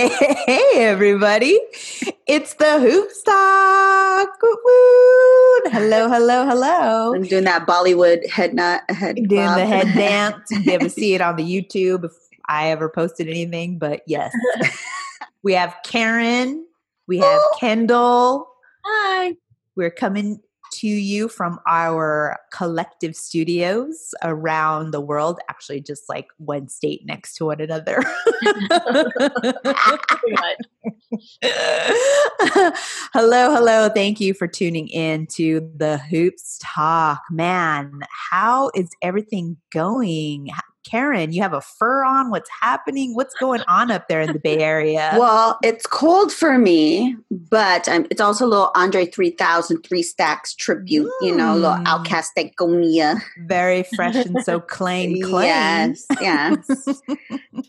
Hey, 0.00 0.34
hey, 0.46 0.64
everybody. 0.76 1.60
It's 2.26 2.54
the 2.54 2.80
Hoops 2.80 3.22
Talk. 3.22 4.30
Hello, 5.70 6.08
hello, 6.08 6.46
hello. 6.46 7.14
I'm 7.14 7.24
doing 7.24 7.44
that 7.44 7.66
Bollywood 7.66 8.26
head 8.30 8.54
nut 8.54 8.82
head 8.88 9.16
Doing 9.16 9.44
bob. 9.44 9.58
the 9.58 9.66
head 9.66 9.88
dance. 9.94 10.50
Able 10.66 10.84
to 10.86 10.90
see 10.90 11.12
it 11.12 11.20
on 11.20 11.36
the 11.36 11.42
YouTube 11.42 12.06
if 12.06 12.12
I 12.48 12.70
ever 12.70 12.88
posted 12.88 13.28
anything, 13.28 13.78
but 13.78 14.00
yes. 14.06 14.34
we 15.42 15.52
have 15.52 15.76
Karen. 15.84 16.64
We 17.06 17.18
have 17.18 17.42
Kyndall. 17.60 18.46
Hi. 18.82 19.36
We're 19.76 19.90
coming 19.90 20.40
to 20.72 20.86
you 20.86 21.28
from 21.28 21.58
our 21.66 22.38
collective 22.52 23.16
studios 23.16 24.14
around 24.22 24.92
the 24.92 25.00
world, 25.00 25.40
actually, 25.48 25.80
just 25.80 26.08
like 26.08 26.28
one 26.38 26.68
state 26.68 27.04
next 27.04 27.34
to 27.36 27.46
one 27.46 27.60
another. 27.60 28.02
Hello, 33.12 33.52
hello. 33.52 33.88
Thank 33.88 34.20
you 34.20 34.32
for 34.34 34.46
tuning 34.46 34.88
in 34.88 35.26
to 35.34 35.70
the 35.76 35.98
Hoops 35.98 36.58
Talk. 36.62 37.22
Man, 37.30 38.00
how 38.30 38.70
is 38.74 38.88
everything 39.02 39.56
going? 39.70 40.50
Karen, 40.88 41.32
you 41.32 41.42
have 41.42 41.52
a 41.52 41.60
fur 41.60 42.04
on. 42.04 42.30
What's 42.30 42.48
happening? 42.60 43.14
What's 43.14 43.34
going 43.34 43.60
on 43.68 43.90
up 43.90 44.08
there 44.08 44.20
in 44.22 44.32
the 44.32 44.38
Bay 44.38 44.58
Area? 44.58 45.14
Well, 45.18 45.58
it's 45.62 45.86
cold 45.86 46.32
for 46.32 46.58
me, 46.58 47.16
but 47.30 47.88
um, 47.88 48.06
it's 48.10 48.20
also 48.20 48.46
a 48.46 48.48
little 48.48 48.70
Andre 48.74 49.06
3000 49.06 49.82
Three 49.82 50.02
Stacks 50.02 50.54
tribute, 50.54 51.10
you 51.20 51.34
know, 51.36 51.54
a 51.54 51.56
little 51.56 51.70
Mm. 51.70 51.84
OutKast 51.84 52.28
Egonia. 52.38 53.20
Very 53.46 53.84
fresh 53.94 54.14
and 54.16 54.42
so 54.44 54.58
clean, 54.60 55.22
clean. 55.22 55.44
Yes, 55.44 56.06
yes. 56.20 57.02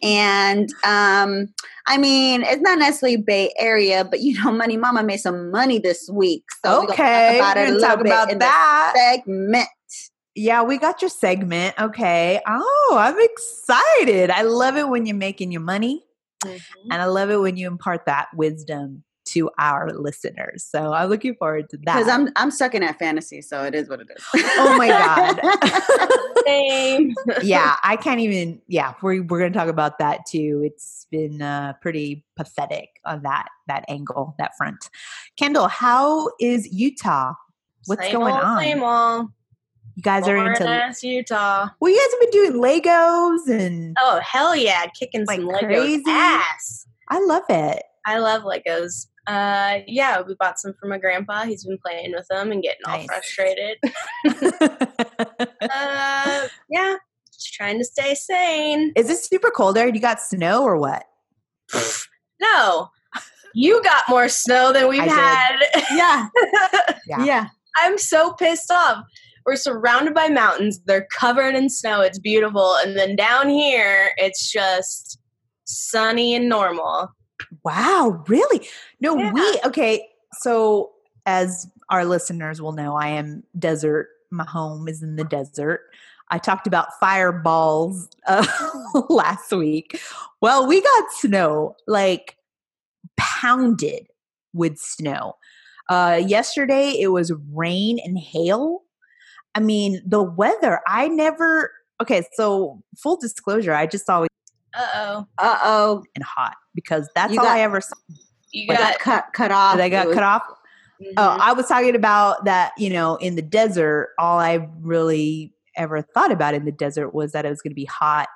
and 0.03 0.69
um, 0.85 1.47
I 1.87 1.97
mean, 1.97 2.43
it's 2.43 2.61
not 2.61 2.79
necessarily 2.79 3.17
Bay 3.17 3.53
Area, 3.57 4.05
but 4.05 4.21
you 4.21 4.41
know, 4.41 4.51
Money 4.51 4.77
Mama 4.77 5.03
made 5.03 5.17
some 5.19 5.51
money 5.51 5.79
this 5.79 6.09
week. 6.11 6.43
So 6.65 6.83
okay, 6.83 6.83
we're 6.83 6.89
gonna 6.89 6.99
talk 6.99 7.15
gonna 7.15 7.39
about 7.39 7.57
it 7.57 7.69
a 7.69 7.73
little 7.73 7.97
bit 7.97 8.35
about 8.35 8.39
that. 8.39 8.93
segment. 8.95 9.67
Yeah, 10.35 10.63
we 10.63 10.77
got 10.77 11.01
your 11.01 11.09
segment. 11.09 11.75
Okay. 11.79 12.41
Oh, 12.47 12.95
I'm 12.97 13.17
excited. 13.19 14.29
I 14.29 14.43
love 14.43 14.77
it 14.77 14.87
when 14.87 15.05
you're 15.05 15.15
making 15.15 15.51
your 15.51 15.61
money, 15.61 16.05
Mhm. 16.43 16.61
and 16.89 17.01
I 17.01 17.05
love 17.05 17.29
it 17.29 17.37
when 17.37 17.57
you 17.57 17.67
impart 17.67 18.05
that 18.05 18.27
wisdom 18.35 19.03
to 19.23 19.49
our 19.59 19.91
listeners. 19.91 20.63
So 20.63 20.93
I'm 20.93 21.09
looking 21.09 21.35
forward 21.35 21.69
to 21.69 21.77
that. 21.77 21.97
Because 21.97 22.07
I'm 22.07 22.29
I'm 22.35 22.51
stuck 22.51 22.73
in 22.75 22.81
that 22.81 22.97
fantasy, 22.97 23.41
so 23.41 23.63
it 23.63 23.75
is 23.75 23.89
what 23.89 23.99
it 24.01 24.07
is. 24.15 24.23
Oh 24.57 24.75
my 24.77 24.87
God. 24.87 25.39
Same. 26.45 27.13
yeah, 27.43 27.75
I 27.83 27.95
can't 27.97 28.19
even. 28.19 28.61
Yeah, 28.67 28.93
we're 29.01 29.23
we're 29.23 29.39
gonna 29.39 29.51
talk 29.53 29.67
about 29.67 29.99
that 29.99 30.25
too. 30.25 30.61
It's 30.65 31.07
been 31.11 31.41
uh, 31.41 31.73
pretty 31.81 32.25
pathetic 32.35 32.89
on 33.05 33.21
that 33.23 33.49
that 33.67 33.85
angle, 33.87 34.35
that 34.39 34.57
front. 34.57 34.89
Kyndall, 35.39 35.69
how 35.69 36.29
is 36.39 36.71
Utah? 36.71 37.33
What's 37.85 38.03
Same 38.03 38.13
going 38.13 38.33
old, 38.33 38.43
on? 38.43 38.59
Same 38.59 38.83
old. 38.83 39.27
You 39.95 40.03
guys 40.03 40.27
are 40.27 40.37
into. 40.37 40.93
Utah. 41.03 41.69
Well, 41.79 41.91
you 41.91 41.97
guys 41.99 42.11
have 42.11 42.31
been 42.31 42.61
doing 42.61 42.81
Legos, 42.81 43.47
and 43.49 43.95
Oh 43.99 44.19
hell 44.23 44.55
yeah, 44.55 44.85
kicking 44.97 45.25
Like 45.25 45.39
some 45.39 45.49
Legos 45.49 45.65
crazy? 45.67 46.03
ass. 46.07 46.87
I 47.09 47.19
love 47.25 47.43
it. 47.49 47.83
I 48.05 48.17
love 48.19 48.43
Legos. 48.43 49.07
Uh, 49.27 49.79
yeah, 49.85 50.21
we 50.21 50.33
bought 50.39 50.59
some 50.59 50.73
for 50.79 50.87
my 50.87 50.97
grandpa. 50.97 51.43
He's 51.43 51.63
been 51.65 51.77
playing 51.85 52.11
with 52.13 52.25
them 52.29 52.51
and 52.51 52.63
getting 52.63 52.81
all 52.87 53.03
frustrated. 53.03 53.77
Uh, 55.73 56.47
yeah, 56.69 56.95
just 57.33 57.53
trying 57.53 57.77
to 57.77 57.85
stay 57.85 58.13
sane. 58.15 58.91
Is 58.95 59.09
it 59.09 59.17
super 59.19 59.51
cold 59.51 59.75
there? 59.75 59.87
You 59.87 59.99
got 60.01 60.19
snow 60.21 60.63
or 60.63 60.77
what? 60.77 61.03
No, 62.41 62.89
you 63.53 63.81
got 63.83 64.03
more 64.09 64.27
snow 64.27 64.73
than 64.73 64.89
we've 64.89 65.01
I 65.01 65.07
had. 65.07 65.59
yeah, 65.91 66.27
Yeah. 67.07 67.23
yeah. 67.25 67.47
I'm 67.77 67.97
so 67.97 68.33
pissed 68.33 68.69
off. 68.71 69.03
We're 69.45 69.55
surrounded 69.55 70.13
by 70.13 70.27
mountains. 70.29 70.79
They're 70.85 71.07
covered 71.17 71.55
in 71.55 71.69
snow. 71.69 72.01
It's 72.01 72.19
beautiful. 72.19 72.75
And 72.83 72.97
then 72.97 73.15
down 73.15 73.49
here, 73.49 74.11
it's 74.17 74.51
just 74.51 75.19
sunny 75.65 76.35
and 76.35 76.47
normal. 76.49 77.09
Wow, 77.63 78.23
really? 78.27 78.67
No, 78.99 79.17
Yeah. 79.17 79.31
we 79.33 79.59
okay. 79.65 80.07
So, 80.39 80.91
as 81.25 81.67
our 81.89 82.05
listeners 82.05 82.61
will 82.61 82.71
know, 82.71 82.95
I 82.95 83.07
am 83.09 83.43
desert. 83.57 84.09
My 84.29 84.45
home 84.45 84.87
is 84.87 85.01
in 85.03 85.15
the 85.17 85.23
desert. 85.23 85.81
I 86.29 86.37
talked 86.37 86.65
about 86.65 86.97
fireballs 86.99 88.07
uh, 88.27 88.45
last 89.09 89.51
week. 89.51 89.99
Well, 90.39 90.65
we 90.65 90.81
got 90.81 91.11
snow, 91.17 91.75
like 91.87 92.37
pounded 93.17 94.07
with 94.53 94.77
snow. 94.77 95.35
Uh, 95.89 96.21
yesterday, 96.25 96.91
it 96.99 97.09
was 97.09 97.33
rain 97.51 97.99
and 98.03 98.17
hail. 98.17 98.83
I 99.55 99.59
mean, 99.59 100.01
the 100.05 100.21
weather, 100.23 100.79
I 100.87 101.07
never, 101.07 101.71
okay, 102.01 102.23
so 102.33 102.81
full 102.97 103.17
disclosure, 103.17 103.73
I 103.73 103.85
just 103.87 104.09
always 104.09 104.29
Uh 104.73 104.87
oh. 104.95 105.27
Uh 105.37 105.59
oh, 105.63 106.03
and 106.15 106.23
hot 106.23 106.55
because 106.73 107.09
that's 107.15 107.33
You 107.33 107.39
all 107.39 107.45
got- 107.45 107.57
I 107.57 107.61
ever 107.61 107.81
saw. 107.81 107.95
You 108.53 108.67
got. 108.67 108.77
got 108.77 108.99
cut 108.99 109.25
cut 109.33 109.51
off. 109.51 109.77
I 109.77 109.89
got 109.89 110.07
was- 110.07 110.15
cut 110.15 110.23
off. 110.23 110.43
Mhm. 111.01 111.13
Oh, 111.17 111.37
I 111.41 111.53
was 111.53 111.67
talking 111.67 111.95
about 111.95 112.45
that, 112.45 112.73
you 112.77 112.89
know, 112.89 113.15
in 113.15 113.35
the 113.35 113.41
desert, 113.41 114.09
all 114.19 114.37
I 114.39 114.69
really 114.81 115.53
ever 115.75 116.01
thought 116.01 116.31
about 116.31 116.53
in 116.53 116.65
the 116.65 116.71
desert 116.71 117.09
was 117.13 117.31
that 117.31 117.45
it 117.45 117.49
was 117.49 117.61
going 117.61 117.71
to 117.71 117.75
be 117.75 117.85
hot 117.85 118.27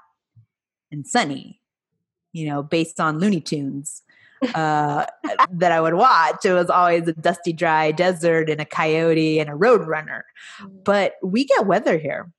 and 0.92 1.06
sunny, 1.06 1.62
you 2.34 2.48
know, 2.48 2.64
based 2.64 3.00
on 3.00 3.20
Looney 3.20 3.40
Tunes 3.42 4.02
uh, 4.54 5.06
that 5.52 5.72
I 5.72 5.82
would 5.82 5.96
watch. 5.96 6.46
It 6.46 6.54
was 6.54 6.70
always 6.70 7.08
a 7.08 7.14
dusty, 7.14 7.54
dry 7.54 7.92
desert 7.92 8.50
and 8.50 8.62
a 8.62 8.66
coyote 8.66 9.40
and 9.40 9.50
a 9.50 9.56
road 9.56 9.88
runner. 9.88 10.26
But 10.84 11.16
we 11.24 11.46
get 11.46 11.66
weather 11.66 11.98
here. 11.98 12.32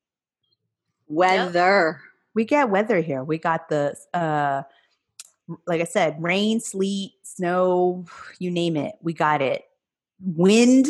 Weather. 1.09 2.01
We 2.35 2.45
get 2.45 2.71
weather 2.71 3.01
here. 3.01 3.25
We 3.25 3.39
got 3.39 3.69
the, 3.69 3.97
uh, 4.13 4.63
like 5.67 5.81
I 5.81 5.85
said, 5.85 6.17
rain, 6.21 6.61
sleet, 6.61 7.13
snow, 7.23 8.05
you 8.39 8.51
name 8.51 8.77
it. 8.77 8.95
We 9.01 9.13
got 9.13 9.43
it. 9.43 9.63
Wind. 10.21 10.89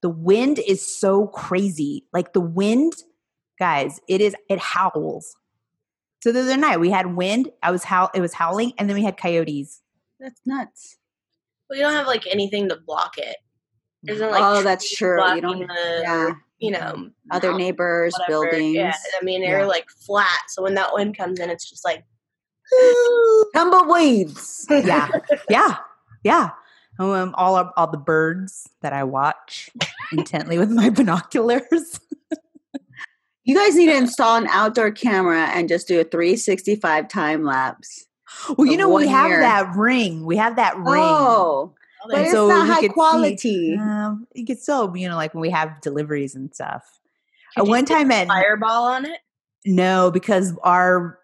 The 0.00 0.08
wind 0.10 0.58
is 0.58 0.80
so 0.98 1.26
crazy. 1.28 2.04
Like 2.12 2.32
the 2.32 2.40
wind, 2.40 2.92
guys, 3.58 4.00
it 4.08 4.20
is, 4.20 4.34
it 4.48 4.58
howls. 4.58 5.34
So 6.22 6.32
the 6.32 6.40
other 6.40 6.56
night 6.56 6.80
we 6.80 6.88
had 6.88 7.16
wind. 7.16 7.50
I 7.62 7.70
was 7.70 7.84
howl, 7.84 8.10
it 8.14 8.20
was 8.20 8.32
howling, 8.32 8.72
and 8.78 8.88
then 8.88 8.96
we 8.96 9.02
had 9.02 9.16
coyotes. 9.16 9.82
That's 10.20 10.40
nuts. 10.46 10.96
Well, 11.68 11.78
you 11.78 11.84
don't 11.84 11.94
have 11.94 12.06
like 12.06 12.26
anything 12.30 12.68
to 12.68 12.76
block 12.76 13.18
it. 13.18 13.36
Isn't 14.06 14.30
like 14.30 14.42
oh, 14.42 14.62
that's 14.62 14.94
true. 14.94 15.22
You 15.34 15.40
don't. 15.40 15.60
the, 15.60 16.00
Yeah. 16.02 16.30
you 16.58 16.70
know, 16.70 17.10
Other 17.30 17.48
mount- 17.50 17.60
neighbors, 17.60 18.14
whatever. 18.18 18.50
buildings. 18.50 18.74
Yeah, 18.76 18.92
I 19.20 19.24
mean 19.24 19.40
they're 19.40 19.60
Yeah. 19.60 19.66
like 19.66 19.88
flat. 20.06 20.40
So 20.48 20.62
when 20.62 20.74
that 20.74 20.92
wind 20.92 21.16
comes 21.16 21.40
in, 21.40 21.48
it's 21.50 21.68
just 21.68 21.84
like 21.84 22.04
Tumbleweeds. 23.54 24.66
Yeah, 24.70 25.08
yeah, 25.50 25.76
yeah. 26.22 26.50
Um, 26.98 27.34
all 27.36 27.56
of, 27.56 27.70
all 27.76 27.90
the 27.90 27.96
birds 27.98 28.68
that 28.82 28.92
I 28.92 29.02
watch 29.04 29.68
intently 30.12 30.58
with 30.58 30.70
my 30.70 30.90
binoculars. 30.94 31.98
You 33.42 33.54
guys 33.56 33.74
need 33.74 33.86
to 33.86 33.96
install 33.96 34.36
an 34.36 34.46
outdoor 34.46 34.90
camera 34.92 35.46
and 35.48 35.68
just 35.68 35.88
do 35.88 36.00
a 36.00 36.04
365 36.04 37.08
time 37.08 37.42
lapse. 37.44 38.06
Well, 38.56 38.66
you 38.66 38.76
know, 38.76 38.88
we 38.88 39.06
have 39.08 39.28
year. 39.30 39.40
that 39.40 39.74
ring. 39.76 40.24
We 40.26 40.36
have 40.36 40.56
that 40.56 40.76
ring. 40.76 40.86
Oh, 40.88 41.72
but 42.06 42.14
And 42.16 42.22
it's 42.24 42.32
so 42.32 42.48
not 42.48 42.66
high 42.66 42.80
could 42.80 42.90
see- 42.90 42.94
quality. 42.94 43.76
Um, 43.80 44.26
you 44.34 44.44
could 44.44 44.58
still, 44.60 44.94
you 44.96 45.08
know, 45.08 45.16
like 45.16 45.32
when 45.34 45.40
we 45.40 45.50
have 45.50 45.80
deliveries 45.80 46.34
and 46.34 46.54
stuff. 46.54 47.00
Could 47.56 47.62
Uh, 47.62 47.70
one 47.70 47.84
time, 47.84 48.10
at 48.10 48.26
fireball 48.26 48.84
on 48.84 49.06
it. 49.06 49.20
no, 49.64 50.10
because 50.10 50.52
our 50.62 51.18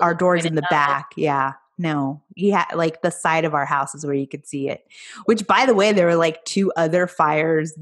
our 0.00 0.14
doors 0.14 0.44
in 0.44 0.54
the 0.56 0.66
back. 0.68 1.10
Yeah, 1.16 1.52
no, 1.78 2.20
yeah, 2.34 2.64
like 2.74 3.02
the 3.02 3.10
side 3.10 3.44
of 3.44 3.54
our 3.54 3.64
house 3.64 3.94
is 3.94 4.04
where 4.04 4.14
you 4.14 4.26
could 4.26 4.46
see 4.46 4.68
it. 4.68 4.84
Which, 5.26 5.46
by 5.46 5.64
the 5.64 5.74
way, 5.74 5.92
there 5.92 6.06
were 6.06 6.16
like 6.16 6.44
two 6.44 6.72
other 6.76 7.06
fires 7.06 7.72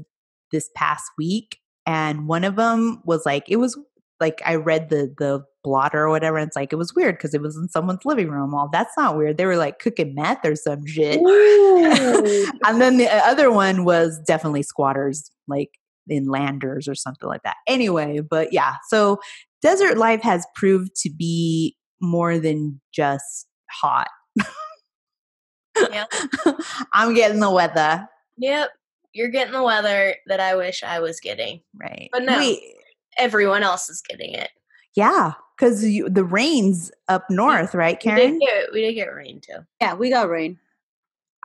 this 0.51 0.69
past 0.75 1.03
week, 1.17 1.59
and 1.87 2.27
one 2.27 2.43
of 2.43 2.55
them 2.55 3.01
was 3.05 3.25
like 3.25 3.49
it 3.49 3.55
was 3.57 3.77
like 4.21 4.41
I 4.45 4.55
read 4.55 4.89
the 4.89 5.13
the 5.17 5.45
blotter 5.65 6.03
or 6.03 6.09
whatever, 6.09 6.37
and 6.37 6.47
it's 6.47 6.55
like 6.55 6.71
it 6.71 6.77
was 6.77 6.93
weird 6.93 7.17
because 7.17 7.33
it 7.33 7.41
was 7.41 7.57
in 7.57 7.67
someone's 7.67 8.05
living 8.05 8.29
room. 8.29 8.51
Well, 8.51 8.69
that's 8.71 8.95
not 8.95 9.17
weird. 9.17 9.37
They 9.37 9.45
were 9.45 9.57
like 9.57 9.79
cooking 9.79 10.13
meth 10.13 10.45
or 10.45 10.55
some 10.55 10.85
shit. 10.85 11.19
And 12.65 12.81
then 12.81 12.97
the 12.97 13.07
uh, 13.07 13.21
other 13.25 13.51
one 13.51 13.83
was 13.83 14.19
definitely 14.25 14.63
squatters, 14.63 15.31
like 15.47 15.71
in 16.07 16.27
landers 16.27 16.87
or 16.87 16.95
something 16.95 17.27
like 17.27 17.43
that. 17.43 17.57
Anyway, 17.67 18.19
but 18.21 18.53
yeah, 18.53 18.75
so 18.87 19.19
desert 19.61 19.97
life 19.97 20.21
has 20.21 20.45
proved 20.55 20.95
to 20.97 21.09
be 21.09 21.75
more 22.01 22.37
than 22.39 22.79
just 22.93 23.47
hot. 23.69 24.07
Yeah. 25.77 26.05
I'm 26.93 27.13
getting 27.13 27.39
the 27.39 27.51
weather. 27.51 28.07
Yep, 28.37 28.69
you're 29.13 29.29
getting 29.29 29.53
the 29.53 29.63
weather 29.63 30.15
that 30.27 30.39
I 30.39 30.55
wish 30.55 30.83
I 30.83 30.99
was 30.99 31.19
getting. 31.19 31.61
Right. 31.79 32.09
But 32.11 32.23
no. 32.23 32.37
Wait, 32.37 32.61
Everyone 33.17 33.63
else 33.63 33.89
is 33.89 34.01
getting 34.01 34.33
it. 34.33 34.49
Yeah, 34.95 35.33
because 35.57 35.81
the 35.81 36.23
rain's 36.23 36.91
up 37.07 37.29
north, 37.29 37.73
right, 37.75 37.97
We 38.03 38.09
Karen? 38.11 38.39
did 38.39 38.41
get 38.41 38.71
we 38.73 38.81
did 38.81 38.93
get 38.93 39.13
rain 39.13 39.41
too. 39.41 39.59
Yeah, 39.81 39.93
we 39.95 40.09
got 40.09 40.29
rain. 40.29 40.57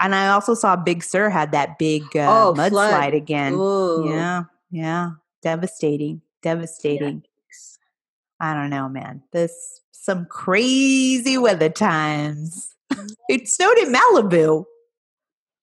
And 0.01 0.15
I 0.15 0.29
also 0.29 0.55
saw 0.55 0.77
Big 0.77 1.03
Sur 1.05 1.29
had 1.29 1.53
that 1.53 1.79
big 1.79 2.03
uh, 2.17 2.49
Oh, 2.49 2.55
mudslide 2.57 2.71
flood. 2.71 3.15
again. 3.15 3.55
Ooh. 3.55 4.05
Yeah, 4.09 4.45
yeah, 4.71 5.11
devastating, 5.43 6.23
devastating. 6.43 7.23
I 8.41 8.55
don't 8.55 8.71
know, 8.71 8.89
man. 8.89 9.23
This 9.33 9.81
some 9.93 10.25
crazy 10.27 11.37
weather 11.37 11.69
times. 11.69 12.75
it 13.29 13.49
snowed 13.49 13.77
in 13.79 13.93
Malibu. 13.93 14.65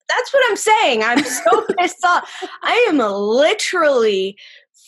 That's 0.10 0.33
what 0.33 0.44
I'm 0.50 0.56
saying. 0.56 1.04
I'm 1.04 1.24
so 1.24 1.66
pissed 1.80 2.06
off. 2.06 2.30
I 2.62 2.86
am 2.90 2.98
literally 3.00 4.38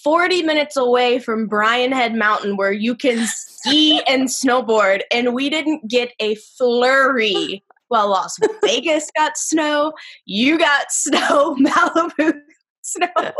40 0.03 0.43
minutes 0.43 0.77
away 0.77 1.19
from 1.19 1.47
Brian 1.47 1.91
Head 1.91 2.15
Mountain 2.15 2.57
where 2.57 2.71
you 2.71 2.95
can 2.95 3.25
ski 3.27 4.01
and 4.07 4.27
snowboard, 4.27 5.01
and 5.11 5.33
we 5.33 5.49
didn't 5.49 5.87
get 5.87 6.13
a 6.19 6.35
flurry. 6.35 7.63
Well, 7.89 8.09
Las 8.09 8.37
Vegas 8.63 9.09
got 9.15 9.37
snow, 9.37 9.93
you 10.25 10.59
got 10.59 10.91
snow, 10.91 11.55
Malibu 11.59 12.39
snow. 12.81 13.33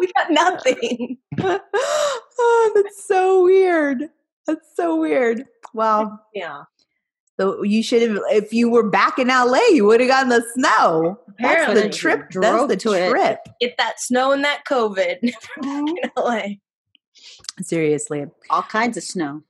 We 0.00 0.12
got 0.12 0.30
nothing. 0.30 1.18
oh, 1.40 2.72
that's 2.74 3.06
so 3.06 3.42
weird. 3.44 4.10
That's 4.46 4.68
so 4.74 4.96
weird. 5.00 5.44
Well, 5.74 6.24
Yeah. 6.34 6.64
So 7.38 7.62
you 7.62 7.82
should 7.82 8.02
have 8.02 8.18
if 8.30 8.52
you 8.52 8.68
were 8.68 8.88
back 8.88 9.18
in 9.18 9.28
LA, 9.28 9.60
you 9.70 9.84
would 9.84 10.00
have 10.00 10.08
gotten 10.08 10.28
the 10.28 10.44
snow. 10.54 11.18
That's 11.38 11.62
Apparently. 11.62 11.82
the 11.82 11.88
trip. 11.90 12.20
That's 12.20 12.32
Drove 12.34 12.68
the 12.68 12.76
to 12.78 12.92
it. 12.94 13.10
trip. 13.10 13.38
Get 13.60 13.76
that 13.78 14.00
snow 14.00 14.32
and 14.32 14.42
that 14.44 14.64
COVID 14.68 15.18
in 15.62 15.96
LA. 16.16 16.42
Seriously. 17.62 18.26
All 18.50 18.62
kinds 18.62 18.96
of 18.96 19.04
snow. 19.04 19.42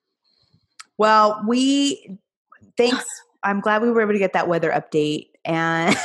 Well, 0.98 1.42
we 1.46 2.18
thanks. 2.76 3.04
I'm 3.44 3.60
glad 3.60 3.82
we 3.82 3.90
were 3.90 4.02
able 4.02 4.14
to 4.14 4.18
get 4.18 4.32
that 4.32 4.48
weather 4.48 4.70
update. 4.70 5.28
And 5.44 5.96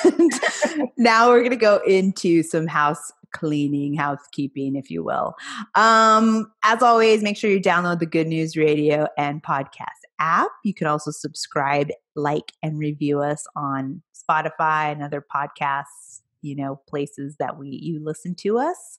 now 0.98 1.30
we're 1.30 1.40
going 1.40 1.50
to 1.50 1.56
go 1.56 1.82
into 1.86 2.44
some 2.44 2.68
house 2.68 3.12
cleaning, 3.32 3.96
housekeeping, 3.96 4.76
if 4.76 4.92
you 4.92 5.04
will. 5.04 5.34
Um, 5.74 6.52
as 6.64 6.84
always, 6.84 7.24
make 7.24 7.36
sure 7.36 7.50
you 7.50 7.60
download 7.60 8.00
the 8.00 8.06
Good 8.06 8.28
News 8.28 8.56
Radio 8.56 9.08
and 9.18 9.42
podcast 9.42 10.03
app. 10.24 10.52
You 10.64 10.74
can 10.74 10.88
also 10.88 11.12
subscribe, 11.12 11.90
like, 12.16 12.54
and 12.64 12.80
review 12.80 13.20
us 13.22 13.46
on 13.56 14.02
Spotify 14.16 14.92
and 14.92 15.04
other 15.04 15.24
podcasts, 15.36 16.22
you 16.42 16.56
know, 16.56 16.80
places 16.88 17.36
that 17.40 17.58
we 17.58 17.68
you 17.70 18.02
listen 18.04 18.36
to 18.36 18.58
us. 18.58 18.98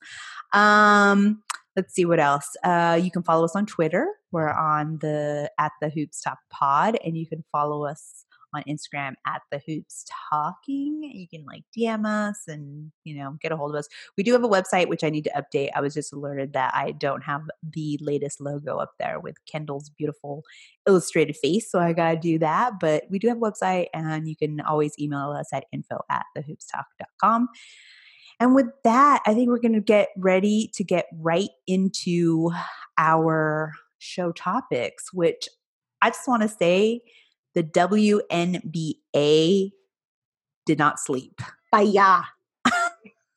Um, 0.52 1.42
let's 1.76 1.94
see 1.94 2.04
what 2.04 2.20
else. 2.20 2.48
Uh, 2.62 3.00
you 3.02 3.10
can 3.10 3.22
follow 3.22 3.44
us 3.44 3.56
on 3.56 3.66
Twitter. 3.66 4.06
We're 4.32 4.52
on 4.52 4.98
the 5.00 5.50
at 5.58 5.72
the 5.80 5.88
Hoops 5.88 6.20
Talk 6.20 6.38
Pod, 6.50 6.98
and 7.04 7.16
you 7.16 7.26
can 7.26 7.42
follow 7.50 7.86
us 7.86 8.23
on 8.54 8.62
Instagram 8.68 9.14
at 9.26 9.42
the 9.50 9.60
Hoops 9.66 10.04
Talking. 10.30 11.02
You 11.02 11.28
can 11.28 11.44
like 11.44 11.64
DM 11.76 12.06
us 12.06 12.42
and 12.48 12.92
you 13.04 13.16
know 13.16 13.36
get 13.40 13.52
a 13.52 13.56
hold 13.56 13.74
of 13.74 13.78
us. 13.78 13.88
We 14.16 14.22
do 14.22 14.32
have 14.32 14.44
a 14.44 14.48
website 14.48 14.88
which 14.88 15.04
I 15.04 15.10
need 15.10 15.24
to 15.24 15.32
update. 15.42 15.70
I 15.74 15.80
was 15.80 15.94
just 15.94 16.12
alerted 16.12 16.52
that 16.52 16.72
I 16.74 16.92
don't 16.92 17.22
have 17.22 17.42
the 17.62 17.98
latest 18.00 18.40
logo 18.40 18.78
up 18.78 18.92
there 18.98 19.20
with 19.20 19.36
Kyndall's 19.52 19.90
beautiful 19.90 20.42
illustrated 20.86 21.36
face, 21.36 21.70
so 21.70 21.78
I 21.78 21.92
gotta 21.92 22.18
do 22.18 22.38
that. 22.38 22.80
But 22.80 23.04
we 23.10 23.18
do 23.18 23.28
have 23.28 23.38
a 23.38 23.40
website, 23.40 23.86
and 23.94 24.28
you 24.28 24.36
can 24.36 24.60
always 24.60 24.98
email 24.98 25.30
us 25.30 25.48
at 25.52 25.64
info 25.72 26.00
at 26.10 26.24
thehoopstalk.com. 26.36 27.48
And 28.40 28.54
with 28.54 28.66
that, 28.82 29.22
I 29.26 29.34
think 29.34 29.48
we're 29.48 29.58
going 29.58 29.74
to 29.74 29.80
get 29.80 30.08
ready 30.16 30.70
to 30.74 30.84
get 30.84 31.06
right 31.20 31.50
into 31.66 32.50
our 32.98 33.72
show 33.98 34.32
topics, 34.32 35.12
which 35.12 35.48
I 36.02 36.10
just 36.10 36.28
want 36.28 36.42
to 36.42 36.48
say 36.48 37.00
the 37.54 37.62
WNBA 37.62 39.72
did 40.66 40.78
not 40.78 40.98
sleep. 41.00 41.40
Baya. 41.70 42.22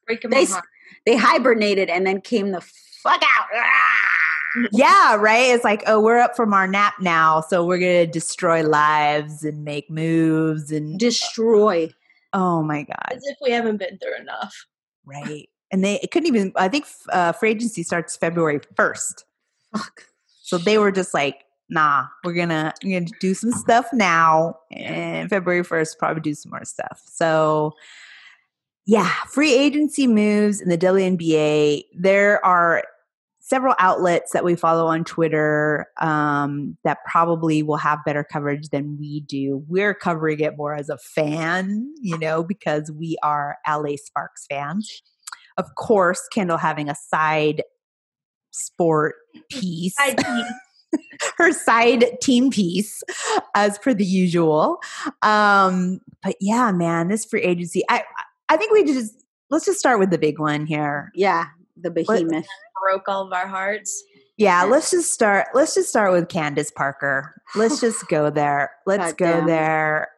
Breaking 0.06 0.30
They 0.32 0.46
heart. 0.46 0.64
They 1.06 1.16
hibernated 1.18 1.90
and 1.90 2.06
then 2.08 2.22
came 2.22 2.52
the 2.52 2.62
fuck 2.62 3.22
out. 3.24 3.48
yeah, 4.72 5.16
right? 5.16 5.54
It's 5.54 5.64
like, 5.64 5.84
oh, 5.88 6.02
we're 6.02 6.18
up 6.18 6.36
from 6.36 6.54
our 6.54 6.68
nap 6.68 6.96
now, 7.02 7.42
so 7.42 7.66
we're 7.66 7.78
going 7.80 8.06
to 8.06 8.12
destroy 8.12 8.64
lives 8.68 9.44
and 9.44 9.64
make 9.64 9.90
moves 9.90 10.72
and 10.72 11.00
Destroy. 11.00 11.90
oh 12.34 12.62
my 12.64 12.84
god, 12.84 13.12
As 13.14 13.22
if 13.26 13.38
we 13.42 13.52
haven't 13.52 13.78
been 13.78 13.98
through 14.00 14.16
enough. 14.20 14.66
right? 15.06 15.48
And 15.72 15.84
they 15.84 16.00
it 16.02 16.12
couldn't 16.12 16.28
even 16.28 16.54
I 16.56 16.70
think 16.70 16.86
uh 17.10 17.34
free 17.34 17.52
agency 17.52 17.84
starts 17.84 18.16
February 18.16 18.60
1st. 18.76 19.24
Fuck. 19.76 20.04
So 20.42 20.58
they 20.58 20.78
were 20.78 20.92
just 20.94 21.14
like, 21.14 21.44
nah, 21.70 22.06
we're 22.24 22.34
gonna 22.34 22.74
we're 22.84 23.00
gonna 23.00 23.12
do 23.20 23.34
some 23.34 23.52
stuff 23.52 23.88
now, 23.94 24.56
and 24.72 25.30
February 25.30 25.64
first 25.64 26.00
probably 26.00 26.22
do 26.22 26.34
some 26.34 26.52
more 26.52 26.66
stuff. 26.66 27.02
So 27.06 27.74
yeah, 28.86 29.12
free 29.30 29.54
agency 29.54 30.08
moves 30.08 30.62
in 30.62 30.70
the 30.70 30.78
WNBA. 30.78 31.84
There 31.94 32.44
are 32.46 32.84
several 33.48 33.76
outlets 33.80 34.32
that 34.32 34.44
we 34.44 34.56
follow 34.56 34.88
on 34.88 35.06
Twitter 35.06 35.88
um, 36.02 36.78
that 36.84 36.98
probably 37.06 37.64
will 37.64 37.78
have 37.78 38.00
better 38.06 38.24
coverage 38.24 38.70
than 38.70 38.98
we 39.00 39.22
do. 39.22 39.64
We're 39.68 39.94
covering 39.94 40.40
it 40.42 40.58
more 40.58 40.74
as 40.74 40.90
a 40.90 40.98
fan, 40.98 41.94
you 42.02 42.18
know, 42.18 42.44
because 42.44 42.92
we 42.92 43.18
are 43.24 43.58
LA 43.68 43.96
Sparks 43.96 44.46
fans. 44.50 45.02
Of 45.58 45.76
course, 45.76 46.22
Kyndall 46.34 46.60
having 46.60 46.90
a 46.90 46.96
side 46.96 47.64
sport 48.52 49.16
piece 49.50 49.96
I 50.00 50.14
did. 50.14 50.46
her 51.38 51.52
side 51.52 52.06
team 52.22 52.50
piece 52.50 53.04
as 53.56 53.78
per 53.80 53.94
the 53.94 54.06
usual. 54.06 54.78
Um 55.22 56.00
but 56.24 56.36
yeah 56.42 56.72
man 56.72 57.08
this 57.10 57.26
free 57.26 57.42
agency 57.44 57.84
i 57.90 58.04
i 58.50 58.58
think 58.58 58.72
we 58.72 58.84
just 58.84 59.24
let's 59.50 59.66
just 59.66 59.80
start 59.80 60.00
with 60.00 60.10
the 60.10 60.18
big 60.18 60.40
one 60.40 60.66
here. 60.66 61.12
Yeah, 61.16 61.46
the 61.82 61.92
behemoth. 61.92 62.46
broke 62.84 63.08
all 63.08 63.26
of 63.26 63.34
our 63.34 63.48
hearts. 63.48 64.04
yeah. 64.38 64.64
Let's 64.64 64.92
just 64.92 65.12
start 65.14 65.48
let's 65.54 65.74
just 65.76 65.90
start 65.90 66.12
with 66.12 66.30
candace 66.30 66.72
parker. 66.72 67.42
Let's 67.56 67.80
just 67.86 68.08
go 68.08 68.30
there. 68.30 68.72
Let's 68.86 69.14
go 69.14 69.26
Goddamn. 69.26 69.48
there. 69.48 70.10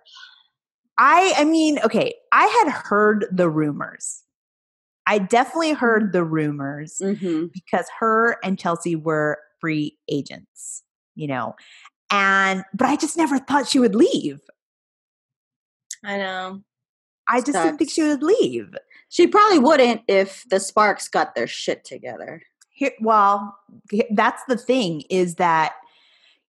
I 0.97 1.33
i 1.37 1.45
mean 1.45 1.79
okay 1.83 2.13
i 2.31 2.45
had 2.63 2.71
heard 2.71 3.25
the 3.31 3.49
rumors. 3.49 4.23
I 5.07 5.17
definitely 5.17 5.71
heard 5.73 6.11
the 6.13 6.23
rumors 6.23 7.01
hmm 7.03 7.45
because 7.53 7.87
her 7.99 8.37
and 8.43 8.59
Chelsea 8.59 8.95
were 8.95 9.37
free 9.59 9.97
agents, 10.09 10.83
you 11.15 11.27
know. 11.27 11.55
And 12.11 12.63
but 12.73 12.87
I 12.87 12.95
just 12.95 13.17
never 13.17 13.37
thought 13.39 13.67
she 13.67 13.79
would 13.79 13.95
leave. 13.95 14.39
I 16.03 16.17
know. 16.17 16.61
I 17.27 17.41
just 17.41 17.53
didn't 17.53 17.77
think 17.77 17.91
she 17.91 18.03
would 18.03 18.23
leave. 18.23 18.73
She 19.09 19.27
probably 19.27 19.59
wouldn't 19.59 20.01
if 20.07 20.43
the 20.49 20.59
Sparks 20.59 21.07
got 21.07 21.35
their 21.35 21.45
shit 21.47 21.83
together. 21.83 22.41
Here, 22.71 22.91
well, 23.01 23.55
that's 24.11 24.43
the 24.47 24.57
thing 24.57 25.03
is 25.09 25.35
that 25.35 25.73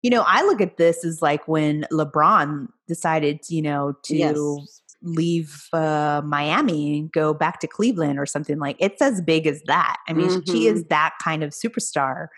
you 0.02 0.08
know, 0.08 0.24
I 0.26 0.42
look 0.44 0.62
at 0.62 0.78
this 0.78 1.04
as 1.04 1.20
like 1.20 1.46
when 1.46 1.84
LeBron 1.92 2.68
decided, 2.88 3.40
you 3.50 3.60
know, 3.60 3.94
to 4.04 4.16
Yes. 4.16 4.80
leave 5.02 5.68
uh, 5.74 6.22
Miami 6.24 7.00
and 7.00 7.12
go 7.12 7.34
back 7.34 7.60
to 7.60 7.66
Cleveland 7.66 8.18
or 8.18 8.24
something 8.24 8.58
like 8.58 8.76
it's 8.78 9.02
as 9.02 9.20
big 9.20 9.46
as 9.46 9.60
that. 9.66 9.98
I 10.08 10.14
mean, 10.14 10.30
she 10.46 10.62
Mhm. 10.64 10.72
is 10.72 10.84
that 10.84 11.16
kind 11.22 11.42
of 11.42 11.50
superstar. 11.50 12.28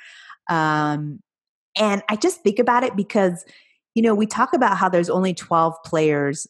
Um, 0.53 1.21
and 1.77 2.03
I 2.09 2.17
just 2.17 2.43
think 2.43 2.59
about 2.59 2.85
it 2.85 2.95
because, 2.97 3.45
you 3.95 4.03
know, 4.03 4.15
we 4.15 4.27
talk 4.27 4.53
about 4.53 4.77
how 4.77 4.89
there's 4.89 5.09
only 5.09 5.33
12 5.33 5.75
players 5.85 6.47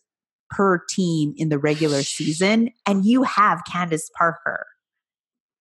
per 0.50 0.78
team 0.88 1.34
in 1.36 1.48
the 1.48 1.58
regular 1.58 2.02
season, 2.02 2.70
and 2.86 3.04
you 3.04 3.22
have 3.22 3.62
Candace 3.70 4.10
Parker, 4.16 4.66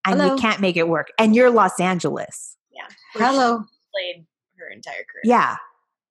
and 0.06 0.20
Hello. 0.20 0.34
you 0.34 0.42
can't 0.42 0.60
make 0.60 0.76
it 0.76 0.88
work, 0.88 1.12
and 1.18 1.36
you're 1.36 1.52
Los 1.52 1.80
Angeles. 1.80 2.58
Yeah. 2.72 2.88
Hello. 3.14 3.64
Played 3.94 4.26
her 4.58 4.70
entire 4.70 4.94
career. 4.96 5.22
Yeah. 5.24 5.58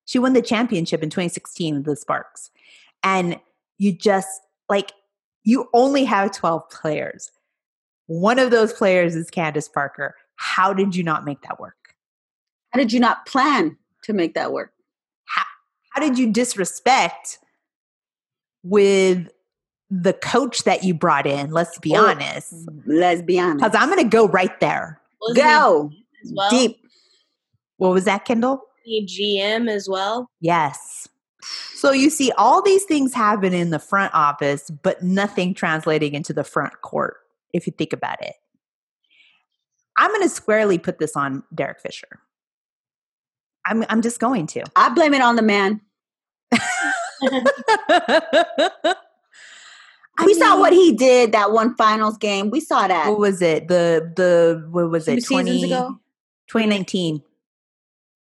She 0.04 0.18
won 0.18 0.32
the 0.32 0.42
championship 0.42 1.02
in 1.02 1.10
2016 1.10 1.76
with 1.76 1.84
the 1.84 1.96
Sparks. 1.96 2.50
And 3.02 3.40
you 3.78 3.92
just 3.92 4.40
like 4.68 4.92
you 5.44 5.68
only 5.72 6.04
have 6.04 6.32
12 6.32 6.68
players. 6.68 7.30
One 8.06 8.38
of 8.38 8.50
those 8.50 8.72
players 8.72 9.14
is 9.14 9.30
Candace 9.30 9.68
Parker. 9.68 10.14
How 10.36 10.72
did 10.72 10.96
you 10.96 11.02
not 11.02 11.24
make 11.24 11.42
that 11.42 11.60
work? 11.60 11.76
How 12.70 12.78
did 12.78 12.92
you 12.92 13.00
not 13.00 13.26
plan 13.26 13.76
to 14.04 14.12
make 14.12 14.34
that 14.34 14.52
work? 14.52 14.72
How 15.26 15.42
how 15.92 16.00
did 16.00 16.18
you 16.18 16.30
disrespect 16.32 17.38
with 18.62 19.28
the 19.90 20.12
coach 20.12 20.62
that 20.64 20.84
you 20.84 20.94
brought 20.94 21.26
in? 21.26 21.50
Let's 21.50 21.78
be 21.78 21.96
Oh, 21.96 22.06
honest. 22.06 22.54
Let's 22.86 23.22
be 23.22 23.38
honest. 23.40 23.58
Because 23.64 23.74
I'm 23.74 23.88
going 23.90 24.02
to 24.04 24.08
go 24.08 24.28
right 24.28 24.58
there. 24.60 25.00
Wasn't 25.20 25.36
Go 25.44 25.90
well. 26.32 26.50
deep. 26.50 26.76
What 27.78 27.92
was 27.92 28.04
that, 28.04 28.24
Kyndall? 28.26 28.60
He 28.84 29.04
GM 29.06 29.68
as 29.68 29.88
well. 29.88 30.30
Yes. 30.40 31.08
So 31.74 31.90
you 31.92 32.10
see 32.10 32.30
all 32.36 32.62
these 32.62 32.84
things 32.84 33.14
happen 33.14 33.52
in 33.54 33.70
the 33.70 33.78
front 33.78 34.12
office, 34.14 34.70
but 34.70 35.02
nothing 35.02 35.54
translating 35.54 36.14
into 36.14 36.32
the 36.34 36.44
front 36.44 36.82
court, 36.82 37.16
if 37.54 37.66
you 37.66 37.72
think 37.72 37.92
about 37.94 38.22
it. 38.22 38.34
I'm 39.96 40.10
going 40.10 40.22
to 40.22 40.28
squarely 40.28 40.78
put 40.78 40.98
this 40.98 41.16
on 41.16 41.42
Derek 41.54 41.80
Fisher. 41.80 42.20
I'm 43.66 43.84
I'm 43.88 44.02
just 44.02 44.20
going 44.20 44.46
to. 44.48 44.64
I 44.76 44.90
blame 44.90 45.14
it 45.14 45.22
on 45.22 45.36
the 45.36 45.42
man. 45.42 45.80
We 50.24 50.34
saw 50.34 50.58
what 50.58 50.72
he 50.72 50.92
did 50.92 51.32
that 51.32 51.52
one 51.52 51.74
finals 51.76 52.18
game. 52.18 52.50
We 52.50 52.60
saw 52.60 52.86
that 52.86 53.08
What 53.08 53.18
was 53.18 53.42
it? 53.42 53.68
The 53.68 54.12
the 54.16 54.66
what 54.70 54.90
was 54.90 55.08
it? 55.08 55.22
seasons 55.22 55.46
20, 55.46 55.64
ago. 55.64 55.98
2019. 56.48 57.22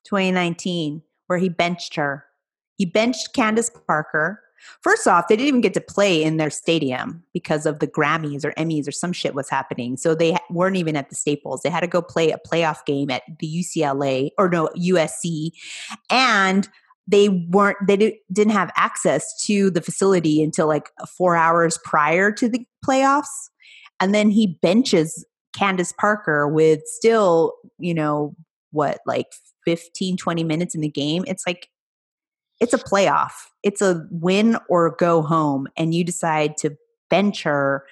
2019, 0.06 1.02
where 1.28 1.40
he 1.40 1.50
benched 1.50 1.96
her. 1.96 2.26
He 2.76 2.86
benched 2.86 3.34
Candace 3.34 3.70
Parker. 3.88 4.42
First 4.82 5.08
off, 5.08 5.28
they 5.28 5.36
didn't 5.36 5.48
even 5.48 5.62
get 5.62 5.74
to 5.74 5.82
play 5.82 6.24
in 6.24 6.38
their 6.38 6.50
stadium 6.50 7.24
because 7.34 7.66
of 7.66 7.80
the 7.80 7.88
Grammys 7.88 8.46
or 8.46 8.52
Emmys 8.52 8.88
or 8.88 8.92
some 8.92 9.14
shit 9.14 9.36
was 9.36 9.50
happening. 9.50 9.98
So 9.98 10.16
they 10.16 10.36
weren't 10.50 10.76
even 10.76 10.96
at 10.96 11.10
the 11.10 11.16
Staples. 11.16 11.62
They 11.62 11.70
had 11.70 11.82
to 11.82 11.88
go 11.88 12.02
play 12.02 12.32
a 12.32 12.38
playoff 12.38 12.86
game 12.86 13.10
at 13.10 13.24
the 13.40 13.48
UCLA 13.48 14.30
or 14.38 14.50
no 14.50 14.70
USC, 14.78 15.52
and 16.10 16.68
they 17.08 17.30
weren't. 17.30 17.78
They 17.88 18.20
didn't 18.32 18.54
have 18.54 18.72
access 18.76 19.42
to 19.46 19.70
the 19.70 19.82
facility 19.82 20.44
until 20.44 20.68
like 20.68 20.90
four 21.18 21.36
hours 21.36 21.80
prior 21.84 22.32
to 22.34 22.48
the 22.48 22.66
playoffs, 22.86 23.50
and 24.00 24.14
then 24.14 24.30
he 24.30 24.58
benches 24.62 25.26
Candace 25.58 25.92
Parker 25.92 26.48
with 26.48 26.82
still, 26.86 27.54
you 27.80 27.94
know, 27.94 28.36
what 28.72 29.00
like 29.06 29.28
15 29.66 30.18
20 30.18 30.44
minutes 30.44 30.76
in 30.76 30.82
the 30.82 30.90
game 30.90 31.24
it's 31.28 31.44
like 31.46 31.70
it's 32.60 32.74
a 32.74 32.78
playoff. 32.78 33.32
It's 33.64 33.82
a 33.82 34.06
win 34.12 34.58
or 34.70 34.96
go 34.96 35.22
home 35.22 35.68
and 35.78 35.94
you 35.94 36.04
decide 36.04 36.58
to 36.58 36.78
bench 37.10 37.42
her 37.42 37.84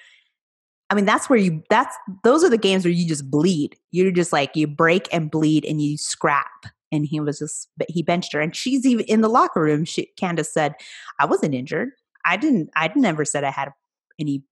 i 0.90 0.94
mean 0.94 1.04
that's 1.04 1.28
where 1.28 1.38
you 1.38 1.60
that's 1.68 1.96
those 2.22 2.44
are 2.44 2.48
the 2.48 2.56
games 2.56 2.84
where 2.84 2.92
you 2.92 3.06
just 3.06 3.30
bleed. 3.30 3.76
You're 3.90 4.12
just 4.12 4.32
like 4.32 4.54
you 4.54 4.66
break 4.66 5.08
and 5.12 5.30
bleed 5.30 5.64
and 5.64 5.82
you 5.82 5.98
scrap. 5.98 6.46
And 6.90 7.04
he 7.04 7.20
was 7.20 7.40
just 7.40 7.68
he 7.88 8.02
benched 8.02 8.32
her. 8.32 8.40
And 8.40 8.56
she's 8.56 8.86
even 8.86 9.04
in 9.06 9.20
the 9.20 9.28
locker 9.28 9.60
room 9.60 9.84
she 9.84 10.06
candace 10.16 10.52
said 10.52 10.74
i 11.18 11.26
wasn't 11.26 11.54
injured. 11.54 11.90
I 12.24 12.36
didn't 12.36 12.70
i 12.76 12.90
never 12.94 13.24
said 13.24 13.44
i 13.44 13.50
had 13.50 13.70
any 14.18 14.42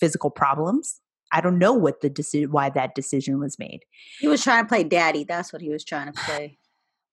physical 0.00 0.30
problems. 0.30 1.00
I 1.32 1.40
don't 1.40 1.58
know 1.58 1.72
what 1.72 2.00
the 2.00 2.10
decision 2.10 2.50
why 2.50 2.70
that 2.70 2.94
decision 2.94 3.38
was 3.38 3.58
made. 3.58 3.80
He 4.20 4.28
was 4.28 4.42
trying 4.42 4.64
to 4.64 4.68
play 4.68 4.84
daddy. 4.84 5.24
That's 5.24 5.52
what 5.52 5.62
he 5.62 5.68
was 5.68 5.84
trying 5.84 6.12
to 6.12 6.20
play. 6.20 6.58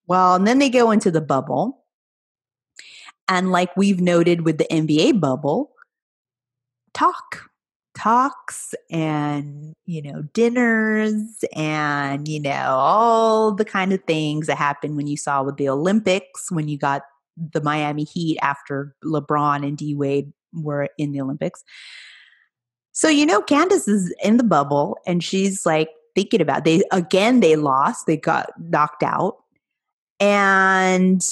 Well, 0.07 0.35
and 0.35 0.45
then 0.45 0.59
they 0.59 0.69
go 0.69 0.91
into 0.91 1.09
the 1.09 1.21
bubble. 1.21 1.80
And 3.31 3.49
like 3.49 3.69
we've 3.77 4.01
noted 4.01 4.41
with 4.41 4.57
the 4.57 4.67
NBA 4.69 5.21
bubble, 5.21 5.71
talk, 6.93 7.49
talks 7.97 8.75
and, 8.91 9.73
you 9.85 10.01
know, 10.01 10.23
dinners 10.33 11.45
and, 11.55 12.27
you 12.27 12.41
know, 12.41 12.75
all 12.77 13.55
the 13.55 13.63
kind 13.63 13.93
of 13.93 14.03
things 14.03 14.47
that 14.47 14.57
happen 14.57 14.97
when 14.97 15.07
you 15.07 15.15
saw 15.15 15.43
with 15.43 15.55
the 15.55 15.69
Olympics, 15.69 16.51
when 16.51 16.67
you 16.67 16.77
got 16.77 17.03
the 17.53 17.61
Miami 17.61 18.03
Heat 18.03 18.37
after 18.41 18.93
LeBron 19.05 19.65
and 19.65 19.77
D 19.77 19.95
Wade 19.95 20.33
were 20.53 20.89
in 20.97 21.13
the 21.13 21.21
Olympics. 21.21 21.63
So, 22.91 23.07
you 23.07 23.25
know, 23.25 23.41
Candace 23.41 23.87
is 23.87 24.13
in 24.21 24.35
the 24.35 24.43
bubble 24.43 24.97
and 25.07 25.23
she's 25.23 25.65
like 25.65 25.87
thinking 26.15 26.41
about 26.41 26.65
they 26.65 26.83
again 26.91 27.39
they 27.39 27.55
lost, 27.55 28.07
they 28.07 28.17
got 28.17 28.49
knocked 28.59 29.03
out 29.03 29.37
and 30.19 31.25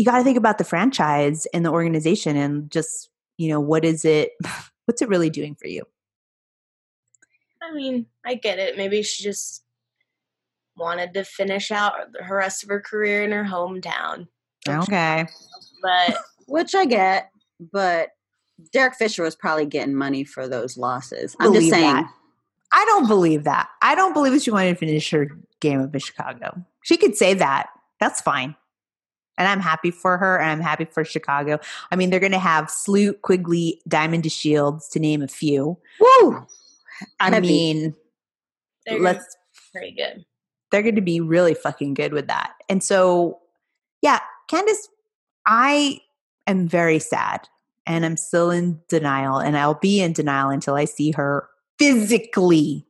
you 0.00 0.06
got 0.06 0.16
to 0.18 0.24
think 0.24 0.38
about 0.38 0.56
the 0.56 0.64
franchise 0.64 1.46
and 1.52 1.64
the 1.64 1.70
organization 1.70 2.34
and 2.36 2.70
just 2.70 3.10
you 3.36 3.48
know 3.48 3.60
what 3.60 3.84
is 3.84 4.04
it 4.04 4.32
what's 4.86 5.02
it 5.02 5.08
really 5.08 5.30
doing 5.30 5.54
for 5.54 5.68
you 5.68 5.84
I 7.62 7.74
mean, 7.74 8.06
I 8.24 8.34
get 8.34 8.58
it. 8.58 8.76
Maybe 8.76 9.02
she 9.02 9.22
just 9.22 9.62
wanted 10.76 11.12
to 11.14 11.24
finish 11.24 11.70
out 11.70 11.92
her 12.18 12.36
rest 12.36 12.62
of 12.62 12.70
her 12.70 12.80
career 12.80 13.22
in 13.22 13.32
her 13.32 13.44
hometown. 13.44 14.28
okay 14.66 15.26
But 15.82 16.16
Which 16.46 16.74
I 16.74 16.84
get, 16.84 17.30
but 17.72 18.08
Derek 18.72 18.94
Fisher 18.94 19.22
was 19.22 19.36
probably 19.36 19.66
getting 19.66 19.94
money 19.94 20.24
for 20.24 20.48
those 20.48 20.76
losses. 20.76 21.36
I'm 21.38 21.52
just 21.54 21.68
saying. 21.68 21.94
that. 21.94 22.10
i 22.72 22.84
don't 22.86 23.06
believe 23.06 23.44
that 23.44 23.68
i 23.82 23.94
don't 23.94 24.12
believe 24.14 24.32
that 24.32 24.42
she 24.42 24.50
wanted 24.50 24.70
to 24.70 24.76
finish 24.76 25.08
her 25.10 25.30
game 25.60 25.80
up 25.80 25.94
in 25.94 26.00
chicago 26.00 26.60
she 26.82 26.96
could 26.96 27.16
say 27.16 27.34
that 27.34 27.68
that's 28.00 28.20
fine 28.20 28.56
and 29.40 29.48
i'm 29.48 29.58
happy 29.60 29.90
for 29.90 30.16
her 30.16 30.38
and 30.38 30.50
i'm 30.50 30.60
happy 30.60 30.84
for 30.84 31.04
chicago 31.04 31.58
i 31.90 31.96
mean 31.96 32.10
they're 32.10 32.20
going 32.20 32.30
to 32.30 32.38
have 32.38 32.70
sloot 32.70 33.20
quigley 33.22 33.80
diamond 33.88 34.22
deshields 34.22 34.88
to 34.88 35.00
name 35.00 35.22
a 35.22 35.28
few 35.28 35.76
Woo! 35.98 36.46
i 37.18 37.30
Heavy. 37.30 37.48
mean 37.48 37.94
they're 38.86 38.98
gonna 38.98 39.04
let's 39.04 39.24
be 39.26 39.60
pretty 39.72 39.90
good. 39.92 40.24
they're 40.70 40.82
going 40.82 40.94
to 40.94 41.00
be 41.00 41.20
really 41.20 41.54
fucking 41.54 41.94
good 41.94 42.12
with 42.12 42.28
that. 42.28 42.52
And 42.68 42.82
so, 42.82 43.38
yeah, 44.02 44.20
Candace, 44.48 44.88
I 45.46 45.98
am 46.46 46.66
very 46.68 46.98
sad 46.98 47.48
and 47.86 48.04
I'm 48.06 48.16
still 48.16 48.50
in 48.50 48.80
denial, 48.88 49.38
and 49.38 49.56
I'll 49.56 49.74
be 49.74 50.00
in 50.00 50.12
denial 50.12 50.50
until 50.50 50.74
I 50.76 50.84
see 50.84 51.10
her 51.12 51.48
physically 51.78 52.86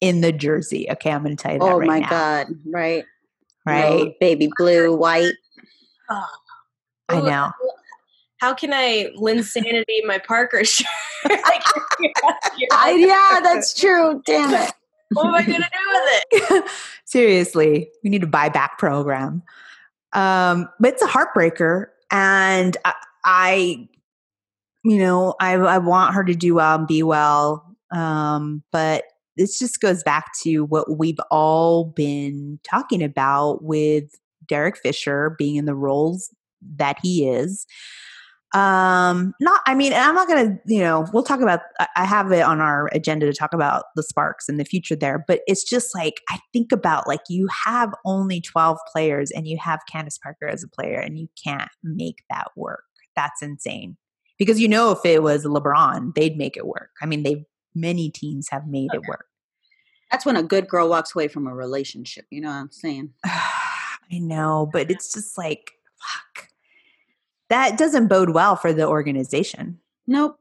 in 0.00 0.20
the 0.22 0.32
jersey. 0.32 0.90
Okay, 0.90 1.10
I'm 1.10 1.22
going 1.22 1.36
to 1.36 1.42
tell 1.42 1.52
you 1.52 1.58
that 1.60 1.64
Oh 1.64 1.78
right 1.78 1.86
my 1.86 1.98
now. 2.00 2.08
God. 2.10 2.46
Right. 2.66 3.04
Right? 3.64 3.90
Little 3.90 4.14
baby 4.20 4.50
blue, 4.58 4.94
white. 4.96 5.32
Oh. 6.10 6.26
I 7.08 7.20
know. 7.20 7.50
How 8.38 8.54
can 8.54 8.72
I 8.72 9.10
lend 9.16 9.44
sanity 9.44 10.02
my 10.04 10.18
Parker 10.18 10.64
shirt? 10.64 10.86
I, 11.24 12.96
yeah, 12.98 13.40
that's 13.42 13.74
true. 13.74 14.22
Damn 14.24 14.54
it. 14.54 14.72
what 15.12 15.26
am 15.26 15.34
I 15.34 15.42
gonna 15.42 15.58
do 15.58 16.42
with 16.42 16.62
it? 16.62 16.70
Seriously, 17.04 17.90
we 18.04 18.10
need 18.10 18.22
a 18.22 18.28
buyback 18.28 18.78
program. 18.78 19.42
Um, 20.12 20.68
but 20.78 20.94
it's 20.94 21.02
a 21.02 21.06
heartbreaker, 21.06 21.86
and 22.10 22.76
I, 22.84 22.94
I 23.24 23.88
you 24.84 24.98
know, 24.98 25.34
I, 25.40 25.54
I 25.54 25.78
want 25.78 26.14
her 26.14 26.24
to 26.24 26.34
do 26.34 26.54
well 26.54 26.78
and 26.78 26.86
be 26.86 27.02
well. 27.02 27.76
Um, 27.90 28.62
but 28.72 29.04
this 29.36 29.58
just 29.58 29.80
goes 29.80 30.02
back 30.02 30.32
to 30.42 30.64
what 30.64 30.96
we've 30.96 31.20
all 31.30 31.84
been 31.84 32.60
talking 32.62 33.02
about 33.02 33.62
with 33.64 34.14
Derek 34.50 34.76
Fisher 34.76 35.34
being 35.38 35.56
in 35.56 35.64
the 35.64 35.74
roles 35.74 36.28
that 36.76 36.98
he 37.02 37.26
is. 37.26 37.66
Um, 38.52 39.32
not, 39.40 39.60
I 39.66 39.76
mean, 39.76 39.92
I'm 39.92 40.16
not 40.16 40.26
going 40.26 40.48
to, 40.48 40.60
you 40.66 40.80
know, 40.80 41.06
we'll 41.12 41.22
talk 41.22 41.40
about, 41.40 41.60
I- 41.96 42.04
have 42.04 42.32
it 42.32 42.42
on 42.42 42.60
our 42.60 42.88
agenda 42.92 43.26
to 43.26 43.32
talk 43.32 43.54
about 43.54 43.84
the 43.94 44.02
Sparks 44.02 44.48
and 44.48 44.58
the 44.58 44.64
future 44.64 44.96
there, 44.96 45.24
but 45.26 45.40
it's 45.46 45.62
just 45.62 45.94
like, 45.94 46.20
I 46.28 46.40
think 46.52 46.72
about 46.72 47.06
like 47.06 47.20
you 47.28 47.46
have 47.64 47.94
only 48.04 48.40
12 48.40 48.76
players 48.92 49.30
and 49.30 49.46
you 49.46 49.56
have 49.58 49.80
Candace 49.90 50.18
Parker 50.18 50.48
as 50.48 50.64
a 50.64 50.68
player 50.68 50.98
and 50.98 51.16
you 51.16 51.28
can't 51.42 51.70
make 51.84 52.24
that 52.28 52.48
work. 52.56 52.82
That's 53.14 53.40
insane. 53.40 53.96
Because 54.36 54.58
you 54.58 54.66
know, 54.66 54.90
if 54.90 55.04
it 55.04 55.22
was 55.22 55.44
LeBron, 55.44 56.14
they'd 56.16 56.36
make 56.36 56.56
it 56.56 56.66
work. 56.66 56.90
I 57.00 57.06
mean, 57.06 57.22
they've, 57.22 57.44
many 57.76 58.10
teams 58.10 58.48
have 58.50 58.66
made 58.66 58.90
it 58.92 59.02
work. 59.06 59.26
That's 60.10 60.26
when 60.26 60.34
a 60.34 60.42
good 60.42 60.66
girl 60.66 60.88
walks 60.88 61.14
away 61.14 61.28
from 61.28 61.46
a 61.46 61.54
relationship. 61.54 62.24
You 62.30 62.40
know 62.40 62.48
what 62.48 62.54
I'm 62.54 62.72
saying? 62.72 63.12
I 64.12 64.18
know, 64.18 64.68
but 64.72 64.90
it's 64.90 65.12
just 65.12 65.38
like, 65.38 65.72
fuck. 65.98 66.48
That 67.48 67.78
doesn't 67.78 68.08
bode 68.08 68.30
well 68.30 68.56
for 68.56 68.72
the 68.72 68.86
organization. 68.86 69.78
Nope. 70.06 70.38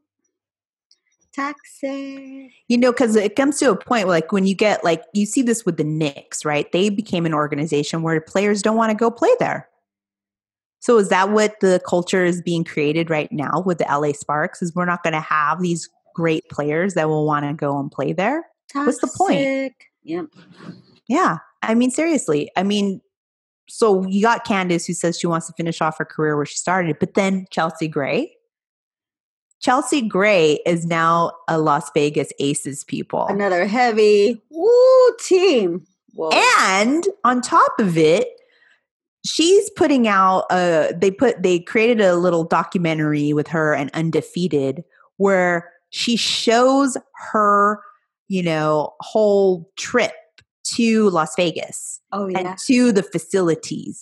Toxic. 1.35 2.51
You 2.67 2.77
know, 2.77 2.91
because 2.91 3.15
it 3.15 3.35
comes 3.35 3.59
to 3.59 3.71
a 3.71 3.77
point 3.77 4.07
where, 4.07 4.15
like, 4.15 4.31
when 4.31 4.45
you 4.45 4.55
get, 4.55 4.83
like, 4.83 5.03
you 5.13 5.25
see 5.25 5.41
this 5.41 5.65
with 5.65 5.77
the 5.77 5.83
Knicks, 5.83 6.43
right? 6.43 6.71
They 6.71 6.89
became 6.89 7.25
an 7.25 7.33
organization 7.33 8.01
where 8.01 8.19
players 8.19 8.61
don't 8.61 8.75
want 8.75 8.91
to 8.91 8.95
go 8.95 9.11
play 9.11 9.29
there. 9.39 9.69
So, 10.79 10.97
is 10.97 11.09
that 11.09 11.29
what 11.29 11.59
the 11.61 11.81
culture 11.85 12.25
is 12.25 12.41
being 12.41 12.63
created 12.63 13.09
right 13.09 13.31
now 13.31 13.61
with 13.65 13.77
the 13.77 13.85
LA 13.85 14.13
Sparks? 14.13 14.61
Is 14.61 14.73
we're 14.73 14.85
not 14.85 15.03
going 15.03 15.13
to 15.13 15.19
have 15.19 15.61
these 15.61 15.89
great 16.15 16.47
players 16.49 16.95
that 16.95 17.09
will 17.09 17.25
want 17.25 17.45
to 17.45 17.53
go 17.53 17.79
and 17.79 17.91
play 17.91 18.13
there? 18.13 18.45
What's 18.73 18.99
the 18.99 19.07
point? 19.07 19.39
Toxic. 19.39 19.85
Yep. 20.03 20.25
Yeah. 21.07 21.37
I 21.61 21.75
mean, 21.75 21.91
seriously. 21.91 22.49
I 22.55 22.63
mean, 22.63 23.01
so 23.69 24.05
you 24.07 24.21
got 24.21 24.45
Candace 24.45 24.85
who 24.85 24.93
says 24.93 25.19
she 25.19 25.27
wants 25.27 25.47
to 25.47 25.53
finish 25.53 25.79
off 25.81 25.97
her 25.97 26.05
career 26.05 26.35
where 26.35 26.45
she 26.45 26.57
started, 26.57 26.97
but 26.99 27.13
then 27.13 27.45
Chelsea 27.51 27.87
Gray. 27.87 28.35
Chelsea 29.61 30.01
Gray 30.01 30.59
is 30.65 30.85
now 30.85 31.33
a 31.47 31.57
Las 31.59 31.91
Vegas 31.93 32.31
Aces 32.39 32.83
people. 32.83 33.27
Another 33.27 33.65
heavy 33.67 34.41
woo 34.49 35.15
team. 35.19 35.85
Whoa. 36.13 36.31
And 36.59 37.05
on 37.23 37.41
top 37.41 37.79
of 37.79 37.97
it, 37.97 38.27
she's 39.25 39.69
putting 39.71 40.07
out 40.07 40.45
a 40.49 40.93
they 40.95 41.11
put 41.11 41.43
they 41.43 41.59
created 41.59 42.01
a 42.01 42.15
little 42.15 42.43
documentary 42.45 43.33
with 43.33 43.47
her 43.47 43.73
and 43.73 43.91
undefeated 43.93 44.83
where 45.17 45.71
she 45.89 46.15
shows 46.15 46.97
her, 47.31 47.81
you 48.27 48.41
know, 48.41 48.93
whole 49.01 49.69
trip 49.75 50.13
to 50.75 51.09
Las 51.09 51.33
Vegas 51.35 51.99
oh 52.11 52.27
yeah. 52.27 52.39
and 52.39 52.57
to 52.65 52.91
the 52.91 53.03
facilities 53.03 54.01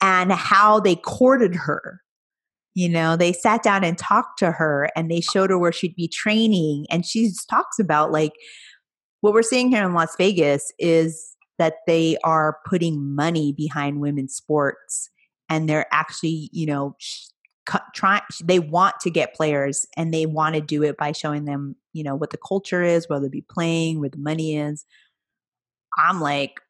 and 0.00 0.32
how 0.32 0.80
they 0.80 0.96
courted 0.96 1.54
her. 1.54 2.00
You 2.74 2.88
know, 2.88 3.16
they 3.16 3.32
sat 3.32 3.62
down 3.62 3.82
and 3.82 3.98
talked 3.98 4.38
to 4.38 4.52
her 4.52 4.88
and 4.94 5.10
they 5.10 5.18
oh. 5.18 5.32
showed 5.32 5.50
her 5.50 5.58
where 5.58 5.72
she'd 5.72 5.96
be 5.96 6.08
training. 6.08 6.86
And 6.90 7.04
she 7.04 7.32
talks 7.50 7.78
about 7.78 8.12
like 8.12 8.32
what 9.20 9.32
we're 9.32 9.42
seeing 9.42 9.70
here 9.70 9.84
in 9.84 9.94
Las 9.94 10.14
Vegas 10.16 10.72
is 10.78 11.36
that 11.58 11.74
they 11.86 12.16
are 12.22 12.58
putting 12.64 13.14
money 13.14 13.52
behind 13.52 14.00
women's 14.00 14.34
sports 14.34 15.10
and 15.48 15.68
they're 15.68 15.86
actually, 15.90 16.50
you 16.52 16.66
know, 16.66 16.96
trying 17.94 18.22
they 18.44 18.58
want 18.58 18.98
to 19.00 19.10
get 19.10 19.34
players 19.34 19.86
and 19.96 20.14
they 20.14 20.24
want 20.24 20.54
to 20.54 20.60
do 20.60 20.82
it 20.82 20.96
by 20.96 21.12
showing 21.12 21.44
them, 21.44 21.76
you 21.92 22.02
know, 22.02 22.14
what 22.14 22.30
the 22.30 22.38
culture 22.38 22.82
is, 22.82 23.08
where 23.08 23.20
they'll 23.20 23.28
be 23.28 23.44
playing, 23.50 24.00
where 24.00 24.08
the 24.08 24.18
money 24.18 24.56
is. 24.56 24.86
I'm 25.96 26.20
like, 26.20 26.60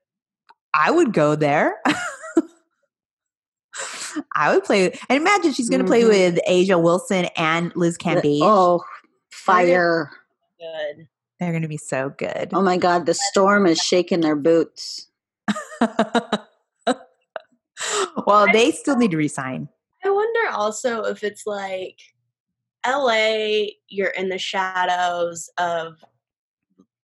I 0.75 0.91
would 0.91 1.13
go 1.13 1.35
there. 1.35 1.77
I 4.35 4.55
would 4.55 4.65
play. 4.65 4.93
And 5.09 5.21
imagine 5.21 5.53
she's 5.53 5.69
going 5.69 5.85
to 5.85 5.91
mm-hmm. 5.91 6.09
play 6.09 6.31
with 6.31 6.41
A'ja 6.49 6.83
Wilson 6.83 7.27
and 7.37 7.75
Liz 7.77 7.99
Cambage. 7.99 8.41
Oh, 8.43 8.83
fire! 9.31 10.11
Good. 10.59 11.09
They're 11.39 11.53
going 11.53 11.63
to 11.63 11.69
be 11.69 11.77
so 11.77 12.11
good. 12.11 12.51
Oh 12.53 12.63
my 12.63 12.77
God, 12.77 13.07
the 13.07 13.15
storm 13.15 13.67
is 13.67 13.79
shaking 13.79 14.21
their 14.21 14.35
boots. 14.35 15.07
well, 15.81 16.47
they 18.53 18.73
still 18.73 18.97
need 18.97 19.13
to 19.13 19.17
resign. 19.17 19.69
I 20.05 20.11
wonder 20.11 20.51
also 20.53 21.05
if 21.05 21.23
it's 21.23 21.47
like 21.47 22.01
LA, 22.87 23.67
you're 23.89 24.09
in 24.09 24.31
the 24.31 24.39
shadows 24.39 25.49
of 25.59 26.05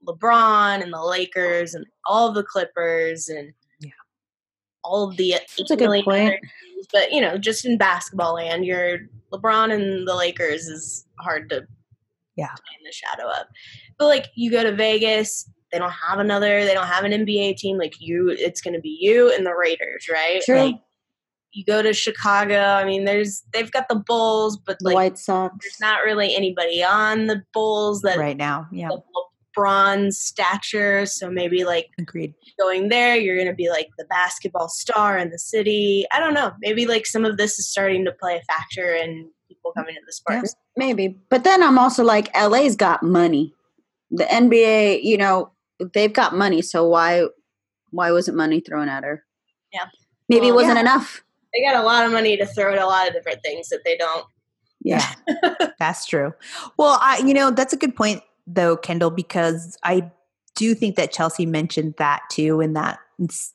LeBron 0.05 0.83
and 0.83 0.93
the 0.93 1.03
Lakers 1.03 1.75
and 1.75 1.87
all 2.07 2.33
the 2.33 2.43
Clippers 2.43 3.29
and 3.29 3.53
yeah. 3.81 3.91
all 4.83 5.09
of 5.11 5.17
the 5.17 5.35
That's 5.59 5.71
a 5.71 5.77
good 5.77 6.05
point. 6.05 6.41
Teams. 6.41 6.87
But 6.93 7.13
you 7.13 7.21
know, 7.21 7.39
just 7.39 7.65
in 7.65 7.79
basketball 7.79 8.35
land, 8.35 8.65
you're 8.65 8.99
LeBron 9.33 9.73
and 9.73 10.07
the 10.07 10.15
Lakers 10.15 10.67
is 10.67 11.07
hard 11.19 11.49
to 11.51 11.67
yeah 12.37 12.51
in 12.51 12.85
the 12.85 12.93
shadow 12.93 13.29
of. 13.29 13.47
But 13.99 14.07
like 14.07 14.27
you 14.35 14.51
go 14.51 14.63
to 14.63 14.75
Vegas, 14.75 15.49
they 15.73 15.79
don't 15.79 15.91
have 15.91 16.19
another, 16.19 16.65
they 16.65 16.75
don't 16.75 16.87
have 16.87 17.05
an 17.05 17.13
NBA 17.13 17.57
team. 17.57 17.79
Like 17.79 17.95
you, 17.99 18.29
it's 18.31 18.61
going 18.61 18.75
to 18.75 18.81
be 18.81 18.97
you 19.01 19.33
and 19.33 19.45
the 19.45 19.55
Raiders, 19.55 20.09
right? 20.11 20.41
True. 20.43 20.57
Like, 20.57 20.77
you 21.55 21.65
go 21.65 21.83
to 21.83 21.93
Chicago. 21.93 22.59
I 22.59 22.85
mean, 22.85 23.05
there's 23.05 23.45
they've 23.53 23.71
got 23.71 23.89
the 23.89 23.97
Bulls, 23.97 24.57
but 24.57 24.77
the 24.81 24.87
like 24.87 24.95
White 24.95 25.19
Sox. 25.19 25.55
There's 25.63 25.81
not 25.81 26.05
really 26.05 26.35
anybody 26.35 26.83
on 26.83 27.27
the 27.27 27.43
Bulls 27.53 28.03
that 28.03 28.19
right 28.19 28.37
now. 28.37 28.67
Yeah, 28.73 28.89
bronze 29.55 30.19
stature. 30.19 31.07
So 31.07 31.31
maybe 31.31 31.65
like 31.65 31.91
agreed. 31.99 32.35
Going 32.59 32.89
there, 32.89 33.17
you're 33.17 33.37
going 33.37 33.49
to 33.49 33.55
be 33.55 33.69
like 33.69 33.89
the 33.99 34.05
basketball 34.07 34.69
star 34.69 35.19
in 35.19 35.31
the 35.31 35.39
city. 35.39 36.07
I 36.13 36.21
don't 36.21 36.35
know. 36.35 36.53
Maybe 36.61 36.87
like 36.87 37.07
some 37.07 37.25
of 37.25 37.37
this 37.37 37.59
is 37.59 37.69
starting 37.69 38.05
to 38.05 38.13
play 38.13 38.37
a 38.37 38.43
factor 38.53 38.95
in 38.95 39.31
people 39.49 39.73
coming 39.77 39.95
to 39.95 40.01
the 40.07 40.13
Sparks. 40.13 40.55
Yeah, 40.77 40.87
maybe, 40.87 41.19
but 41.31 41.45
then 41.45 41.63
I'm 41.63 41.79
also 41.79 42.05
like, 42.05 42.35
LA's 42.37 42.77
got 42.77 43.03
money. 43.03 43.55
The 44.11 44.25
NBA, 44.25 45.03
you 45.03 45.17
know, 45.17 45.53
they've 45.93 46.13
got 46.13 46.35
money. 46.35 46.63
So 46.63 46.87
why, 46.87 47.27
why 47.91 48.13
wasn't 48.13 48.37
money 48.37 48.61
thrown 48.61 48.89
at 48.89 49.05
her? 49.05 49.25
Yeah, 49.73 49.87
maybe 50.29 50.47
well, 50.47 50.51
it 50.51 50.55
wasn't 50.63 50.77
yeah. 50.77 50.81
enough 50.81 51.25
they 51.55 51.63
got 51.63 51.77
a 51.77 51.83
lot 51.83 52.05
of 52.05 52.13
money 52.13 52.37
to 52.37 52.47
throw 52.47 52.73
at 52.73 52.83
a 52.83 52.87
lot 52.87 53.07
of 53.07 53.15
different 53.15 53.43
things 53.43 53.69
that 53.69 53.81
they 53.85 53.97
don't. 53.97 54.27
Yeah, 54.81 55.15
that's 55.79 56.05
true. 56.07 56.35
Well, 56.77 56.99
I 57.01 57.19
you 57.19 57.33
know 57.33 57.51
that's 57.51 57.73
a 57.73 57.77
good 57.77 57.95
point 57.95 58.23
though, 58.47 58.77
Kyndall, 58.77 59.15
because 59.15 59.79
I 59.83 60.11
do 60.55 60.75
think 60.75 60.97
that 60.97 61.13
Chelsea 61.13 61.47
mentioned 61.47 61.95
that 61.99 62.23
too 62.31 62.61
in 62.61 62.75
that 62.75 62.99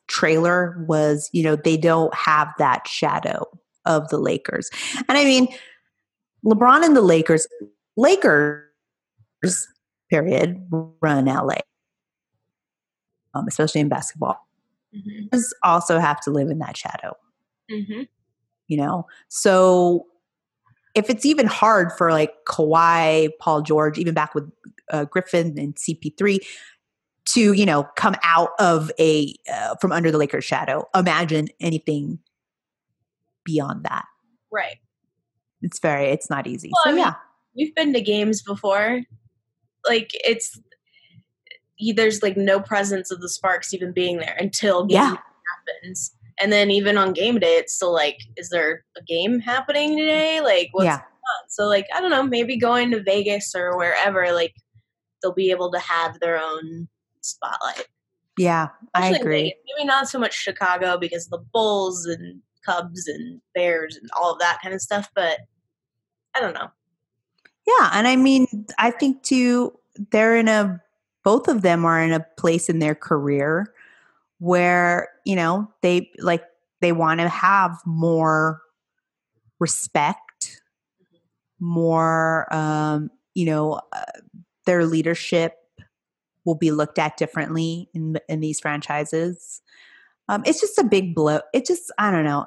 trailer 0.08 0.84
was 0.88 1.30
you 1.34 1.44
know 1.44 1.56
they 1.56 1.78
don't 1.78 2.14
have 2.14 2.48
that 2.58 2.88
shadow 2.88 3.46
of 3.86 4.08
the 4.10 4.18
Lakers, 4.18 4.70
and 5.08 5.18
I 5.18 5.24
mean 5.24 5.48
LeBron 6.46 6.84
and 6.84 6.96
the 6.96 7.02
Lakers, 7.02 7.48
Lakers 7.98 8.64
period 10.10 10.66
run 11.02 11.26
LA, 11.26 11.58
um, 13.34 13.46
especially 13.48 13.82
in 13.82 13.90
basketball. 13.90 14.48
Mm-hmm. 14.96 15.38
Also 15.64 16.00
have 16.00 16.20
to 16.22 16.32
live 16.32 16.50
in 16.50 16.60
that 16.60 16.78
shadow. 16.78 17.16
Mm-hmm. 17.72 18.04
You 18.68 18.78
know, 18.78 19.08
so 19.28 20.06
if 20.96 21.10
it's 21.10 21.26
even 21.26 21.46
hard 21.46 21.92
for 21.92 22.12
like 22.12 22.34
Kawhi, 22.48 23.30
Paul 23.40 23.62
George, 23.62 23.98
even 23.98 24.14
back 24.14 24.34
with 24.34 24.52
uh, 24.90 25.06
Griffin 25.06 25.58
and 25.58 25.76
CP3 25.76 26.40
to 27.26 27.54
you 27.54 27.66
know 27.66 27.84
come 27.96 28.16
out 28.24 28.52
of 28.60 28.92
a 29.00 29.36
uh, 29.52 29.76
from 29.82 29.92
under 29.92 30.12
the 30.12 30.18
Lakers 30.18 30.46
shadow, 30.46 30.86
imagine 30.96 31.48
anything 31.60 32.20
beyond 33.44 33.84
that. 33.84 34.06
Right. 34.52 34.78
It's 35.62 35.80
very. 35.80 36.06
It's 36.06 36.30
not 36.30 36.48
easy. 36.48 36.72
Well, 36.72 36.82
so 36.84 36.90
I 36.90 36.94
mean, 36.94 37.02
yeah, 37.04 37.14
we've 37.56 37.76
been 37.76 37.94
to 37.94 38.02
games 38.02 38.42
before. 38.42 39.02
Like 39.88 40.12
it's 40.14 40.60
there's 41.96 42.22
like 42.22 42.38
no 42.38 42.60
presence 42.60 43.12
of 43.12 43.22
the 43.22 43.30
Sparks 43.30 43.74
even 43.74 43.92
being 43.92 44.18
there 44.18 44.36
until 44.40 44.86
yeah 44.90 45.16
happens 45.82 46.14
and 46.40 46.52
then 46.52 46.72
even 46.72 46.98
on 46.98 47.14
game 47.14 47.40
day 47.40 47.56
it's 47.56 47.74
still 47.74 47.94
like 47.94 48.20
is 48.38 48.50
there 48.50 48.84
a 48.98 49.04
game 49.04 49.40
happening 49.40 49.98
today 49.98 50.42
like 50.42 50.70
what's 50.72 50.86
yeah. 50.86 51.02
so 51.48 51.66
like 51.66 51.86
i 51.96 52.02
don't 52.02 52.12
know 52.12 52.24
maybe 52.24 52.58
going 52.58 52.92
to 52.92 53.02
vegas 53.02 53.54
or 53.56 53.78
wherever 53.78 54.32
like 54.34 54.56
they'll 55.22 55.34
be 55.34 55.52
able 55.52 55.72
to 55.72 55.80
have 55.80 56.20
their 56.20 56.40
own 56.40 56.88
spotlight. 57.22 57.88
Yeah 58.38 58.70
i 58.94 59.10
agree. 59.10 59.54
Maybe 59.78 59.86
not 59.86 60.08
so 60.08 60.20
much 60.20 60.34
chicago 60.34 60.98
because 60.98 61.28
the 61.28 61.40
bulls 61.54 62.06
and 62.06 62.42
cubs 62.66 63.08
and 63.08 63.42
bears 63.54 63.98
and 63.98 64.10
all 64.20 64.34
of 64.34 64.40
that 64.40 64.60
kind 64.62 64.74
of 64.74 64.82
stuff 64.82 65.10
but 65.16 65.40
i 66.36 66.40
don't 66.40 66.54
know. 66.54 66.70
Yeah 67.68 67.90
and 67.94 68.08
i 68.08 68.16
mean 68.16 68.66
i 68.78 68.92
think 68.92 69.24
too 69.24 69.74
they're 70.12 70.36
in 70.38 70.48
a 70.48 70.82
both 71.24 71.48
of 71.48 71.62
them 71.62 71.86
are 71.86 72.02
in 72.02 72.12
a 72.12 72.26
place 72.38 72.70
in 72.70 72.80
their 72.80 72.96
career 72.96 73.74
where 74.40 75.10
you 75.26 75.36
know 75.36 75.70
they 75.82 76.10
like 76.20 76.44
they 76.82 76.92
want 76.92 77.20
to 77.20 77.30
have 77.30 77.78
more 77.86 78.62
respect 79.60 80.62
more 81.60 82.52
um 82.54 83.10
you 83.36 83.46
know 83.46 83.82
uh, 83.92 84.02
their 84.70 84.86
leadership 84.86 85.56
will 86.46 86.54
be 86.54 86.70
looked 86.70 87.00
at 87.00 87.18
differently 87.18 87.90
in 87.96 88.20
in 88.30 88.40
these 88.40 88.60
franchises 88.60 89.62
um 90.30 90.44
it's 90.46 90.62
just 90.62 90.78
a 90.78 90.84
big 90.84 91.16
blow 91.16 91.40
it 91.56 91.66
just 91.66 91.92
i 91.98 92.12
don't 92.12 92.24
know 92.24 92.46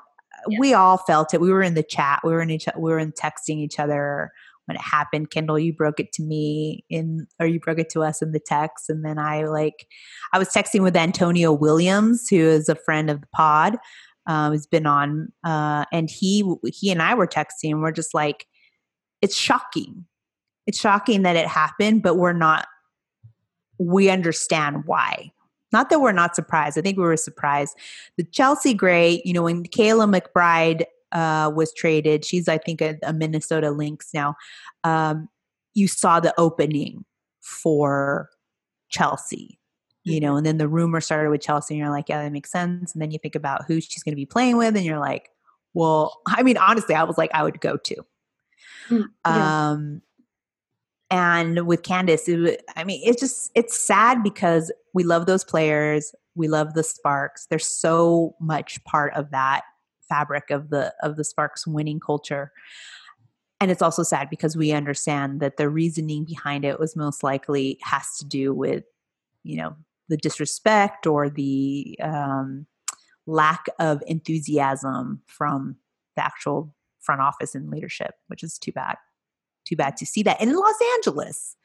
yeah. 0.48 0.58
we 0.60 0.72
all 0.72 0.98
felt 0.98 1.34
it 1.34 1.40
we 1.40 1.52
were 1.52 1.62
in 1.62 1.74
the 1.74 1.82
chat 1.82 2.20
we 2.22 2.30
were 2.30 2.40
in 2.40 2.48
each 2.48 2.68
we 2.76 2.92
were 2.92 2.98
in 3.00 3.10
texting 3.10 3.56
each 3.56 3.80
other 3.80 4.30
when 4.66 4.76
it 4.76 4.80
happened 4.80 5.30
kyndall 5.30 5.58
you 5.58 5.72
broke 5.72 5.98
it 5.98 6.12
to 6.12 6.22
me 6.22 6.84
in 6.88 7.26
or 7.40 7.46
you 7.46 7.58
broke 7.58 7.80
it 7.80 7.90
to 7.90 8.04
us 8.04 8.22
in 8.22 8.30
the 8.30 8.38
text 8.38 8.88
and 8.88 9.04
then 9.04 9.18
i 9.18 9.42
like 9.42 9.88
i 10.32 10.38
was 10.38 10.48
texting 10.48 10.82
with 10.84 10.94
antonio 10.94 11.52
williams 11.52 12.28
who 12.28 12.36
is 12.36 12.68
a 12.68 12.76
friend 12.76 13.10
of 13.10 13.20
the 13.20 13.28
pod 13.34 13.76
um, 14.28 14.52
has 14.52 14.68
been 14.68 14.86
on 14.86 15.32
uh, 15.42 15.84
and 15.92 16.08
he 16.08 16.48
he 16.66 16.92
and 16.92 17.02
i 17.02 17.14
were 17.14 17.26
texting 17.26 17.80
we're 17.80 17.90
just 17.90 18.14
like 18.14 18.46
it's 19.22 19.36
shocking 19.36 20.04
it's 20.66 20.78
shocking 20.80 21.22
that 21.22 21.36
it 21.36 21.46
happened 21.46 22.02
but 22.02 22.16
we're 22.16 22.32
not 22.32 22.66
we 23.78 24.08
understand 24.10 24.84
why 24.86 25.30
not 25.72 25.90
that 25.90 26.00
we're 26.00 26.12
not 26.12 26.34
surprised 26.36 26.78
i 26.78 26.80
think 26.80 26.96
we 26.96 27.04
were 27.04 27.16
surprised 27.16 27.76
the 28.16 28.24
chelsea 28.24 28.74
gray 28.74 29.20
you 29.24 29.32
know 29.32 29.42
when 29.42 29.64
kayla 29.64 30.20
mcbride 30.20 30.84
uh, 31.12 31.50
was 31.54 31.72
traded. 31.72 32.24
She's, 32.24 32.48
I 32.48 32.58
think, 32.58 32.80
a, 32.80 32.98
a 33.02 33.12
Minnesota 33.12 33.70
Lynx 33.70 34.08
now. 34.12 34.34
Um, 34.82 35.28
you 35.74 35.86
saw 35.86 36.20
the 36.20 36.34
opening 36.38 37.04
for 37.40 38.28
Chelsea, 38.88 39.58
you 40.04 40.20
know, 40.20 40.30
mm-hmm. 40.30 40.38
and 40.38 40.46
then 40.46 40.58
the 40.58 40.68
rumor 40.68 41.00
started 41.00 41.30
with 41.30 41.40
Chelsea, 41.40 41.74
and 41.74 41.78
you're 41.78 41.90
like, 41.90 42.08
yeah, 42.08 42.22
that 42.22 42.32
makes 42.32 42.50
sense. 42.50 42.92
And 42.92 43.00
then 43.00 43.10
you 43.10 43.18
think 43.18 43.34
about 43.34 43.66
who 43.66 43.80
she's 43.80 44.02
going 44.02 44.12
to 44.12 44.16
be 44.16 44.26
playing 44.26 44.56
with, 44.56 44.76
and 44.76 44.84
you're 44.84 44.98
like, 44.98 45.30
well, 45.74 46.20
I 46.26 46.42
mean, 46.42 46.56
honestly, 46.56 46.94
I 46.94 47.04
was 47.04 47.16
like, 47.16 47.30
I 47.32 47.42
would 47.42 47.60
go 47.60 47.76
to. 47.76 47.96
Mm, 48.90 49.04
yeah. 49.26 49.70
Um, 49.70 50.02
and 51.12 51.66
with 51.66 51.82
Candace, 51.82 52.26
it, 52.26 52.64
I 52.74 52.84
mean, 52.84 53.02
it's 53.04 53.20
just 53.20 53.50
it's 53.54 53.78
sad 53.78 54.22
because 54.22 54.72
we 54.94 55.04
love 55.04 55.26
those 55.26 55.44
players, 55.44 56.14
we 56.34 56.48
love 56.48 56.72
the 56.72 56.82
Sparks. 56.82 57.46
They're 57.50 57.58
so 57.58 58.34
much 58.40 58.82
part 58.84 59.12
of 59.12 59.30
that 59.30 59.64
fabric 60.08 60.50
of 60.50 60.70
the 60.70 60.94
of 61.02 61.16
the 61.16 61.24
Sparks 61.24 61.66
winning 61.66 62.00
culture. 62.00 62.50
And 63.60 63.70
it's 63.70 63.82
also 63.82 64.02
sad 64.02 64.30
because 64.30 64.56
we 64.56 64.72
understand 64.72 65.40
that 65.40 65.58
the 65.58 65.68
reasoning 65.68 66.24
behind 66.24 66.64
it 66.64 66.80
was 66.80 66.96
most 66.96 67.22
likely 67.22 67.78
has 67.82 68.16
to 68.16 68.24
do 68.24 68.54
with, 68.54 68.84
you 69.44 69.58
know, 69.58 69.76
the 70.08 70.16
disrespect 70.16 71.06
or 71.06 71.28
the 71.28 71.94
um, 72.02 72.66
lack 73.26 73.66
of 73.78 74.02
enthusiasm 74.06 75.20
from 75.26 75.76
the 76.16 76.24
actual 76.24 76.74
front 77.00 77.20
office 77.20 77.54
and 77.54 77.70
leadership, 77.70 78.14
which 78.28 78.42
is 78.42 78.58
too 78.58 78.72
bad. 78.72 78.96
Too 79.64 79.76
bad 79.76 79.96
to 79.98 80.06
see 80.06 80.22
that. 80.22 80.40
And 80.40 80.50
in 80.50 80.56
Los 80.56 80.74
Angeles, 80.96 81.56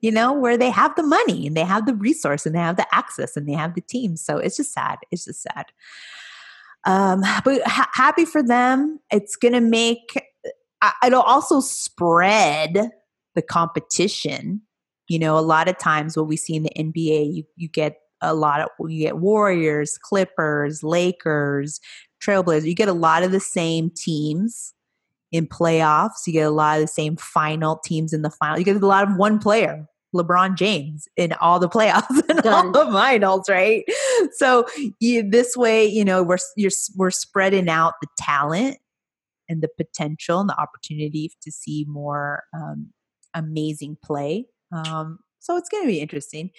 you 0.00 0.10
know, 0.10 0.32
where 0.32 0.56
they 0.56 0.70
have 0.70 0.94
the 0.96 1.02
money 1.02 1.46
and 1.46 1.56
they 1.56 1.64
have 1.64 1.86
the 1.86 1.94
resource 1.94 2.46
and 2.46 2.54
they 2.54 2.60
have 2.60 2.76
the 2.76 2.94
access 2.94 3.36
and 3.36 3.48
they 3.48 3.52
have 3.52 3.74
the 3.74 3.80
team. 3.82 4.16
So 4.16 4.38
it's 4.38 4.56
just 4.56 4.72
sad. 4.72 4.98
It's 5.10 5.24
just 5.24 5.42
sad. 5.42 5.66
Um, 6.86 7.22
but 7.44 7.62
ha- 7.66 7.90
happy 7.92 8.24
for 8.24 8.42
them. 8.42 9.00
It's 9.12 9.36
going 9.36 9.52
to 9.52 9.60
make, 9.60 10.14
uh, 10.80 10.90
it'll 11.06 11.20
also 11.22 11.60
spread 11.60 12.90
the 13.34 13.42
competition. 13.42 14.62
You 15.08 15.18
know, 15.18 15.38
a 15.38 15.40
lot 15.40 15.68
of 15.68 15.76
times 15.76 16.16
what 16.16 16.28
we 16.28 16.36
see 16.36 16.54
in 16.54 16.62
the 16.62 16.72
NBA, 16.76 17.34
you, 17.34 17.44
you 17.56 17.68
get 17.68 17.96
a 18.22 18.34
lot 18.34 18.60
of 18.60 18.68
you 18.90 19.00
get 19.00 19.18
Warriors, 19.18 19.98
Clippers, 19.98 20.82
Lakers, 20.82 21.80
Trailblazers. 22.22 22.66
You 22.66 22.74
get 22.74 22.88
a 22.88 22.94
lot 22.94 23.22
of 23.22 23.32
the 23.32 23.40
same 23.40 23.90
teams 23.90 24.74
in 25.32 25.46
playoffs. 25.46 26.26
You 26.26 26.32
get 26.32 26.46
a 26.46 26.50
lot 26.50 26.78
of 26.78 26.82
the 26.82 26.88
same 26.88 27.16
final 27.16 27.76
teams 27.84 28.12
in 28.12 28.22
the 28.22 28.30
final. 28.30 28.58
You 28.58 28.64
get 28.64 28.76
a 28.76 28.86
lot 28.86 29.08
of 29.08 29.16
one 29.16 29.38
player, 29.38 29.86
LeBron 30.14 30.56
James, 30.56 31.08
in 31.16 31.32
all 31.34 31.58
the 31.58 31.68
playoffs 31.68 32.22
and 32.28 32.46
all 32.46 32.70
the 32.70 32.86
finals, 32.92 33.48
right? 33.48 33.84
So 34.32 34.66
you, 34.98 35.28
this 35.28 35.56
way, 35.56 35.86
you 35.86 36.04
know, 36.04 36.22
we're 36.22 36.38
you're 36.56 36.72
we're 36.96 37.10
spreading 37.10 37.68
out 37.68 37.94
the 38.00 38.08
talent 38.18 38.78
and 39.48 39.62
the 39.62 39.70
potential 39.76 40.40
and 40.40 40.48
the 40.48 40.60
opportunity 40.60 41.30
to 41.42 41.50
see 41.50 41.84
more 41.88 42.44
um, 42.54 42.90
amazing 43.34 43.96
play. 44.02 44.46
Um, 44.72 45.18
so 45.40 45.56
it's 45.56 45.68
going 45.68 45.82
to 45.82 45.88
be 45.88 46.00
interesting. 46.00 46.50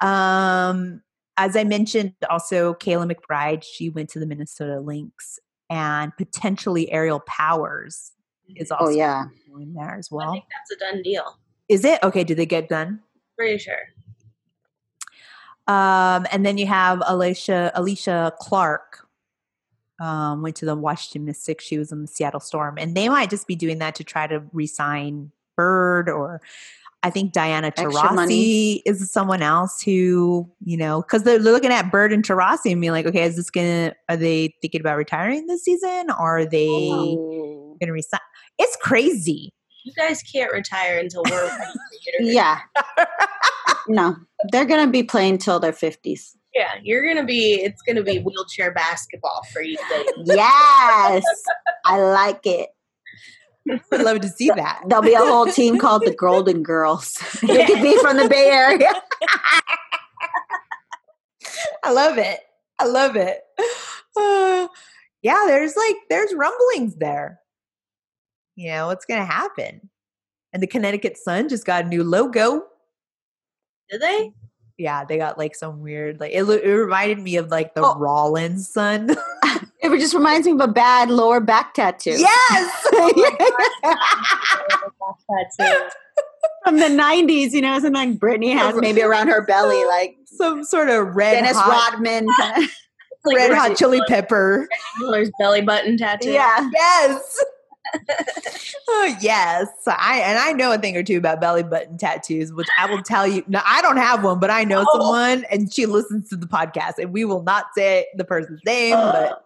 Um, 0.00 1.02
as 1.38 1.56
I 1.56 1.64
mentioned, 1.64 2.14
also 2.30 2.74
Kayla 2.74 3.10
McBride, 3.10 3.62
she 3.62 3.88
went 3.88 4.10
to 4.10 4.18
the 4.18 4.26
Minnesota 4.26 4.80
Lynx, 4.80 5.38
and 5.70 6.16
potentially 6.16 6.90
aerial 6.92 7.20
Powers 7.20 8.12
is 8.54 8.70
also 8.70 8.86
Oh 8.86 8.90
yeah. 8.90 9.24
going 9.50 9.74
there 9.74 9.96
as 9.98 10.10
well. 10.10 10.30
I 10.30 10.32
think 10.32 10.44
that's 10.44 10.70
a 10.82 10.92
done 10.92 11.02
deal. 11.02 11.38
Is 11.68 11.84
it 11.84 12.00
okay? 12.02 12.22
Did 12.24 12.36
they 12.36 12.46
get 12.46 12.68
done? 12.68 13.00
Pretty 13.36 13.58
sure. 13.58 13.78
Um, 15.66 16.26
and 16.30 16.46
then 16.46 16.58
you 16.58 16.66
have 16.66 17.00
Alysha 17.00 17.72
Alysha 17.74 18.36
Clark. 18.36 19.02
Um, 19.98 20.42
went 20.42 20.56
to 20.56 20.66
the 20.66 20.76
Washington 20.76 21.24
Mystics. 21.24 21.64
She 21.64 21.78
was 21.78 21.90
in 21.90 22.02
the 22.02 22.06
Seattle 22.06 22.38
Storm, 22.38 22.76
and 22.78 22.94
they 22.94 23.08
might 23.08 23.30
just 23.30 23.46
be 23.46 23.56
doing 23.56 23.78
that 23.78 23.94
to 23.94 24.04
try 24.04 24.26
to 24.26 24.42
re-sign 24.52 25.32
Bird 25.56 26.08
or. 26.10 26.40
I 27.06 27.10
think 27.10 27.32
Diana 27.32 27.68
Extra 27.68 27.90
Taurasi 27.92 28.80
is 28.84 29.12
someone 29.12 29.40
else 29.40 29.80
who, 29.80 30.50
you 30.64 30.76
know, 30.76 31.02
because 31.02 31.22
they're 31.22 31.38
looking 31.38 31.70
at 31.70 31.92
Bird 31.92 32.12
and 32.12 32.24
Taurasi 32.24 32.72
and 32.72 32.80
being 32.80 32.92
like, 32.92 33.06
okay, 33.06 33.22
is 33.22 33.36
this 33.36 33.48
gonna? 33.48 33.94
Are 34.08 34.16
they 34.16 34.52
thinking 34.60 34.80
about 34.80 34.96
retiring 34.96 35.46
this 35.46 35.62
season? 35.64 36.06
Or 36.18 36.38
are 36.38 36.44
they 36.44 36.66
Oh. 36.68 37.76
gonna 37.80 37.92
resign? 37.92 38.18
It's 38.58 38.76
crazy. 38.82 39.52
You 39.84 39.92
guys 39.96 40.20
can't 40.22 40.50
retire 40.52 40.98
until 40.98 41.22
we're 41.30 41.44
ready 41.46 41.62
for 41.64 42.18
you 42.18 42.18
to 42.26 42.32
Yeah. 42.34 42.58
no, 43.88 44.16
they're 44.50 44.64
gonna 44.64 44.90
be 44.90 45.04
playing 45.04 45.38
till 45.38 45.60
their 45.60 45.72
fifties. 45.72 46.36
Yeah, 46.54 46.72
you're 46.82 47.06
gonna 47.06 47.26
be. 47.26 47.54
It's 47.62 47.82
gonna 47.82 48.02
be 48.02 48.18
wheelchair 48.18 48.72
basketball 48.72 49.42
for 49.52 49.62
you. 49.62 49.76
Guys. 49.90 50.04
Yes, 50.24 51.22
I 51.84 52.00
like 52.00 52.46
it. 52.46 52.70
I'd 53.92 54.02
love 54.02 54.20
to 54.20 54.28
see 54.28 54.48
that. 54.50 54.82
There'll 54.86 55.02
be 55.02 55.14
a 55.14 55.18
whole 55.18 55.46
team 55.46 55.78
called 55.78 56.02
the 56.04 56.14
Golden 56.14 56.62
Girls. 56.62 57.18
It 57.42 57.66
could 57.66 57.82
be 57.82 57.98
from 58.00 58.16
the 58.16 58.28
Bay 58.28 58.48
Area. 58.50 58.90
I 61.82 61.92
love 61.92 62.18
it. 62.18 62.40
I 62.78 62.86
love 62.86 63.16
it. 63.16 63.40
Uh, 64.16 64.68
yeah, 65.22 65.44
there's 65.46 65.76
like 65.76 65.96
there's 66.10 66.34
rumblings 66.34 66.96
there. 66.96 67.40
You 68.56 68.70
know 68.70 68.86
what's 68.86 69.04
going 69.04 69.20
to 69.20 69.26
happen? 69.26 69.88
And 70.52 70.62
the 70.62 70.66
Connecticut 70.66 71.18
Sun 71.18 71.48
just 71.48 71.66
got 71.66 71.84
a 71.84 71.88
new 71.88 72.02
logo. 72.04 72.64
Did 73.90 74.00
they? 74.00 74.32
Yeah, 74.78 75.04
they 75.04 75.16
got 75.18 75.38
like 75.38 75.54
some 75.54 75.80
weird 75.80 76.20
like 76.20 76.32
it, 76.32 76.42
it 76.42 76.70
reminded 76.74 77.18
me 77.18 77.36
of 77.36 77.48
like 77.50 77.74
the 77.74 77.82
Oh. 77.82 77.98
Rollins 77.98 78.68
Sun. 78.68 79.08
It 79.92 80.00
just 80.00 80.14
reminds 80.14 80.46
me 80.46 80.52
of 80.52 80.60
a 80.60 80.68
bad 80.68 81.10
lower 81.10 81.40
back 81.40 81.74
tattoo. 81.74 82.10
yes. 82.18 82.86
Oh 85.08 85.86
from 86.64 86.78
the 86.78 86.86
'90s, 86.86 87.52
you 87.52 87.60
know, 87.60 87.74
something 87.74 87.92
like 87.92 88.18
Britney 88.18 88.52
has 88.52 88.74
maybe 88.76 89.02
around 89.02 89.28
her 89.28 89.42
belly, 89.42 89.84
like 89.88 90.16
some 90.24 90.64
sort 90.64 90.88
of 90.88 91.14
red 91.14 91.34
Dennis 91.34 91.56
hot, 91.56 91.92
Rodman. 91.92 92.26
kind 92.38 92.64
of- 92.64 92.70
Like 93.24 93.36
red 93.36 93.52
hot 93.54 93.76
chili 93.76 94.00
pepper. 94.08 94.68
Miller's 94.98 95.30
belly 95.38 95.60
button 95.62 95.96
tattoo. 95.96 96.30
yeah, 96.30 96.68
Yes. 96.72 97.44
oh, 98.88 99.16
yes. 99.20 99.68
I 99.86 100.20
and 100.24 100.38
I 100.38 100.52
know 100.52 100.72
a 100.72 100.78
thing 100.78 100.96
or 100.96 101.02
two 101.04 101.18
about 101.18 101.40
belly 101.40 101.62
button 101.62 101.98
tattoos, 101.98 102.52
which 102.52 102.66
I 102.78 102.86
will 102.90 103.02
tell 103.02 103.26
you. 103.26 103.44
No, 103.46 103.60
I 103.64 103.80
don't 103.82 103.96
have 103.96 104.22
one, 104.24 104.38
but 104.40 104.50
I 104.50 104.64
know 104.64 104.84
Oh. 104.88 104.98
someone, 104.98 105.44
and 105.50 105.72
she 105.72 105.86
listens 105.86 106.28
to 106.30 106.36
the 106.36 106.46
podcast, 106.46 106.98
and 106.98 107.12
we 107.12 107.24
will 107.24 107.42
not 107.42 107.66
say 107.76 108.06
the 108.16 108.24
person's 108.24 108.60
name, 108.66 108.94
but 108.94 109.44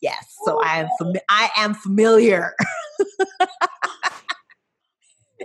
yes. 0.00 0.34
So 0.44 0.62
I 0.62 0.80
am 0.80 0.88
fami- 1.00 1.20
I 1.28 1.50
am 1.56 1.74
familiar. 1.74 2.54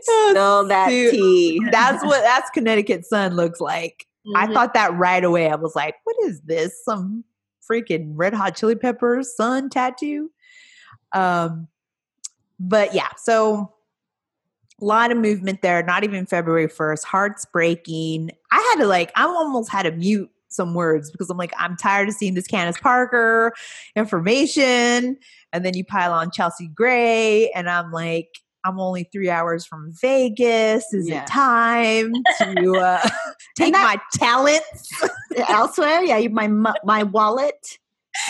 Spill 0.01 0.65
that 0.67 0.89
Dude, 0.89 1.11
tea. 1.11 1.61
That's 1.71 2.03
what 2.03 2.21
that's 2.23 2.49
Connecticut 2.49 3.05
Sun 3.05 3.35
looks 3.35 3.59
like. 3.61 4.05
I 4.35 4.47
Mhm. 4.47 4.53
thought 4.53 4.73
that 4.73 4.93
right 4.95 5.23
away. 5.23 5.49
I 5.49 5.55
was 5.55 5.75
like, 5.75 5.95
what 6.05 6.15
is 6.23 6.41
this? 6.41 6.73
Some 6.83 7.23
freaking 7.69 8.11
red 8.15 8.33
hot 8.33 8.55
chili 8.55 8.75
peppers 8.75 9.35
sun 9.35 9.69
tattoo? 9.69 10.31
Um, 11.13 11.67
but 12.59 12.93
yeah, 12.93 13.09
so 13.17 13.73
a 14.81 14.85
lot 14.85 15.11
of 15.11 15.17
movement 15.17 15.61
there, 15.61 15.83
not 15.83 16.03
even 16.03 16.25
February 16.25 16.67
1st, 16.67 17.03
hearts 17.03 17.45
breaking. 17.45 18.31
I 18.51 18.55
had 18.73 18.81
to 18.81 18.87
like, 18.87 19.11
I 19.15 19.23
almost 19.25 19.69
had 19.69 19.83
to 19.83 19.91
mute 19.91 20.29
some 20.53 20.73
words 20.73 21.11
because 21.11 21.29
I'm 21.29 21.37
like, 21.37 21.53
I'm 21.57 21.75
tired 21.77 22.07
of 22.09 22.15
seeing 22.15 22.33
this 22.33 22.47
Candace 22.47 22.79
Parker 22.79 23.53
information. 23.95 25.17
And 25.51 25.65
then 25.65 25.75
you 25.75 25.83
pile 25.85 26.13
on 26.13 26.31
Chelsea 26.31 26.67
Gray, 26.67 27.49
and 27.51 27.69
I'm 27.69 27.91
like, 27.91 28.29
I'm 28.65 28.79
only 28.79 29.09
three 29.11 29.29
hours 29.29 29.65
from 29.65 29.91
Vegas. 30.01 30.85
Is 30.93 31.07
Yeah. 31.09 31.23
it 31.23 31.27
time 31.27 32.13
to 32.39 32.75
uh, 32.77 33.09
take 33.57 33.73
that- 33.73 33.83
my 33.95 34.17
talents? 34.17 35.01
Elsewhere, 35.49 36.01
yeah, 36.03 36.27
my 36.29 36.47
my 36.83 37.03
wallet. 37.03 37.77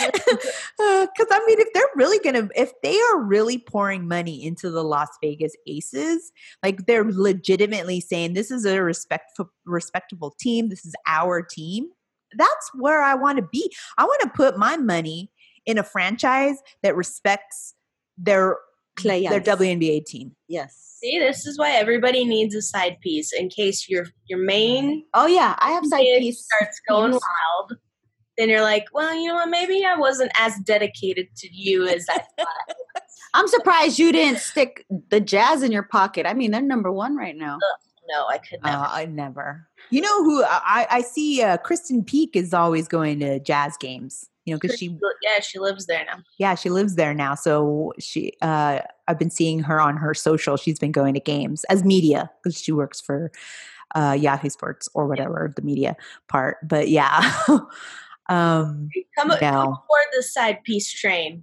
Because 0.76 1.28
I 1.30 1.44
mean, 1.46 1.60
if 1.60 1.68
they're 1.74 1.82
really 1.94 2.18
gonna, 2.18 2.48
if 2.56 2.72
they 2.82 2.98
are 2.98 3.20
really 3.22 3.58
pouring 3.58 4.08
money 4.08 4.44
into 4.44 4.70
the 4.70 4.82
Las 4.82 5.08
Vegas 5.22 5.54
Aces, 5.66 6.32
like 6.62 6.86
they're 6.86 7.04
legitimately 7.04 8.00
saying 8.00 8.32
this 8.32 8.50
is 8.50 8.64
a 8.64 8.82
respect 8.82 9.38
respectable 9.66 10.34
team, 10.40 10.68
this 10.70 10.84
is 10.84 10.94
our 11.06 11.42
team. 11.42 11.88
That's 12.36 12.70
where 12.74 13.02
I 13.02 13.14
want 13.14 13.38
to 13.38 13.44
be. 13.50 13.72
I 13.98 14.04
want 14.04 14.20
to 14.22 14.28
put 14.28 14.56
my 14.58 14.76
money 14.76 15.30
in 15.66 15.78
a 15.78 15.82
franchise 15.82 16.56
that 16.82 16.96
respects 16.96 17.74
their 18.18 18.56
Clay 18.96 19.26
their 19.26 19.40
WNBA 19.40 20.04
team. 20.06 20.36
Yes. 20.46 20.76
See, 21.00 21.18
this 21.18 21.46
is 21.46 21.58
why 21.58 21.72
everybody 21.72 22.24
needs 22.24 22.54
a 22.54 22.62
side 22.62 22.96
piece 23.02 23.32
in 23.32 23.48
case 23.48 23.88
your 23.88 24.06
your 24.26 24.38
main 24.38 25.04
Oh 25.14 25.26
yeah, 25.26 25.56
I 25.58 25.72
have 25.72 25.84
side 25.86 26.02
kid 26.04 26.20
piece. 26.20 26.44
starts 26.44 26.80
going 26.88 27.12
piece. 27.12 27.20
wild. 27.20 27.78
Then 28.38 28.48
you're 28.48 28.62
like, 28.62 28.86
well, 28.92 29.14
you 29.14 29.28
know 29.28 29.34
what? 29.34 29.48
Maybe 29.48 29.84
I 29.84 29.96
wasn't 29.96 30.32
as 30.38 30.56
dedicated 30.64 31.26
to 31.36 31.48
you 31.52 31.86
as 31.86 32.06
I 32.08 32.18
thought. 32.38 32.76
I'm 33.32 33.48
surprised 33.48 33.98
you 33.98 34.12
didn't 34.12 34.38
stick 34.40 34.86
the 35.10 35.20
Jazz 35.20 35.62
in 35.64 35.72
your 35.72 35.82
pocket. 35.82 36.24
I 36.26 36.34
mean, 36.34 36.52
they're 36.52 36.62
number 36.62 36.92
one 36.92 37.16
right 37.16 37.36
now. 37.36 37.58
No, 38.08 38.26
I 38.28 38.38
could 38.38 38.62
never. 38.62 38.76
Uh, 38.76 38.88
I 38.90 39.06
never. 39.06 39.68
You 39.90 40.00
know 40.00 40.24
who 40.24 40.42
I, 40.44 40.86
I 40.90 41.00
see? 41.02 41.42
Uh, 41.42 41.56
Kristen 41.58 42.02
Peak 42.04 42.34
is 42.36 42.52
always 42.54 42.88
going 42.88 43.20
to 43.20 43.38
jazz 43.40 43.76
games. 43.76 44.28
You 44.46 44.52
know, 44.54 44.58
because 44.60 44.76
she 44.78 44.98
yeah, 45.22 45.40
she 45.40 45.58
lives 45.58 45.86
there 45.86 46.04
now. 46.04 46.18
yeah 46.36 46.54
she 46.54 46.68
lives 46.68 46.96
there 46.96 47.14
now 47.14 47.34
so 47.34 47.94
she 47.98 48.34
uh 48.42 48.80
i've 49.08 49.18
been 49.18 49.30
seeing 49.30 49.60
her 49.60 49.80
on 49.80 49.96
her 49.96 50.12
social 50.12 50.58
she's 50.58 50.78
been 50.78 50.92
going 50.92 51.14
to 51.14 51.20
games 51.20 51.64
as 51.70 51.82
media 51.82 52.30
because 52.42 52.60
she 52.60 52.70
works 52.70 53.00
for 53.00 53.32
uh 53.94 54.14
yahoo 54.20 54.50
sports 54.50 54.86
or 54.92 55.06
whatever 55.06 55.50
the 55.56 55.62
media 55.62 55.96
part 56.28 56.58
but 56.62 56.90
yeah 56.90 57.32
um 58.28 58.90
Come, 59.16 59.30
come 59.30 59.38
no 59.40 59.62
aboard 59.62 60.08
the 60.14 60.22
side 60.22 60.62
piece 60.62 60.92
train. 60.92 61.42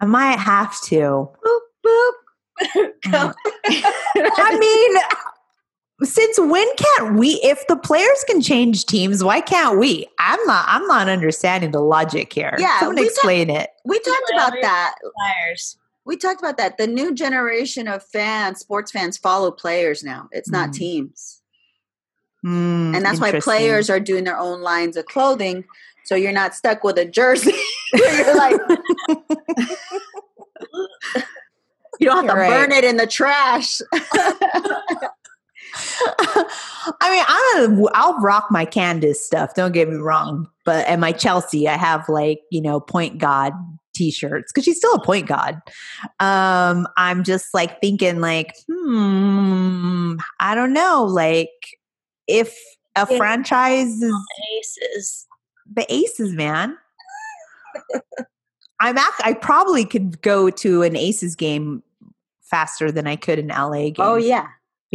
i 0.00 0.06
might 0.06 0.38
have 0.38 0.80
to 0.84 1.28
Boop 1.44 1.60
boop. 1.84 2.12
I 3.66 4.56
mean 4.58 5.02
since 6.04 6.38
when 6.38 6.66
can't 6.76 7.14
we 7.18 7.40
if 7.42 7.66
the 7.66 7.76
players 7.76 8.24
can 8.28 8.40
change 8.40 8.84
teams 8.86 9.22
why 9.24 9.40
can't 9.40 9.78
we 9.78 10.06
i'm 10.18 10.38
not 10.46 10.64
i'm 10.68 10.86
not 10.86 11.08
understanding 11.08 11.70
the 11.70 11.80
logic 11.80 12.32
here 12.32 12.54
Yeah, 12.58 12.78
someone 12.80 12.96
we 12.96 13.02
ta- 13.02 13.06
explain 13.08 13.50
it 13.50 13.70
We 13.84 13.98
talked 14.00 14.30
about 14.32 14.52
that. 14.62 14.94
players 15.00 15.76
We 16.04 16.16
talked 16.18 16.40
about 16.40 16.58
that. 16.58 16.76
The 16.76 16.86
new 16.86 17.14
generation 17.14 17.88
of 17.88 18.02
fans, 18.02 18.60
sports 18.60 18.90
fans, 18.92 19.16
follow 19.16 19.50
players 19.50 20.04
now. 20.04 20.28
It's 20.32 20.50
not 20.50 20.68
Mm. 20.70 20.74
teams, 20.74 21.40
Mm, 22.44 22.94
and 22.94 23.02
that's 23.04 23.20
why 23.20 23.32
players 23.40 23.88
are 23.88 23.98
doing 24.00 24.24
their 24.24 24.38
own 24.38 24.60
lines 24.60 24.98
of 24.98 25.06
clothing. 25.06 25.64
So 26.04 26.14
you're 26.14 26.32
not 26.32 26.54
stuck 26.54 26.84
with 26.84 26.98
a 26.98 27.06
jersey. 27.06 27.54
you're 27.94 28.36
like, 28.36 28.60
you 31.98 32.06
don't 32.06 32.26
have 32.26 32.36
to 32.36 32.42
You're 32.42 32.50
burn 32.50 32.70
it 32.72 32.84
in 32.84 32.98
the 32.98 33.06
trash. 33.06 33.80
I 37.00 37.10
mean, 37.10 37.24
I'm 37.26 37.78
a, 37.84 37.90
I'll 37.94 38.18
rock 38.20 38.46
my 38.50 38.64
Candace 38.64 39.24
stuff. 39.24 39.54
Don't 39.54 39.72
get 39.72 39.88
me 39.88 39.96
wrong, 39.96 40.48
but 40.64 40.86
and 40.86 41.00
my 41.00 41.12
Chelsea, 41.12 41.68
I 41.68 41.76
have 41.76 42.08
like 42.08 42.40
you 42.50 42.60
know 42.60 42.80
point 42.80 43.18
god 43.18 43.52
t-shirts 43.94 44.52
because 44.52 44.64
she's 44.64 44.76
still 44.78 44.94
a 44.94 45.02
point 45.04 45.26
god. 45.28 45.60
Um, 46.20 46.86
I'm 46.96 47.22
just 47.24 47.54
like 47.54 47.80
thinking 47.80 48.20
like, 48.20 48.54
hmm, 48.68 50.14
I 50.40 50.54
don't 50.54 50.72
know, 50.72 51.04
like 51.04 51.50
if 52.26 52.56
a 52.96 53.06
Yeah. 53.10 53.16
franchise 53.18 54.02
is 54.02 54.14
Aces. 54.58 55.26
the 55.72 55.86
Aces, 55.92 56.32
man. 56.32 56.76
I'm 58.80 58.98
act- 58.98 59.22
I 59.24 59.32
probably 59.34 59.84
could 59.84 60.20
go 60.22 60.50
to 60.50 60.82
an 60.82 60.96
Aces 60.96 61.36
game 61.36 61.82
faster 62.42 62.90
than 62.92 63.06
I 63.06 63.16
could 63.16 63.38
an 63.38 63.48
LA 63.48 63.84
game. 63.90 63.94
Oh 63.98 64.16
yeah, 64.16 64.46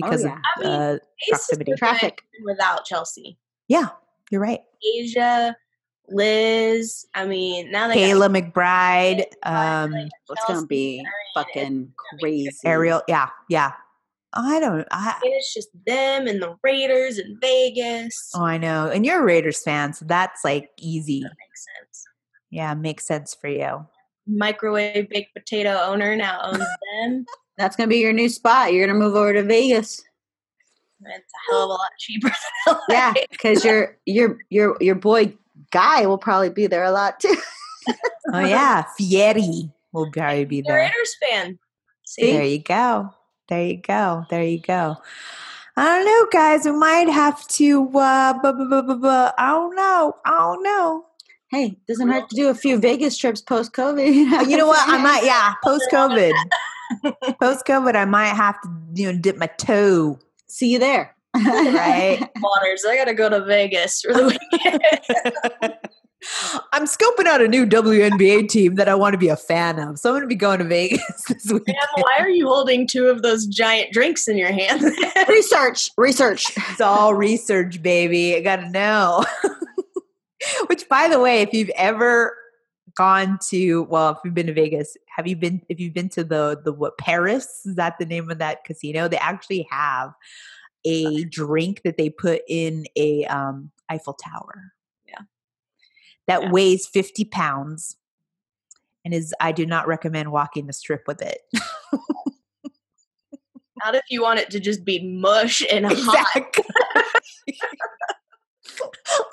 because 0.01 0.23
yeah. 0.23 0.33
of 0.33 0.39
I 0.57 0.61
mean, 0.61 0.69
uh, 0.69 0.97
Proximity. 1.29 1.73
Traffic. 1.77 2.21
without 2.45 2.85
Chelsea. 2.85 3.37
yeah, 3.67 3.89
you're 4.31 4.41
right. 4.41 4.61
A'ja, 4.97 5.53
Liz. 6.09 7.05
I 7.13 7.25
mean, 7.25 7.71
now 7.71 7.87
they 7.87 7.95
got 7.95 8.01
Kayla 8.01 8.51
McBride, 8.51 9.25
um, 9.43 9.93
it's 9.93 10.45
gonna 10.47 10.65
be 10.65 11.05
fucking 11.35 11.93
crazy. 12.19 12.49
Ariel. 12.65 13.01
Yeah, 13.07 13.29
yeah. 13.49 13.73
I 14.33 14.59
don't. 14.59 14.87
I, 14.91 15.19
And 15.23 15.33
it's 15.33 15.53
just 15.53 15.69
them 15.87 16.27
and 16.27 16.41
the 16.41 16.55
Raiders 16.63 17.17
in 17.17 17.37
Vegas. 17.41 18.31
oh, 18.35 18.43
I 18.43 18.57
know. 18.57 18.87
And 18.89 19.03
you're 19.05 19.21
a 19.21 19.25
Raiders 19.25 19.63
fan, 19.63 19.93
so 19.93 20.05
that's 20.05 20.43
like 20.43 20.69
easy. 20.77 21.21
That 21.21 21.31
makes 21.39 21.65
sense. 21.79 22.05
Yeah, 22.51 22.73
makes 22.75 23.07
sense 23.07 23.33
for 23.33 23.47
you. 23.47 23.85
Microwave 24.27 25.09
baked 25.09 25.33
potato 25.33 25.79
owner 25.81 26.15
now 26.15 26.39
owns 26.43 26.59
them. 27.01 27.25
That's 27.59 27.75
gonna 27.75 27.89
be 27.89 27.97
your 27.97 28.13
new 28.13 28.29
spot. 28.29 28.73
You're 28.73 28.87
gonna 28.87 28.97
move 28.97 29.15
over 29.15 29.33
to 29.33 29.43
Vegas. 29.43 30.01
It's 31.01 31.33
a 31.33 31.51
hell 31.51 31.63
of 31.63 31.69
a 31.69 31.73
lot 31.73 31.91
cheaper 31.99 32.31
than 32.65 32.75
Yeah, 32.89 33.13
because 33.29 33.63
your 33.65 33.97
your 34.05 34.37
your 34.49 34.77
your 34.79 34.95
boy 34.95 35.33
Guy 35.71 36.05
will 36.05 36.17
probably 36.17 36.49
be 36.49 36.67
there 36.67 36.85
a 36.85 36.91
lot 36.91 37.19
too. 37.19 37.35
Oh 38.33 38.39
yeah, 38.39 38.83
Fieri 38.97 39.71
will 39.93 40.11
probably 40.11 40.45
be 40.45 40.59
I'm 40.59 40.63
there. 40.65 40.75
Raiders 40.75 41.15
fan. 41.19 41.57
See, 42.05 42.31
There 42.33 42.43
you 42.45 42.59
go. 42.59 43.11
There 43.47 43.63
you 43.63 43.77
go. 43.77 44.25
There 44.29 44.43
you 44.43 44.61
go. 44.61 44.97
I 45.75 45.85
don't 45.85 46.05
know, 46.05 46.27
guys. 46.31 46.65
We 46.65 46.71
might 46.73 47.09
have 47.09 47.47
to. 47.47 47.89
Uh, 47.97 48.33
bu- 48.33 48.53
bu- 48.53 48.69
bu- 48.69 48.83
bu- 48.83 48.99
bu- 48.99 49.07
I 49.37 49.49
don't 49.49 49.75
know. 49.75 50.13
I 50.25 50.37
don't 50.37 50.61
know. 50.61 51.05
Hey, 51.49 51.77
doesn't 51.87 52.07
hurt 52.09 52.29
to 52.29 52.35
do 52.35 52.49
a 52.49 52.53
few 52.53 52.77
Vegas 52.77 53.17
trips 53.17 53.41
post 53.41 53.73
COVID. 53.73 54.05
You 54.47 54.57
know 54.57 54.67
what? 54.67 54.87
I 54.87 55.01
might. 55.01 55.23
Yeah, 55.23 55.53
post 55.63 55.87
COVID. 55.91 56.33
Post 57.39 57.65
COVID, 57.65 57.95
I 57.95 58.05
might 58.05 58.27
have 58.27 58.59
to, 58.61 58.69
you 58.93 59.11
know, 59.11 59.17
dip 59.17 59.37
my 59.37 59.47
toe. 59.47 60.19
see 60.47 60.71
you 60.71 60.79
there. 60.79 61.15
Right. 61.35 62.27
Waters. 62.41 62.85
I 62.87 62.95
gotta 62.97 63.13
go 63.13 63.29
to 63.29 63.43
Vegas 63.45 64.01
for 64.01 64.13
the 64.13 64.25
weekend. 64.25 64.81
I'm 66.73 66.85
scoping 66.85 67.27
out 67.27 67.41
a 67.41 67.47
new 67.47 67.65
WNBA 67.65 68.49
team 68.49 68.75
that 68.75 68.89
I 68.89 68.95
want 68.95 69.13
to 69.13 69.17
be 69.17 69.29
a 69.29 69.37
fan 69.37 69.79
of. 69.79 69.97
So 69.99 70.09
I'm 70.09 70.15
going 70.15 70.23
to 70.23 70.27
be 70.27 70.35
going 70.35 70.59
to 70.59 70.65
Vegas 70.65 71.23
this 71.29 71.45
weekend. 71.45 71.77
Man, 71.77 72.03
why 72.03 72.17
are 72.19 72.29
you 72.29 72.45
holding 72.45 72.85
two 72.85 73.07
of 73.07 73.21
those 73.21 73.45
giant 73.45 73.93
drinks 73.93 74.27
in 74.27 74.37
your 74.37 74.51
hand? 74.51 74.83
research, 75.29 75.89
research. 75.97 76.45
It's 76.71 76.81
all 76.81 77.13
research, 77.13 77.81
baby. 77.81 78.35
I 78.35 78.41
got 78.41 78.57
to 78.57 78.69
know. 78.69 79.23
Which, 80.67 80.89
by 80.89 81.07
the 81.07 81.19
way, 81.19 81.41
if 81.41 81.53
you've 81.53 81.71
ever 81.75 82.35
gone 82.99 83.39
to, 83.47 83.83
well, 83.83 84.11
if 84.11 84.17
you've 84.25 84.33
been 84.33 84.47
to 84.47 84.53
Vegas, 84.53 84.97
have 85.15 85.25
you 85.25 85.37
been? 85.37 85.61
If 85.69 85.79
you've 85.79 85.93
been 85.93 86.09
to 86.09 86.23
the 86.23 86.61
the 86.63 86.73
what 86.73 86.97
Paris? 86.97 87.61
Is 87.65 87.75
that 87.75 87.97
the 87.97 88.05
name 88.05 88.29
of 88.29 88.37
that 88.39 88.65
casino? 88.65 89.07
They 89.07 89.17
actually 89.17 89.65
have 89.71 90.11
a 90.85 91.23
drink 91.25 91.81
that 91.83 91.97
they 91.97 92.09
put 92.09 92.41
in 92.47 92.85
a 92.97 93.25
um, 93.25 93.71
Eiffel 93.89 94.13
Tower. 94.13 94.73
Yeah. 95.07 95.21
that 96.27 96.43
Yeah. 96.43 96.51
weighs 96.51 96.87
fifty 96.87 97.23
pounds, 97.23 97.95
and 99.05 99.13
is 99.13 99.33
I 99.39 99.53
do 99.53 99.65
not 99.65 99.87
recommend 99.87 100.31
walking 100.33 100.67
the 100.67 100.73
strip 100.73 101.03
with 101.07 101.21
it. 101.21 101.39
Not 103.83 103.95
if 103.95 104.03
you 104.09 104.21
want 104.21 104.39
it 104.39 104.49
to 104.51 104.59
just 104.59 104.83
be 104.83 104.99
mush 105.07 105.63
and 105.71 105.85
hot. 105.89 106.35
Exactly. 106.35 106.65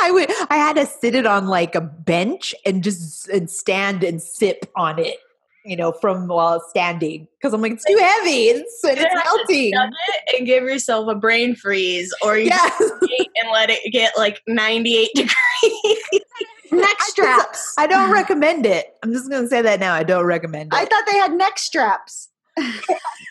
I 0.00 0.10
would. 0.10 0.30
I 0.50 0.56
had 0.56 0.76
to 0.76 0.86
sit 0.86 1.14
it 1.14 1.26
on 1.26 1.46
like 1.46 1.74
a 1.74 1.80
bench 1.80 2.54
and 2.64 2.82
just 2.82 3.28
and 3.28 3.50
stand 3.50 4.02
and 4.04 4.22
sip 4.22 4.70
on 4.76 4.98
it. 4.98 5.18
You 5.64 5.76
know, 5.76 5.90
from 5.90 6.28
while 6.28 6.60
standing 6.68 7.26
because 7.36 7.52
I'm 7.52 7.60
like 7.60 7.72
it's 7.72 7.84
too 7.84 7.98
heavy. 8.00 8.44
It's 8.44 8.84
and 8.84 8.98
it's 8.98 9.12
melting. 9.12 9.72
It 9.74 10.38
and 10.38 10.46
give 10.46 10.62
yourself 10.62 11.08
a 11.08 11.16
brain 11.16 11.56
freeze, 11.56 12.14
or 12.22 12.38
you 12.38 12.46
Yeah, 12.46 12.68
just 12.78 12.92
and 13.02 13.50
let 13.52 13.68
it 13.70 13.92
get 13.92 14.16
like 14.16 14.42
98 14.46 15.10
degrees. 15.14 16.22
Neck 16.70 17.00
straps. 17.02 17.74
I 17.78 17.88
don't 17.88 18.12
recommend 18.12 18.64
it. 18.64 18.94
I'm 19.02 19.12
just 19.12 19.28
gonna 19.28 19.48
say 19.48 19.60
that 19.62 19.80
now. 19.80 19.92
I 19.94 20.04
don't 20.04 20.24
recommend 20.24 20.72
it. 20.72 20.76
I 20.76 20.84
thought 20.84 21.04
they 21.06 21.18
had 21.18 21.32
neck 21.32 21.58
straps. 21.58 22.28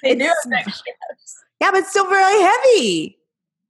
they 0.03 0.15
do 0.15 0.25
have 0.25 0.35
neck 0.47 0.65
straps. 0.65 1.35
yeah, 1.61 1.71
but 1.71 1.79
it's 1.79 1.89
still 1.89 2.09
very 2.09 2.41
heavy. 2.41 3.17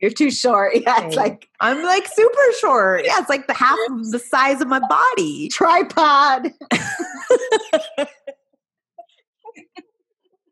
You're 0.01 0.11
too 0.11 0.31
short. 0.31 0.73
Yeah, 0.85 1.05
it's 1.05 1.15
like 1.15 1.49
I'm 1.59 1.83
like 1.83 2.07
super 2.07 2.51
short. 2.59 3.05
Yeah, 3.05 3.19
it's 3.19 3.29
like 3.29 3.47
the 3.47 3.53
half 3.53 3.77
of 3.89 4.11
the 4.11 4.19
size 4.19 4.61
of 4.61 4.67
my 4.67 4.79
body. 4.79 5.47
tripod. 5.49 6.51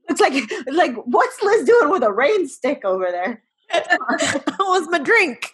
it's 0.09 0.19
like 0.19 0.33
like 0.71 0.95
what's 1.05 1.41
Liz 1.43 1.65
doing 1.65 1.89
with 1.89 2.03
a 2.03 2.11
rain 2.11 2.47
stick 2.47 2.83
over 2.83 3.07
there? 3.11 3.43
that 3.71 4.55
was 4.59 4.87
my 4.89 4.99
drink. 4.99 5.51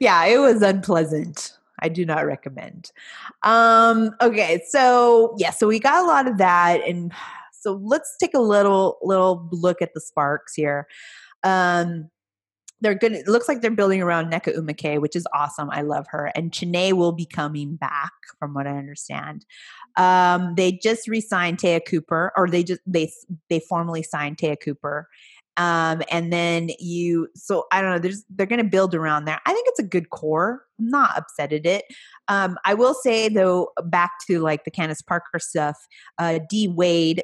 yeah, 0.00 0.24
it 0.26 0.38
was 0.38 0.62
unpleasant. 0.62 1.56
I 1.80 1.88
do 1.88 2.04
not 2.06 2.24
recommend. 2.24 2.92
Um, 3.42 4.14
okay, 4.20 4.62
so 4.68 5.34
yeah, 5.38 5.50
so 5.50 5.66
we 5.66 5.78
got 5.78 6.02
a 6.02 6.06
lot 6.06 6.26
of 6.28 6.38
that, 6.38 6.80
and 6.86 7.12
so 7.64 7.80
let's 7.82 8.14
take 8.20 8.34
a 8.34 8.40
little 8.40 8.98
little 9.02 9.48
look 9.50 9.80
at 9.80 9.94
the 9.94 10.00
sparks 10.00 10.54
here. 10.54 10.86
Um, 11.42 12.10
they're 12.80 12.94
gonna. 12.94 13.18
It 13.18 13.28
looks 13.28 13.48
like 13.48 13.62
they're 13.62 13.70
building 13.70 14.02
around 14.02 14.30
Nneka 14.30 14.56
Ogwumike, 14.58 15.00
which 15.00 15.16
is 15.16 15.26
awesome. 15.34 15.70
I 15.70 15.80
love 15.80 16.06
her, 16.10 16.30
and 16.36 16.52
Chiney 16.52 16.92
will 16.92 17.12
be 17.12 17.24
coming 17.26 17.76
back, 17.76 18.12
from 18.38 18.52
what 18.52 18.66
I 18.66 18.76
understand. 18.76 19.46
Um, 19.96 20.54
they 20.56 20.72
just 20.72 21.08
re-signed 21.08 21.58
Te'a 21.58 21.80
Cooper, 21.80 22.32
or 22.36 22.48
they 22.48 22.62
just 22.62 22.82
they 22.86 23.10
they 23.48 23.60
formally 23.60 24.02
signed 24.02 24.38
Te'a 24.38 24.56
Cooper 24.56 25.08
um 25.56 26.02
and 26.10 26.32
then 26.32 26.70
you 26.80 27.28
so 27.34 27.64
i 27.70 27.80
don't 27.80 27.90
know 27.90 27.98
there's 27.98 28.24
they're 28.30 28.46
going 28.46 28.62
to 28.62 28.68
build 28.68 28.94
around 28.94 29.24
there 29.24 29.40
i 29.46 29.52
think 29.52 29.66
it's 29.68 29.78
a 29.78 29.84
good 29.84 30.10
core 30.10 30.64
i'm 30.80 30.88
not 30.88 31.16
upset 31.16 31.52
at 31.52 31.64
it 31.64 31.84
um 32.28 32.58
i 32.64 32.74
will 32.74 32.94
say 32.94 33.28
though 33.28 33.70
back 33.84 34.10
to 34.26 34.40
like 34.40 34.64
the 34.64 34.70
candace 34.70 35.02
parker 35.02 35.38
stuff 35.38 35.76
uh 36.18 36.40
d 36.50 36.66
wade 36.66 37.22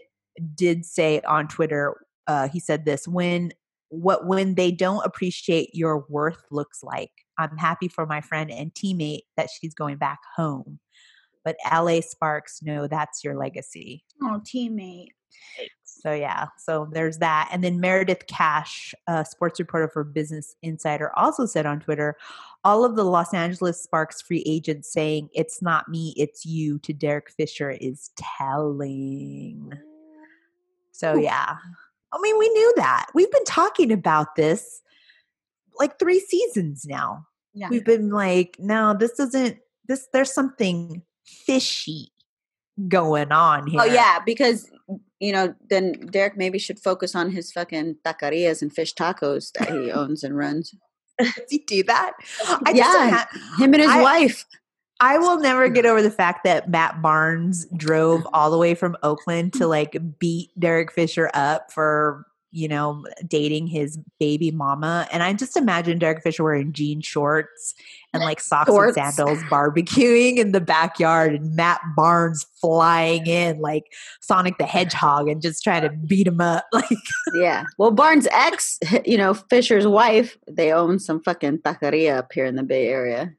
did 0.55 0.85
say 0.85 1.20
on 1.22 1.46
twitter 1.48 1.94
uh 2.26 2.48
he 2.48 2.59
said 2.61 2.85
this 2.85 3.07
when 3.09 3.53
what 3.88 4.26
when 4.26 4.55
they 4.55 4.70
don't 4.70 5.05
appreciate 5.05 5.70
your 5.74 6.05
worth 6.09 6.42
looks 6.50 6.83
like 6.83 7.11
i'm 7.38 7.57
happy 7.57 7.88
for 7.88 8.07
my 8.07 8.20
friend 8.20 8.50
and 8.50 8.72
teammate 8.74 9.22
that 9.37 9.48
she's 9.50 9.74
going 9.74 9.96
back 9.96 10.20
home 10.37 10.79
but 11.44 11.57
la 11.72 12.00
sparks 12.00 12.62
know 12.62 12.87
that's 12.87 13.24
your 13.24 13.37
legacy 13.37 14.05
Oh, 14.22 14.40
teammate. 14.44 15.09
so 15.85 16.12
yeah, 16.12 16.48
so 16.59 16.88
there's 16.92 17.18
that. 17.18 17.48
And 17.53 17.64
then 17.64 17.81
Meredith 17.81 18.26
Cash, 18.26 18.94
a 19.07 19.24
sports 19.24 19.59
reporter 19.59 19.88
for 19.88 20.05
Business 20.05 20.55
Insider, 20.62 21.11
also 21.16 21.46
said 21.46 21.64
on 21.64 21.81
Twitter, 21.81 22.16
all 22.64 22.85
of 22.85 22.96
the 22.96 23.05
Los 23.05 23.33
Angeles 23.33 23.83
Sparks 23.83 24.20
free 24.20 24.42
agents 24.46 24.92
saying 24.92 25.31
it's 25.35 25.62
not 25.62 25.88
me, 25.88 26.12
it's 26.18 26.44
you 26.44 26.79
to 26.81 26.92
Derek 26.92 27.31
Fisher 27.31 27.70
is 27.70 28.11
telling. 28.18 29.72
So 31.00 31.16
yeah. 31.16 31.56
I 32.12 32.18
mean, 32.20 32.38
we 32.38 32.48
knew 32.50 32.72
that. 32.76 33.06
We've 33.14 33.30
been 33.30 33.44
talking 33.44 33.90
about 33.90 34.36
this 34.36 34.82
like 35.78 35.98
three 35.98 36.20
seasons 36.20 36.84
now. 36.86 37.24
Yeah. 37.54 37.68
We've 37.70 37.84
been 37.84 38.10
like, 38.10 38.56
no, 38.58 38.94
this 38.98 39.12
doesn't 39.16 39.58
this 39.86 40.08
there's 40.12 40.32
something 40.32 41.02
fishy 41.24 42.12
going 42.88 43.32
on 43.32 43.62
oh, 43.62 43.70
here. 43.70 43.80
Oh 43.80 43.84
yeah, 43.84 44.18
because 44.26 44.70
you 45.20 45.32
know, 45.32 45.54
then 45.70 45.92
Derek 46.10 46.36
maybe 46.36 46.58
should 46.58 46.78
focus 46.78 47.14
on 47.14 47.30
his 47.30 47.50
fucking 47.50 47.96
taquerias 48.04 48.60
and 48.60 48.70
fish 48.72 48.94
tacos 48.94 49.52
that 49.52 49.70
he 49.70 49.90
owns 50.00 50.22
and 50.22 50.36
runs. 50.36 50.74
Does 51.18 51.32
he 51.48 51.58
do 51.58 51.82
that? 51.84 52.12
I 52.46 52.72
Yeah. 52.74 53.26
don't 53.26 53.60
Him 53.60 53.72
and 53.72 53.82
his 53.82 53.90
I- 53.90 54.02
wife. 54.02 54.44
I 55.00 55.16
will 55.16 55.38
never 55.38 55.68
get 55.68 55.86
over 55.86 56.02
the 56.02 56.10
fact 56.10 56.44
that 56.44 56.68
Matt 56.68 57.00
Barnes 57.00 57.66
drove 57.76 58.26
all 58.34 58.50
the 58.50 58.58
way 58.58 58.74
from 58.74 58.96
Oakland 59.02 59.54
to 59.54 59.66
like 59.66 59.96
beat 60.18 60.50
Derek 60.58 60.92
Fisher 60.92 61.30
up 61.32 61.72
for, 61.72 62.26
you 62.52 62.68
know, 62.68 63.06
dating 63.26 63.66
his 63.66 63.98
baby 64.18 64.50
mama. 64.50 65.08
And 65.10 65.22
I 65.22 65.32
just 65.32 65.56
imagine 65.56 65.98
Derek 65.98 66.22
Fisher 66.22 66.44
wearing 66.44 66.72
jean 66.72 67.00
shorts 67.00 67.74
and 68.12 68.22
like 68.22 68.40
socks 68.40 68.68
Shorts. 68.68 68.96
and 68.96 69.14
sandals 69.14 69.42
barbecuing 69.44 70.36
in 70.36 70.52
the 70.52 70.60
backyard 70.60 71.34
and 71.34 71.54
Matt 71.54 71.80
Barnes 71.96 72.44
flying 72.60 73.26
in 73.26 73.60
like 73.60 73.84
Sonic 74.20 74.58
the 74.58 74.66
Hedgehog 74.66 75.28
and 75.28 75.40
just 75.40 75.62
trying 75.62 75.82
to 75.82 75.90
beat 75.90 76.26
him 76.26 76.40
up. 76.40 76.66
Like 76.72 76.98
Yeah. 77.34 77.64
Well, 77.78 77.90
Barnes' 77.90 78.26
ex, 78.30 78.78
you 79.04 79.16
know, 79.16 79.34
Fisher's 79.34 79.86
wife, 79.86 80.36
they 80.48 80.72
own 80.72 80.98
some 80.98 81.22
fucking 81.22 81.58
taqueria 81.58 82.18
up 82.18 82.32
here 82.32 82.44
in 82.44 82.56
the 82.56 82.62
Bay 82.62 82.88
Area. 82.88 83.34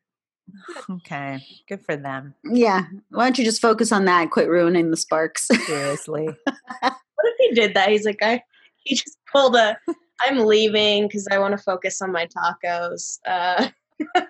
Okay, 0.90 1.44
good 1.70 1.82
for 1.82 1.96
them. 1.96 2.34
Yeah. 2.44 2.84
Why 3.10 3.26
don't 3.26 3.38
you 3.38 3.46
just 3.46 3.62
focus 3.62 3.92
on 3.92 4.06
that 4.06 4.30
quit 4.30 4.50
ruining 4.50 4.92
the 4.92 4.98
sparks? 4.98 5.48
Seriously. 5.66 6.28
What 6.82 7.34
if 7.38 7.50
he 7.50 7.56
did 7.56 7.76
that? 7.76 7.90
He's 7.90 8.04
like, 8.04 8.18
I 8.24 8.42
he 8.84 8.96
just 8.96 9.16
pulled 9.32 9.56
a 9.56 9.78
I'm 10.22 10.40
leaving 10.40 11.08
because 11.08 11.28
I 11.32 11.40
want 11.40 11.58
to 11.58 11.64
focus 11.64 12.02
on 12.02 12.12
my 12.12 12.28
tacos. 12.28 13.20
Uh, 13.28 13.70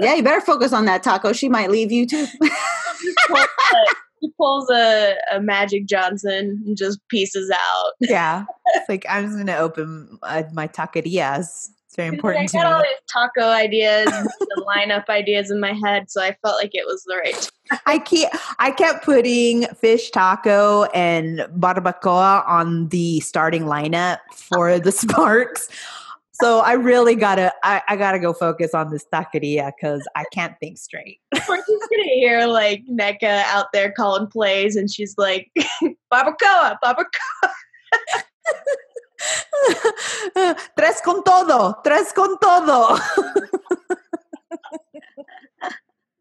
yeah, 0.00 0.14
you 0.14 0.22
better 0.22 0.40
focus 0.40 0.72
on 0.72 0.84
that 0.86 1.02
taco. 1.02 1.32
She 1.32 1.48
might 1.48 1.70
leave 1.70 1.92
you 1.92 2.06
too. 2.06 2.26
he 2.40 3.14
pulls, 3.28 3.40
a, 3.40 3.94
he 4.20 4.32
pulls 4.36 4.70
a, 4.70 5.14
a 5.32 5.40
Magic 5.40 5.86
Johnson 5.86 6.62
and 6.66 6.76
just 6.76 7.00
pieces 7.08 7.50
out. 7.50 7.92
Yeah. 8.00 8.44
It's 8.74 8.88
like 8.88 9.04
I'm 9.08 9.26
just 9.26 9.36
gonna 9.36 9.56
open 9.56 10.18
uh, 10.22 10.44
my 10.52 10.68
taquerias. 10.68 11.68
It's 11.92 11.98
very 11.98 12.08
important 12.08 12.54
I 12.54 12.58
got 12.58 12.72
all 12.72 12.80
these 12.80 12.96
taco 13.12 13.50
ideas, 13.50 14.06
the 14.06 14.64
lineup 14.76 15.10
ideas 15.10 15.50
in 15.50 15.60
my 15.60 15.74
head, 15.84 16.10
so 16.10 16.22
I 16.22 16.34
felt 16.40 16.56
like 16.56 16.70
it 16.72 16.86
was 16.86 17.04
the 17.06 17.16
right. 17.16 17.50
I 17.84 17.98
keep 17.98 18.30
I 18.58 18.70
kept 18.70 19.04
putting 19.04 19.66
fish 19.74 20.10
taco 20.10 20.84
and 20.94 21.40
barbacoa 21.54 22.48
on 22.48 22.88
the 22.88 23.20
starting 23.20 23.64
lineup 23.64 24.20
for 24.34 24.78
the 24.78 24.90
Sparks. 25.02 25.68
So 26.40 26.60
I 26.60 26.72
really 26.72 27.14
gotta 27.14 27.52
I, 27.62 27.82
I 27.86 27.96
gotta 27.96 28.18
go 28.18 28.32
focus 28.32 28.72
on 28.72 28.90
this 28.90 29.04
taqueria 29.12 29.70
because 29.76 30.08
I 30.16 30.24
can't 30.32 30.54
think 30.60 30.78
straight. 30.78 31.20
We're 31.46 31.58
just 31.58 31.90
gonna 31.90 32.04
hear 32.14 32.46
like 32.46 32.84
Nneka 32.90 33.42
out 33.48 33.66
there 33.74 33.92
calling 33.92 34.28
plays, 34.28 34.76
and 34.76 34.90
she's 34.90 35.14
like, 35.18 35.50
"Barbacoa, 36.10 36.78
barbacoa." 36.82 37.52
tres 40.76 41.00
con 41.02 41.22
todo, 41.24 41.80
tres 41.82 42.12
con 42.12 42.38
todo. 42.38 42.96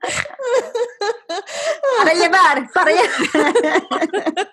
Para 2.00 2.14
llevar, 2.14 2.70
para 2.74 2.92
llevar. 2.92 4.50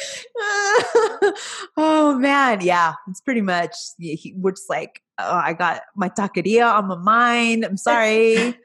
oh 1.76 2.14
man, 2.18 2.60
yeah, 2.60 2.94
it's 3.08 3.20
pretty 3.20 3.40
much. 3.42 3.74
he- 3.98 4.34
We're 4.36 4.52
just 4.52 4.68
like, 4.68 5.02
oh, 5.24 5.40
I 5.44 5.52
got 5.52 5.82
my 5.96 6.08
taqueria 6.08 6.72
on 6.72 6.86
my 6.88 6.96
mind. 6.96 7.64
I'm 7.64 7.76
sorry. 7.76 8.56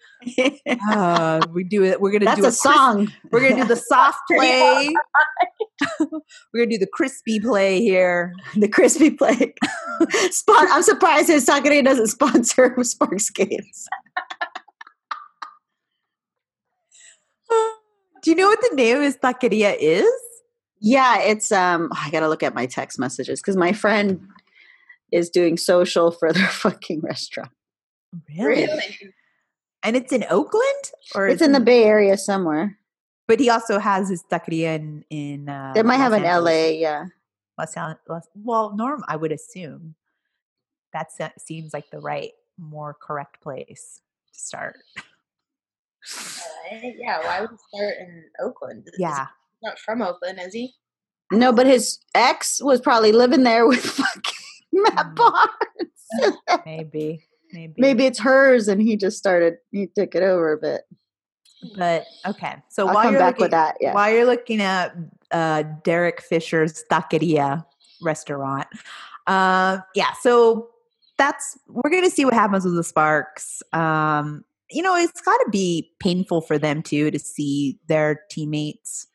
Uh, 0.89 1.39
we 1.53 1.63
do 1.63 1.83
it. 1.83 2.01
We're 2.01 2.11
gonna 2.11 2.25
That's 2.25 2.39
do 2.39 2.45
a 2.45 2.47
cris- 2.47 2.59
song. 2.59 3.11
We're 3.31 3.47
gonna 3.47 3.61
do 3.61 3.67
the 3.67 3.75
soft 3.87 4.17
play. 4.27 4.91
We're 5.99 6.61
gonna 6.63 6.65
do 6.71 6.79
the 6.79 6.87
crispy 6.91 7.39
play 7.39 7.79
here. 7.81 8.33
the 8.55 8.67
crispy 8.67 9.11
plate. 9.11 9.53
Spon- 10.31 10.71
I'm 10.71 10.81
surprised 10.81 11.27
his 11.27 11.45
taqueria 11.45 11.83
doesn't 11.83 12.07
sponsor 12.07 12.75
Sparks 12.83 13.29
games. 13.29 13.85
Do 18.23 18.31
you 18.31 18.35
know 18.35 18.47
what 18.47 18.61
the 18.67 18.75
name 18.75 18.97
of 18.97 19.03
his 19.03 19.17
taqueria 19.17 19.75
is? 19.79 20.09
Yeah, 20.79 21.19
it's 21.21 21.51
um. 21.51 21.89
I 21.95 22.09
gotta 22.09 22.29
look 22.29 22.41
at 22.41 22.55
my 22.55 22.65
text 22.65 22.97
messages 22.97 23.41
because 23.41 23.55
my 23.55 23.73
friend 23.73 24.27
is 25.15 25.29
doing 25.29 25.57
social 25.57 26.11
for 26.11 26.31
their 26.33 26.47
fucking 26.63 27.01
restaurant. 27.01 27.51
Really? 28.37 28.67
And 29.83 29.95
it's 29.95 30.11
in 30.11 30.25
Oakland, 30.29 30.83
or 31.15 31.27
It's 31.27 31.41
in 31.41 31.51
the 31.51 31.59
Bay 31.59 31.83
Area 31.83 32.17
somewhere. 32.17 32.77
But 33.27 33.39
he 33.39 33.49
also 33.49 33.79
has 33.79 34.09
his 34.09 34.23
taqueria 34.31 34.75
in 34.75 35.03
in. 35.09 35.49
Uh, 35.49 35.71
They 35.73 35.83
might 35.83 35.97
have 35.97 36.13
an 36.13 36.23
LA. 36.23 36.69
Yeah. 36.77 37.05
Los, 37.57 37.75
Los, 38.09 38.27
well, 38.35 38.75
Norm, 38.75 39.03
I 39.07 39.15
would 39.15 39.31
assume 39.31 39.95
that 40.93 41.07
seems 41.39 41.73
like 41.73 41.89
the 41.89 41.99
right, 41.99 42.31
more 42.57 42.93
correct 42.93 43.41
place 43.41 44.01
to 44.33 44.39
start. 44.39 44.75
yeah, 46.71 47.19
why 47.25 47.41
would 47.41 47.49
he 47.51 47.57
start 47.77 47.93
in 47.99 48.23
Oakland? 48.41 48.87
Yeah, 48.97 49.25
He's 49.27 49.69
not 49.69 49.79
from 49.79 50.01
Oakland, 50.01 50.39
is 50.41 50.53
he? 50.53 50.73
No, 51.31 51.51
but 51.51 51.65
his 51.65 51.99
ex 52.13 52.61
was 52.61 52.79
probably 52.81 53.11
living 53.11 53.43
there 53.43 53.65
with 53.67 53.83
fucking 54.01 54.44
Matt 54.83 55.07
Mm. 55.07 55.15
Barnes. 55.15 56.37
maybe, 56.65 57.23
maybe, 57.51 57.73
Maybe 57.77 58.05
it's 58.05 58.19
hers, 58.19 58.67
and 58.67 58.81
he 58.81 58.95
just 58.97 59.17
started. 59.17 59.55
He 59.71 59.87
took 59.87 60.15
it 60.15 60.23
over 60.23 60.53
a 60.53 60.57
bit. 60.57 60.81
But 61.77 62.05
okay, 62.27 62.55
so 62.69 62.87
I'll 62.87 62.93
while 62.93 63.03
come 63.05 63.13
you're 63.13 63.19
back 63.19 63.33
looking, 63.35 63.43
with 63.45 63.51
that. 63.51 63.77
Yeah. 63.81 63.93
while 63.93 64.13
you're 64.13 64.25
looking 64.25 64.61
at 64.61 64.95
uh, 65.31 65.63
Derek 65.83 66.21
Fisher's 66.21 66.83
taqueria 66.91 67.65
restaurant, 68.03 68.67
uh, 69.25 69.79
yeah, 69.95 70.11
so 70.21 70.69
that's 71.17 71.57
we're 71.67 71.89
gonna 71.89 72.09
see 72.11 72.23
what 72.25 72.33
happens 72.35 72.65
with 72.65 72.75
the 72.75 72.83
Sparks. 72.83 73.63
Um, 73.73 74.43
you 74.69 74.83
know, 74.83 74.95
it's 74.95 75.21
got 75.21 75.37
to 75.37 75.47
be 75.51 75.89
painful 75.99 76.41
for 76.41 76.57
them 76.59 76.83
too 76.83 77.09
to 77.11 77.17
see 77.19 77.79
their 77.87 78.21
teammates 78.29 79.07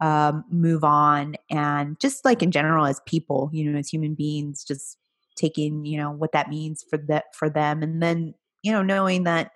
um, 0.00 0.44
move 0.50 0.84
on, 0.84 1.36
and 1.50 1.98
just 2.00 2.24
like 2.24 2.42
in 2.42 2.50
general 2.50 2.86
as 2.86 3.00
people, 3.06 3.50
you 3.52 3.70
know, 3.70 3.78
as 3.78 3.88
human 3.88 4.14
beings, 4.14 4.64
just 4.64 4.98
taking 5.36 5.84
you 5.84 5.98
know 5.98 6.10
what 6.10 6.32
that 6.32 6.48
means 6.48 6.84
for 6.88 6.98
that 7.08 7.24
for 7.34 7.48
them, 7.50 7.82
and 7.82 8.02
then 8.02 8.34
you 8.62 8.72
know 8.72 8.82
knowing 8.82 9.24
that 9.24 9.52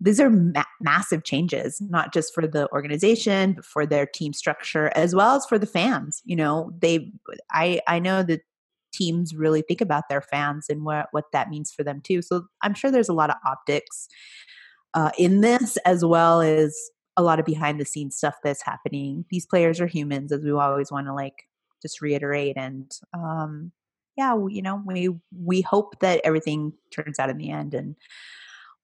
these 0.00 0.20
are 0.20 0.30
ma- 0.30 0.64
massive 0.80 1.22
changes 1.22 1.80
not 1.80 2.12
just 2.12 2.34
for 2.34 2.44
the 2.44 2.68
organization 2.72 3.52
but 3.52 3.64
for 3.64 3.86
their 3.86 4.04
team 4.04 4.32
structure 4.32 4.90
as 4.96 5.14
well 5.14 5.36
as 5.36 5.46
for 5.46 5.60
the 5.60 5.66
fans 5.66 6.20
you 6.24 6.34
know 6.34 6.72
they 6.80 7.12
i 7.52 7.80
i 7.86 8.00
know 8.00 8.20
that 8.24 8.40
teams 8.92 9.34
really 9.34 9.62
think 9.62 9.80
about 9.80 10.04
their 10.08 10.20
fans 10.20 10.66
and 10.68 10.84
what 10.84 11.06
what 11.12 11.24
that 11.32 11.48
means 11.48 11.72
for 11.72 11.82
them 11.82 12.00
too. 12.02 12.22
So 12.22 12.44
i'm 12.62 12.74
sure 12.74 12.90
there's 12.90 13.08
a 13.08 13.14
lot 13.14 13.30
of 13.30 13.36
optics 13.46 14.08
uh, 14.94 15.10
in 15.18 15.40
this 15.40 15.78
as 15.78 16.04
well 16.04 16.42
as 16.42 16.76
a 17.16 17.22
lot 17.22 17.38
of 17.38 17.46
behind 17.46 17.80
the 17.80 17.84
scenes 17.84 18.16
stuff 18.16 18.36
that's 18.42 18.62
happening. 18.62 19.24
These 19.30 19.46
players 19.46 19.80
are 19.80 19.86
humans 19.86 20.32
as 20.32 20.42
we 20.42 20.52
always 20.52 20.90
want 20.90 21.06
to 21.06 21.14
like 21.14 21.46
just 21.82 22.00
reiterate 22.00 22.56
and 22.56 22.90
um 23.12 23.72
yeah 24.16 24.34
we, 24.34 24.54
you 24.54 24.62
know 24.62 24.80
we 24.86 25.10
we 25.36 25.60
hope 25.60 25.98
that 25.98 26.20
everything 26.24 26.72
turns 26.90 27.18
out 27.18 27.28
in 27.28 27.36
the 27.36 27.50
end 27.50 27.74
and 27.74 27.96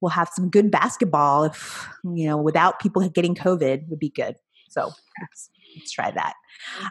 we'll 0.01 0.11
have 0.11 0.29
some 0.35 0.51
good 0.51 0.71
basketball 0.71 1.45
if 1.45 1.88
you 2.05 2.27
know 2.27 2.37
without 2.37 2.81
people 2.81 3.09
getting 3.09 3.35
covid 3.35 3.88
would 3.88 4.01
be 4.01 4.11
good. 4.11 4.37
So 4.71 4.93
let's, 5.21 5.51
let's 5.77 5.91
try 5.93 6.11
that. 6.11 6.35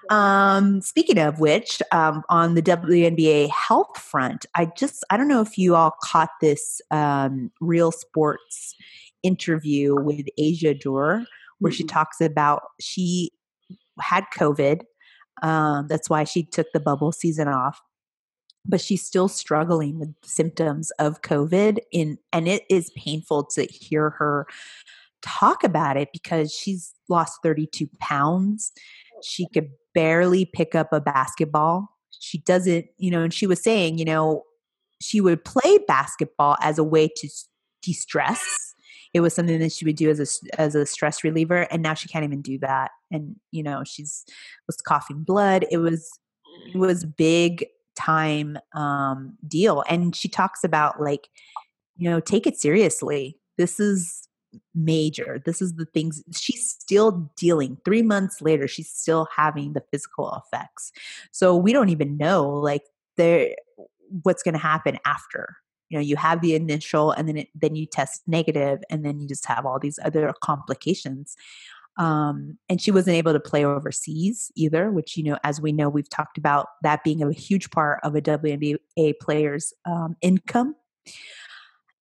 Um 0.09 0.81
speaking 0.81 1.19
of 1.19 1.39
which 1.39 1.81
um 1.91 2.23
on 2.29 2.55
the 2.55 2.61
WNBA 2.61 3.49
health 3.49 3.97
front 3.97 4.45
i 4.55 4.65
just 4.77 5.03
i 5.09 5.17
don't 5.17 5.27
know 5.27 5.41
if 5.41 5.57
you 5.57 5.75
all 5.75 5.95
caught 6.03 6.31
this 6.41 6.81
um 6.91 7.51
real 7.59 7.91
sports 7.91 8.75
interview 9.23 9.95
with 9.95 10.27
asia 10.37 10.73
Durr, 10.73 11.25
where 11.59 11.71
she 11.71 11.83
Mm-mm. 11.83 11.89
talks 11.89 12.21
about 12.21 12.63
she 12.79 13.31
had 13.99 14.25
covid 14.33 14.81
um 15.41 15.87
that's 15.87 16.09
why 16.09 16.23
she 16.23 16.43
took 16.43 16.67
the 16.73 16.79
bubble 16.79 17.11
season 17.11 17.47
off 17.47 17.81
but 18.67 18.81
she's 18.81 19.03
still 19.03 19.27
struggling 19.27 19.99
with 19.99 20.13
symptoms 20.23 20.91
of 20.99 21.21
COVID. 21.21 21.79
In 21.91 22.17
and 22.33 22.47
it 22.47 22.63
is 22.69 22.91
painful 22.97 23.45
to 23.45 23.65
hear 23.65 24.11
her 24.11 24.45
talk 25.21 25.63
about 25.63 25.97
it 25.97 26.09
because 26.13 26.53
she's 26.53 26.93
lost 27.09 27.39
32 27.43 27.89
pounds. 27.99 28.71
She 29.23 29.47
could 29.53 29.69
barely 29.95 30.45
pick 30.45 30.75
up 30.75 30.93
a 30.93 31.01
basketball. 31.01 31.89
She 32.19 32.39
doesn't, 32.39 32.85
you 32.97 33.09
know, 33.09 33.23
and 33.23 33.33
she 33.33 33.47
was 33.47 33.63
saying, 33.63 33.97
you 33.97 34.05
know, 34.05 34.43
she 35.01 35.21
would 35.21 35.43
play 35.43 35.79
basketball 35.87 36.57
as 36.61 36.77
a 36.77 36.83
way 36.83 37.07
to 37.07 37.29
de-stress. 37.81 38.73
It 39.17 39.21
was 39.21 39.33
something 39.33 39.57
that 39.57 39.71
she 39.71 39.83
would 39.83 39.95
do 39.95 40.11
as 40.11 40.19
a 40.19 40.61
as 40.61 40.75
a 40.75 40.85
stress 40.85 41.23
reliever, 41.23 41.63
and 41.71 41.81
now 41.81 41.95
she 41.95 42.07
can't 42.07 42.23
even 42.23 42.43
do 42.43 42.59
that. 42.59 42.91
And 43.09 43.35
you 43.49 43.63
know, 43.63 43.83
she's 43.83 44.25
was 44.67 44.77
coughing 44.77 45.23
blood. 45.23 45.65
It 45.71 45.79
was 45.79 46.07
it 46.71 46.77
was 46.77 47.03
big 47.03 47.65
time 47.95 48.59
um 48.75 49.35
deal 49.47 49.83
and 49.89 50.15
she 50.15 50.29
talks 50.29 50.63
about 50.63 51.01
like 51.01 51.29
you 51.95 52.07
know 52.07 52.19
take 52.19 52.45
it 52.45 52.59
seriously. 52.59 53.39
This 53.57 53.79
is 53.79 54.29
major. 54.75 55.41
This 55.43 55.63
is 55.63 55.73
the 55.73 55.85
things 55.85 56.23
she's 56.35 56.69
still 56.69 57.31
dealing. 57.35 57.79
3 57.85 58.03
months 58.03 58.39
later 58.39 58.67
she's 58.67 58.91
still 58.91 59.27
having 59.35 59.73
the 59.73 59.81
physical 59.91 60.43
effects. 60.45 60.91
So 61.31 61.55
we 61.55 61.73
don't 61.73 61.89
even 61.89 62.17
know 62.17 62.47
like 62.47 62.83
there 63.15 63.55
what's 64.21 64.43
going 64.43 64.53
to 64.53 64.59
happen 64.59 64.99
after 65.05 65.57
you 65.89 65.97
know 65.97 66.01
you 66.01 66.15
have 66.15 66.41
the 66.41 66.55
initial 66.55 67.11
and 67.11 67.27
then 67.27 67.37
it, 67.37 67.49
then 67.55 67.75
you 67.75 67.85
test 67.85 68.21
negative 68.27 68.79
and 68.89 69.05
then 69.05 69.19
you 69.19 69.27
just 69.27 69.45
have 69.45 69.65
all 69.65 69.79
these 69.79 69.99
other 70.03 70.33
complications 70.41 71.35
um, 71.97 72.59
and 72.69 72.79
she 72.79 72.91
wasn't 72.91 73.15
able 73.15 73.33
to 73.33 73.39
play 73.39 73.65
overseas 73.65 74.51
either, 74.55 74.91
which 74.91 75.17
you 75.17 75.23
know, 75.23 75.37
as 75.43 75.59
we 75.59 75.71
know, 75.71 75.89
we've 75.89 76.09
talked 76.09 76.37
about 76.37 76.67
that 76.83 77.03
being 77.03 77.23
a 77.23 77.31
huge 77.31 77.71
part 77.71 77.99
of 78.03 78.15
a 78.15 78.21
WNBA 78.21 79.19
player's 79.19 79.73
um, 79.85 80.15
income. 80.21 80.75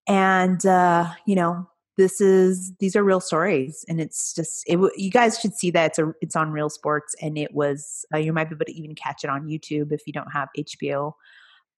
And 0.07 0.65
uh, 0.67 1.11
you 1.27 1.35
know, 1.35 1.69
this 1.97 2.21
is 2.21 2.75
these 2.79 2.95
are 2.95 3.03
real 3.03 3.21
stories, 3.21 3.85
and 3.89 4.01
it's 4.01 4.35
just 4.35 4.65
it. 4.67 4.79
You 4.97 5.11
guys 5.11 5.39
should 5.41 5.55
see 5.55 5.71
that 5.71 5.87
it's 5.87 5.99
a 5.99 6.13
it's 6.21 6.37
on 6.37 6.51
Real 6.51 6.69
Sports, 6.69 7.15
and 7.23 7.39
it 7.39 7.55
was 7.55 8.05
uh, 8.15 8.19
you 8.19 8.35
might 8.35 8.51
be 8.51 8.55
able 8.55 8.67
to 8.67 8.75
even 8.75 8.95
catch 8.95 9.25
it 9.25 9.31
on 9.31 9.49
YouTube 9.49 9.93
if 9.93 10.07
you 10.07 10.13
don't 10.13 10.31
have 10.31 10.49
HBO. 10.59 11.15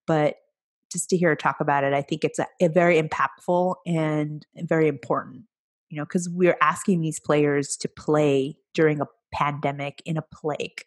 But 0.05 0.35
just 0.91 1.09
to 1.09 1.17
hear 1.17 1.29
her 1.29 1.35
talk 1.35 1.57
about 1.59 1.83
it, 1.83 1.93
I 1.93 2.01
think 2.01 2.23
it's 2.23 2.39
a, 2.39 2.47
a 2.61 2.67
very 2.67 3.01
impactful 3.01 3.75
and 3.85 4.45
very 4.55 4.87
important 4.87 5.43
you 5.89 5.97
know, 5.97 6.05
because 6.05 6.29
we're 6.29 6.57
asking 6.61 7.01
these 7.01 7.19
players 7.19 7.75
to 7.77 7.87
play 7.89 8.55
during 8.73 9.01
a 9.01 9.07
pandemic 9.33 10.01
in 10.05 10.17
a 10.17 10.21
plague. 10.21 10.83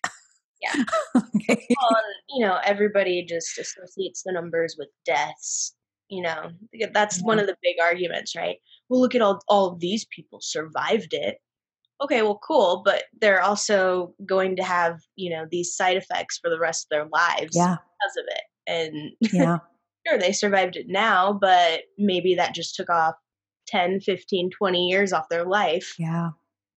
Yeah. 0.63 0.85
okay. 1.17 1.67
Well, 1.71 2.03
you 2.31 2.47
know, 2.47 2.59
everybody 2.65 3.25
just 3.29 3.59
associates 3.59 4.23
the 4.25 4.33
numbers 4.33 4.77
with 4.79 4.89
deaths. 5.05 5.75
You 6.09 6.23
know, 6.23 6.51
that's 6.93 7.21
one 7.23 7.39
mm-hmm. 7.39 7.43
of 7.43 7.47
the 7.49 7.57
big 7.63 7.77
arguments, 7.83 8.37
right? 8.37 8.59
Well, 8.89 9.01
look 9.01 9.15
at 9.15 9.23
all 9.23 9.41
all 9.49 9.73
of 9.73 9.81
these 9.81 10.07
people 10.15 10.39
survived 10.41 11.15
it. 11.15 11.39
Okay, 12.01 12.23
well, 12.23 12.41
cool, 12.47 12.83
but 12.85 13.05
they're 13.21 13.41
also 13.41 14.15
going 14.27 14.57
to 14.57 14.63
have 14.63 15.01
you 15.17 15.31
know 15.31 15.47
these 15.51 15.75
side 15.75 15.97
effects 15.97 16.39
for 16.39 16.51
the 16.51 16.59
rest 16.59 16.87
of 16.87 16.91
their 16.91 17.07
lives 17.07 17.57
Yeah. 17.57 17.77
because 17.77 18.17
of 18.19 18.25
it. 18.29 18.43
And 18.67 19.13
Yeah. 19.33 19.59
Sure, 20.07 20.19
they 20.19 20.33
survived 20.33 20.77
it 20.77 20.87
now, 20.89 21.33
but 21.33 21.83
maybe 21.99 22.35
that 22.35 22.55
just 22.55 22.75
took 22.75 22.91
off 22.91 23.15
10, 23.69 24.01
15, 24.01 24.51
20 24.51 24.89
years 24.89 25.13
off 25.13 25.29
their 25.29 25.45
life. 25.45 25.95
Yeah. 25.99 26.31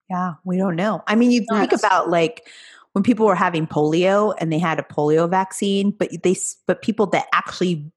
Yeah. 0.10 0.34
We 0.44 0.58
don't 0.58 0.76
know. 0.76 1.04
I 1.08 1.16
mean, 1.16 1.32
you 1.32 1.46
think 1.52 1.72
about 1.72 2.10
like 2.10 2.48
when 2.94 3.04
people 3.04 3.26
were 3.26 3.36
having 3.36 3.66
polio 3.68 4.36
and 4.40 4.52
they 4.52 4.60
had 4.60 4.80
a 4.80 4.84
polio 4.84 5.30
vaccine, 5.30 5.92
but 5.92 6.10
they, 6.24 6.36
but 6.68 6.82
people 6.82 7.08
that 7.08 7.26
actually 7.34 7.92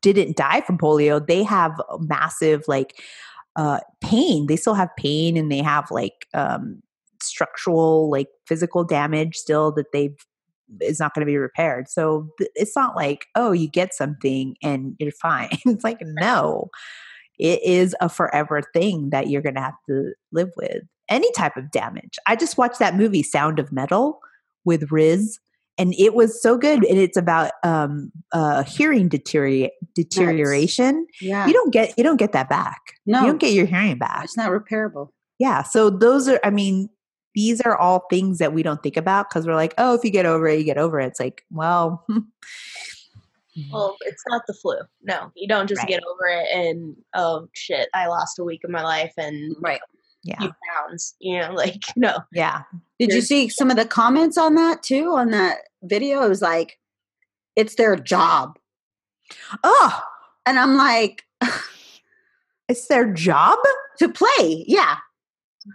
didn't 0.00 0.36
die 0.36 0.60
from 0.60 0.78
polio, 0.78 1.24
they 1.24 1.42
have 1.42 1.80
massive 1.98 2.62
like 2.68 3.02
uh, 3.56 3.80
pain. 4.00 4.46
They 4.46 4.56
still 4.56 4.74
have 4.74 4.94
pain 4.96 5.36
and 5.36 5.50
they 5.50 5.58
have 5.58 5.90
like 5.90 6.28
um, 6.32 6.80
structural, 7.20 8.08
like 8.08 8.28
physical 8.46 8.84
damage 8.84 9.36
still 9.36 9.72
that 9.72 9.92
they've 9.92 10.16
is 10.80 11.00
not 11.00 11.14
going 11.14 11.26
to 11.26 11.30
be 11.30 11.36
repaired. 11.36 11.88
So 11.88 12.28
th- 12.38 12.50
it's 12.54 12.76
not 12.76 12.96
like, 12.96 13.26
oh, 13.34 13.52
you 13.52 13.68
get 13.68 13.94
something 13.94 14.56
and 14.62 14.94
you're 14.98 15.12
fine. 15.12 15.50
it's 15.66 15.84
like, 15.84 15.98
no, 16.02 16.68
it 17.38 17.62
is 17.62 17.94
a 18.00 18.08
forever 18.08 18.62
thing 18.72 19.10
that 19.10 19.28
you're 19.28 19.42
going 19.42 19.54
to 19.54 19.60
have 19.60 19.74
to 19.88 20.12
live 20.32 20.50
with. 20.56 20.82
Any 21.08 21.30
type 21.32 21.56
of 21.56 21.70
damage. 21.70 22.18
I 22.26 22.36
just 22.36 22.58
watched 22.58 22.80
that 22.80 22.96
movie, 22.96 23.22
Sound 23.22 23.58
of 23.58 23.72
Metal, 23.72 24.20
with 24.64 24.90
Riz, 24.90 25.38
and 25.78 25.94
it 25.94 26.14
was 26.14 26.42
so 26.42 26.58
good. 26.58 26.84
And 26.84 26.98
it's 26.98 27.16
about 27.16 27.52
um, 27.62 28.10
uh, 28.32 28.64
hearing 28.64 29.08
deteriorate 29.08 29.70
deterioration. 29.94 31.06
Yeah. 31.20 31.46
You 31.46 31.52
don't 31.52 31.72
get 31.72 31.94
you 31.96 32.04
don't 32.04 32.18
get 32.18 32.32
that 32.32 32.50
back. 32.50 32.80
No. 33.06 33.20
you 33.20 33.26
don't 33.26 33.38
get 33.38 33.52
your 33.52 33.64
hearing 33.64 33.96
back. 33.96 34.24
it's 34.24 34.36
not 34.36 34.50
repairable. 34.50 35.08
Yeah. 35.38 35.62
So 35.62 35.88
those 35.88 36.28
are, 36.28 36.40
I 36.42 36.50
mean, 36.50 36.88
these 37.34 37.60
are 37.60 37.76
all 37.76 38.06
things 38.10 38.38
that 38.38 38.52
we 38.52 38.62
don't 38.62 38.82
think 38.82 38.96
about 38.96 39.28
because 39.28 39.46
we're 39.46 39.54
like, 39.54 39.74
oh, 39.78 39.94
if 39.94 40.02
you 40.04 40.10
get 40.10 40.26
over 40.26 40.46
it, 40.48 40.58
you 40.58 40.64
get 40.64 40.78
over 40.78 40.98
it. 41.00 41.06
It's 41.06 41.20
like, 41.20 41.44
well, 41.50 42.04
Well, 43.72 43.90
mm-hmm. 43.90 44.08
it's 44.08 44.22
not 44.28 44.42
the 44.46 44.54
flu. 44.54 44.76
No, 45.02 45.32
you 45.34 45.48
don't 45.48 45.66
just 45.68 45.80
Right. 45.80 45.88
get 45.88 46.02
over 46.04 46.26
it 46.26 46.46
and 46.54 46.94
oh 47.14 47.48
shit, 47.54 47.88
I 47.94 48.06
lost 48.06 48.38
a 48.38 48.44
week 48.44 48.62
of 48.64 48.70
my 48.70 48.82
life 48.82 49.12
and 49.18 49.56
Right. 49.60 49.80
yeah, 50.22 50.38
few 50.38 50.52
pounds. 50.76 51.16
You 51.18 51.40
know, 51.40 51.52
like 51.54 51.82
no. 51.96 52.18
yeah, 52.32 52.62
Did 53.00 53.12
you 53.12 53.20
see 53.20 53.48
some 53.48 53.70
of 53.70 53.76
the 53.76 53.84
comments 53.84 54.38
on 54.38 54.54
that 54.54 54.82
too? 54.84 55.12
On 55.16 55.30
that 55.32 55.58
video, 55.82 56.22
it 56.22 56.28
was 56.28 56.40
like, 56.42 56.78
it's 57.56 57.74
their 57.74 57.96
job. 57.96 58.56
oh, 59.64 60.02
And 60.46 60.56
I'm 60.58 60.76
like, 60.76 61.24
it's 62.68 62.86
their 62.86 63.12
job. 63.12 63.58
to 63.98 64.08
play. 64.08 64.64
Yeah. 64.68 64.96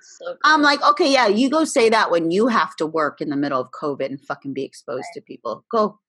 So 0.02 0.36
I'm 0.44 0.62
like, 0.62 0.82
okay, 0.84 1.12
yeah, 1.12 1.28
you 1.28 1.50
go 1.50 1.64
say 1.66 1.90
that 1.90 2.12
when 2.12 2.32
you 2.32 2.48
have 2.48 2.76
to 2.78 2.86
work 2.86 3.22
in 3.22 3.30
the 3.30 3.36
middle 3.36 3.60
of 3.62 3.70
COVID 3.72 4.06
and 4.06 4.20
fucking 4.22 4.54
be 4.54 4.64
exposed 4.64 5.08
to 5.14 5.22
people. 5.22 5.66
Go. 5.72 6.00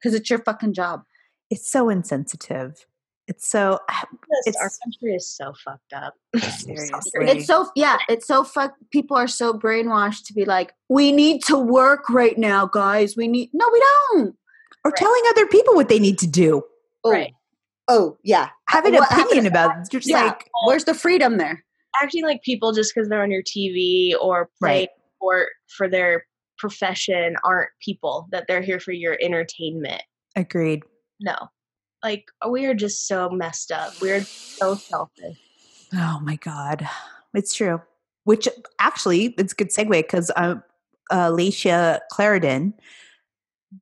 Because 0.00 0.14
it's 0.14 0.30
your 0.30 0.38
fucking 0.40 0.74
job. 0.74 1.02
It's 1.50 1.70
so 1.70 1.88
insensitive. 1.88 2.86
It's 3.26 3.46
so 3.46 3.78
ah, 3.90 4.04
just, 4.46 4.58
our 4.58 4.70
country 4.84 5.14
is 5.14 5.28
so 5.28 5.52
fucked 5.64 5.92
up. 5.92 6.14
seriously. 6.38 7.00
It's 7.26 7.46
so, 7.46 7.68
yeah, 7.76 7.98
it's 8.08 8.26
so 8.26 8.42
fuck. 8.44 8.74
People 8.90 9.16
are 9.16 9.28
so 9.28 9.52
brainwashed 9.52 10.24
to 10.28 10.32
be 10.32 10.44
like, 10.46 10.72
we 10.88 11.12
need 11.12 11.42
to 11.44 11.58
work 11.58 12.08
right 12.08 12.38
now, 12.38 12.66
guys. 12.66 13.16
We 13.16 13.28
need, 13.28 13.50
no, 13.52 13.66
we 13.72 13.80
don't. 13.80 14.34
or 14.84 14.90
Right. 14.92 14.96
telling 14.96 15.22
other 15.30 15.46
people 15.46 15.74
what 15.74 15.88
they 15.90 15.98
need 15.98 16.18
to 16.20 16.26
do. 16.26 16.62
Oh, 17.04 17.10
Right. 17.10 17.34
Oh, 17.88 18.16
yeah. 18.22 18.48
Have 18.68 18.84
an 18.86 18.94
What- 18.94 19.08
have 19.10 19.26
opinion 19.26 19.46
about 19.46 19.70
it. 19.78 19.88
You're 19.92 20.00
just 20.00 20.10
Yeah. 20.10 20.24
like, 20.26 20.48
Where's 20.66 20.84
the 20.84 20.94
freedom 20.94 21.36
there? 21.38 21.64
Acting 22.02 22.24
like 22.24 22.42
people 22.42 22.72
just 22.72 22.94
because 22.94 23.08
they're 23.08 23.22
on 23.22 23.30
your 23.30 23.42
TV 23.42 24.12
or 24.20 24.48
play 24.58 24.80
Right. 24.80 24.88
sport 25.16 25.48
for 25.68 25.88
their 25.88 26.24
profession 26.58 27.36
aren't 27.44 27.70
people. 27.84 28.26
That 28.30 28.46
they're 28.48 28.62
here 28.62 28.80
for 28.80 28.92
your 28.92 29.16
entertainment. 29.22 30.02
agreed. 30.36 30.82
No, 31.20 31.34
like 32.04 32.26
we 32.48 32.66
are 32.66 32.74
just 32.74 33.06
so 33.08 33.28
messed 33.30 33.72
up. 33.72 34.00
We're 34.00 34.20
so 34.22 34.74
selfish. 34.76 35.36
Oh 35.94 36.20
my 36.22 36.36
God. 36.36 36.88
It's 37.34 37.54
true. 37.54 37.80
Which 38.24 38.46
actually, 38.78 39.34
it's 39.38 39.52
a 39.52 39.56
good 39.56 39.70
segue 39.70 39.90
because 39.90 40.30
um, 40.36 40.62
uh, 41.10 41.30
Layshia 41.30 42.00
Clarendon 42.12 42.74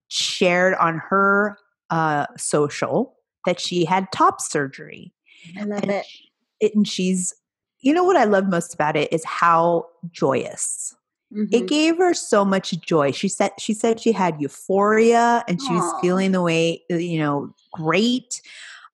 shared 0.09 0.75
on 0.75 0.99
her 1.11 1.59
uh, 1.91 2.27
social 2.37 3.17
that 3.45 3.61
she 3.61 3.85
had 3.85 4.11
top 4.13 4.41
surgery. 4.41 5.13
I 5.59 5.65
love 5.65 5.83
And, 5.83 5.91
it. 5.93 6.05
sh- 6.07 6.21
it- 6.61 6.75
and 6.75 6.87
she's, 6.87 7.35
you 7.87 7.95
know 7.95 8.05
what 8.05 8.17
I 8.17 8.25
love 8.25 8.49
most 8.49 8.75
about 8.75 8.97
it 8.97 9.13
is 9.13 9.25
how 9.25 9.87
joyous. 10.11 10.95
Mhm. 11.33 11.49
It 11.53 11.67
gave 11.69 11.97
her 11.99 12.15
so 12.15 12.45
much 12.45 12.71
joy. 12.81 13.11
She 13.13 13.29
said 13.29 13.53
she 13.59 13.75
said 13.75 14.01
she 14.01 14.13
had 14.13 14.41
euphoria 14.41 15.45
and 15.49 15.61
she 15.61 15.73
was 15.73 16.01
feeling 16.01 16.33
the 16.33 16.43
way, 16.43 16.83
uh, 16.91 16.97
you 16.97 17.19
know, 17.19 17.55
great. 17.73 18.41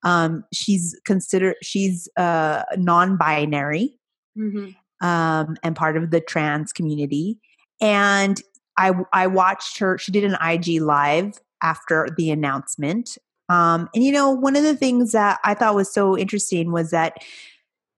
Um, 0.04 0.44
she's 0.52 0.98
considered 1.04 1.56
she's 1.62 2.08
uh, 2.16 2.62
non-binary 2.76 3.98
Mhm. 4.36 4.74
um, 5.00 5.56
and 5.62 5.76
part 5.76 5.96
of 5.96 6.10
the 6.10 6.20
trans 6.20 6.72
community. 6.72 7.38
And 7.80 8.40
I 8.78 8.92
I 9.12 9.26
watched 9.26 9.78
her. 9.78 9.98
She 9.98 10.10
did 10.12 10.24
an 10.24 10.36
IG 10.40 10.80
live 10.80 11.38
after 11.62 12.08
the 12.16 12.30
announcement. 12.30 13.18
Um, 13.48 13.88
and 13.94 14.02
you 14.02 14.12
know, 14.12 14.30
one 14.30 14.56
of 14.56 14.62
the 14.62 14.76
things 14.76 15.12
that 15.12 15.38
I 15.44 15.54
thought 15.54 15.74
was 15.74 15.92
so 15.92 16.16
interesting 16.16 16.72
was 16.72 16.90
that 16.90 17.18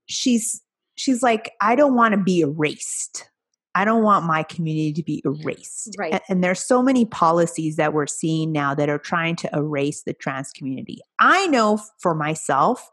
she's 0.06 0.60
she's 0.94 1.22
like, 1.22 1.52
I 1.60 1.74
don't 1.74 1.94
want 1.94 2.12
to 2.12 2.22
be 2.22 2.40
erased. 2.40 3.28
I 3.74 3.84
don't 3.84 4.04
want 4.04 4.24
my 4.24 4.44
community 4.44 4.92
to 4.92 5.02
be 5.02 5.22
erased. 5.24 5.96
Right. 5.98 6.12
And, 6.12 6.22
and 6.28 6.44
there's 6.44 6.60
so 6.60 6.82
many 6.82 7.04
policies 7.04 7.76
that 7.76 7.92
we're 7.92 8.06
seeing 8.06 8.52
now 8.52 8.74
that 8.74 8.88
are 8.88 8.98
trying 8.98 9.36
to 9.36 9.50
erase 9.52 10.02
the 10.02 10.12
trans 10.12 10.52
community. 10.52 11.00
I 11.18 11.48
know 11.48 11.80
for 11.98 12.14
myself, 12.14 12.90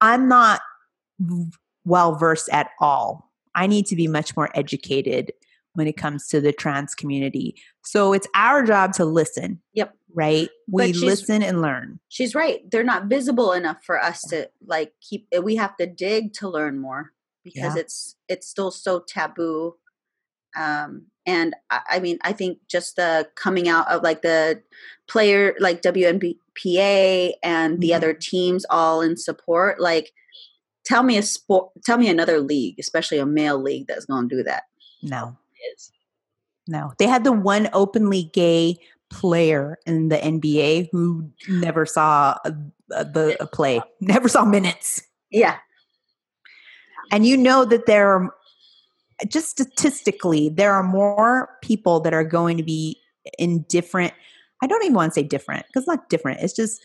I'm 0.00 0.28
not 0.28 0.62
well 1.84 2.14
versed 2.14 2.48
at 2.50 2.70
all. 2.80 3.30
I 3.54 3.66
need 3.66 3.86
to 3.86 3.96
be 3.96 4.08
much 4.08 4.34
more 4.36 4.50
educated 4.54 5.32
when 5.74 5.86
it 5.86 5.96
comes 5.96 6.28
to 6.28 6.40
the 6.40 6.52
trans 6.52 6.94
community. 6.94 7.56
So 7.84 8.12
it's 8.12 8.26
our 8.34 8.62
job 8.62 8.94
to 8.94 9.04
listen. 9.04 9.60
Yep. 9.74 9.94
Right? 10.14 10.48
We 10.70 10.92
listen 10.92 11.42
and 11.42 11.60
learn. 11.60 11.98
She's 12.08 12.36
right. 12.36 12.60
They're 12.70 12.84
not 12.84 13.06
visible 13.06 13.52
enough 13.52 13.78
for 13.84 14.00
us 14.00 14.22
to 14.30 14.48
like 14.64 14.92
keep. 15.00 15.26
Eh, 15.32 15.40
we 15.40 15.56
have 15.56 15.76
to 15.78 15.86
dig 15.86 16.32
to 16.34 16.48
learn 16.48 16.78
more 16.78 17.13
because 17.44 17.74
Yeah. 17.76 17.80
it's 17.82 18.16
it's 18.28 18.48
still 18.48 18.70
so 18.70 19.00
taboo. 19.06 19.76
Um, 20.56 21.06
and 21.26 21.54
I, 21.70 21.80
I 21.90 22.00
mean, 22.00 22.18
I 22.22 22.32
think 22.32 22.58
just 22.68 22.96
the 22.96 23.28
coming 23.34 23.68
out 23.68 23.88
of 23.90 24.02
like 24.02 24.22
the 24.22 24.62
player, 25.08 25.54
like 25.58 25.82
WNBPA 25.82 27.32
and 27.42 27.80
the 27.80 27.90
Mhm. 27.90 27.96
other 27.96 28.14
teams 28.14 28.64
all 28.70 29.00
in 29.00 29.16
support. 29.16 29.80
Like, 29.80 30.12
tell 30.84 31.02
me 31.02 31.16
a 31.18 31.22
sport, 31.22 31.70
tell 31.84 31.98
me 31.98 32.08
another 32.08 32.40
league, 32.40 32.78
especially 32.78 33.18
a 33.18 33.26
male 33.26 33.58
league 33.60 33.86
that's 33.88 34.04
going 34.06 34.28
to 34.28 34.36
do 34.36 34.42
that. 34.44 34.64
No, 35.02 35.36
Is 35.74 35.90
no. 36.68 36.92
They 36.98 37.06
had 37.06 37.24
the 37.24 37.32
one 37.32 37.68
openly 37.72 38.30
gay 38.32 38.76
player 39.10 39.78
in 39.86 40.08
the 40.08 40.16
NBA 40.18 40.88
who 40.92 41.30
never 41.48 41.84
saw 41.86 42.36
a, 42.44 42.54
a, 42.92 43.04
the 43.04 43.36
a 43.40 43.46
play, 43.46 43.80
never 44.00 44.28
saw 44.28 44.44
minutes. 44.44 45.02
Yeah, 45.30 45.58
And 47.10 47.26
you 47.26 47.36
know 47.36 47.64
that 47.64 47.86
there 47.86 48.10
are 48.10 48.34
just 49.28 49.48
statistically, 49.48 50.48
there 50.48 50.72
are 50.72 50.82
more 50.82 51.50
people 51.62 52.00
that 52.00 52.14
are 52.14 52.24
going 52.24 52.56
to 52.56 52.62
be 52.62 53.00
in 53.38 53.62
different, 53.68 54.12
I 54.62 54.66
don't 54.66 54.82
even 54.82 54.94
want 54.94 55.12
to 55.12 55.20
say 55.20 55.26
different 55.26 55.66
because 55.66 55.82
it's 55.82 55.88
not 55.88 56.08
different. 56.08 56.40
It's 56.40 56.54
just 56.54 56.80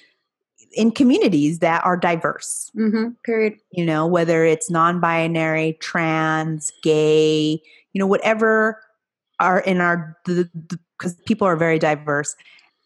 in 0.73 0.91
communities 0.91 1.59
that 1.59 1.83
are 1.83 1.97
diverse, 1.97 2.71
mm-hmm. 2.77 3.09
period. 3.25 3.55
you 3.71 3.85
know, 3.85 4.05
whether 4.05 4.45
it's 4.45 4.69
non 4.69 4.99
binary, 4.99 5.77
trans, 5.79 6.71
gay, 6.83 7.61
you 7.93 7.99
know, 7.99 8.07
whatever 8.07 8.81
are 9.39 9.61
in 9.61 9.81
our, 9.81 10.17
because 10.25 11.15
people 11.25 11.47
are 11.47 11.55
very 11.55 11.79
diverse. 11.79 12.35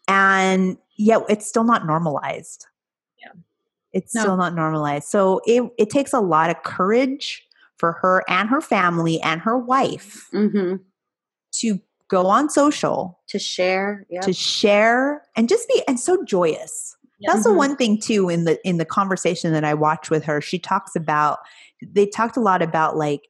And 0.08 0.78
yet 0.96 1.22
it's 1.28 1.46
still 1.46 1.64
not 1.64 1.86
normalized. 1.86 2.66
It's 3.94 4.14
No. 4.14 4.20
still 4.22 4.36
not 4.36 4.54
normalized. 4.54 5.08
So 5.08 5.40
it, 5.46 5.62
it 5.78 5.88
takes 5.88 6.12
a 6.12 6.20
lot 6.20 6.50
of 6.50 6.62
courage 6.64 7.42
for 7.78 7.92
her 8.02 8.22
and 8.28 8.48
her 8.50 8.60
family 8.60 9.20
and 9.22 9.40
her 9.40 9.56
wife 9.58 10.28
Mm-hmm. 10.34 10.76
to 11.60 11.80
go 12.08 12.26
on 12.26 12.50
social 12.50 13.18
To 13.28 13.38
share, 13.38 14.06
yeah, 14.10 14.20
to 14.20 14.32
share 14.32 15.22
and 15.36 15.48
just 15.48 15.66
be 15.68 15.82
and 15.88 15.98
so 15.98 16.22
joyous 16.24 16.94
Yeah. 17.18 17.32
that's 17.32 17.44
the 17.44 17.50
Mhm. 17.50 17.56
one 17.56 17.76
thing 17.76 17.98
too 18.00 18.28
in 18.28 18.44
the 18.44 18.58
in 18.68 18.76
the 18.76 18.84
conversation 18.84 19.52
that 19.52 19.64
i 19.64 19.72
watched 19.74 20.10
with 20.10 20.22
her 20.24 20.40
she 20.40 20.58
talks 20.58 20.94
about 20.94 21.38
they 21.82 22.06
talked 22.06 22.36
a 22.36 22.40
lot 22.40 22.60
about 22.62 22.96
like 22.96 23.22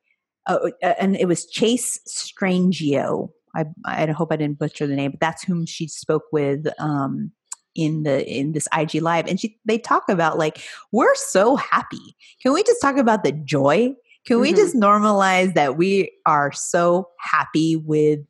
uh, 0.47 0.59
uh, 0.83 0.95
and 0.99 1.17
it 1.17 1.27
was 1.29 1.47
chase 1.47 2.01
strangio 2.09 3.31
I 3.57 3.65
I 3.85 4.07
hope 4.11 4.33
I 4.33 4.37
didn't 4.37 4.59
butcher 4.59 4.87
the 4.87 4.97
name, 4.97 5.13
but 5.13 5.21
that's 5.21 5.45
whom 5.45 5.65
she 5.67 5.87
spoke 5.87 6.25
with 6.33 6.67
um, 6.81 7.31
in 7.75 8.03
the 8.05 8.27
in 8.31 8.53
this 8.53 8.69
IG 8.77 9.03
live, 9.03 9.27
and 9.27 9.39
she 9.41 9.59
they 9.65 9.79
talk 9.79 10.09
about 10.09 10.39
like 10.39 10.63
we're 10.93 11.15
so 11.15 11.57
happy. 11.57 12.17
Can 12.43 12.53
we 12.53 12.63
just 12.63 12.81
talk 12.81 12.97
about 12.97 13.25
the 13.25 13.33
joy? 13.33 13.95
Can 14.27 14.41
we 14.41 14.53
Mhm. 14.53 14.57
just 14.57 14.75
normalize 14.75 15.55
that 15.55 15.77
we 15.77 16.11
are 16.25 16.51
so 16.53 17.09
happy 17.21 17.77
with 17.77 18.21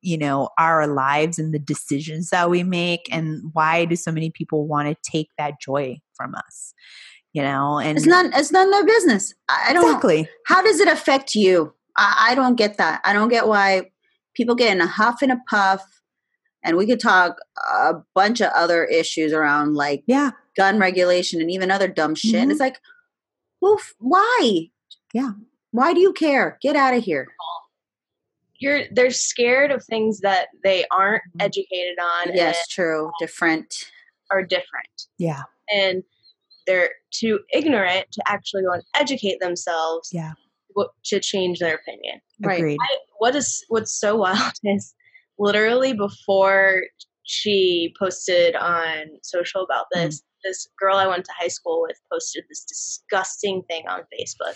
you 0.00 0.18
know 0.18 0.48
our 0.58 0.86
lives 0.86 1.38
and 1.38 1.54
the 1.54 1.58
decisions 1.58 2.30
that 2.30 2.50
we 2.50 2.62
make 2.62 3.08
and 3.12 3.40
why 3.52 3.84
do 3.84 3.94
so 3.96 4.10
many 4.12 4.30
people 4.30 4.66
want 4.66 4.88
to 4.88 5.10
take 5.10 5.28
that 5.38 5.60
joy 5.60 5.96
from 6.14 6.34
us 6.34 6.74
you 7.32 7.40
know 7.40 7.78
and 7.78 7.96
It's 7.98 8.06
not. 8.06 8.26
It's 8.34 8.50
none 8.50 8.66
of 8.66 8.72
their 8.72 8.84
business. 8.84 9.32
I 9.48 9.66
I 9.68 9.72
don't. 9.72 9.84
exactly 9.84 10.28
How 10.46 10.60
does 10.60 10.80
it 10.80 10.88
affect 10.88 11.34
you? 11.36 11.72
I, 11.96 12.30
I 12.30 12.34
don't 12.34 12.56
get 12.56 12.78
that. 12.78 13.00
I 13.04 13.12
don't 13.12 13.28
get 13.28 13.46
why 13.46 13.90
people 14.34 14.54
get 14.56 14.72
in 14.72 14.80
a 14.80 14.86
huff 14.86 15.22
and 15.22 15.30
a 15.32 15.38
puff. 15.48 16.01
And 16.64 16.76
we 16.76 16.86
could 16.86 17.00
talk 17.00 17.36
a 17.56 17.94
bunch 18.14 18.40
of 18.40 18.50
other 18.54 18.84
issues 18.84 19.32
around 19.32 19.74
like 19.74 20.04
yeah 20.06 20.30
gun 20.56 20.78
regulation 20.78 21.40
and 21.40 21.50
even 21.50 21.70
other 21.70 21.88
dumb 21.88 22.14
shit. 22.14 22.34
And 22.34 22.48
Mhm. 22.48 22.52
it's 22.52 22.60
like, 22.60 22.78
well, 23.60 23.78
why? 23.98 24.68
Yeah. 25.14 25.30
Why 25.70 25.94
do 25.94 26.00
you 26.00 26.12
care? 26.12 26.58
Get 26.60 26.76
out 26.76 26.94
of 26.94 27.02
here. 27.04 27.26
You're 28.58 28.82
they're 28.92 29.10
scared 29.10 29.70
of 29.72 29.84
things 29.84 30.20
that 30.20 30.48
they 30.62 30.84
aren't 30.90 31.22
Mhm. 31.36 31.42
educated 31.44 31.98
on 32.00 32.34
Yes, 32.34 32.66
true. 32.68 33.10
Different. 33.18 33.74
and 34.30 34.38
are 34.38 34.42
different. 34.42 35.06
yeah 35.18 35.42
And 35.74 36.02
they're 36.66 36.90
too 37.10 37.40
ignorant 37.52 38.06
to 38.12 38.22
actually 38.26 38.62
go 38.62 38.72
and 38.72 38.82
educate 38.94 39.38
themselves 39.40 40.08
yeah 40.12 40.32
to 41.04 41.20
change 41.20 41.58
their 41.58 41.74
opinion. 41.74 42.20
Right. 42.42 42.58
agreed 42.58 42.78
what 43.18 43.34
is 43.36 43.62
what's 43.68 43.92
so 43.98 44.16
wild 44.24 44.52
is 44.64 44.94
literally 45.38 45.92
before 45.92 46.82
she 47.24 47.94
posted 47.98 48.56
on 48.56 49.06
social 49.22 49.62
about 49.62 49.86
Mm. 49.94 50.06
this 50.06 50.22
this 50.44 50.68
girl 50.78 50.96
i 50.96 51.06
went 51.06 51.24
to 51.24 51.30
high 51.38 51.46
school 51.48 51.82
with 51.82 51.96
posted 52.10 52.42
this 52.48 52.64
disgusting 52.64 53.62
thing 53.70 53.84
on 53.88 54.00
facebook 54.00 54.54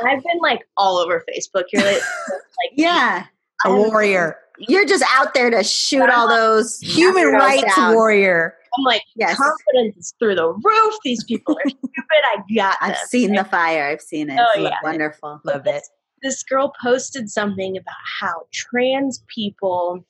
and 0.00 0.08
i've 0.10 0.22
been 0.22 0.38
like 0.42 0.60
all 0.76 0.98
over 0.98 1.24
facebook 1.28 1.64
you're 1.72 1.82
like, 1.84 2.02
like 2.30 2.72
Yeah. 2.76 3.24
a 3.64 3.74
warrior 3.74 4.36
You're 4.58 4.84
just 4.84 5.02
out 5.10 5.32
there 5.32 5.48
to 5.50 5.64
shoot 5.64 6.10
all 6.10 6.28
those 6.28 6.78
human 6.80 7.28
rights 7.28 7.74
down. 7.76 7.94
warrior 7.94 8.54
i'm 8.78 8.84
like 8.84 9.02
Yes. 9.16 9.36
confidence 9.38 9.96
is 9.96 10.14
through 10.18 10.34
the 10.34 10.48
roof 10.52 10.94
these 11.02 11.24
people 11.24 11.56
are 11.56 11.70
stupid 11.70 12.22
i 12.36 12.42
got 12.54 12.76
I've 12.82 12.92
this 12.92 13.08
seen 13.08 13.32
the 13.34 13.44
fire. 13.44 13.86
I've 13.86 14.02
seen 14.02 14.28
it. 14.28 14.38
Oh, 14.38 14.46
It's 14.54 14.64
yeah. 14.70 14.76
Wonderful. 14.82 15.40
love 15.44 15.66
it 15.66 15.82
this 16.22 16.42
girl 16.44 16.72
posted 16.82 17.28
something 17.30 17.76
about 17.76 17.96
how 18.20 18.42
trans 18.52 19.24
people 19.34 20.04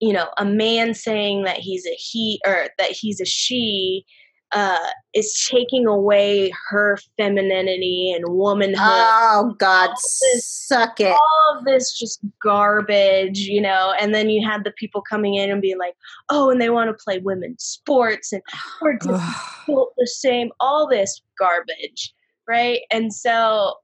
you 0.00 0.12
know 0.12 0.28
a 0.38 0.44
man 0.44 0.94
saying 0.94 1.42
that 1.44 1.58
he's 1.58 1.86
a 1.86 1.94
he 1.96 2.40
or 2.46 2.68
that 2.78 2.90
he's 2.90 3.20
a 3.20 3.24
she 3.24 4.04
uh 4.52 4.78
is 5.14 5.46
taking 5.50 5.86
away 5.86 6.50
her 6.70 6.96
femininity 7.18 8.12
and 8.16 8.24
womanhood 8.28 8.78
Oh 8.80 9.54
God, 9.58 9.90
this- 9.90 10.46
suck 10.46 11.00
it. 11.00 11.12
all 11.12 11.58
of 11.58 11.64
this 11.64 11.98
just 11.98 12.20
garbage 12.42 13.40
you 13.40 13.60
know 13.60 13.92
and 14.00 14.14
then 14.14 14.30
you 14.30 14.46
had 14.48 14.64
the 14.64 14.70
people 14.72 15.02
coming 15.02 15.34
in 15.34 15.50
and 15.50 15.60
being 15.60 15.78
like 15.78 15.94
oh 16.30 16.48
and 16.50 16.60
they 16.60 16.70
want 16.70 16.88
to 16.88 17.04
play 17.04 17.18
women's 17.18 17.62
sports 17.62 18.32
and 18.32 18.42
we're 18.80 18.98
just 18.98 19.22
built 19.66 19.92
the 19.98 20.06
same, 20.06 20.50
all 20.60 20.88
this 20.88 21.20
garbage, 21.38 22.14
right? 22.48 22.80
And 22.90 23.12
so 23.12 23.74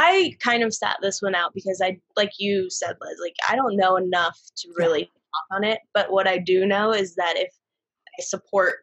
I 0.00 0.36
kind 0.38 0.62
of 0.62 0.72
sat 0.72 0.98
this 1.02 1.20
one 1.20 1.34
out 1.34 1.52
because 1.54 1.80
I, 1.82 1.98
like 2.16 2.30
you 2.38 2.70
said, 2.70 2.96
Liz, 3.00 3.18
like 3.20 3.34
I 3.48 3.56
don't 3.56 3.76
know 3.76 3.96
enough 3.96 4.38
to 4.58 4.68
really 4.76 5.04
talk 5.06 5.56
on 5.56 5.64
it. 5.64 5.80
But 5.92 6.12
what 6.12 6.28
I 6.28 6.38
do 6.38 6.64
know 6.66 6.92
is 6.92 7.16
that 7.16 7.34
if 7.36 7.52
I 8.18 8.22
support 8.22 8.76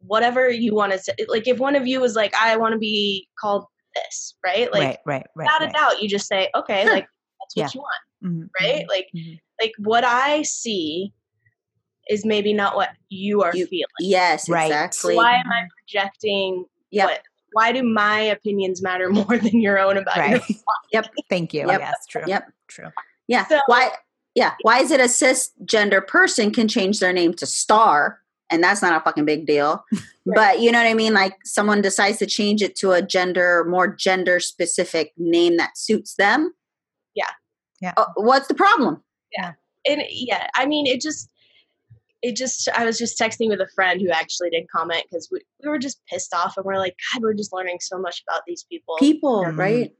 whatever 0.00 0.48
you 0.48 0.74
want 0.74 0.92
to 0.92 0.98
say, 0.98 1.12
like 1.28 1.46
if 1.46 1.58
one 1.58 1.76
of 1.76 1.86
you 1.86 2.00
was 2.00 2.16
like, 2.16 2.34
I 2.34 2.56
want 2.56 2.72
to 2.72 2.78
be 2.78 3.28
called 3.38 3.66
this, 3.94 4.34
right? 4.44 4.72
Like 4.72 4.82
right 4.82 4.98
right 5.04 5.26
right, 5.36 5.44
without 5.44 5.60
right. 5.60 5.70
a 5.70 5.72
doubt, 5.72 6.02
you 6.02 6.08
just 6.08 6.26
say, 6.28 6.48
okay, 6.54 6.88
like 6.88 7.06
that's 7.40 7.54
what 7.56 7.62
Yeah. 7.62 7.68
you 7.74 7.80
want, 7.80 8.02
Mhm, 8.24 8.48
right? 8.60 8.84
mhm, 8.84 8.88
Like, 8.88 9.08
mhm. 9.14 9.38
like 9.60 9.72
what 9.78 10.04
I 10.04 10.42
see 10.42 11.12
is 12.08 12.24
maybe 12.24 12.52
not 12.54 12.74
what 12.74 12.90
you 13.10 13.42
are 13.42 13.54
You- 13.54 13.66
feeling. 13.66 13.84
Yes, 14.00 14.48
Right. 14.48 14.66
exactly. 14.66 15.14
Why 15.16 15.34
am 15.36 15.50
I 15.52 15.68
projecting 15.78 16.64
Yep. 16.90 17.06
what 17.08 17.22
why 17.54 17.72
do 17.72 17.82
my 17.82 18.20
opinions 18.20 18.82
matter 18.82 19.08
more 19.20 19.38
than 19.38 19.60
your 19.60 19.78
own 19.78 19.96
about 19.96 20.16
your 20.16 20.38
right 20.38 20.42
Yep. 20.92 21.06
thank 21.30 21.52
you 21.54 21.66
Yep. 21.66 21.80
yes 21.80 22.06
true 22.08 22.22
Yep. 22.26 22.48
true 22.68 22.88
Yeah. 23.26 23.46
So- 23.46 23.60
why? 23.66 23.90
Yeah. 24.34 24.52
Why 24.62 24.80
is 24.80 24.90
it 24.90 25.00
a 25.00 25.04
cisgender 25.04 26.06
person 26.06 26.52
can 26.52 26.68
change 26.68 27.00
their 27.00 27.12
name 27.12 27.32
to 27.34 27.46
Star, 27.46 28.18
and 28.50 28.62
that's 28.62 28.82
not 28.82 28.92
a 28.94 29.00
fucking 29.04 29.24
big 29.24 29.46
deal. 29.46 29.82
But 30.26 30.60
you 30.60 30.72
know 30.72 30.78
what 30.82 30.88
I 30.88 30.94
mean? 30.94 31.12
Like 31.12 31.36
someone 31.44 31.82
decides 31.82 32.18
to 32.18 32.26
change 32.26 32.62
it 32.62 32.76
to 32.76 32.92
a 32.92 33.02
gender, 33.02 33.64
more 33.68 33.86
gender 33.86 34.40
specific 34.40 35.12
name 35.18 35.56
that 35.58 35.76
suits 35.76 36.14
them. 36.16 36.52
Yeah. 37.14 37.30
Yeah. 37.82 37.92
Uh, 37.96 38.06
what's 38.16 38.48
the 38.48 38.54
problem? 38.54 39.02
Yeah. 39.36 39.52
And 39.86 40.02
yeah 40.10 40.48
i 40.54 40.64
mean 40.64 40.86
it 40.86 41.00
just 41.02 41.28
it 42.26 42.34
just 42.36 42.68
i 42.76 42.84
was 42.84 42.96
just 42.98 43.18
texting 43.18 43.48
with 43.50 43.60
a 43.60 43.68
friend 43.74 44.00
who 44.00 44.08
actually 44.10 44.48
did 44.50 44.64
comment 44.74 45.04
because 45.10 45.28
we, 45.30 45.38
we 45.62 45.68
were 45.68 45.78
just 45.78 46.00
pissed 46.10 46.32
off 46.34 46.56
and 46.56 46.64
we're 46.64 46.78
like 46.78 46.96
god 47.12 47.22
we're 47.22 47.34
just 47.34 47.52
learning 47.52 47.78
so 47.80 47.98
much 47.98 48.22
about 48.28 48.42
these 48.46 48.64
people 48.70 48.96
People, 48.98 49.44
Mhm. 49.44 49.58
right? 49.58 49.90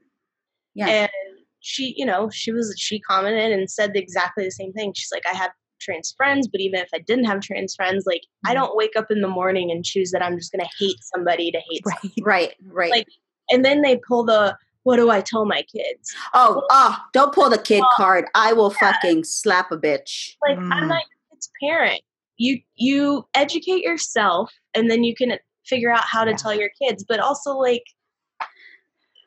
Yeah. 0.73 0.87
and 0.87 1.11
she 1.59 1.93
you 1.97 2.05
know 2.05 2.29
she 2.29 2.51
was 2.51 2.73
she 2.77 2.99
commented 2.99 3.51
and 3.51 3.69
said 3.69 3.91
exactly 3.95 4.43
the 4.43 4.51
same 4.51 4.73
thing 4.73 4.91
she's 4.95 5.11
like 5.13 5.23
i 5.31 5.35
have 5.35 5.51
trans 5.81 6.13
friends 6.17 6.47
but 6.47 6.61
even 6.61 6.79
if 6.79 6.89
i 6.93 6.99
didn't 6.99 7.25
have 7.25 7.41
trans 7.41 7.75
friends 7.75 8.05
like 8.07 8.21
i 8.45 8.51
Mhm. 8.51 8.55
don't 8.55 8.75
wake 8.75 8.95
up 8.95 9.11
in 9.11 9.21
the 9.21 9.27
morning 9.27 9.71
and 9.71 9.85
choose 9.85 10.09
that 10.11 10.23
i'm 10.23 10.37
just 10.37 10.51
going 10.51 10.65
to 10.65 10.71
hate 10.79 10.97
somebody 11.13 11.51
to 11.51 11.59
hate 11.69 11.81
right 11.85 12.11
right. 12.23 12.53
Right. 12.81 12.91
Like- 12.91 13.07
and 13.51 13.63
then 13.63 13.81
they 13.83 13.97
pull 14.07 14.23
the 14.25 14.57
what 14.83 14.95
do 14.97 15.09
i 15.11 15.21
tell 15.21 15.45
my 15.45 15.61
kids 15.63 16.13
oh, 16.33 16.63
oh! 16.71 16.97
Don't 17.13 17.33
pull 17.33 17.49
the 17.49 17.57
kid 17.57 17.83
card. 17.95 18.25
I 18.35 18.53
will 18.53 18.69
fucking 18.71 19.23
slap 19.23 19.71
a 19.71 19.77
bitch. 19.77 20.35
like 20.47 20.57
Mm. 20.57 20.71
i'm 20.73 20.87
not 20.87 21.03
your 21.09 21.19
kid's 21.31 21.49
parent 21.61 22.01
you 22.37 22.59
you 22.75 23.25
educate 23.33 23.83
yourself 23.83 24.51
and 24.73 24.89
then 24.89 25.03
you 25.03 25.15
can 25.15 25.37
figure 25.65 25.91
out 25.91 26.03
how 26.03 26.23
to 26.23 26.31
Yeah. 26.31 26.37
tell 26.37 26.53
your 26.53 26.69
kids 26.81 27.03
but 27.07 27.19
also 27.19 27.55
like 27.57 27.83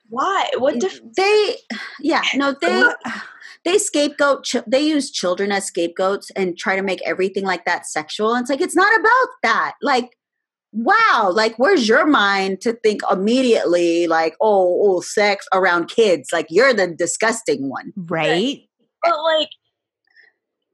why 0.09 0.48
what 0.59 0.78
difference 0.80 1.14
they 1.16 1.56
yeah 2.00 2.22
no 2.34 2.54
they 2.61 2.82
they 3.64 3.78
scapegoat 3.78 4.44
ch- 4.44 4.56
they 4.66 4.80
use 4.80 5.11
children 5.11 5.52
as 5.52 5.66
scapegoats 5.66 6.30
and 6.36 6.56
try 6.56 6.76
to 6.76 6.82
make 6.82 7.02
everything 7.02 7.44
like 7.44 7.64
that 7.64 7.86
sexual 7.86 8.34
and 8.34 8.42
it's 8.42 8.50
like 8.50 8.61
it's 8.61 8.76
not 8.76 8.98
about 8.98 9.28
that 9.42 9.74
like 9.82 10.16
wow 10.72 11.30
like 11.34 11.59
where's 11.59 11.88
your 11.88 12.06
mind 12.06 12.61
to 12.61 12.72
think 12.74 13.00
immediately 13.11 14.06
like 14.06 14.34
oh, 14.40 14.78
oh 14.82 15.00
sex 15.00 15.46
around 15.52 15.88
kids 15.88 16.28
like 16.32 16.46
you're 16.50 16.74
the 16.74 16.86
disgusting 16.94 17.68
one. 17.70 17.92
Right. 17.96 18.61
But 19.02 19.14
like 19.22 19.48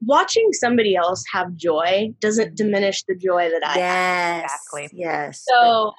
watching 0.06 0.52
somebody 0.52 0.96
else 0.96 1.22
have 1.32 1.54
joy 1.56 2.10
doesn't 2.20 2.56
diminish 2.56 3.02
the 3.08 3.14
joy 3.14 3.48
that 3.50 3.62
i 3.66 3.78
have. 3.78 4.44
Exactly. 4.44 4.88
yes. 4.92 5.44
So 5.48 5.92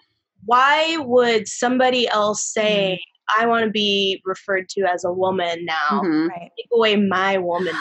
why 0.46 0.98
would 1.00 1.48
somebody 1.48 2.08
else 2.08 2.44
say 2.46 3.00
i 3.40 3.46
want 3.48 3.66
to 3.66 3.72
be 3.72 4.22
referred 4.26 4.70
to 4.70 4.82
as 4.82 5.04
a 5.04 5.12
woman 5.12 5.66
now? 5.66 6.02
Mhm. 6.04 6.30
right. 6.30 6.52
Take 6.58 6.68
away 6.74 6.96
my 6.96 7.38
woman. 7.38 7.74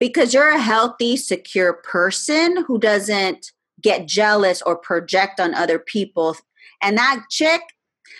Because 0.00 0.34
you're 0.34 0.50
a 0.50 0.60
healthy 0.60 1.16
secure 1.16 1.72
person 1.74 2.64
who 2.64 2.78
doesn't 2.78 3.52
get 3.80 4.06
jealous 4.06 4.60
or 4.62 4.76
project 4.76 5.38
on 5.38 5.54
other 5.54 5.78
people. 5.78 6.36
And 6.82 6.98
that 6.98 7.24
chick 7.30 7.60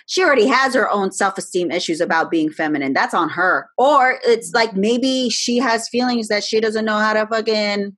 she 0.08 0.24
already 0.24 0.46
has 0.46 0.74
her 0.74 0.90
own 0.90 1.12
self-esteem 1.12 1.70
issues 1.70 2.00
about 2.00 2.30
being 2.30 2.50
feminine. 2.50 2.94
That's 2.94 3.12
on 3.12 3.28
her. 3.28 3.68
Or 3.76 4.18
it's 4.24 4.52
like 4.54 4.74
maybe 4.74 5.28
she 5.28 5.58
has 5.58 5.86
feelings 5.86 6.28
that 6.28 6.42
she 6.42 6.60
doesn't 6.60 6.86
know 6.86 6.98
how 6.98 7.12
to 7.12 7.26
fucking 7.26 7.94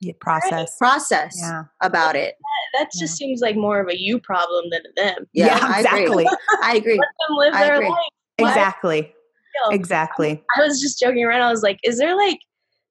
yeah, 0.00 0.12
process. 0.18 0.74
process 0.78 1.36
yeah. 1.38 1.64
about 1.82 2.16
it. 2.16 2.36
That 2.78 2.88
just 2.98 3.18
seems 3.18 3.42
like 3.42 3.54
more 3.54 3.80
of 3.80 3.88
a 3.88 4.00
you 4.00 4.18
problem 4.18 4.70
than 4.70 4.80
a 4.80 5.02
them. 5.02 5.28
Yeah, 5.34 5.58
I 5.60 5.80
exactly. 5.80 6.24
Agree. 6.24 6.38
i 6.62 6.74
agree. 6.74 6.98
Let 6.98 7.08
them 7.28 7.36
live 7.36 7.54
I 7.54 7.64
their 7.64 7.74
agree. 7.74 7.90
life. 7.90 7.98
Exactly. 8.38 8.98
You 8.98 9.76
exactly. 9.76 10.42
I 10.56 10.66
was 10.66 10.80
just 10.80 10.98
joking 10.98 11.22
around. 11.22 11.42
I 11.42 11.50
was 11.50 11.62
like, 11.62 11.78
"Is 11.84 11.98
there 11.98 12.16
like, 12.16 12.38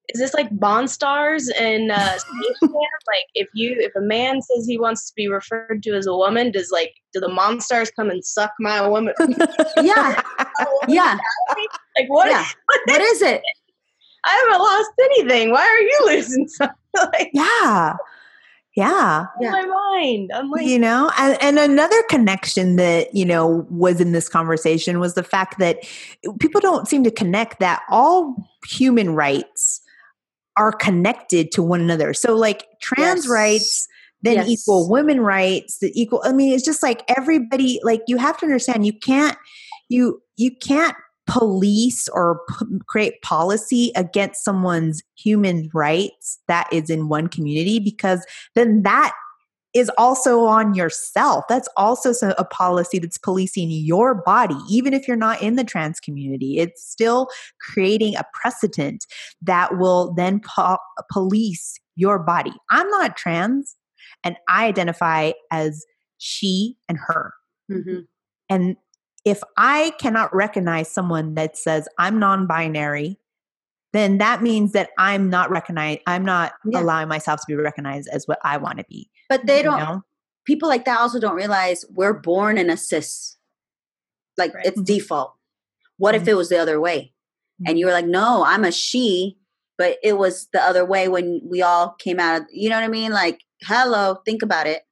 is 0.08 0.20
this 0.20 0.34
like 0.34 0.50
Monstars 0.50 1.48
and 1.58 1.90
uh, 1.90 2.18
like, 2.62 3.24
if 3.34 3.48
you 3.54 3.76
if 3.78 3.94
a 3.96 4.00
man 4.00 4.42
says 4.42 4.66
he 4.66 4.78
wants 4.78 5.08
to 5.08 5.12
be 5.14 5.28
referred 5.28 5.82
to 5.84 5.94
as 5.94 6.06
a 6.06 6.14
woman, 6.14 6.50
does 6.50 6.70
like 6.70 6.94
do 7.12 7.20
the 7.20 7.28
Monstars 7.28 7.90
come 7.94 8.10
and 8.10 8.24
suck 8.24 8.52
my 8.58 8.86
woman? 8.86 9.14
yeah 9.82 10.22
yeah 10.88 11.18
like 11.98 12.08
what? 12.08 12.28
yeah 12.28 12.46
what 12.86 13.00
is 13.00 13.22
it 13.22 13.42
I 14.24 14.44
haven't 14.46 14.62
lost 14.62 14.92
anything. 15.02 15.50
Why 15.50 15.62
are 15.62 15.80
you 15.80 16.16
losing 16.16 16.46
something? 16.48 16.76
like, 16.94 17.30
yeah 17.32 17.94
yeah 18.76 19.26
my 19.38 19.66
mind, 19.66 20.30
I'm 20.34 20.50
like, 20.50 20.66
you 20.66 20.78
know 20.78 21.10
and, 21.18 21.36
and 21.42 21.58
another 21.58 22.02
connection 22.08 22.76
that 22.76 23.14
you 23.14 23.24
know 23.24 23.66
was 23.70 24.00
in 24.00 24.12
this 24.12 24.28
conversation 24.28 24.98
was 24.98 25.14
the 25.14 25.22
fact 25.22 25.58
that 25.58 25.78
people 26.40 26.60
don't 26.60 26.88
seem 26.88 27.04
to 27.04 27.10
connect 27.10 27.60
that 27.60 27.82
all 27.90 28.34
human 28.66 29.14
rights 29.14 29.82
are 30.56 30.72
connected 30.72 31.50
to 31.52 31.62
one 31.62 31.80
another. 31.80 32.12
So 32.14 32.34
like 32.36 32.66
trans 32.80 33.24
Yes. 33.24 33.28
rights 33.28 33.88
then 34.24 34.36
Yes. 34.36 34.48
equal 34.48 34.88
women 34.88 35.20
rights, 35.20 35.78
the 35.78 35.90
equal 36.00 36.22
I 36.24 36.32
mean 36.32 36.54
it's 36.54 36.64
just 36.64 36.82
like 36.82 37.02
everybody 37.08 37.80
like 37.82 38.02
you 38.06 38.16
have 38.18 38.38
to 38.38 38.46
understand 38.46 38.86
you 38.86 38.92
can't 38.92 39.36
you 39.88 40.22
you 40.36 40.54
can't 40.54 40.96
police 41.26 42.08
or 42.08 42.40
p- 42.48 42.66
create 42.86 43.20
policy 43.22 43.90
against 43.96 44.44
someone's 44.44 45.02
human 45.16 45.70
rights 45.74 46.38
that 46.48 46.68
is 46.72 46.88
in 46.90 47.08
one 47.08 47.26
community 47.28 47.78
because 47.78 48.24
then 48.54 48.82
that 48.82 49.12
is 49.74 49.90
also 49.96 50.44
on 50.44 50.74
yourself. 50.74 51.44
That's 51.48 51.68
also 51.76 52.12
so- 52.12 52.34
a 52.38 52.44
policy 52.44 52.98
that's 52.98 53.18
policing 53.18 53.70
your 53.70 54.14
body, 54.14 54.56
even 54.68 54.92
if 54.92 55.08
you're 55.08 55.16
not 55.16 55.40
in 55.40 55.56
the 55.56 55.64
trans 55.64 55.98
community. 56.00 56.58
It's 56.58 56.84
still 56.84 57.28
creating 57.60 58.16
a 58.16 58.24
precedent 58.34 59.06
that 59.40 59.78
will 59.78 60.12
then 60.14 60.40
po- 60.40 60.78
police 61.10 61.78
your 61.96 62.18
body. 62.18 62.52
I'm 62.70 62.88
not 62.90 63.16
trans, 63.16 63.76
and 64.24 64.36
I 64.48 64.66
identify 64.66 65.32
as 65.50 65.84
she 66.18 66.76
and 66.88 66.98
her. 67.06 67.32
Mhm. 67.70 68.06
And 68.48 68.76
if 69.24 69.42
I 69.56 69.92
cannot 69.98 70.34
recognize 70.34 70.88
someone 70.90 71.34
that 71.34 71.56
says 71.56 71.88
I'm 71.98 72.18
non 72.18 72.46
binary, 72.46 73.18
then 73.92 74.18
that 74.18 74.42
means 74.42 74.72
that 74.72 74.90
I'm 74.98 75.28
not 75.30 75.50
recognized, 75.50 76.00
I'm 76.06 76.24
not 76.24 76.52
Yeah. 76.64 76.80
allowing 76.80 77.08
myself 77.08 77.40
to 77.40 77.46
be 77.46 77.54
recognized 77.54 78.08
as 78.12 78.26
what 78.26 78.38
I 78.42 78.56
want 78.56 78.78
to 78.78 78.84
be. 78.88 79.10
But 79.28 79.46
they 79.46 79.62
don't. 79.62 79.78
know? 79.78 80.02
People 80.44 80.68
like 80.68 80.84
that 80.86 80.98
also 80.98 81.20
don't 81.20 81.36
realize 81.36 81.84
we're 81.90 82.14
born 82.14 82.58
in 82.58 82.68
a 82.70 82.76
cis. 82.76 83.36
Like 84.38 84.54
Right. 84.54 84.66
it's 84.66 84.80
Mhm. 84.80 84.84
default. 84.86 85.34
What 85.98 86.14
if 86.14 86.22
Mhm. 86.24 86.28
it 86.28 86.34
was 86.34 86.48
the 86.48 86.58
other 86.58 86.80
way? 86.80 87.12
And 87.66 87.78
you 87.78 87.86
were 87.86 87.92
like, 87.92 88.06
no, 88.06 88.44
I'm 88.44 88.64
a 88.64 88.72
she, 88.72 89.38
but 89.78 89.98
it 90.02 90.18
was 90.18 90.48
the 90.52 90.60
other 90.60 90.84
way 90.84 91.06
when 91.08 91.40
we 91.48 91.62
all 91.62 91.90
came 91.98 92.18
out 92.18 92.40
of. 92.40 92.46
You 92.50 92.68
know 92.70 92.76
what 92.76 92.84
I 92.84 92.88
mean? 92.88 93.12
Like, 93.12 93.40
hello, 93.62 94.16
think 94.24 94.42
about 94.42 94.66
it. 94.66 94.82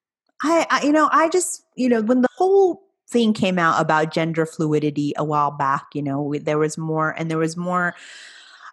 I, 0.43 0.67
I 0.71 0.83
you 0.87 0.93
know 0.93 1.07
i 1.13 1.29
just 1.29 1.65
you 1.77 1.87
know 1.87 2.01
when 2.01 2.23
the 2.23 2.29
whole 2.37 2.81
thing 3.11 3.35
came 3.35 3.59
out 3.59 3.79
about 3.79 4.11
gender 4.11 4.47
fluidity 4.47 5.13
a 5.19 5.25
while 5.25 5.51
back 5.51 5.85
you 5.93 6.01
know 6.01 6.23
we, 6.23 6.39
there 6.39 6.57
was 6.57 6.79
more 6.79 7.11
and 7.19 7.31
there 7.31 7.37
was 7.37 7.59
more 7.59 7.95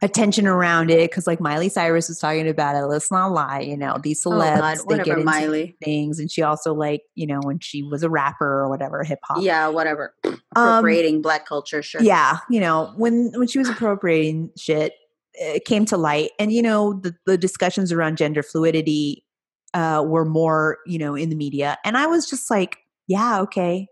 attention 0.01 0.45
around 0.47 0.91
it 0.91 1.09
because 1.09 1.25
like 1.25 1.39
miley 1.39 1.69
cyrus 1.69 2.07
was 2.07 2.19
talking 2.19 2.47
about 2.47 2.75
it 2.75 2.85
let's 2.85 3.09
not 3.11 3.31
lie 3.31 3.59
you 3.59 3.75
know 3.75 3.97
these 4.03 4.21
Oh 4.25 4.29
celebs 4.31 4.57
God, 4.59 4.77
they 4.89 4.97
get 5.03 5.07
into 5.07 5.23
Miley. 5.23 5.75
things 5.83 6.19
and 6.19 6.29
she 6.31 6.41
also 6.43 6.73
like 6.73 7.01
you 7.15 7.25
know 7.25 7.39
when 7.43 7.59
she 7.59 7.81
was 7.83 8.03
a 8.03 8.09
rapper 8.09 8.45
or 8.61 8.69
whatever 8.69 9.03
hip 9.03 9.19
hop 9.23 9.41
Yeah, 9.41 9.67
whatever. 9.67 10.13
Um, 10.55 10.69
Appropriating 10.69 11.21
black 11.21 11.45
culture, 11.45 11.83
sure. 11.83 12.01
yeah 12.01 12.39
you 12.49 12.59
know 12.59 12.93
when 12.95 13.31
when 13.35 13.47
she 13.47 13.59
was 13.59 13.69
appropriating 13.69 14.49
shit 14.57 14.93
it 15.33 15.65
came 15.65 15.85
to 15.85 15.97
light 15.97 16.31
and 16.39 16.51
you 16.51 16.61
know 16.63 16.93
the, 16.93 17.15
the 17.25 17.37
discussions 17.37 17.91
around 17.91 18.17
gender 18.17 18.41
fluidity 18.41 19.23
uh 19.75 20.03
were 20.07 20.25
more 20.25 20.77
you 20.87 20.97
know 20.97 21.13
in 21.15 21.29
the 21.29 21.35
media 21.35 21.77
and 21.85 21.95
i 21.97 22.07
was 22.07 22.27
just 22.29 22.49
like 22.49 22.77
yeah 23.07 23.39
okay 23.41 23.87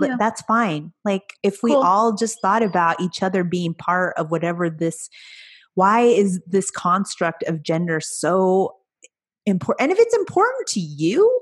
Yeah. 0.00 0.16
that's 0.18 0.42
fine 0.42 0.92
like 1.04 1.34
if 1.42 1.62
we 1.62 1.72
Cool. 1.72 1.82
all 1.82 2.14
just 2.14 2.40
thought 2.40 2.62
about 2.62 3.00
each 3.00 3.22
other 3.22 3.44
being 3.44 3.74
part 3.74 4.16
of 4.16 4.30
whatever 4.30 4.68
this 4.70 5.08
why 5.74 6.00
is 6.02 6.40
this 6.46 6.70
construct 6.70 7.42
of 7.44 7.62
gender 7.62 8.00
so 8.00 8.74
important 9.46 9.82
and 9.82 9.92
if 9.92 9.98
it's 9.98 10.14
important 10.16 10.66
to 10.68 10.80
you 10.80 11.40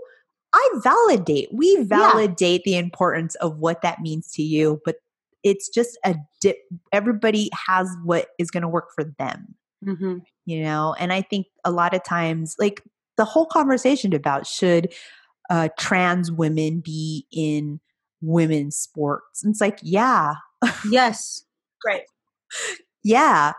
i 0.53 0.68
validate 0.82 1.49
we 1.53 1.76
validate 1.82 2.62
the 2.64 2.76
importance 2.76 3.34
of 3.36 3.59
what 3.59 3.82
that 3.82 4.01
means 4.01 4.30
to 4.32 4.43
you 4.43 4.80
but 4.84 4.97
it's 5.45 5.68
just 5.68 5.99
a 6.05 6.14
dip 6.41 6.57
everybody 6.93 7.51
has 7.66 7.89
what 8.05 8.28
is 8.39 8.51
going 8.51 8.62
to 8.62 8.68
work 8.68 8.89
for 8.95 9.05
them 9.18 9.55
hmm 9.84 10.18
you 10.47 10.62
know 10.62 10.95
and 10.99 11.12
i 11.12 11.20
think 11.22 11.47
a 11.64 11.70
lot 11.70 11.95
of 11.95 12.03
times 12.05 12.55
like 12.59 12.82
the 13.16 13.24
whole 13.24 13.47
conversation 13.47 14.14
about 14.14 14.47
should 14.47 14.93
uh, 15.51 15.68
trans 15.78 16.30
women 16.30 16.80
be 16.80 17.26
in 17.32 17.80
women's 18.21 18.77
sports 18.77 19.43
and 19.45 19.53
it's 19.53 19.61
like 19.61 19.79
yeah 19.83 20.35
Yes. 20.91 21.45
Great. 21.83 22.03
yeah 23.05 23.53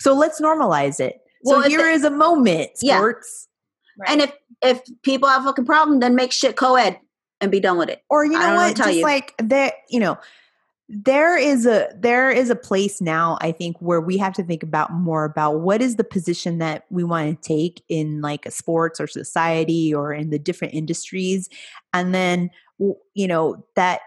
so 0.00 0.14
let's 0.14 0.40
normalize 0.40 0.98
it 1.00 1.20
Well, 1.42 1.62
so 1.62 1.68
here 1.68 1.82
the- 1.82 1.90
is 1.90 2.04
a 2.04 2.10
moment 2.10 2.70
Yeah. 2.82 2.98
sports 2.98 3.48
Right. 3.96 4.10
And 4.10 4.20
if 4.22 4.32
if 4.60 4.80
people 5.02 5.28
have 5.28 5.42
a 5.42 5.44
fucking 5.44 5.66
problem, 5.66 6.00
then 6.00 6.16
make 6.16 6.32
shit 6.32 6.56
co-ed 6.56 6.98
and 7.40 7.52
be 7.52 7.60
done 7.60 7.78
with 7.78 7.88
it. 7.88 8.02
or 8.10 8.24
you 8.24 8.32
know 8.32 8.56
what 8.56 8.74
just 8.76 8.96
you. 8.96 9.02
like 9.02 9.34
that, 9.38 9.74
you 9.88 10.00
know 10.00 10.18
there 10.88 11.38
is 11.38 11.64
a 11.64 11.88
there 11.96 12.30
is 12.30 12.50
a 12.50 12.54
place 12.56 13.00
now 13.00 13.38
i 13.40 13.50
think 13.50 13.74
where 13.80 14.02
we 14.02 14.18
have 14.18 14.34
to 14.34 14.42
think 14.42 14.62
about 14.62 14.92
more 14.92 15.24
about 15.24 15.60
what 15.60 15.80
is 15.80 15.96
the 15.96 16.04
position 16.04 16.58
that 16.58 16.84
we 16.90 17.02
want 17.02 17.40
to 17.40 17.48
take 17.48 17.82
in 17.88 18.20
like 18.20 18.44
a 18.44 18.50
sports 18.50 19.00
or 19.00 19.06
society 19.06 19.94
or 19.94 20.12
in 20.12 20.28
the 20.28 20.38
different 20.38 20.74
industries 20.74 21.48
and 21.94 22.14
then 22.14 22.50
you 22.78 23.28
know 23.28 23.64
that 23.76 24.00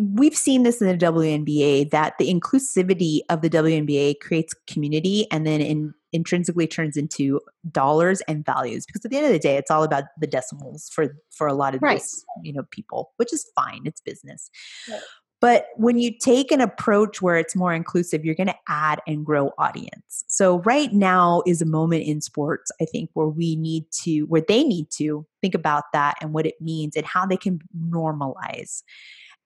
we've 0.00 0.36
seen 0.36 0.62
this 0.62 0.80
in 0.80 0.88
the 0.88 0.96
WNBA 0.96 1.90
that 1.90 2.16
the 2.18 2.32
inclusivity 2.32 3.20
of 3.28 3.42
the 3.42 3.50
WNBA 3.50 4.20
creates 4.20 4.54
community 4.66 5.26
and 5.30 5.46
then 5.46 5.60
in, 5.60 5.92
intrinsically 6.12 6.66
turns 6.66 6.96
into 6.96 7.40
dollars 7.70 8.20
and 8.22 8.44
values 8.44 8.86
because 8.86 9.04
at 9.04 9.10
the 9.10 9.16
end 9.18 9.26
of 9.26 9.32
the 9.32 9.38
day 9.38 9.56
it's 9.56 9.70
all 9.70 9.82
about 9.82 10.04
the 10.18 10.26
decimals 10.26 10.88
for 10.88 11.14
for 11.30 11.46
a 11.46 11.52
lot 11.54 11.74
of 11.74 11.82
Right. 11.82 11.98
this 11.98 12.24
you 12.42 12.52
know 12.52 12.62
people 12.70 13.12
which 13.16 13.32
is 13.32 13.50
fine 13.54 13.82
it's 13.84 14.00
business 14.00 14.50
Right. 14.90 15.00
But 15.42 15.66
when 15.76 15.98
you 15.98 16.16
take 16.18 16.50
an 16.50 16.62
approach 16.62 17.20
where 17.20 17.36
it's 17.36 17.54
more 17.54 17.74
inclusive 17.74 18.24
you're 18.24 18.34
going 18.34 18.46
to 18.46 18.58
add 18.68 19.00
and 19.06 19.26
grow 19.26 19.52
audience. 19.58 20.24
So 20.28 20.60
right 20.60 20.92
now 20.94 21.42
is 21.46 21.60
a 21.60 21.66
moment 21.66 22.04
in 22.04 22.22
sports 22.22 22.72
i 22.80 22.86
think 22.86 23.10
where 23.12 23.28
we 23.28 23.56
need 23.56 23.84
to 24.04 24.22
where 24.22 24.44
they 24.48 24.64
need 24.64 24.88
to 24.92 25.26
think 25.42 25.54
about 25.54 25.84
that 25.92 26.14
and 26.22 26.32
what 26.32 26.46
it 26.46 26.54
means 26.60 26.96
and 26.96 27.04
how 27.04 27.26
they 27.26 27.36
can 27.36 27.60
normalize 27.90 28.82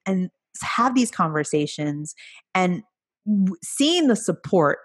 and 0.04 0.30
have 0.62 0.94
these 0.94 1.10
conversations. 1.10 2.14
And 2.54 2.82
seeing 3.62 4.08
the 4.08 4.16
support 4.16 4.78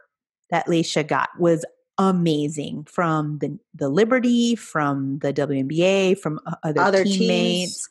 that 0.49 0.67
Layshia 0.67 1.07
got 1.07 1.29
was 1.39 1.65
amazing 1.97 2.85
from 2.85 3.37
the 3.39 3.57
the 3.75 3.89
Liberty, 3.89 4.55
from 4.55 5.19
the 5.19 5.33
WNBA, 5.33 6.17
from 6.19 6.39
other, 6.63 6.81
Other 6.81 7.03
teammates, 7.03 7.73
teams. 7.73 7.89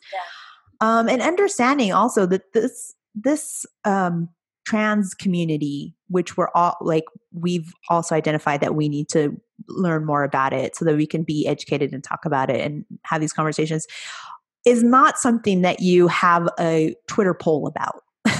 um, 0.81 1.07
and 1.07 1.21
understanding 1.21 1.93
also 1.93 2.25
that 2.25 2.53
this 2.53 2.93
this 3.15 3.65
um, 3.85 4.29
trans 4.65 5.13
community, 5.13 5.95
which 6.07 6.37
we're 6.37 6.49
all 6.55 6.77
like, 6.81 7.05
we've 7.33 7.71
also 7.89 8.15
identified 8.15 8.61
that 8.61 8.75
we 8.75 8.89
need 8.89 9.09
to 9.09 9.35
learn 9.67 10.05
more 10.05 10.23
about 10.23 10.53
it 10.53 10.75
so 10.75 10.85
that 10.85 10.95
we 10.95 11.05
can 11.07 11.23
be 11.23 11.47
educated 11.47 11.93
and 11.93 12.03
talk 12.03 12.25
about 12.25 12.49
it 12.49 12.61
and 12.61 12.85
have 13.03 13.21
these 13.21 13.33
conversations 13.33 13.85
is 14.65 14.83
not 14.83 15.17
something 15.17 15.61
that 15.61 15.79
you 15.81 16.07
have 16.07 16.47
a 16.59 16.95
Twitter 17.07 17.33
poll 17.33 17.67
about. 17.67 18.03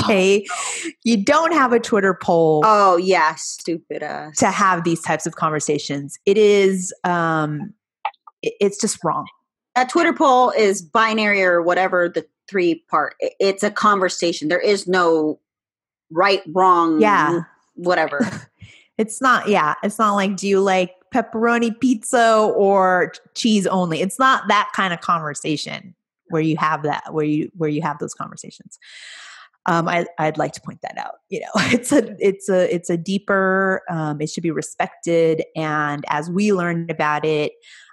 okay. 0.00 0.44
You 1.04 1.22
don't 1.22 1.52
have 1.52 1.72
a 1.72 1.80
Twitter 1.80 2.16
poll 2.22 2.62
Oh 2.64 2.96
yeah, 2.96 3.34
stupid 3.36 4.02
ass. 4.02 4.36
to 4.38 4.50
have 4.50 4.84
these 4.84 5.00
types 5.02 5.26
of 5.26 5.34
conversations. 5.34 6.18
It 6.26 6.38
is 6.38 6.92
um 7.04 7.72
it- 8.42 8.54
it's 8.60 8.80
just 8.80 8.98
wrong. 9.04 9.26
that 9.74 9.88
Twitter 9.88 10.12
poll 10.12 10.50
is 10.50 10.80
binary 10.82 11.42
or 11.42 11.60
whatever 11.62 12.08
the 12.08 12.24
three 12.48 12.84
part. 12.90 13.14
It's 13.20 13.62
a 13.62 13.70
conversation. 13.70 14.48
There 14.48 14.60
is 14.60 14.86
no 14.86 15.38
right, 16.10 16.42
wrong, 16.52 17.00
Yeah. 17.00 17.40
whatever. 17.74 18.20
It's 18.98 19.20
not 19.20 19.48
yeah, 19.48 19.74
it's 19.84 19.96
not 19.96 20.14
like 20.16 20.34
do 20.36 20.48
you 20.48 20.60
like 20.60 20.92
pepperoni 21.14 21.78
pizza 21.78 22.52
or 22.56 23.12
cheese 23.36 23.64
only? 23.68 24.00
It's 24.00 24.18
not 24.18 24.48
that 24.48 24.70
kind 24.74 24.92
of 24.92 25.00
conversation 25.00 25.94
where 26.30 26.42
you 26.42 26.56
have 26.56 26.82
that 26.82 27.14
where 27.14 27.24
you 27.24 27.48
where 27.56 27.70
you 27.70 27.80
have 27.80 28.00
those 28.00 28.12
conversations. 28.12 28.76
Um, 29.66 29.86
I, 29.86 30.06
I'd 30.18 30.36
like 30.36 30.50
to 30.54 30.60
point 30.60 30.80
that 30.82 30.98
out. 30.98 31.14
You 31.28 31.40
know, 31.40 31.50
it's 31.56 31.92
a 31.92 32.16
it's 32.18 32.48
a 32.48 32.74
it's 32.74 32.90
a 32.90 32.96
deeper. 32.96 33.82
Um, 33.88 34.20
it 34.20 34.30
should 34.30 34.42
be 34.42 34.50
respected, 34.50 35.44
and 35.54 36.04
as 36.08 36.28
we 36.28 36.52
learned 36.52 36.90
about 36.90 37.24
it, 37.24 37.52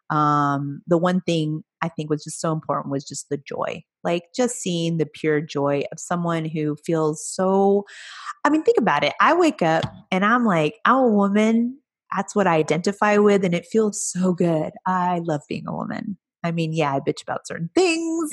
um, 0.09 0.81
the 0.87 0.97
one 0.97 1.21
thing 1.21 1.63
I 1.85 1.89
think 1.89 2.09
was 2.09 2.23
just 2.23 2.41
so 2.41 2.51
important 2.51 2.91
was 2.91 3.05
just 3.05 3.29
the 3.29 3.37
joy, 3.37 3.83
like 4.03 4.23
just 4.35 4.55
seeing 4.57 4.97
the 4.97 5.05
pure 5.05 5.41
joy 5.41 5.83
of 5.91 5.99
someone 5.99 6.45
who 6.45 6.75
feels 6.85 7.25
so. 7.25 7.85
I 8.43 8.49
mean, 8.49 8.63
think 8.63 8.77
about 8.77 9.03
it. 9.03 9.13
I 9.21 9.33
wake 9.33 9.61
up 9.61 9.83
and 10.11 10.25
I'm 10.25 10.45
like, 10.45 10.75
I'm 10.85 10.95
a 10.95 11.07
woman. 11.07 11.79
That's 12.15 12.35
what 12.35 12.47
I 12.47 12.55
identify 12.55 13.17
with, 13.17 13.43
and 13.43 13.53
it 13.53 13.65
feels 13.65 14.09
so 14.09 14.33
good. 14.33 14.73
I 14.85 15.19
love 15.23 15.41
being 15.49 15.67
a 15.67 15.73
woman. 15.73 16.17
I 16.45 16.51
mean, 16.51 16.73
yeah, 16.73 16.93
I 16.93 16.99
bitch 16.99 17.23
about 17.23 17.47
certain 17.47 17.71
things. 17.73 18.29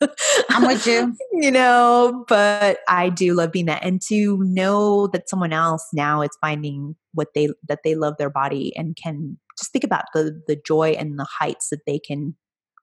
I'm 0.50 0.66
with 0.66 0.86
you. 0.86 1.16
you 1.32 1.50
know, 1.50 2.26
but 2.28 2.80
I 2.86 3.08
do 3.08 3.32
love 3.32 3.50
being 3.50 3.64
that. 3.64 3.82
And 3.82 4.02
to 4.08 4.36
know 4.44 5.06
that 5.08 5.30
someone 5.30 5.54
else 5.54 5.88
now 5.94 6.20
is 6.20 6.36
finding 6.42 6.96
what 7.14 7.28
they 7.34 7.48
that 7.66 7.78
they 7.82 7.94
love 7.94 8.16
their 8.18 8.28
body 8.28 8.76
and 8.76 8.94
can 8.94 9.38
just 9.58 9.72
think 9.72 9.84
about 9.84 10.04
the 10.12 10.38
the 10.48 10.56
joy 10.66 10.90
and 10.90 11.18
the 11.18 11.26
heights 11.38 11.70
that 11.70 11.86
they 11.86 11.98
can 11.98 12.36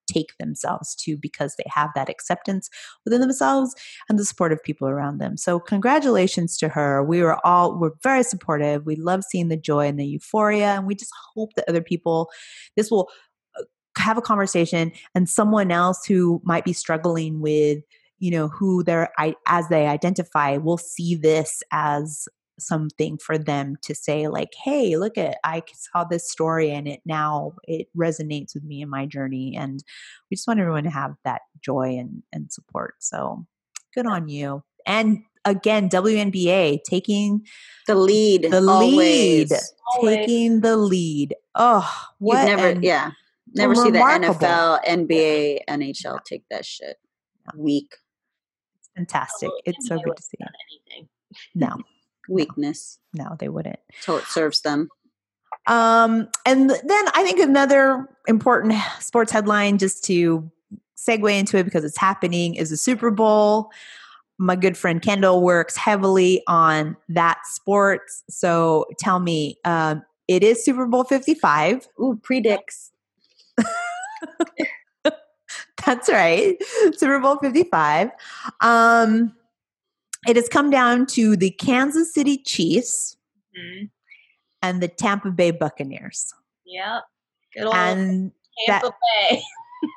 take 0.08 0.38
themselves 0.40 0.96
to 0.96 1.18
because 1.18 1.56
they 1.56 1.66
have 1.68 1.90
that 1.96 2.10
acceptance 2.10 2.70
within 3.06 3.22
themselves 3.22 3.76
and 4.10 4.18
the 4.18 4.26
support 4.26 4.52
of 4.52 4.64
people 4.64 4.88
around 4.88 5.20
them. 5.20 5.38
So 5.38 5.60
congratulations 5.60 6.58
to 6.58 6.70
her. 6.70 7.04
We 7.04 7.22
were 7.22 7.46
all 7.46 7.78
we're 7.78 7.92
very 8.02 8.24
supportive. 8.24 8.86
We 8.86 8.96
love 8.96 9.24
seeing 9.24 9.50
the 9.50 9.58
joy 9.58 9.88
and 9.88 10.00
the 10.00 10.06
euphoria 10.06 10.76
and 10.76 10.88
we 10.88 10.96
just 10.96 11.12
hope 11.34 11.54
that 11.54 11.68
other 11.68 11.82
people 11.82 12.30
this 12.76 12.90
will 12.90 13.10
uh, 13.60 13.64
have 13.98 14.18
a 14.18 14.22
conversation 14.22 14.92
and 15.14 15.30
someone 15.30 15.72
else 15.72 16.06
who 16.06 16.42
might 16.44 16.66
be 16.66 16.74
struggling 16.74 17.40
with 17.42 17.84
you 18.20 18.32
know 18.32 18.48
who 18.48 18.84
they're 18.84 19.12
as 19.46 19.70
they 19.70 19.88
identify 19.88 20.58
will 20.58 20.78
see 20.78 21.16
this 21.16 21.62
as 21.72 22.28
something 22.60 23.18
for 23.18 23.38
them 23.38 23.76
to 23.82 23.94
say 23.94 24.28
like 24.28 24.54
hey 24.64 24.98
look 24.98 25.18
at 25.18 25.38
i 25.44 25.62
saw 25.74 26.04
this 26.04 26.30
story 26.30 26.72
and 26.72 26.88
it 26.88 27.02
now 27.06 27.54
it 27.64 27.88
resonates 27.96 28.54
with 28.54 28.64
me 28.64 28.82
in 28.82 28.90
my 28.90 29.06
journey 29.06 29.56
and 29.56 29.84
we 30.30 30.36
just 30.36 30.48
want 30.48 30.60
everyone 30.60 30.84
to 30.84 30.90
have 30.90 31.16
that 31.24 31.42
joy 31.62 31.98
and, 31.98 32.24
and 32.34 32.52
support 32.52 32.96
so 33.00 33.46
good 33.94 34.08
on 34.08 34.28
you 34.28 34.64
and 34.86 35.24
again 35.48 35.90
WNBA 35.90 36.84
taking 36.84 37.46
the 37.88 37.96
lead, 37.96 38.44
the 38.52 38.62
always. 38.68 39.50
lead, 39.50 39.60
always. 39.96 40.18
taking 40.18 40.62
the 40.62 40.78
lead. 40.78 41.36
Oh, 41.56 41.90
what? 42.20 42.48
You've 42.48 42.58
never, 42.58 42.80
yeah, 42.82 43.12
never 43.56 43.76
see 43.76 43.92
the 43.92 44.00
NFL, 44.00 44.86
NBA, 44.86 45.60
NHL 45.68 46.24
take 46.24 46.44
that 46.52 46.66
shit. 46.66 46.98
Weak. 47.56 47.96
It's 48.80 48.90
fantastic. 48.96 49.50
It's 49.66 49.88
so 49.88 49.98
good 50.00 50.18
to 50.18 50.24
see. 50.24 50.38
Anything. 50.42 51.10
No, 51.56 51.78
weakness. 52.30 53.00
No, 53.14 53.36
they 53.40 53.50
wouldn't. 53.50 53.80
So 54.02 54.18
it 54.18 54.26
serves 54.26 54.62
them. 54.62 54.90
Um, 55.68 56.30
and 56.46 56.70
then 56.70 57.06
I 57.14 57.24
think 57.24 57.40
another 57.40 58.08
important 58.28 58.76
sports 59.00 59.32
headline, 59.32 59.78
just 59.78 60.04
to 60.06 60.50
segue 60.98 61.38
into 61.38 61.58
it 61.58 61.64
because 61.64 61.84
it's 61.84 61.98
happening, 61.98 62.56
is 62.56 62.70
the 62.70 62.78
Super 62.78 63.12
Bowl. 63.12 63.72
My 64.38 64.56
good 64.56 64.78
friend 64.78 65.02
Kyndall 65.02 65.42
works 65.42 65.76
heavily 65.76 66.44
on 66.48 66.96
that 67.10 67.40
sports. 67.46 68.24
So 68.30 68.86
tell 69.00 69.20
me, 69.20 69.58
um, 69.66 70.04
it 70.28 70.44
is 70.44 70.64
Super 70.64 70.86
Bowl 70.86 71.04
55. 71.04 71.88
Ooh, 72.00 72.20
predicts. 72.22 72.92
That's 75.86 76.10
right. 76.10 76.58
Super 76.94 77.20
Bowl 77.20 77.38
55. 77.38 78.12
Um, 78.62 79.34
it 80.28 80.36
has 80.36 80.50
come 80.50 80.70
down 80.70 81.06
to 81.08 81.36
the 81.36 81.52
Kansas 81.52 82.14
City 82.14 82.38
Chiefs 82.38 83.16
mm-hmm. 83.58 83.86
and 84.62 84.82
the 84.82 84.88
Tampa 84.88 85.32
Bay 85.32 85.52
Buccaneers. 85.52 86.34
Yep. 86.66 87.04
Good 87.56 87.66
old 87.66 87.76
and 87.76 88.32
Tampa 88.66 88.94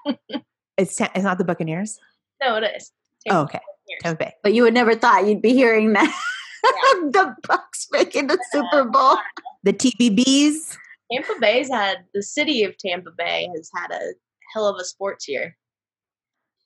that, 0.07 0.15
Bay. 0.15 0.45
it's, 0.79 1.01
it's 1.01 1.25
not 1.25 1.39
the 1.39 1.45
Buccaneers? 1.45 1.99
No, 2.41 2.57
it 2.57 2.73
is. 2.77 2.93
Tampa 3.27 3.39
oh, 3.39 3.43
okay. 3.43 3.61
Tampa 4.03 4.25
Bay. 4.25 4.33
But 4.43 4.55
you 4.55 4.63
would 4.63 4.75
never 4.75 4.95
thought 4.95 5.27
you'd 5.27 5.43
be 5.43 5.53
hearing 5.53 5.93
that. 5.95 6.05
Yeah. 6.65 7.01
the 7.11 7.37
Bucks 7.47 7.89
making 7.91 8.29
the 8.29 8.39
Super 8.53 8.85
Bowl. 8.85 9.17
The 9.65 9.73
TBBs. 9.73 10.77
Tampa 11.13 11.35
Bay's 11.41 11.69
had 11.69 12.05
the 12.15 12.23
city 12.23 12.63
of 12.63 12.79
Tampa 12.79 13.11
Bay 13.11 13.49
has 13.57 13.69
had 13.75 13.91
a 13.91 14.15
hell 14.55 14.69
of 14.69 14.77
a 14.81 14.85
sports 14.85 15.27
year. 15.29 15.57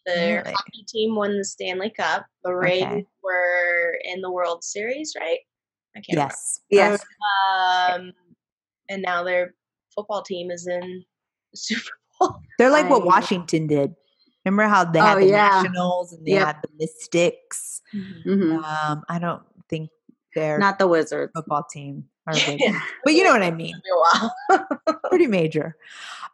The 0.06 0.42
really? 0.44 0.52
hockey 0.52 0.84
team 0.86 1.14
won 1.14 1.36
the 1.36 1.44
Stanley 1.44 1.90
Cup. 1.90 2.26
The 2.44 2.54
Rays 2.54 2.82
okay. 2.82 3.06
were 3.22 3.98
in 4.04 4.20
the 4.20 4.30
World 4.30 4.62
Series, 4.62 5.14
right? 5.18 5.38
I 5.96 6.00
can't 6.00 6.18
yes. 6.18 6.60
Remember. 6.70 6.98
Yes. 6.98 7.94
Um, 7.94 8.12
and 8.88 9.02
now 9.02 9.22
their 9.22 9.54
football 9.94 10.22
team 10.22 10.50
is 10.50 10.66
in 10.66 11.04
the 11.52 11.56
Super 11.56 11.90
Bowl. 12.20 12.36
They're 12.58 12.70
like 12.70 12.86
I, 12.86 12.90
what 12.90 13.04
Washington 13.04 13.66
did. 13.66 13.94
Remember 14.44 14.64
how 14.64 14.84
they 14.84 14.98
had 14.98 15.16
oh, 15.16 15.20
the 15.20 15.26
yeah. 15.26 15.62
Nationals 15.62 16.12
and 16.12 16.26
they 16.26 16.32
yep. 16.32 16.46
had 16.46 16.56
the 16.62 16.68
Mystics? 16.78 17.80
Mm-hmm. 17.94 18.58
Um, 18.62 19.02
I 19.08 19.18
don't 19.18 19.42
think 19.70 19.88
they're 20.34 20.58
not 20.58 20.78
the 20.78 20.86
Wizards 20.86 21.32
football 21.34 21.64
team. 21.64 22.04
but 22.26 23.12
you 23.12 23.22
know 23.22 23.32
what 23.32 23.42
I 23.42 23.50
mean. 23.50 23.74
Pretty 25.10 25.26
major. 25.26 25.76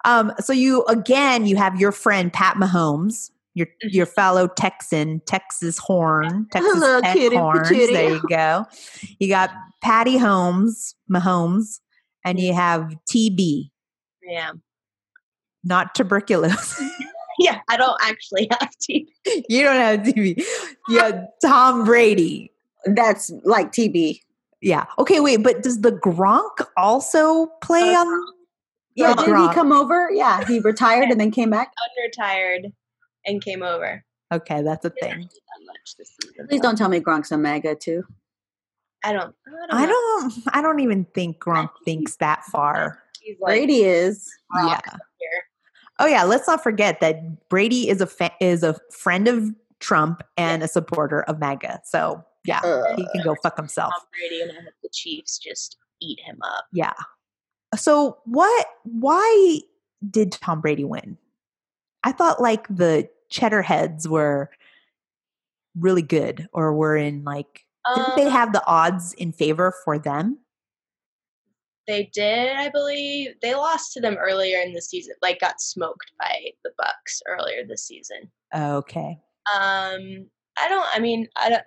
Um, 0.05 0.33
so 0.41 0.53
you 0.53 0.85
again, 0.85 1.47
you 1.47 1.57
have 1.57 1.81
your 1.81 1.93
friend 1.93 2.33
Pat 2.33 2.57
Mahomes, 2.57 3.31
your 3.61 3.67
mm-hmm. 3.67 3.89
your 3.91 4.07
fellow 4.07 4.49
Texan, 4.49 5.21
Texas 5.27 5.79
Horn, 5.79 6.47
Texas 6.51 6.73
Hello, 6.75 7.01
Tech 7.01 7.15
kitty, 7.15 7.37
Horns. 7.37 7.69
Kitty. 7.69 7.93
There 7.93 8.11
you 8.11 8.23
go. 8.29 8.65
You 9.19 9.29
got 9.29 9.51
Patty 9.83 10.17
Holmes, 10.17 10.95
Mahomes, 11.11 11.81
and 12.25 12.41
you 12.41 12.55
have 12.55 12.95
TB. 13.09 13.71
Yeah. 14.23 14.53
Not 15.63 15.95
tuberculosis. 15.95 16.83
yeah, 17.39 17.61
I 17.69 17.77
don't 17.77 17.99
actually 18.03 18.49
have 18.51 18.71
TB. 18.91 19.07
You 19.49 19.63
don't 19.63 19.77
have 19.77 20.01
TB. 20.01 20.43
Yeah, 20.89 21.25
Tom 21.45 21.85
Brady. 21.85 22.51
That's 22.87 23.31
like 23.45 23.73
TB. 23.73 24.21
Yeah. 24.63 24.87
Okay, 24.99 25.21
wait, 25.21 25.43
but 25.43 25.63
does 25.63 25.83
the 25.83 25.93
Gronk 25.93 26.67
also 26.77 27.47
play 27.63 27.95
uh, 27.95 28.01
on? 28.01 28.27
Yeah, 28.95 29.15
did 29.15 29.27
he 29.27 29.55
come 29.55 29.73
over? 29.73 30.11
Yeah, 30.13 30.45
he 30.47 30.61
retired 30.61 31.11
and 31.11 31.21
then 31.21 31.31
came 31.31 31.51
back. 31.51 31.73
Unretired 31.99 32.73
and 33.27 33.43
came 33.43 33.63
over. 33.63 34.05
Okay, 34.33 34.63
that's 34.63 34.85
a 34.85 34.91
thing. 34.91 35.29
Season, 35.85 36.47
Please 36.49 36.61
don't 36.61 36.77
tell 36.77 36.89
me 36.89 37.01
Gronk's 37.01 37.33
a 37.33 37.39
MAGA 37.39 37.75
too. 37.77 38.05
I 39.05 39.13
don't. 39.13 39.35
I 39.47 39.67
don't. 39.67 39.73
I 39.73 39.87
don't, 39.87 40.33
I 40.53 40.63
don't 40.63 40.81
even 40.81 41.05
think 41.15 41.39
Gronk 41.39 41.71
thinks 41.85 42.17
that 42.17 42.45
far. 42.45 43.03
He's 43.21 43.37
like, 43.41 43.51
Brady 43.51 43.83
is. 43.83 44.31
Yeah. 44.65 44.81
Oh 45.99 46.07
yeah. 46.07 46.25
Let's 46.25 46.47
not 46.47 46.63
forget 46.63 47.01
that 47.01 47.49
Brady 47.49 47.89
is 47.89 48.01
a 48.01 48.07
fa- 48.07 48.33
is 48.41 48.63
a 48.63 48.77
friend 48.91 49.27
of 49.29 49.51
Trump 49.81 50.23
and 50.37 50.63
a 50.63 50.69
supporter 50.69 51.23
of 51.23 51.39
MAGA. 51.39 51.81
So 51.85 52.25
yeah, 52.45 52.61
uh, 52.61 52.97
he 52.97 53.07
can 53.13 53.23
go 53.23 53.35
fuck 53.43 53.57
himself. 53.57 53.93
Tom 53.97 54.07
Brady 54.19 54.43
and 54.43 54.53
the 54.83 54.89
Chiefs 54.93 55.39
just 55.39 55.77
eat 56.01 56.21
him 56.21 56.39
up. 56.43 56.65
Yeah. 56.73 56.95
So 57.77 58.19
what? 58.25 58.67
Why 58.85 59.61
did 60.09 60.33
Tom 60.33 60.61
Brady 60.61 60.85
win? 60.85 61.17
I 62.05 62.13
thought 62.13 62.41
like 62.41 62.67
the 62.69 63.09
cheddar 63.29 63.63
heads 63.63 64.09
were 64.09 64.51
really 65.79 66.03
good 66.03 66.49
or 66.53 66.75
were 66.75 66.97
in 66.97 67.25
like 67.25 67.65
didn't 67.95 68.17
they 68.17 68.27
um 68.27 68.33
have 68.33 68.53
the 68.53 68.67
odds 68.67 69.13
in 69.15 69.33
favor 69.33 69.75
for 69.85 69.99
them? 69.99 70.39
They 71.87 72.11
did, 72.13 72.57
I 72.57 72.69
believe. 72.69 73.31
They 73.43 73.55
lost 73.55 73.93
to 73.95 74.01
them 74.01 74.17
earlier 74.17 74.61
in 74.61 74.75
the 74.75 74.83
season, 74.83 75.15
like 75.23 75.41
got 75.41 75.61
smoked 75.61 76.13
by 76.21 76.53
the 76.63 76.71
Bucks 76.79 77.23
earlier 77.27 77.67
this 77.67 77.85
season. 77.85 78.31
Okay. 78.55 79.19
Um, 79.53 80.27
I 80.59 80.69
don't. 80.69 80.87
I 80.93 80.99
mean, 81.01 81.27
I 81.37 81.49
don't. 81.49 81.63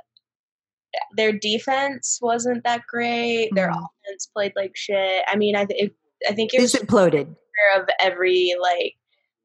Their 1.18 1.32
defense 1.34 2.20
wasn't 2.22 2.64
that 2.64 2.84
great. 2.88 3.48
Mm-hmm. 3.48 3.56
Their 3.56 3.70
offense 3.70 4.30
played 4.34 4.54
like 4.56 4.76
shit. 4.76 5.24
I 5.28 5.36
mean, 5.36 5.56
I 5.56 5.66
think 5.66 5.92
I 6.30 6.34
think 6.34 6.54
it 6.54 6.62
was 6.62 6.74
imploded. 6.74 7.36
Of 7.76 7.88
every 8.00 8.56
like 8.62 8.96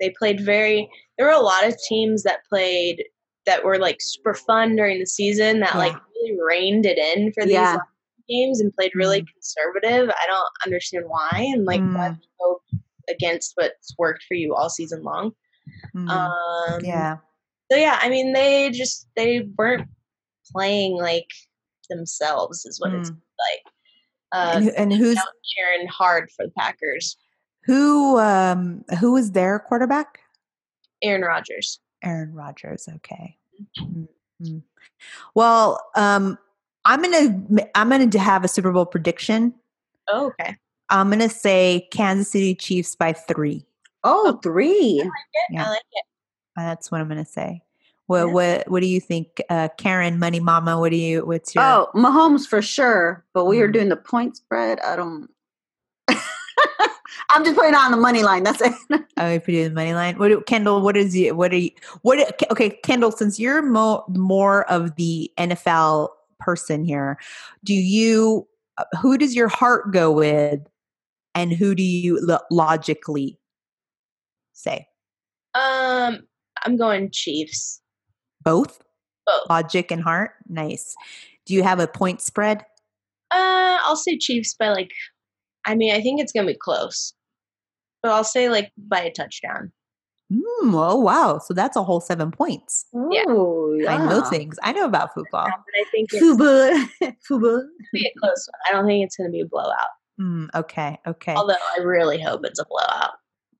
they 0.00 0.12
played 0.18 0.40
very. 0.40 0.88
There 1.16 1.26
were 1.26 1.32
a 1.32 1.40
lot 1.40 1.66
of 1.66 1.76
teams 1.88 2.22
that 2.22 2.44
played 2.48 3.04
that 3.46 3.64
were 3.64 3.78
like 3.78 3.96
super 4.00 4.34
fun 4.34 4.76
during 4.76 4.98
the 4.98 5.06
season 5.06 5.60
that 5.60 5.74
yeah. 5.74 5.78
like 5.78 5.96
really 6.14 6.38
reined 6.46 6.86
it 6.86 6.98
in 6.98 7.32
for 7.32 7.44
these 7.44 7.54
yeah. 7.54 7.78
games 8.28 8.60
and 8.60 8.74
played 8.74 8.92
really 8.94 9.22
mm. 9.22 9.26
conservative. 9.32 10.10
I 10.10 10.26
don't 10.26 10.48
understand 10.64 11.04
why 11.08 11.48
and 11.52 11.64
like 11.64 11.80
mm. 11.80 11.96
why 11.96 12.16
go 12.38 12.60
against 13.08 13.52
what's 13.56 13.94
worked 13.98 14.24
for 14.28 14.34
you 14.34 14.54
all 14.54 14.68
season 14.68 15.02
long. 15.02 15.32
Mm. 15.96 16.08
Um, 16.08 16.84
yeah. 16.84 17.16
So 17.72 17.78
yeah, 17.78 17.98
I 18.00 18.08
mean 18.08 18.32
they 18.32 18.70
just 18.70 19.08
they 19.16 19.48
weren't 19.56 19.88
playing 20.52 20.96
like 20.96 21.28
themselves 21.90 22.64
is 22.66 22.80
what 22.80 22.92
it's 22.94 23.10
mm. 23.10 23.14
like. 23.14 23.72
Uh, 24.30 24.52
and, 24.56 24.68
and 24.70 24.92
who's 24.92 25.18
cheering 25.56 25.88
hard 25.88 26.28
for 26.36 26.44
the 26.44 26.52
Packers? 26.56 27.16
Who 27.68 28.18
um 28.18 28.84
who 28.98 29.12
was 29.12 29.32
their 29.32 29.60
quarterback? 29.60 30.20
Aaron 31.02 31.22
Rodgers. 31.22 31.78
Aaron 32.02 32.34
Rodgers. 32.34 32.88
Okay. 32.96 33.36
Mm-hmm. 33.78 34.58
Well, 35.34 35.80
um, 35.94 36.38
I'm 36.84 37.02
gonna 37.02 37.68
I'm 37.74 37.90
gonna 37.90 38.18
have 38.18 38.44
a 38.44 38.48
Super 38.48 38.72
Bowl 38.72 38.86
prediction. 38.86 39.54
Oh, 40.08 40.28
okay. 40.28 40.56
I'm 40.90 41.10
gonna 41.10 41.28
say 41.28 41.86
Kansas 41.92 42.30
City 42.30 42.54
Chiefs 42.54 42.94
by 42.94 43.12
three. 43.12 43.66
Oh, 44.02 44.40
three. 44.42 45.00
I 45.00 45.04
like 45.04 45.12
it. 45.34 45.46
Yeah. 45.50 45.66
I 45.66 45.68
like 45.68 45.80
it. 45.92 46.04
That's 46.56 46.90
what 46.90 47.00
I'm 47.00 47.08
gonna 47.08 47.24
say. 47.24 47.62
What 48.06 48.28
yeah. 48.28 48.32
what 48.32 48.70
what 48.70 48.80
do 48.80 48.86
you 48.86 49.00
think, 49.00 49.42
uh, 49.50 49.68
Karen 49.76 50.18
Money 50.18 50.40
Mama? 50.40 50.80
What 50.80 50.90
do 50.90 50.96
you? 50.96 51.26
What's 51.26 51.54
your? 51.54 51.62
Oh, 51.62 51.88
Mahomes 51.94 52.46
for 52.46 52.62
sure. 52.62 53.26
But 53.34 53.44
we 53.44 53.56
mm-hmm. 53.56 53.64
are 53.64 53.68
doing 53.68 53.88
the 53.90 53.96
point 53.96 54.38
spread. 54.38 54.80
I 54.80 54.96
don't. 54.96 55.28
I'm 57.30 57.44
just 57.44 57.56
putting 57.56 57.74
on 57.74 57.90
the 57.90 57.96
money 57.96 58.22
line. 58.22 58.42
That's 58.42 58.60
it. 58.60 58.72
oh, 59.16 59.32
you 59.32 59.40
put 59.40 59.54
it 59.54 59.58
in 59.58 59.74
the 59.74 59.80
money 59.80 59.94
line. 59.94 60.18
What, 60.18 60.30
Kyndall? 60.46 60.82
What 60.82 60.96
is 60.96 61.16
you? 61.16 61.34
What 61.34 61.52
are 61.52 61.56
you? 61.56 61.70
What? 62.02 62.42
Okay, 62.50 62.78
Kyndall. 62.82 63.12
Since 63.12 63.38
you're 63.38 63.62
more 63.62 64.04
more 64.08 64.70
of 64.70 64.96
the 64.96 65.30
NFL 65.38 66.10
person 66.38 66.84
here, 66.84 67.18
do 67.64 67.74
you? 67.74 68.46
Uh, 68.76 68.84
who 69.00 69.18
does 69.18 69.34
your 69.34 69.48
heart 69.48 69.92
go 69.92 70.12
with, 70.12 70.60
and 71.34 71.52
who 71.52 71.74
do 71.74 71.82
you 71.82 72.20
lo- 72.22 72.38
logically 72.50 73.38
say? 74.52 74.86
Um, 75.54 76.20
I'm 76.64 76.76
going 76.76 77.10
Chiefs. 77.10 77.80
Both? 78.42 78.82
Both. 79.26 79.50
Logic 79.50 79.90
and 79.90 80.02
heart? 80.02 80.32
Nice. 80.48 80.94
Do 81.46 81.54
you 81.54 81.62
have 81.62 81.80
a 81.80 81.86
point 81.86 82.20
spread? 82.20 82.64
Uh, 83.30 83.78
I'll 83.82 83.96
say 83.96 84.18
Chiefs 84.18 84.54
by 84.54 84.68
like. 84.68 84.92
I 85.68 85.74
mean, 85.74 85.94
I 85.94 86.00
think 86.00 86.20
it's 86.20 86.32
gonna 86.32 86.46
be 86.46 86.56
close, 86.58 87.12
but 88.02 88.10
I'll 88.10 88.24
say 88.24 88.48
like 88.48 88.72
by 88.76 89.00
a 89.00 89.12
touchdown. 89.12 89.70
Mm, 90.32 90.74
oh, 90.74 90.96
wow. 90.96 91.38
So 91.38 91.54
that's 91.54 91.76
a 91.76 91.82
whole 91.82 92.00
seven 92.00 92.30
points. 92.30 92.86
Yeah. 93.10 93.24
Ooh, 93.28 93.86
I 93.88 93.96
know 93.96 94.22
things. 94.22 94.58
I 94.62 94.72
know 94.72 94.84
about 94.84 95.14
football. 95.14 95.46
But 95.46 95.54
I 95.54 95.84
think 95.90 96.10
it's 96.12 96.22
Fubu. 96.22 96.88
Fubu. 97.30 97.62
be 97.92 98.06
a 98.06 98.20
close 98.20 98.48
one. 98.50 98.60
I 98.68 98.72
don't 98.72 98.86
think 98.86 99.04
it's 99.06 99.16
gonna 99.16 99.30
be 99.30 99.40
a 99.40 99.46
blowout. 99.46 99.88
Mm, 100.20 100.48
okay. 100.54 100.98
Okay. 101.06 101.34
Although 101.34 101.54
I 101.76 101.80
really 101.82 102.20
hope 102.20 102.42
it's 102.44 102.58
a 102.58 102.66
blowout. 102.68 103.12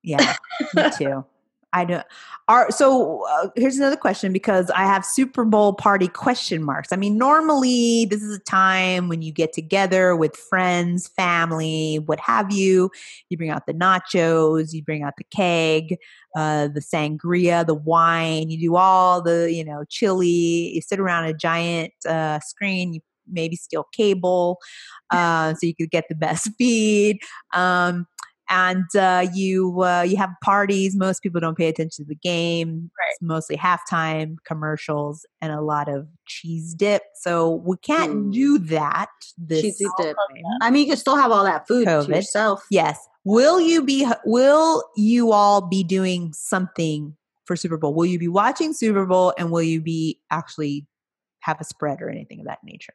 Yeah, 0.03 0.35
me 0.75 0.83
too. 0.97 1.25
I 1.71 1.85
don't. 1.85 2.05
Are 2.47 2.71
so. 2.71 3.27
Uh, 3.29 3.49
here's 3.55 3.77
another 3.77 3.95
question 3.95 4.33
because 4.33 4.71
I 4.71 4.85
have 4.85 5.05
Super 5.05 5.45
Bowl 5.45 5.73
party 5.73 6.07
question 6.07 6.63
marks. 6.63 6.91
I 6.91 6.95
mean, 6.95 7.17
normally 7.17 8.05
this 8.05 8.23
is 8.23 8.35
a 8.35 8.39
time 8.39 9.07
when 9.07 9.21
you 9.21 9.31
get 9.31 9.53
together 9.53 10.15
with 10.15 10.35
friends, 10.35 11.07
family, 11.07 11.99
what 12.05 12.19
have 12.19 12.51
you. 12.51 12.89
You 13.29 13.37
bring 13.37 13.51
out 13.51 13.67
the 13.67 13.73
nachos, 13.73 14.73
you 14.73 14.81
bring 14.81 15.03
out 15.03 15.13
the 15.17 15.25
keg, 15.25 15.97
uh, 16.35 16.69
the 16.69 16.81
sangria, 16.81 17.65
the 17.65 17.75
wine. 17.75 18.49
You 18.49 18.59
do 18.59 18.75
all 18.75 19.21
the 19.21 19.51
you 19.53 19.63
know 19.63 19.83
chili. 19.87 20.73
You 20.73 20.81
sit 20.81 20.99
around 20.99 21.25
a 21.25 21.33
giant 21.33 21.93
uh, 22.07 22.39
screen. 22.39 22.93
You 22.93 23.01
maybe 23.31 23.55
steal 23.55 23.85
cable 23.91 24.59
uh, 25.11 25.53
so 25.53 25.65
you 25.65 25.75
could 25.75 25.91
get 25.91 26.05
the 26.09 26.15
best 26.15 26.49
feed. 26.57 27.19
Um, 27.53 28.07
and 28.49 28.83
uh, 28.95 29.27
you 29.33 29.81
uh, 29.83 30.01
you 30.01 30.17
have 30.17 30.31
parties. 30.43 30.95
Most 30.95 31.21
people 31.21 31.39
don't 31.39 31.57
pay 31.57 31.67
attention 31.67 32.05
to 32.05 32.09
the 32.09 32.15
game. 32.15 32.89
Right. 32.97 33.07
It's 33.11 33.21
mostly 33.21 33.55
halftime 33.57 34.37
commercials 34.45 35.25
and 35.41 35.51
a 35.51 35.61
lot 35.61 35.87
of 35.87 36.07
cheese 36.25 36.73
dip. 36.73 37.03
So 37.15 37.55
we 37.65 37.77
can't 37.77 38.13
Mm. 38.13 38.33
do 38.33 38.57
that 38.59 39.09
this 39.37 39.61
Cheesy 39.61 39.85
dip. 39.97 40.15
I 40.61 40.71
mean, 40.71 40.83
you 40.85 40.91
can 40.91 40.97
still 40.97 41.15
have 41.15 41.31
all 41.31 41.43
that 41.43 41.67
food 41.67 41.87
COVID. 41.87 42.05
to 42.07 42.15
yourself. 42.15 42.65
Yes. 42.71 43.07
Will 43.23 43.61
you 43.61 43.83
be? 43.83 44.07
Will 44.25 44.83
you 44.97 45.31
all 45.31 45.61
be 45.61 45.83
doing 45.83 46.33
something 46.33 47.15
for 47.45 47.55
Super 47.55 47.77
Bowl? 47.77 47.93
Will 47.93 48.05
you 48.05 48.17
be 48.19 48.27
watching 48.27 48.73
Super 48.73 49.05
Bowl 49.05 49.33
and 49.37 49.51
will 49.51 49.61
you 49.61 49.81
be 49.81 50.19
actually 50.31 50.87
have 51.41 51.61
a 51.61 51.63
spread 51.63 52.01
or 52.01 52.09
anything 52.09 52.39
of 52.39 52.45
that 52.47 52.59
nature? 52.63 52.93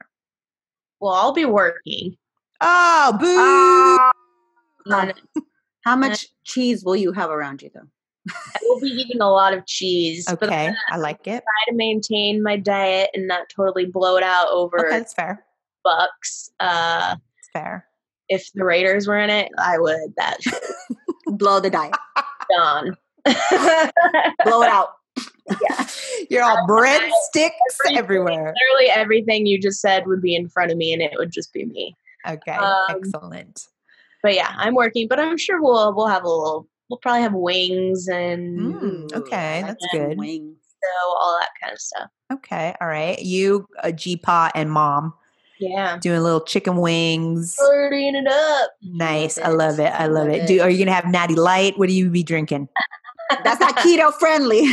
Well, 1.00 1.12
I'll 1.12 1.32
be 1.32 1.44
working. 1.44 2.16
Oh, 2.60 3.16
boo! 3.20 4.20
Um, 4.90 5.12
how 5.84 5.96
much 5.96 6.26
cheese 6.44 6.84
will 6.84 6.96
you 6.96 7.12
have 7.12 7.30
around 7.30 7.62
you, 7.62 7.70
though? 7.74 7.88
I 8.30 8.58
will 8.62 8.80
be 8.80 8.88
eating 8.88 9.20
a 9.20 9.30
lot 9.30 9.52
of 9.52 9.66
cheese, 9.66 10.26
okay, 10.28 10.68
I'm 10.68 10.74
I 10.90 10.96
like 10.96 11.26
it. 11.26 11.42
try 11.42 11.70
to 11.70 11.74
maintain 11.74 12.42
my 12.42 12.56
diet 12.56 13.10
and 13.14 13.26
not 13.26 13.48
totally 13.54 13.84
blow 13.84 14.16
it 14.16 14.22
out 14.22 14.48
over 14.50 14.78
Okay, 14.86 14.96
that's 14.98 15.12
fair. 15.12 15.44
bucks. 15.84 16.50
Uh, 16.58 17.16
That's 17.16 17.48
fair. 17.52 17.86
if 18.30 18.50
the 18.54 18.64
Raiders 18.64 19.06
were 19.06 19.18
in 19.18 19.28
it, 19.30 19.50
I 19.58 19.78
would. 19.78 20.14
That 20.16 20.38
Blow 21.26 21.60
the 21.60 21.68
diet. 21.70 21.94
done. 22.50 22.96
Blow 24.44 24.62
it 24.62 24.68
out. 24.70 24.90
Yeah, 25.60 25.86
you're 26.30 26.42
all 26.42 26.66
breadsticks 26.66 27.50
everywhere. 27.90 28.54
Literally 28.54 28.90
everything 28.90 29.44
you 29.46 29.60
just 29.60 29.80
said 29.82 30.06
would 30.06 30.22
be 30.22 30.34
in 30.34 30.48
front 30.48 30.70
of 30.70 30.78
me, 30.78 30.92
and 30.94 31.02
it 31.02 31.12
would 31.16 31.30
just 31.30 31.52
be 31.52 31.66
me. 31.66 31.94
Okay, 32.26 32.52
Um, 32.52 32.76
excellent. 32.88 33.66
But 34.24 34.34
yeah, 34.34 34.54
I'm 34.56 34.74
working, 34.74 35.06
but 35.06 35.20
I'm 35.20 35.36
sure 35.36 35.60
we'll 35.60 35.94
we'll 35.94 36.06
have 36.06 36.24
a 36.24 36.28
little. 36.28 36.66
We'll 36.88 36.98
probably 36.98 37.20
have 37.20 37.34
wings 37.34 38.08
and 38.08 38.58
Mm, 38.74 39.14
okay, 39.14 39.60
Ooh, 39.60 39.66
that's 39.66 39.86
and 39.92 40.08
good. 40.08 40.18
Wings. 40.18 40.56
so 40.82 40.88
all 41.14 41.38
that 41.40 41.50
kind 41.62 41.74
of 41.74 41.78
stuff. 41.78 42.08
Okay, 42.32 42.74
all 42.80 42.88
right. 42.88 43.18
You, 43.18 43.66
uh, 43.82 43.90
G-Pot, 43.90 44.52
and 44.54 44.70
Mom 44.70 45.12
Yeah, 45.58 45.98
doing 46.00 46.22
little 46.22 46.40
chicken 46.40 46.76
wings. 46.78 47.54
partying 47.60 48.14
it 48.14 48.26
up. 48.26 48.70
Nice. 48.82 49.36
I 49.36 49.50
it. 49.50 49.56
love 49.56 49.78
it. 49.78 49.92
I 49.92 50.06
love 50.06 50.28
Love 50.28 50.36
it. 50.36 50.46
Do 50.46 50.62
are 50.62 50.70
you 50.70 50.78
gonna 50.78 50.94
have 50.96 51.06
Natty 51.06 51.34
Light? 51.34 51.78
What 51.78 51.90
do 51.90 51.94
you 51.94 52.08
be 52.08 52.22
drinking? 52.22 52.68
That's 53.44 53.60
not 53.60 53.76
keto 53.84 54.10
friendly. 54.14 54.66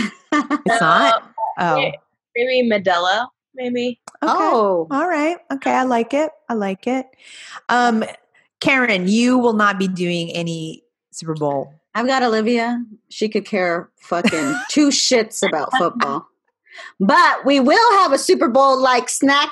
It's 0.66 0.80
not. 0.80 1.24
Oh. 1.58 1.92
Maybe 2.38 2.70
Modelo. 2.70 3.28
Maybe. 3.54 4.00
Oh, 4.22 4.88
All 4.90 5.08
right. 5.10 5.38
Okay, 5.52 5.72
I 5.72 5.84
like 5.84 6.14
it. 6.14 6.32
I 6.48 6.54
like 6.54 6.88
it. 6.88 7.06
Um, 7.68 8.06
Karen, 8.62 9.08
you 9.08 9.38
will 9.38 9.54
not 9.54 9.78
be 9.78 9.88
doing 9.88 10.32
any 10.32 10.84
Super 11.12 11.34
Bowl. 11.34 11.74
I've 11.94 12.08
got 12.08 12.24
Olivia. 12.24 12.82
She 13.10 13.28
could 13.28 13.44
care 13.46 13.90
fucking 14.00 14.56
two 14.70 14.90
shits 14.90 15.46
about 15.46 15.70
football. 15.78 16.26
But 17.00 17.46
we 17.46 17.60
will 17.60 17.92
have 18.00 18.14
a 18.14 18.18
Super 18.18 18.48
Bowl 18.48 18.82
like 18.82 19.10
snack, 19.10 19.50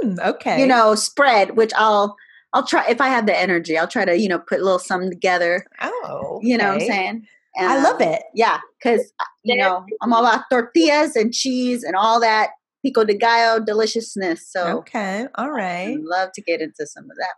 Hmm, 0.00 0.14
okay. 0.20 0.60
you 0.60 0.66
know, 0.66 0.94
spread, 0.94 1.56
which 1.56 1.72
I'll 1.76 2.16
I'll 2.54 2.66
try 2.66 2.86
if 2.88 3.00
I 3.00 3.08
have 3.08 3.26
the 3.26 3.36
energy. 3.38 3.76
I'll 3.76 3.88
try 3.88 4.04
to, 4.06 4.16
you 4.16 4.28
know, 4.28 4.38
put 4.38 4.60
a 4.60 4.64
little 4.64 4.78
something 4.78 5.10
together. 5.10 5.66
Oh, 5.82 6.40
You 6.42 6.56
know 6.56 6.64
what 6.64 6.70
I'm 6.70 6.76
okay. 6.78 6.86
saying? 6.86 7.26
I 7.58 7.82
love 7.82 8.00
Um, 8.00 8.08
it. 8.08 8.22
Yeah, 8.34 8.60
because 8.80 9.12
you 9.42 9.56
know 9.56 9.84
I'm 10.00 10.12
all 10.12 10.24
about 10.24 10.44
tortillas 10.50 11.16
and 11.16 11.32
cheese 11.34 11.82
and 11.82 11.94
all 11.96 12.20
that 12.20 12.50
pico 12.82 13.04
de 13.04 13.14
gallo 13.14 13.58
deliciousness. 13.62 14.50
So 14.50 14.78
Okay. 14.78 15.26
All 15.34 15.50
right. 15.50 15.88
I'd 15.88 16.00
love 16.00 16.30
to 16.34 16.40
get 16.42 16.60
into 16.60 16.86
some 16.86 17.04
of 17.04 17.16
that. 17.18 17.34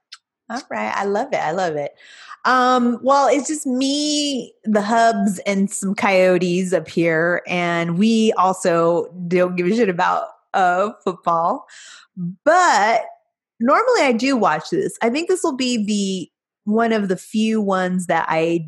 All 0.50 0.62
right. 0.70 0.92
I 0.94 1.04
love 1.04 1.28
it. 1.32 1.38
I 1.38 1.52
love 1.52 1.76
it. 1.76 1.94
Um, 2.44 2.98
well, 3.02 3.28
it's 3.28 3.48
just 3.48 3.66
me, 3.66 4.52
the 4.64 4.82
hubs, 4.82 5.38
and 5.46 5.70
some 5.70 5.94
coyotes 5.94 6.72
up 6.72 6.88
here. 6.88 7.42
And 7.46 7.98
we 7.98 8.32
also 8.32 9.06
don't 9.28 9.56
give 9.56 9.66
a 9.66 9.76
shit 9.76 9.88
about 9.88 10.28
uh 10.52 10.90
football. 11.04 11.66
But 12.44 13.02
normally 13.60 14.02
I 14.02 14.12
do 14.12 14.36
watch 14.36 14.70
this. 14.70 14.98
I 15.02 15.10
think 15.10 15.28
this 15.28 15.42
will 15.44 15.56
be 15.56 15.84
the 15.84 16.30
one 16.70 16.92
of 16.92 17.08
the 17.08 17.16
few 17.16 17.60
ones 17.60 18.06
that 18.06 18.26
I 18.28 18.66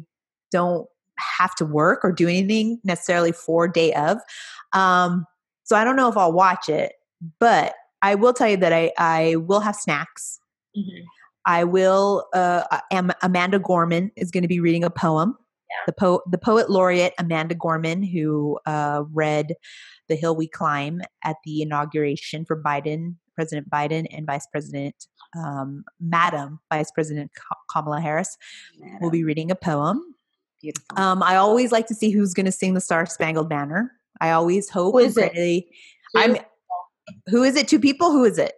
don't 0.51 0.87
have 1.19 1.55
to 1.57 1.65
work 1.65 2.01
or 2.05 2.13
do 2.13 2.29
anything 2.29 2.81
necessarily 2.85 3.33
for 3.33 3.67
day 3.69 3.93
of. 3.95 4.19
Um, 4.73 5.27
so 5.65 5.77
I 5.77 5.85
don't 5.85 5.97
know 5.97 6.09
if 6.09 6.17
I'll 6.17 6.33
watch 6.33 6.69
it, 6.69 6.93
but 7.41 7.75
I 8.03 8.15
will 8.17 8.33
tell 8.33 8.49
you 8.49 8.57
that 8.59 8.73
I, 8.73 8.93
I 8.99 9.37
will 9.37 9.61
have 9.61 9.77
snacks. 9.77 10.41
Mhm. 10.77 11.05
I 11.47 11.65
will. 11.65 12.27
Uh, 12.33 12.65
Am- 12.91 13.13
Amanda 13.23 13.59
Gorman 13.59 14.11
is 14.17 14.31
going 14.31 14.43
to 14.43 14.49
be 14.49 14.61
reading 14.61 14.85
a 14.85 14.91
poem. 14.91 15.37
Yeah. 15.71 15.85
The 15.87 15.93
poet, 15.93 16.23
the 16.31 16.39
poet 16.39 16.71
laureate 16.71 17.15
Amanda 17.19 17.55
Gorman, 17.55 18.03
who 18.03 18.59
uh, 18.67 19.05
read 19.13 19.55
"The 20.09 20.17
Hill 20.17 20.37
We 20.37 20.49
Climb" 20.49 21.01
at 21.25 21.37
the 21.45 21.63
inauguration 21.63 22.45
for 22.45 22.63
Biden, 22.63 23.17
President 23.35 23.71
Biden, 23.71 24.07
and 24.11 24.27
Vice 24.27 24.47
President 24.53 25.07
um, 25.37 25.85
Madam 26.01 26.61
Vice 26.73 26.91
President 26.91 27.31
Kamala 27.71 28.01
Harris, 28.01 28.37
will 29.01 29.11
be 29.11 29.25
reading 29.25 29.51
a 29.51 29.55
poem. 29.55 30.15
beautiful. 30.61 30.99
Um, 30.99 31.23
I 31.23 31.37
always 31.37 31.73
like 31.73 31.87
to 31.87 31.95
see 31.95 32.11
who's 32.11 32.35
going 32.35 32.47
to 32.47 32.53
sing 32.53 32.75
the 32.75 32.81
Star 32.81 33.07
Spangled 33.07 33.49
Banner. 33.49 33.93
I 34.21 34.31
always 34.31 34.69
hope. 34.69 34.93
Who 34.93 34.99
is 34.99 35.17
it? 35.17 35.65
I'm. 36.17 36.37
Who 37.27 37.43
is 37.43 37.57
it? 37.57 37.67
Two 37.67 37.81
people. 37.81 38.13
Who 38.13 38.25
is 38.25 38.39
it? 38.39 38.53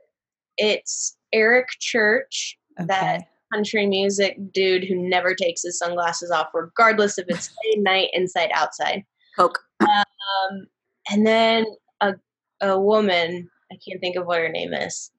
It's 0.59 1.17
Eric 1.33 1.69
Church, 1.81 2.59
Okay. 2.79 2.87
that 2.87 3.29
country 3.53 3.87
music 3.87 4.37
dude 4.53 4.85
who 4.85 4.97
never 4.97 5.35
takes 5.35 5.63
his 5.63 5.79
sunglasses 5.79 6.31
off, 6.31 6.49
regardless 6.55 7.19
if 7.19 7.27
it's 7.29 7.49
day, 7.49 7.81
night, 7.81 8.09
inside, 8.13 8.51
outside. 8.55 9.05
Coke. 9.37 9.61
Um, 9.81 10.67
and 11.11 11.27
then 11.27 11.67
a 12.01 12.15
a 12.61 12.79
woman, 12.79 13.49
I 13.71 13.77
can't 13.87 14.01
think 14.01 14.17
of 14.17 14.27
what 14.27 14.41
her 14.41 14.49
name 14.49 14.73
is. 14.73 15.11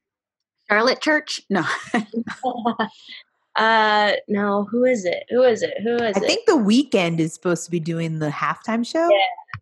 Charlotte 0.70 1.02
Church? 1.02 1.42
No. 1.50 1.64
Uh, 3.58 4.12
no, 4.28 4.68
who 4.70 4.84
is 4.84 5.06
it? 5.06 5.24
Who 5.30 5.42
is 5.42 5.64
it? 5.64 5.72
Who 5.82 5.96
is 5.96 6.02
I 6.02 6.08
it? 6.08 6.18
I 6.18 6.20
think 6.20 6.46
the 6.46 6.58
Weeknd 6.58 7.20
is 7.20 7.34
supposed 7.34 7.64
to 7.64 7.72
be 7.72 7.80
doing 7.80 8.20
the 8.20 8.28
halftime 8.28 8.86
show. 8.86 9.08
Yeah 9.08 9.62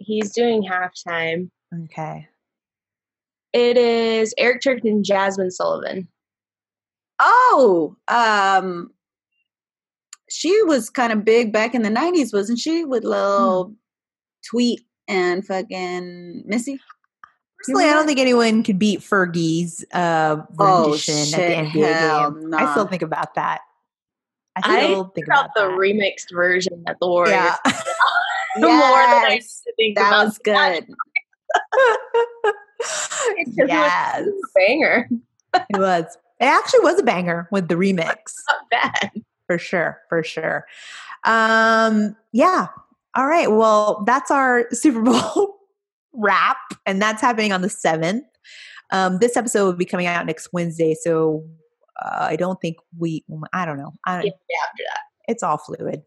he's 0.00 0.32
doing 0.32 0.62
halftime. 0.62 1.50
Okay. 1.84 2.28
It 3.52 3.76
is 3.76 4.34
Eric 4.38 4.62
Church 4.62 4.80
and 4.84 5.04
Jazmine 5.04 5.52
Sullivan. 5.52 6.08
Oh, 7.20 7.96
um, 8.08 8.90
she 10.28 10.62
was 10.62 10.90
kind 10.90 11.12
of 11.12 11.24
big 11.24 11.52
back 11.52 11.74
in 11.74 11.82
the 11.82 11.88
90s, 11.90 12.32
wasn't 12.32 12.58
she? 12.58 12.84
With 12.84 13.04
little 13.04 13.74
Tweet 14.48 14.80
and 15.08 15.46
fucking 15.46 16.44
Missy. 16.46 16.80
Personally, 17.58 17.84
I 17.90 17.92
don't 17.92 18.06
think 18.06 18.18
anyone 18.18 18.62
could 18.62 18.78
beat 18.78 19.00
Fergie's 19.00 19.84
uh, 19.92 20.36
Oh, 20.58 20.84
rendition 20.86 21.14
at 21.14 21.24
the 21.24 21.26
shit, 21.32 21.66
NBA 21.66 22.40
game. 22.42 22.54
I 22.54 22.70
still 22.72 22.86
think 22.86 23.02
about 23.02 23.34
that. 23.34 23.60
I 24.56 24.62
I 24.64 24.80
think 25.14 25.26
About 25.26 25.46
about, 25.46 25.54
the 25.54 25.60
that. 25.68 25.78
remixed 25.78 26.34
version 26.34 26.82
at 26.86 26.96
the 27.00 27.06
Warriors. 27.06 27.34
Yeah. 27.34 27.56
The 28.56 28.62
more 28.66 28.72
that 28.78 29.26
I 29.28 29.34
Yes, 29.34 29.42
used 29.44 29.62
to 29.68 29.72
think 29.76 29.96
that 29.96 30.24
was 30.24 30.38
good. 30.38 30.86
It's 32.82 33.50
'cause 33.50 33.58
it 33.58 33.62
was 33.62 33.68
yes, 33.68 34.26
a 34.26 34.32
banger. 34.56 35.08
it 35.54 35.78
was. 35.78 36.18
It 36.40 36.46
actually 36.46 36.80
was 36.80 36.98
a 36.98 37.02
banger 37.02 37.48
with 37.52 37.68
the 37.68 37.74
remix 37.74 38.32
Not 38.48 38.70
bad. 38.70 39.10
for 39.46 39.58
sure, 39.58 39.98
for 40.08 40.22
sure. 40.22 40.66
Um, 41.24 42.16
yeah. 42.32 42.68
All 43.14 43.26
right. 43.26 43.50
Well, 43.50 44.02
that's 44.06 44.30
our 44.30 44.66
Super 44.72 45.02
Bowl 45.02 45.56
wrap, 46.12 46.56
and 46.86 47.00
that's 47.00 47.20
happening 47.20 47.52
on 47.52 47.60
the 47.60 47.68
7th. 47.68 48.22
Um, 48.92 49.18
this 49.18 49.36
episode 49.36 49.66
will 49.66 49.72
be 49.74 49.84
coming 49.84 50.06
out 50.06 50.26
next 50.26 50.48
Wednesday, 50.52 50.94
so 50.94 51.44
uh, 52.02 52.26
I 52.30 52.36
don't 52.36 52.60
think 52.60 52.76
we, 52.98 53.24
I 53.52 53.64
don't 53.66 53.78
know. 53.78 53.92
I 54.06 54.16
don't, 54.16 54.24
Yeah, 54.24 54.32
after 54.70 54.82
that. 54.88 55.00
it's 55.28 55.42
all 55.42 55.58
fluid. 55.58 56.02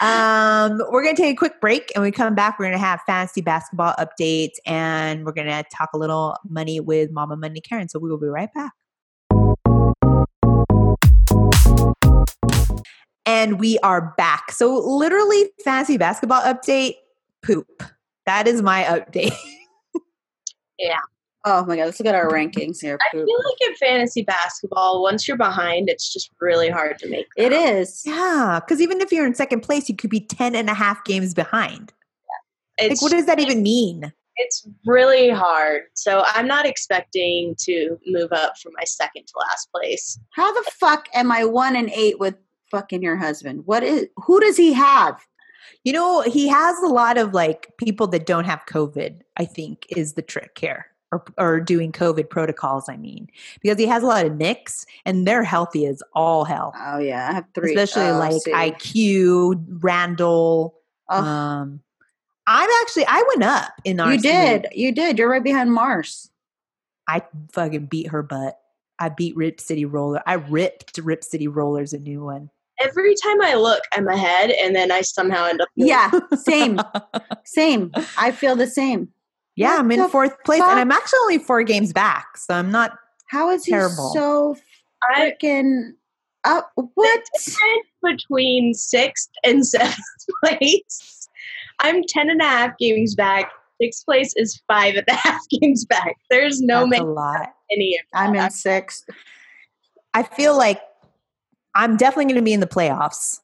Um, 0.00 0.80
we're 0.90 1.02
going 1.04 1.14
to 1.14 1.22
take 1.22 1.34
a 1.34 1.38
quick 1.38 1.60
break 1.60 1.92
and 1.94 2.02
we 2.02 2.10
come 2.10 2.34
back. 2.34 2.58
We're 2.58 2.64
going 2.66 2.78
to 2.78 2.84
have 2.84 3.00
fantasy 3.06 3.42
basketball 3.42 3.94
updates 3.98 4.54
and 4.66 5.24
we're 5.24 5.32
going 5.32 5.46
to 5.48 5.64
talk 5.72 5.90
a 5.94 5.98
little 5.98 6.36
money 6.48 6.80
with 6.80 7.10
Mama 7.12 7.36
Money 7.36 7.60
Karen. 7.60 7.88
So 7.88 7.98
we 7.98 8.08
will 8.08 8.18
be 8.18 8.26
right 8.26 8.52
back. 8.54 8.72
And 13.26 13.58
we 13.58 13.78
are 13.80 14.14
back. 14.16 14.52
So, 14.52 14.78
literally, 14.78 15.50
fantasy 15.64 15.98
basketball 15.98 16.42
update 16.42 16.94
poop. 17.44 17.82
That 18.24 18.46
is 18.48 18.62
my 18.62 18.84
update. 18.84 19.34
Yeah. 20.78 20.98
Oh 21.46 21.64
my 21.64 21.76
god, 21.76 21.86
let's 21.86 22.00
look 22.00 22.06
at 22.06 22.14
our 22.14 22.28
rankings 22.28 22.82
here. 22.82 22.98
I 23.00 23.16
feel 23.16 23.22
like 23.22 23.68
in 23.68 23.74
fantasy 23.76 24.22
basketball, 24.22 25.02
once 25.02 25.26
you're 25.26 25.36
behind, 25.36 25.88
it's 25.88 26.12
just 26.12 26.30
really 26.40 26.68
hard 26.68 26.98
to 26.98 27.08
make. 27.08 27.24
It 27.36 27.52
is. 27.52 28.02
yeah. 28.04 28.60
Because 28.60 28.82
even 28.82 29.00
if 29.00 29.10
you're 29.10 29.26
in 29.26 29.34
second 29.34 29.60
place, 29.60 29.88
you 29.88 29.96
could 29.96 30.10
be 30.10 30.20
10 30.20 30.54
and 30.54 30.68
a 30.68 30.74
half 30.74 31.02
games 31.04 31.32
behind. 31.32 31.94
Like, 32.78 33.00
what 33.00 33.12
does 33.12 33.24
that 33.24 33.40
even 33.40 33.62
mean? 33.62 34.12
it's 34.36 34.68
really 34.84 35.30
hard. 35.30 35.82
So 35.94 36.22
I'm 36.26 36.46
not 36.46 36.66
expecting 36.66 37.54
to 37.60 37.98
move 38.06 38.32
up 38.32 38.58
from 38.58 38.72
my 38.76 38.84
second 38.84 39.26
to 39.26 39.32
last 39.38 39.70
place. 39.72 40.18
How 40.34 40.52
the 40.52 40.70
fuck 40.72 41.08
am 41.14 41.32
I 41.32 41.44
one 41.44 41.74
and 41.74 41.90
eight 41.90 42.18
with 42.18 42.34
fucking 42.70 43.02
your 43.02 43.16
husband? 43.16 43.62
What 43.66 43.82
is 43.82 44.06
who 44.16 44.40
does 44.40 44.56
he 44.56 44.72
have? 44.72 45.20
You 45.84 45.92
know, 45.92 46.22
he 46.22 46.48
has 46.48 46.76
a 46.82 46.88
lot 46.88 47.16
of 47.18 47.32
like 47.34 47.72
people 47.78 48.06
that 48.08 48.26
don't 48.26 48.44
have 48.44 48.64
COVID, 48.68 49.20
I 49.36 49.44
think 49.44 49.86
is 49.90 50.14
the 50.14 50.22
trick 50.22 50.58
here. 50.58 50.86
Or, 51.12 51.24
or 51.38 51.60
doing 51.60 51.92
COVID 51.92 52.28
protocols, 52.30 52.88
I 52.88 52.96
mean, 52.96 53.28
because 53.62 53.78
he 53.78 53.86
has 53.86 54.02
a 54.02 54.06
lot 54.06 54.26
of 54.26 54.34
Knicks 54.36 54.84
and 55.04 55.24
they're 55.26 55.44
healthy 55.44 55.86
as 55.86 56.02
all 56.14 56.44
hell. 56.44 56.74
Oh 56.76 56.98
yeah, 56.98 57.28
I 57.30 57.32
have 57.32 57.44
three. 57.54 57.70
Especially 57.76 58.08
Oh, 58.08 58.18
like 58.18 58.32
see. 58.42 58.50
IQ, 58.52 59.64
Randle. 59.84 60.74
Oh, 61.08 61.22
Um, 61.22 61.80
I'm 62.48 62.68
actually, 62.82 63.06
I 63.06 63.22
went 63.28 63.44
up 63.44 63.72
in 63.84 64.00
our 64.00 64.14
you 64.14 64.20
did. 64.20 64.62
league. 64.64 64.72
You 64.74 64.92
did. 64.92 65.16
You're 65.16 65.30
right 65.30 65.44
behind 65.44 65.72
Mars. 65.72 66.28
I 67.08 67.22
fucking 67.52 67.86
beat 67.86 68.08
her 68.08 68.24
butt. 68.24 68.58
I 68.98 69.08
beat 69.08 69.36
Rip 69.36 69.60
City 69.60 69.84
Roller. 69.84 70.20
I 70.26 70.34
ripped 70.34 70.98
Rip 70.98 71.22
City 71.22 71.46
Rollers 71.46 71.92
a 71.92 71.98
new 72.00 72.24
one. 72.24 72.50
Every 72.80 73.14
time 73.14 73.42
I 73.42 73.54
look, 73.54 73.82
I'm 73.92 74.06
ahead, 74.08 74.50
and 74.50 74.74
then 74.76 74.90
I 74.92 75.00
somehow 75.00 75.46
end 75.46 75.60
up. 75.60 75.68
Yeah, 75.76 76.10
same, 76.36 76.78
same. 77.44 77.90
I 78.18 78.30
feel 78.32 78.54
the 78.56 78.66
same. 78.66 79.08
Yeah, 79.56 79.70
What 79.70 79.80
I'm 79.80 79.90
in 79.92 80.00
the 80.00 80.08
fourth 80.08 80.44
place 80.44 80.58
fuck? 80.60 80.70
and 80.70 80.80
I'm 80.80 80.92
actually 80.92 81.18
only 81.22 81.38
four 81.38 81.62
games 81.62 81.92
back. 81.92 82.36
So 82.36 82.52
I'm 82.54 82.70
not 82.70 82.98
How 83.30 83.50
is 83.50 83.64
he 83.64 83.72
so 83.72 84.56
I 85.02 85.32
freaking 85.42 85.92
up? 86.44 86.70
What? 86.74 87.20
difference 87.34 87.86
between 88.02 88.74
sixth 88.74 89.30
and 89.44 89.66
seventh 89.66 89.96
place. 90.44 91.28
I'm 91.78 92.02
ten 92.06 92.28
and 92.28 92.42
a 92.42 92.44
half 92.44 92.76
games 92.78 93.14
back. 93.14 93.50
Sixth 93.80 94.04
place 94.04 94.32
is 94.36 94.60
five 94.68 94.94
and 94.96 95.04
a 95.08 95.14
half 95.14 95.40
games 95.60 95.86
back. 95.86 96.16
There's 96.30 96.60
no 96.60 96.86
that's 96.90 97.00
a 97.00 97.04
lot. 97.04 97.54
any 97.70 97.96
of 97.98 98.04
I'm 98.12 98.34
in 98.34 98.50
sixth. 98.50 99.04
I 100.12 100.22
feel 100.22 100.56
like 100.56 100.80
I'm 101.76 101.96
definitely 101.96 102.24
going 102.24 102.36
to 102.36 102.42
be 102.42 102.52
in 102.52 102.60
the 102.60 102.66
playoffs. 102.66 103.40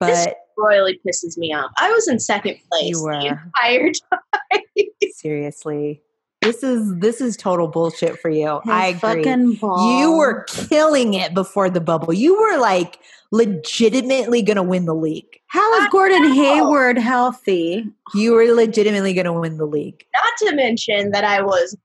This- 0.00 0.26
But 0.26 0.36
royally 0.58 1.00
pisses 1.06 1.36
me 1.36 1.52
off. 1.52 1.70
I 1.78 1.90
was 1.90 2.08
in 2.08 2.18
second 2.18 2.56
place 2.70 2.90
You 2.90 3.02
the 3.10 3.38
entire 3.60 3.92
time. 3.92 4.60
seriously, 5.14 6.02
this 6.42 6.62
is 6.62 6.96
this 6.98 7.20
is 7.20 7.36
total 7.36 7.68
bullshit 7.68 8.18
for 8.20 8.28
you. 8.30 8.60
His 8.64 8.72
I 8.72 8.86
agree. 8.86 9.24
You 9.24 10.16
were 10.16 10.44
killing 10.44 11.14
it 11.14 11.34
before 11.34 11.70
the 11.70 11.80
bubble. 11.80 12.12
You 12.12 12.38
were 12.38 12.58
like 12.58 12.98
legitimately 13.32 14.42
going 14.42 14.56
to 14.56 14.62
win 14.62 14.84
the 14.84 14.94
league. 14.94 15.40
How 15.48 15.74
is 15.80 15.88
Gordon 15.90 16.32
Hayward 16.32 16.98
healthy? 16.98 17.86
You 18.14 18.32
were 18.32 18.52
legitimately 18.54 19.14
going 19.14 19.26
to 19.26 19.32
win 19.32 19.56
the 19.56 19.66
league. 19.66 20.04
Not 20.14 20.48
to 20.48 20.56
mention 20.56 21.10
that 21.12 21.24
I 21.24 21.42
was 21.42 21.76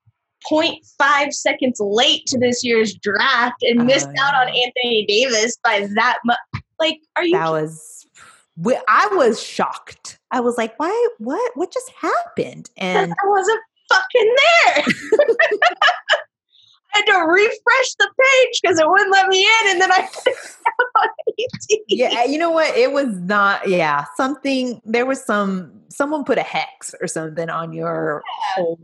0.5 0.50 1.34
seconds 1.34 1.80
late 1.80 2.26
to 2.28 2.40
this 2.40 2.64
year's 2.64 2.94
draft 2.96 3.62
and 3.62 3.82
Oh, 3.82 3.84
missed 3.86 4.08
out 4.08 4.34
on. 4.36 4.48
Anthony 4.48 5.06
Davis 5.08 5.58
by 5.64 5.88
that 5.96 6.18
much. 6.26 6.38
Like, 6.80 7.00
are 7.16 7.24
you 7.24 7.34
That 7.34 7.52
was 7.52 8.08
I 8.88 9.08
was 9.14 9.42
shocked. 9.42 10.20
I 10.32 10.40
was 10.40 10.58
like, 10.58 10.78
"Why 10.80 11.08
what 11.18 11.52
what 11.56 11.72
just 11.72 11.90
happened?" 11.92 12.70
And 12.78 13.12
I 13.24 13.28
wasn't 13.28 13.60
fucking 13.90 14.36
there. 14.66 14.86
I 16.94 16.98
had 16.98 17.06
to 17.06 17.20
refresh 17.20 17.94
the 18.00 18.10
page 18.20 18.60
because 18.62 18.78
it 18.80 18.88
wouldn't 18.88 19.12
let 19.12 19.28
me 19.28 19.42
in, 19.44 19.72
and 19.72 19.82
then 19.82 19.92
I 19.92 20.02
put 20.14 20.28
it 20.28 20.36
down 20.66 20.88
on 21.04 21.10
AT. 21.40 21.80
yeah, 21.88 22.24
you 22.26 22.38
know 22.38 22.52
what? 22.52 22.76
It 22.76 22.92
was 22.92 23.08
not. 23.08 23.68
Yeah, 23.68 24.06
something. 24.16 24.82
There 24.86 25.06
was 25.06 25.24
some. 25.24 25.72
Someone 25.90 26.24
put 26.24 26.38
a 26.38 26.44
hex 26.44 26.94
or 27.02 27.08
something 27.08 27.50
on 27.50 27.74
your 27.74 28.22
whole 28.56 28.80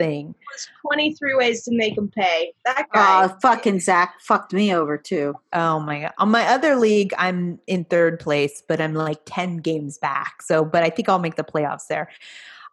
thing. 0.00 0.30
It 0.30 0.46
was 0.54 0.68
23 0.88 1.34
ways 1.36 1.62
to 1.64 1.76
make 1.76 1.96
him 1.96 2.08
pay. 2.08 2.52
That 2.64 2.86
guy. 2.92 3.24
Oh, 3.24 3.36
fucking 3.42 3.80
Zach 3.80 4.14
fucked 4.20 4.52
me 4.54 4.74
over 4.74 4.96
too. 4.96 5.34
Oh 5.52 5.78
my 5.78 6.00
god! 6.00 6.12
On 6.18 6.30
my 6.30 6.46
other 6.46 6.76
league, 6.76 7.12
I'm 7.18 7.60
in 7.66 7.84
third 7.84 8.18
place, 8.18 8.62
but 8.66 8.80
I'm 8.80 8.94
like 8.94 9.20
ten 9.26 9.58
games 9.58 9.98
back. 9.98 10.42
So, 10.42 10.64
but 10.64 10.82
I 10.82 10.90
think 10.90 11.08
I'll 11.08 11.18
make 11.18 11.36
the 11.36 11.44
playoffs 11.44 11.86
there. 11.88 12.08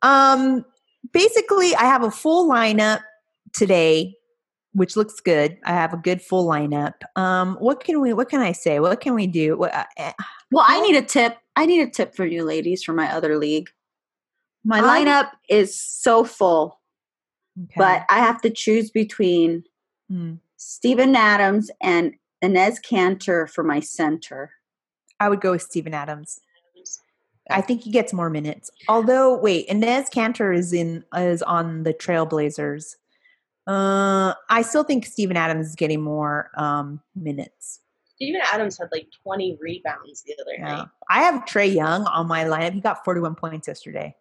Um, 0.01 0.63
basically, 1.11 1.75
I 1.75 1.83
have 1.83 2.03
a 2.03 2.11
full 2.11 2.49
lineup 2.49 3.01
today, 3.53 4.15
which 4.73 4.95
looks 4.95 5.19
good. 5.19 5.57
I 5.65 5.73
have 5.73 5.93
a 5.93 5.97
good 5.97 6.21
full 6.21 6.47
lineup. 6.47 6.93
Um, 7.15 7.55
what 7.59 7.83
can 7.83 7.99
we? 7.99 8.13
What 8.13 8.29
can 8.29 8.39
I 8.39 8.53
say? 8.53 8.79
What 8.79 9.01
can 9.01 9.13
we 9.15 9.27
do? 9.27 9.57
What, 9.57 9.73
uh, 9.75 9.83
eh, 9.97 10.13
Well, 10.51 10.65
I 10.67 10.79
need 10.81 10.95
a 10.95 11.01
tip. 11.01 11.37
I 11.57 11.65
need 11.65 11.81
a 11.81 11.89
tip 11.89 12.15
for 12.15 12.25
you 12.25 12.45
ladies 12.45 12.83
for 12.83 12.93
my 12.93 13.11
other 13.11 13.37
league. 13.37 13.69
My 14.63 14.79
Um, 14.79 14.85
lineup 14.85 15.31
is 15.49 15.79
so 15.79 16.23
full, 16.23 16.76
okay. 17.63 17.73
but 17.77 18.05
I 18.09 18.19
have 18.19 18.41
to 18.41 18.49
choose 18.49 18.89
between 18.91 19.63
Hmm. 20.09 20.35
Steven 20.55 21.15
Adams 21.15 21.69
and 21.81 22.13
Enes 22.43 22.77
Kanter 22.81 23.49
for 23.49 23.63
my 23.63 23.79
center. 23.81 24.51
I 25.19 25.27
would 25.29 25.41
go 25.41 25.51
with 25.51 25.61
Steven 25.63 25.93
Adams. 25.93 26.39
I 27.49 27.61
think 27.61 27.81
he 27.81 27.91
gets 27.91 28.11
more 28.13 28.29
minutes. 28.29 28.69
Although, 28.89 29.37
wait, 29.37 29.67
Enes 29.69 30.09
Kanter 30.09 30.55
is 30.55 30.73
in 30.73 31.03
is 31.15 31.41
on 31.43 31.83
the 31.83 31.93
Trailblazers. 31.93 32.95
Uh, 33.67 34.33
I 34.49 34.61
still 34.61 34.83
think 34.83 35.05
Steven 35.05 35.35
Adams 35.37 35.67
is 35.67 35.75
getting 35.75 36.01
more 36.01 36.51
um, 36.57 37.01
minutes. 37.15 37.81
Steven 38.15 38.41
Adams 38.51 38.77
had 38.77 38.87
like 38.91 39.07
20 39.23 39.57
rebounds 39.61 40.23
the 40.23 40.33
other 40.41 40.53
Yeah. 40.57 40.75
night. 40.77 40.87
I 41.09 41.21
have 41.23 41.43
Trae 41.45 41.73
Young 41.73 42.05
on 42.05 42.27
my 42.27 42.45
lineup. 42.45 42.73
He 42.73 42.81
got 42.81 43.03
41 43.05 43.35
points 43.35 43.67
yesterday. 43.67 44.15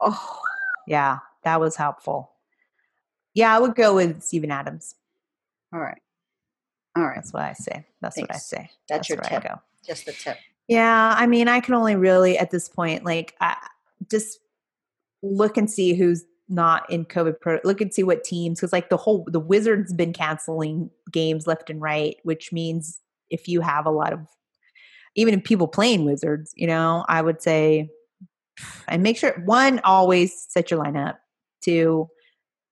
Oh, 0.00 0.40
Yeah, 0.86 1.18
that 1.44 1.60
was 1.60 1.76
helpful. 1.76 2.32
Yeah, 3.38 3.54
I 3.54 3.60
would 3.60 3.76
go 3.76 3.94
with 3.94 4.24
Steven 4.24 4.50
Adams. 4.50 4.96
all 5.72 5.78
right. 5.78 6.00
All 6.96 7.04
right. 7.04 7.14
That's 7.14 7.32
what 7.32 7.44
I 7.44 7.52
say. 7.52 7.86
That's 8.00 8.16
what 8.16 8.34
I 8.34 8.38
say. 8.38 8.70
That's 8.88 9.08
your 9.08 9.18
where 9.18 9.40
tip. 9.40 9.52
Just 9.86 10.06
the 10.06 10.12
tip. 10.12 10.38
Yeah, 10.66 11.14
I 11.16 11.28
mean, 11.28 11.46
I 11.46 11.60
can 11.60 11.74
only 11.74 11.94
really 11.94 12.36
at 12.36 12.50
this 12.50 12.68
point, 12.68 13.04
like, 13.04 13.36
I, 13.40 13.56
just 14.10 14.40
look 15.22 15.56
and 15.56 15.70
see 15.70 15.94
who's 15.94 16.24
not 16.48 16.90
in 16.90 17.04
COVID. 17.04 17.40
Pro- 17.40 17.60
look 17.62 17.80
and 17.80 17.94
see 17.94 18.02
what 18.02 18.24
teams, 18.24 18.58
because 18.58 18.72
like 18.72 18.88
the 18.88 18.96
whole 18.96 19.24
the 19.28 19.38
Wizards 19.38 19.92
been 19.92 20.12
canceling 20.12 20.90
games 21.12 21.46
left 21.46 21.70
and 21.70 21.80
right, 21.80 22.16
which 22.24 22.52
means 22.52 22.98
if 23.30 23.46
you 23.46 23.60
have 23.60 23.86
a 23.86 23.90
lot 23.90 24.12
of 24.12 24.26
even 25.14 25.34
if 25.34 25.44
people 25.44 25.68
playing 25.68 26.04
Wizards, 26.04 26.52
you 26.56 26.66
know, 26.66 27.04
I 27.08 27.22
would 27.22 27.40
say 27.40 27.88
and 28.88 29.04
make 29.04 29.16
sure 29.16 29.40
one 29.44 29.80
always 29.84 30.44
set 30.48 30.72
your 30.72 30.82
lineup. 30.82 31.18
Two, 31.62 32.08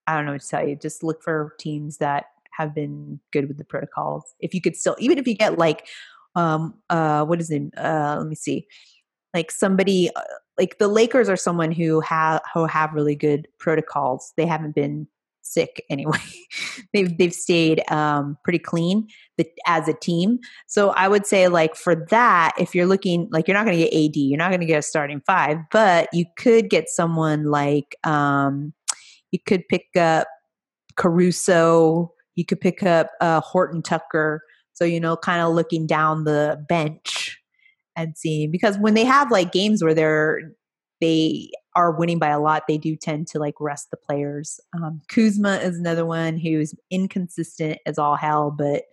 I 0.07 0.15
don't 0.15 0.25
know 0.25 0.31
what 0.31 0.41
to 0.41 0.47
tell 0.47 0.67
you. 0.67 0.75
Just 0.75 1.03
look 1.03 1.21
for 1.21 1.53
teams 1.59 1.97
that 1.97 2.25
have 2.51 2.73
been 2.73 3.19
good 3.31 3.47
with 3.47 3.57
the 3.57 3.65
protocols. 3.65 4.23
If 4.39 4.53
you 4.53 4.61
could 4.61 4.75
still, 4.75 4.95
even 4.99 5.17
if 5.17 5.27
you 5.27 5.35
get 5.35 5.57
like 5.57 5.87
um 6.37 6.75
uh 6.89 7.25
what 7.25 7.41
is 7.41 7.49
it 7.49 7.63
uh 7.77 8.15
let 8.19 8.27
me 8.27 8.35
see 8.35 8.67
like 9.33 9.51
somebody 9.51 10.09
uh, 10.15 10.21
like 10.57 10.77
the 10.77 10.87
lakers 10.87 11.29
are 11.29 11.35
someone 11.35 11.71
who 11.71 11.99
have 11.99 12.41
who 12.53 12.65
have 12.65 12.93
really 12.93 13.15
good 13.15 13.47
protocols 13.57 14.33
they 14.37 14.45
haven't 14.45 14.75
been 14.75 15.07
sick 15.41 15.83
anyway 15.89 16.17
they've 16.93 17.17
they've 17.17 17.33
stayed 17.33 17.81
um 17.91 18.37
pretty 18.43 18.59
clean 18.59 19.07
the, 19.37 19.49
as 19.65 19.87
a 19.87 19.93
team 19.93 20.39
so 20.67 20.89
i 20.91 21.07
would 21.07 21.25
say 21.25 21.47
like 21.47 21.75
for 21.75 21.95
that 22.09 22.53
if 22.59 22.75
you're 22.75 22.85
looking 22.85 23.27
like 23.31 23.47
you're 23.47 23.57
not 23.57 23.65
going 23.65 23.77
to 23.77 23.83
get 23.83 23.93
ad 23.93 24.15
you're 24.15 24.37
not 24.37 24.49
going 24.49 24.59
to 24.59 24.65
get 24.65 24.79
a 24.79 24.83
starting 24.83 25.21
five 25.25 25.57
but 25.71 26.07
you 26.13 26.25
could 26.37 26.69
get 26.69 26.89
someone 26.89 27.45
like 27.45 27.95
um 28.03 28.73
you 29.31 29.39
could 29.45 29.67
pick 29.67 29.87
up 29.97 30.27
caruso 30.95 32.11
you 32.35 32.45
could 32.45 32.59
pick 32.59 32.83
up 32.83 33.09
uh 33.21 33.41
horton 33.41 33.81
tucker 33.81 34.41
so, 34.77 34.85
you 34.85 34.99
know, 34.99 35.17
kind 35.17 35.41
of 35.41 35.55
looking 35.55 35.87
down 35.87 36.25
the 36.25 36.63
bench 36.69 37.41
and 37.95 38.15
seeing 38.15 38.51
because 38.51 38.77
when 38.77 38.93
they 38.93 39.05
have 39.05 39.31
like 39.31 39.51
games 39.51 39.83
where 39.83 39.95
they're 39.95 40.39
they 41.01 41.49
are 41.75 41.97
winning 41.97 42.19
by 42.19 42.29
a 42.29 42.39
lot, 42.39 42.63
they 42.67 42.77
do 42.77 42.95
tend 42.95 43.25
to 43.29 43.39
like 43.39 43.55
rest 43.59 43.89
the 43.89 43.97
players. 43.97 44.59
Um, 44.75 45.01
Kuzma 45.09 45.57
is 45.57 45.79
another 45.79 46.05
one 46.05 46.37
who's 46.37 46.75
inconsistent 46.91 47.79
as 47.87 47.97
all 47.97 48.15
hell, 48.15 48.51
but 48.55 48.83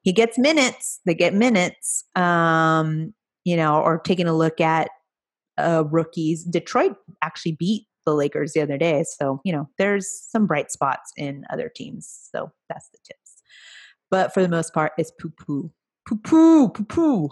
he 0.00 0.14
gets 0.14 0.38
minutes. 0.38 1.00
They 1.04 1.14
get 1.14 1.34
minutes. 1.34 2.04
Um, 2.16 3.12
you 3.44 3.56
know, 3.56 3.82
or 3.82 3.98
taking 3.98 4.28
a 4.28 4.34
look 4.34 4.62
at 4.62 4.90
uh, 5.58 5.84
rookies. 5.90 6.42
Detroit 6.42 6.96
actually 7.22 7.52
beat 7.52 7.86
the 8.08 8.16
Lakers 8.16 8.52
the 8.52 8.60
other 8.60 8.78
day, 8.78 9.04
so 9.04 9.40
you 9.44 9.52
know 9.52 9.68
there's 9.78 10.08
some 10.08 10.46
bright 10.46 10.70
spots 10.70 11.12
in 11.16 11.44
other 11.50 11.68
teams. 11.68 12.28
So 12.32 12.52
that's 12.68 12.88
the 12.88 12.98
tips. 13.04 13.42
But 14.10 14.32
for 14.32 14.42
the 14.42 14.48
most 14.48 14.72
part, 14.72 14.92
it's 14.98 15.12
poo 15.20 15.30
poo, 15.30 15.70
poo 16.06 16.16
poo, 16.16 16.68
poo 16.70 16.84
poo. 16.84 17.30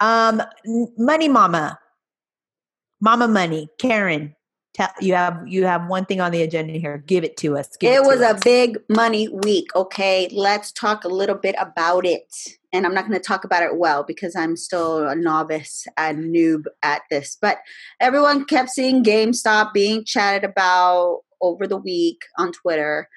Um, 0.00 0.42
money 0.96 1.28
mama, 1.28 1.78
mama 3.00 3.28
money, 3.28 3.68
Karen. 3.78 4.34
Tell, 4.74 4.88
you 5.00 5.14
have 5.14 5.42
you 5.46 5.64
have 5.64 5.86
one 5.88 6.06
thing 6.06 6.20
on 6.20 6.32
the 6.32 6.42
agenda 6.42 6.74
here. 6.74 7.02
Give 7.06 7.24
it 7.24 7.36
to 7.38 7.58
us. 7.58 7.76
Give 7.76 7.92
it, 7.92 7.96
it 7.96 8.06
was 8.06 8.20
us. 8.20 8.40
a 8.40 8.44
big 8.44 8.78
money 8.88 9.28
week. 9.28 9.66
Okay, 9.76 10.28
let's 10.32 10.72
talk 10.72 11.04
a 11.04 11.08
little 11.08 11.36
bit 11.36 11.54
about 11.58 12.06
it. 12.06 12.24
And 12.72 12.86
I'm 12.86 12.94
not 12.94 13.06
going 13.06 13.18
to 13.18 13.24
talk 13.24 13.44
about 13.44 13.62
it 13.62 13.76
well 13.76 14.02
because 14.02 14.34
I'm 14.34 14.56
still 14.56 15.06
a 15.06 15.14
novice 15.14 15.86
and 15.96 16.34
noob 16.34 16.64
at 16.82 17.02
this. 17.10 17.36
But 17.40 17.58
everyone 18.00 18.44
kept 18.44 18.70
seeing 18.70 19.04
GameStop 19.04 19.72
being 19.72 20.04
chatted 20.04 20.44
about 20.44 21.20
over 21.40 21.66
the 21.66 21.76
week 21.76 22.22
on 22.38 22.52
Twitter. 22.52 23.08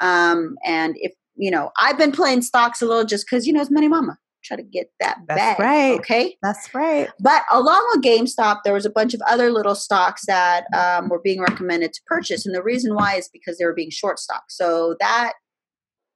Um, 0.00 0.56
and 0.64 0.94
if 0.98 1.12
you 1.36 1.50
know, 1.50 1.70
I've 1.78 1.98
been 1.98 2.12
playing 2.12 2.42
stocks 2.42 2.80
a 2.80 2.86
little 2.86 3.04
just 3.04 3.26
because 3.26 3.46
you 3.46 3.52
know 3.52 3.60
it's 3.60 3.70
money 3.70 3.88
mama 3.88 4.18
try 4.44 4.56
to 4.56 4.62
get 4.62 4.90
that 5.00 5.18
That's 5.26 5.38
bag. 5.38 5.58
right. 5.58 5.98
Okay. 5.98 6.36
That's 6.42 6.72
right. 6.74 7.08
But 7.20 7.42
along 7.50 7.84
with 7.94 8.04
GameStop, 8.04 8.60
there 8.64 8.74
was 8.74 8.86
a 8.86 8.90
bunch 8.90 9.14
of 9.14 9.22
other 9.26 9.50
little 9.50 9.74
stocks 9.74 10.26
that 10.26 10.64
um, 10.74 11.08
were 11.08 11.20
being 11.20 11.40
recommended 11.40 11.92
to 11.94 12.00
purchase. 12.06 12.46
And 12.46 12.54
the 12.54 12.62
reason 12.62 12.94
why 12.94 13.16
is 13.16 13.28
because 13.32 13.58
they 13.58 13.64
were 13.64 13.74
being 13.74 13.90
short 13.90 14.18
stocks. 14.18 14.56
So 14.56 14.96
that 15.00 15.32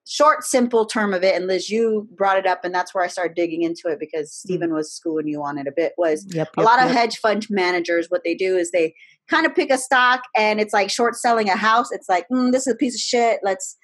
short, 0.09 0.43
simple 0.43 0.87
term 0.87 1.13
of 1.13 1.23
it, 1.23 1.35
and 1.35 1.47
Liz, 1.47 1.69
you 1.69 2.09
brought 2.17 2.39
it 2.39 2.47
up, 2.47 2.65
and 2.65 2.75
that's 2.75 2.95
where 2.95 3.05
I 3.05 3.09
started 3.09 3.35
digging 3.35 3.63
into 3.63 3.89
it 3.89 4.01
because 4.01 4.33
Stephen 4.33 4.73
was 4.73 4.91
schooling 4.91 5.29
you 5.29 5.43
on 5.43 5.59
it 5.59 5.67
a 5.67 5.73
bit, 5.73 5.93
was 5.99 6.27
Yep. 6.31 6.49
a 6.57 6.63
lot 6.63 6.79
yep. 6.79 6.89
of 6.89 6.97
hedge 6.97 7.19
fund 7.19 7.47
managers, 7.51 8.07
what 8.09 8.25
they 8.25 8.35
do 8.35 8.57
is 8.57 8.71
they 8.71 8.95
kind 9.29 9.45
of 9.45 9.55
pick 9.55 9.71
a 9.71 9.77
stock 9.77 10.23
and 10.35 10.61
it's 10.61 10.73
like 10.73 10.91
short 10.91 11.15
selling 11.15 11.51
a 11.51 11.57
house. 11.57 11.93
It's 11.93 12.09
like, 12.09 12.27
mm, 12.33 12.51
this 12.53 12.67
is 12.67 12.73
a 12.73 12.77
piece 12.77 12.95
of 12.95 13.01
shit. 13.01 13.41
Let's 13.43 13.77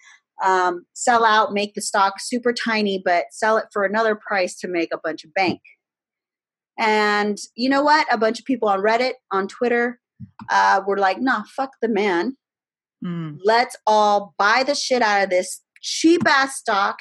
um, 0.43 0.87
sell 0.95 1.25
out, 1.25 1.53
make 1.53 1.75
the 1.75 1.83
stock 1.83 2.15
super 2.19 2.55
tiny, 2.55 3.03
but 3.05 3.27
sell 3.31 3.59
it 3.59 3.67
for 3.71 3.85
another 3.85 4.17
price 4.17 4.57
to 4.61 4.69
make 4.69 4.95
a 4.95 4.99
bunch 5.05 5.25
of 5.25 5.35
bank. 5.35 5.61
And 6.79 7.37
you 7.55 7.69
know 7.69 7.83
what? 7.83 8.07
A 8.11 8.17
bunch 8.17 8.39
of 8.39 8.47
people 8.47 8.69
on 8.69 8.81
Reddit, 8.81 9.13
on 9.31 9.47
Twitter, 9.47 10.01
uh, 10.51 10.81
were 10.87 10.97
like, 10.97 11.21
nah, 11.21 11.43
fuck 11.55 11.73
the 11.83 11.89
man. 11.89 12.37
Mm. 13.05 13.37
Let's 13.45 13.77
all 13.87 14.35
buy 14.39 14.65
the 14.67 14.75
shit 14.75 15.03
out 15.03 15.25
of 15.25 15.31
this 15.31 15.61
cheap 15.85 16.23
ass 16.27 16.57
stock, 16.57 17.01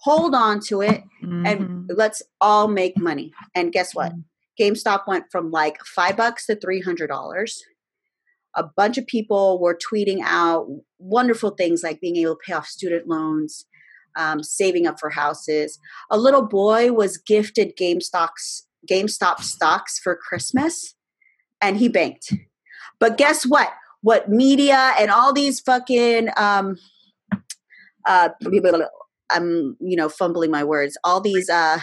hold 0.00 0.34
on 0.34 0.60
to 0.60 0.82
it, 0.82 1.02
Mhm. 1.24 1.48
and 1.48 1.90
let's 1.96 2.22
all 2.40 2.68
make 2.68 2.98
money. 2.98 3.32
And 3.54 3.72
guess 3.72 3.94
what? 3.94 4.12
Mm. 4.12 4.24
GameStop 4.60 5.06
went 5.06 5.24
from 5.32 5.50
like 5.50 5.78
five 5.86 6.16
bucks 6.18 6.44
to 6.46 6.54
three 6.54 6.82
hundred 6.82 7.06
dollars. 7.08 7.62
A 8.54 8.64
bunch 8.64 8.98
of 8.98 9.06
people 9.06 9.58
were 9.58 9.74
tweeting 9.76 10.20
out 10.22 10.66
wonderful 10.98 11.50
things 11.50 11.82
like 11.82 12.02
being 12.02 12.16
able 12.16 12.34
to 12.34 12.40
pay 12.46 12.52
off 12.52 12.66
student 12.66 13.08
loans, 13.08 13.64
um, 14.14 14.42
saving 14.42 14.86
up 14.86 15.00
for 15.00 15.08
houses. 15.08 15.78
A 16.10 16.18
little 16.18 16.46
boy 16.46 16.92
was 16.92 17.16
gifted 17.16 17.76
GameStop's 17.80 18.66
GameStop 18.90 19.40
stocks 19.40 19.98
for 19.98 20.14
Christmas, 20.14 20.94
and 21.62 21.78
he 21.78 21.88
banked. 21.88 22.34
But 23.00 23.16
guess 23.16 23.44
what? 23.46 23.72
What 24.02 24.28
media 24.28 24.92
and 25.00 25.10
all 25.10 25.32
these 25.32 25.60
fucking 25.60 26.28
um, 26.36 26.76
uh, 28.06 28.30
I'm 29.30 29.76
you 29.80 29.96
know 29.96 30.08
fumbling 30.08 30.50
my 30.50 30.64
words. 30.64 30.96
All 31.04 31.20
these 31.20 31.48
uh, 31.48 31.78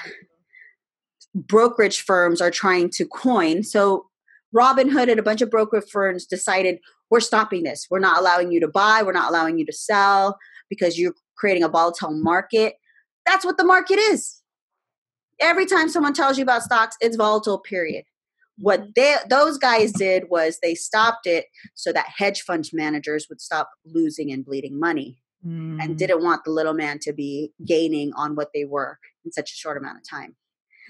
brokerage 1.35 2.01
firms 2.01 2.41
are 2.41 2.51
trying 2.51 2.89
to 2.91 3.05
coin. 3.05 3.63
So 3.63 4.05
Robinhood 4.55 5.09
and 5.09 5.19
a 5.19 5.23
bunch 5.23 5.41
of 5.41 5.49
brokerage 5.49 5.89
firms 5.89 6.25
decided 6.25 6.79
we're 7.09 7.19
stopping 7.19 7.63
this. 7.63 7.87
We're 7.89 7.99
not 7.99 8.19
allowing 8.19 8.51
you 8.51 8.59
to 8.61 8.67
buy. 8.67 9.03
We're 9.03 9.13
not 9.13 9.29
allowing 9.29 9.57
you 9.57 9.65
to 9.65 9.73
sell 9.73 10.37
because 10.69 10.97
you're 10.99 11.13
creating 11.37 11.63
a 11.63 11.69
volatile 11.69 12.11
market. 12.11 12.75
That's 13.25 13.45
what 13.45 13.57
the 13.57 13.63
market 13.63 13.99
is. 13.99 14.41
Every 15.39 15.65
time 15.65 15.89
someone 15.89 16.13
tells 16.13 16.37
you 16.37 16.43
about 16.43 16.63
stocks, 16.63 16.97
it's 16.99 17.15
volatile. 17.15 17.59
Period. 17.59 18.03
What 18.57 18.83
they, 18.95 19.15
those 19.29 19.57
guys 19.57 19.93
did 19.93 20.25
was 20.29 20.59
they 20.61 20.75
stopped 20.75 21.25
it 21.25 21.45
so 21.75 21.93
that 21.93 22.07
hedge 22.17 22.41
fund 22.41 22.65
managers 22.73 23.27
would 23.29 23.39
stop 23.39 23.69
losing 23.85 24.31
and 24.31 24.43
bleeding 24.43 24.77
money 24.77 25.17
Mm. 25.45 25.81
and 25.81 25.97
didn't 25.97 26.21
want 26.21 26.43
the 26.43 26.51
little 26.51 26.73
man 26.73 26.99
to 26.99 27.13
be 27.13 27.53
gaining 27.65 28.11
on 28.17 28.35
what 28.35 28.49
they 28.53 28.65
were 28.65 28.99
in 29.23 29.31
such 29.31 29.51
a 29.51 29.55
short 29.55 29.77
amount 29.77 29.97
of 29.97 30.03
time. 30.05 30.35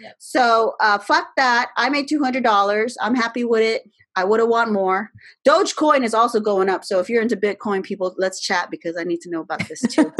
Yep. 0.01 0.15
So 0.17 0.73
uh, 0.81 0.97
fuck 0.97 1.27
that. 1.37 1.69
I 1.77 1.89
made 1.89 2.07
two 2.07 2.23
hundred 2.23 2.43
dollars. 2.43 2.97
I'm 3.01 3.13
happy 3.13 3.43
with 3.43 3.61
it. 3.61 3.83
I 4.15 4.23
would 4.23 4.39
have 4.39 4.49
want 4.49 4.71
more. 4.71 5.11
Dogecoin 5.47 6.03
is 6.03 6.13
also 6.13 6.39
going 6.39 6.67
up. 6.67 6.83
So 6.83 6.99
if 6.99 7.09
you're 7.09 7.21
into 7.21 7.37
Bitcoin, 7.37 7.83
people, 7.83 8.15
let's 8.17 8.41
chat 8.41 8.69
because 8.71 8.97
I 8.97 9.03
need 9.03 9.21
to 9.21 9.29
know 9.29 9.41
about 9.41 9.67
this 9.67 9.81
too. 9.81 10.11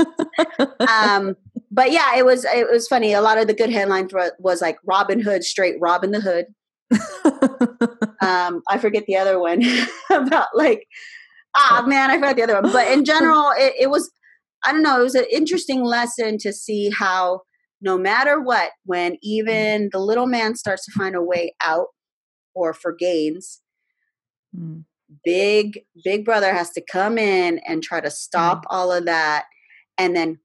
um, 0.87 1.35
but 1.71 1.91
yeah, 1.91 2.15
it 2.15 2.25
was 2.25 2.45
it 2.45 2.69
was 2.71 2.87
funny. 2.87 3.13
A 3.13 3.21
lot 3.21 3.37
of 3.37 3.47
the 3.47 3.53
good 3.53 3.69
headline 3.69 4.09
was 4.37 4.61
like 4.61 4.77
Robin 4.85 5.19
Hood 5.19 5.43
straight 5.43 5.75
Robin 5.79 6.11
the 6.11 6.21
Hood. 6.21 6.45
Um, 8.21 8.61
I 8.67 8.77
forget 8.77 9.05
the 9.05 9.15
other 9.15 9.39
one 9.39 9.63
about 10.09 10.49
like 10.53 10.85
ah 11.55 11.83
man, 11.87 12.11
I 12.11 12.15
forgot 12.15 12.35
the 12.35 12.43
other 12.43 12.61
one. 12.61 12.73
But 12.73 12.91
in 12.91 13.05
general, 13.05 13.51
it, 13.57 13.73
it 13.79 13.89
was 13.89 14.11
I 14.63 14.71
don't 14.71 14.83
know. 14.83 14.99
It 14.99 15.03
was 15.03 15.15
an 15.15 15.25
interesting 15.31 15.83
lesson 15.83 16.37
to 16.39 16.51
see 16.53 16.89
how 16.89 17.41
no 17.81 17.97
matter 17.97 18.41
what, 18.41 18.71
when 18.85 19.17
even 19.21 19.89
the 19.91 19.99
little 19.99 20.27
man 20.27 20.55
starts 20.55 20.83
to 20.85 20.91
find 20.91 21.15
a 21.15 21.21
way 21.23 21.55
out 21.61 21.87
or 22.53 22.73
for 22.73 22.93
gains, 22.93 23.61
Mm. 24.57 24.85
big 25.23 25.81
big 26.03 26.25
brother 26.25 26.51
has 26.53 26.71
to 26.71 26.81
come 26.81 27.17
in 27.19 27.59
and 27.67 27.83
try 27.83 28.01
to 28.01 28.09
stop 28.09 28.63
all 28.69 28.91
of 28.91 29.05
that 29.05 29.45
and 29.97 30.15
then 30.15 30.39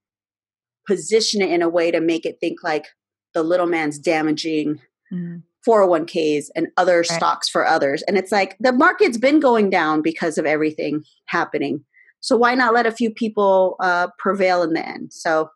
position 0.87 1.41
it 1.41 1.49
in 1.49 1.63
a 1.63 1.69
way 1.69 1.89
to 1.89 1.99
make 1.99 2.23
it 2.25 2.37
think 2.39 2.59
like 2.63 2.85
the 3.33 3.41
little 3.43 3.65
man's 3.65 3.97
damaging 3.99 4.79
Mm. 5.11 5.41
401ks 5.67 6.49
and 6.55 6.67
other 6.77 7.03
stocks 7.03 7.49
for 7.49 7.65
others 7.65 8.03
and 8.03 8.15
it's 8.17 8.31
like 8.31 8.55
the 8.59 8.71
market's 8.71 9.17
been 9.17 9.39
going 9.39 9.69
down 9.71 10.01
because 10.03 10.37
of 10.37 10.45
everything 10.45 11.03
happening 11.25 11.83
so 12.21 12.35
why 12.37 12.55
not 12.55 12.73
let 12.73 12.85
a 12.85 12.91
few 12.91 13.09
people 13.11 13.75
uh, 13.79 14.07
prevail 14.17 14.63
in 14.63 14.73
the 14.73 14.87
end 14.87 15.11
so 15.13 15.49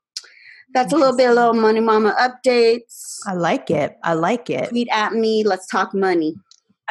that's 0.74 0.94
a 0.94 0.96
little 0.98 1.16
bit 1.18 1.30
of 1.30 1.36
little 1.36 1.54
money 1.54 1.80
mama 1.80 2.16
updates 2.20 3.18
I 3.28 3.34
like 3.34 3.72
it. 3.72 3.98
I 4.04 4.14
like 4.14 4.50
it. 4.50 4.70
tweet 4.70 4.88
at 4.92 5.14
me 5.14 5.44
let's 5.44 5.68
talk 5.68 5.94
money 5.94 6.36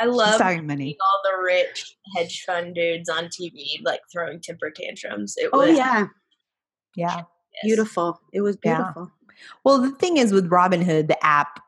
I 0.00 0.04
love 0.04 0.36
Sorry, 0.36 0.60
money. 0.60 0.96
all 1.00 1.20
the 1.24 1.42
rich 1.44 1.96
hedge 2.16 2.44
fund 2.46 2.74
dudes 2.76 3.08
on 3.08 3.24
TV 3.24 3.66
like 3.84 4.00
throwing 4.12 4.40
temper 4.40 4.70
tantrums. 4.70 5.34
It 5.36 5.50
oh 5.52 5.58
was 5.66 5.76
yeah 5.76 6.06
Yeah. 6.94 7.16
yes. 7.16 7.24
beautiful 7.64 8.20
it 8.32 8.40
was 8.42 8.56
Yeah. 8.64 8.76
beautiful 8.78 9.10
Well, 9.64 9.78
the 9.80 9.90
thing 9.92 10.16
is 10.16 10.32
with 10.32 10.48
Robinhood, 10.50 11.06
the 11.08 11.24
app, 11.24 11.60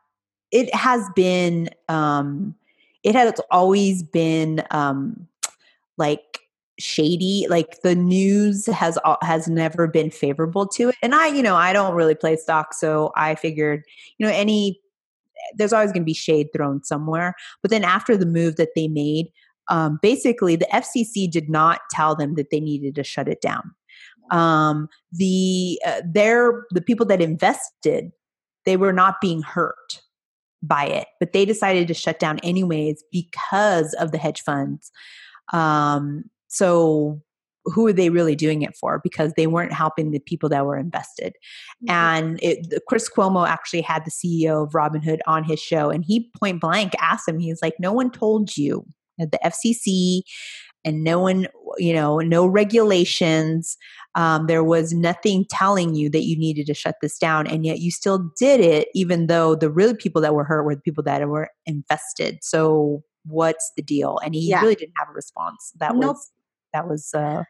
it 0.53 0.73
has 0.75 1.09
been, 1.15 1.71
um, 1.89 2.57
it 3.05 3.15
has 3.15 3.33
always 3.53 4.03
been, 4.03 4.65
um, 4.73 5.29
like 5.97 6.41
shady. 6.81 7.47
Like 7.49 7.83
the 7.83 7.95
news 7.95 8.67
has 8.67 8.99
has 9.23 9.49
never 9.49 9.87
been 9.87 10.11
favorable 10.11 10.67
to 10.69 10.91
it. 10.91 10.97
And 11.03 11.15
I, 11.15 11.29
you 11.29 11.43
know, 11.43 11.57
I 11.57 11.73
don't 11.73 11.95
really 11.95 12.15
play 12.15 12.37
stocks, 12.37 12.81
so 12.81 13.13
I 13.17 13.35
figured, 13.35 13.85
you 14.19 14.27
know, 14.27 14.33
any 14.33 14.81
there's 15.57 15.73
always 15.73 15.91
going 15.91 16.03
to 16.03 16.07
be 16.07 16.15
shade 16.15 16.49
thrown 16.55 16.85
somewhere. 16.85 17.35
But 17.63 17.71
then 17.71 17.85
after 17.85 18.17
the 18.17 18.27
move 18.27 18.57
that 18.57 18.71
they 18.75 18.89
made, 18.89 19.29
um, 19.69 19.99
basically 20.03 20.57
the 20.57 20.69
FCC 20.73 21.31
did 21.31 21.49
not 21.49 21.81
tell 21.91 22.15
them 22.15 22.35
that 22.35 22.51
they 22.51 22.61
needed 22.61 22.95
to 22.97 23.05
shut 23.05 23.29
it 23.29 23.41
down. 23.41 23.75
Um, 24.31 24.89
the 25.13 25.81
uh, 25.87 26.03
they're 26.05 26.65
the 26.71 26.81
people 26.81 27.07
that 27.07 27.21
invested, 27.21 28.13
they 28.65 28.77
were 28.77 28.93
not 28.93 29.21
being 29.21 29.43
hurt 29.43 30.01
by 30.63 30.85
it, 30.85 31.09
but 31.19 31.33
they 31.33 31.45
decided 31.45 31.89
to 31.89 31.95
shut 31.95 32.19
down 32.19 32.39
anyways 32.41 33.03
because 33.11 33.95
of 33.95 34.13
the 34.13 34.19
hedge 34.19 34.43
funds. 34.43 34.93
Um, 35.53 36.25
so 36.51 37.23
who 37.67 37.87
are 37.87 37.93
they 37.93 38.11
really 38.11 38.35
doing 38.35 38.63
it 38.63 38.75
for? 38.75 38.99
Because 39.03 39.33
they 39.37 39.47
weren't 39.47 39.73
helping 39.73 40.11
the 40.11 40.19
people 40.19 40.49
that 40.49 40.65
were 40.65 40.79
invested. 40.79 41.37
And 41.89 42.39
it, 42.43 42.67
Chris 42.89 43.09
Cuomo 43.09 43.47
actually 43.47 43.83
had 43.83 44.05
the 44.05 44.11
CEO 44.11 44.65
of 44.65 44.73
Robinhood 44.73 45.19
on 45.27 45.45
his 45.45 45.61
show, 45.61 45.91
and 45.91 46.05
he 46.05 46.31
point 46.39 46.61
blank 46.61 46.93
asked 47.01 47.29
him, 47.29 47.39
he's 47.39 47.61
like, 47.63 47.75
"No 47.79 47.93
one 47.93 48.11
told 48.11 48.57
you 48.57 48.85
that 49.19 49.31
the 49.33 49.39
FCC." 49.45 50.23
And 50.83 51.05
no 51.05 51.21
one 51.21 51.47
you 51.77 51.93
know, 51.93 52.19
no 52.21 52.47
regulations. 52.47 53.77
Um, 54.15 54.47
there 54.47 54.65
was 54.65 54.95
nothing 54.95 55.45
telling 55.51 55.95
you 55.95 56.09
that 56.11 56.25
you 56.25 56.39
needed 56.39 56.67
to 56.67 56.75
shut 56.75 56.97
this 57.03 57.19
down, 57.19 57.47
and 57.47 57.67
yet 57.67 57.81
you 57.81 57.91
still 57.91 58.31
did 58.39 58.61
it, 58.61 58.89
even 58.95 59.27
though 59.27 59.55
the 59.55 59.71
real 59.71 59.95
people 59.95 60.23
that 60.23 60.35
were 60.35 60.45
hurt 60.45 60.65
were 60.65 60.75
the 60.75 60.81
people 60.81 61.05
that 61.05 61.29
were 61.29 61.51
invested. 61.67 62.39
So, 62.43 63.03
what's 63.27 63.71
the 63.77 63.83
deal? 63.83 64.19
And 64.25 64.35
he 64.35 64.49
Yeah. 64.49 64.63
really 64.63 64.75
didn't 64.75 64.95
have 64.99 65.09
a 65.11 65.13
response. 65.13 65.73
That 65.79 65.95
Nope. 65.95 66.17
was 66.17 66.31
that 66.73 66.89
was. 66.89 67.13
Uh, 67.15 67.45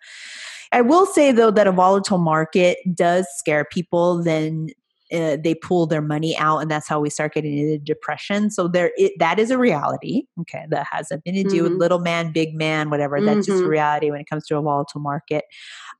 I 0.73 0.81
will 0.83 1.07
say 1.07 1.33
though 1.33 1.51
that 1.51 1.67
a 1.67 1.73
volatile 1.73 2.19
market 2.19 2.79
does 2.95 3.27
scare 3.37 3.65
people. 3.65 4.23
Then 4.23 4.69
uh, 5.13 5.37
they 5.43 5.55
pull 5.55 5.87
their 5.87 6.03
money 6.03 6.37
out, 6.39 6.59
and 6.59 6.71
that's 6.71 6.87
how 6.87 7.01
we 7.01 7.11
start 7.11 7.35
getting 7.35 7.59
into 7.59 7.79
depression. 7.79 8.49
So 8.51 8.69
there, 8.69 8.93
it, 8.97 9.13
that 9.19 9.41
is 9.41 9.51
a 9.51 9.59
reality. 9.59 10.23
Okay, 10.43 10.65
that 10.71 10.87
has 10.91 11.09
nothing 11.11 11.35
to 11.35 11.43
do 11.45 11.65
with 11.65 11.73
Mhm. 11.73 11.79
little 11.81 11.99
man, 11.99 12.33
big 12.33 12.55
man, 12.55 12.91
whatever. 12.91 13.21
That's 13.21 13.45
just 13.47 13.63
Mhm. 13.65 13.69
reality 13.71 14.11
when 14.13 14.21
it 14.21 14.29
comes 14.31 14.47
to 14.47 14.57
a 14.57 14.63
volatile 14.63 15.01
market. 15.01 15.45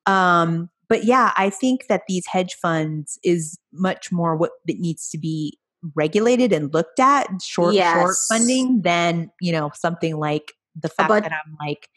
Um, 0.07 0.71
but 0.89 1.05
yeah, 1.05 1.33
I 1.37 1.51
think 1.51 1.87
that 1.89 2.03
these 2.07 2.25
hedge 2.27 2.55
funds 2.55 3.19
is 3.25 3.59
much 3.73 4.13
more 4.13 4.37
what 4.37 4.53
that 4.67 4.79
needs 4.79 5.09
to 5.11 5.19
be 5.19 5.59
regulated 5.95 6.53
and 6.53 6.73
looked 6.75 7.01
at 7.01 7.27
short 7.43 7.75
short 7.75 8.17
funding 8.29 8.83
than 8.83 9.31
you 9.41 9.51
know 9.51 9.71
something 9.75 10.17
like 10.19 10.53
the 10.79 10.89
fact 10.89 11.09
bud- 11.09 11.25
that 11.25 11.33
I'm 11.33 11.57
like 11.67 11.89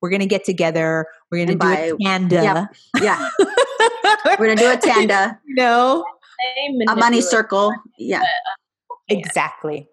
we're 0.00 0.10
gonna 0.10 0.26
get 0.26 0.44
together 0.44 1.06
we're 1.30 1.44
gonna 1.44 1.52
And 1.52 1.60
do 1.60 1.66
buy- 1.66 1.76
a 1.76 1.96
tanda 2.02 2.68
Yep. 2.94 3.02
Yeah. 3.02 3.28
We're 4.38 4.46
going 4.46 4.56
to 4.58 4.62
do 4.62 4.70
a 4.70 4.76
tanda, 4.76 5.38
no 5.46 6.04
a 6.88 6.96
money 6.96 7.20
circle. 7.20 7.72
Yeah. 7.98 8.22
exactly 9.08 9.88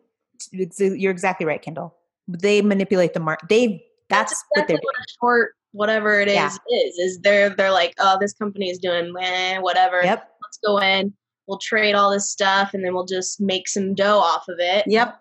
it's, 0.52 0.80
you're 0.80 1.12
exactly 1.12 1.46
right 1.46 1.62
Kyndall 1.64 1.94
they 2.28 2.62
manipulate 2.62 3.14
the 3.14 3.20
market 3.20 3.48
they 3.50 3.84
that's, 4.10 4.44
what 4.52 4.68
they're 4.68 4.76
exactly 4.78 4.86
what 4.86 4.96
a 4.96 5.06
short 5.22 5.52
whatever 5.72 6.20
it 6.22 6.28
is 6.28 6.36
Yeah. 6.36 6.50
is 6.72 6.98
is 6.98 7.20
they're 7.22 7.50
they're 7.50 7.72
like 7.72 7.94
oh 8.00 8.18
this 8.20 8.34
company 8.34 8.70
is 8.70 8.78
doing 8.80 9.14
eh, 9.20 9.58
whatever 9.60 10.02
yep 10.04 10.30
let's 10.44 10.58
go 10.66 10.80
in 10.80 11.14
we'll 11.48 11.58
trade 11.60 11.94
all 11.96 12.12
this 12.12 12.30
stuff 12.30 12.74
and 12.74 12.84
then 12.84 12.94
we'll 12.94 13.06
just 13.06 13.40
make 13.42 13.68
some 13.68 13.94
dough 13.96 14.20
off 14.20 14.46
of 14.48 14.56
it 14.60 14.86
Yep. 14.88 15.20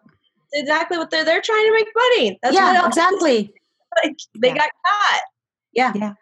It's 0.53 0.63
exactly 0.63 0.99
what 0.99 1.11
they're 1.11 1.25
they're 1.25 1.43
trying 1.43 1.67
to 1.67 1.73
make 1.73 1.89
money 1.97 2.39
that's 2.43 2.55
yeah, 2.55 2.75
else 2.77 2.89
exactly. 2.89 3.53
like 4.05 4.17
they 4.41 4.49
Yeah. 4.49 4.55
got 4.55 4.71
caught 4.87 5.21
Yeah. 5.73 5.93
Yeah. 5.95 6.13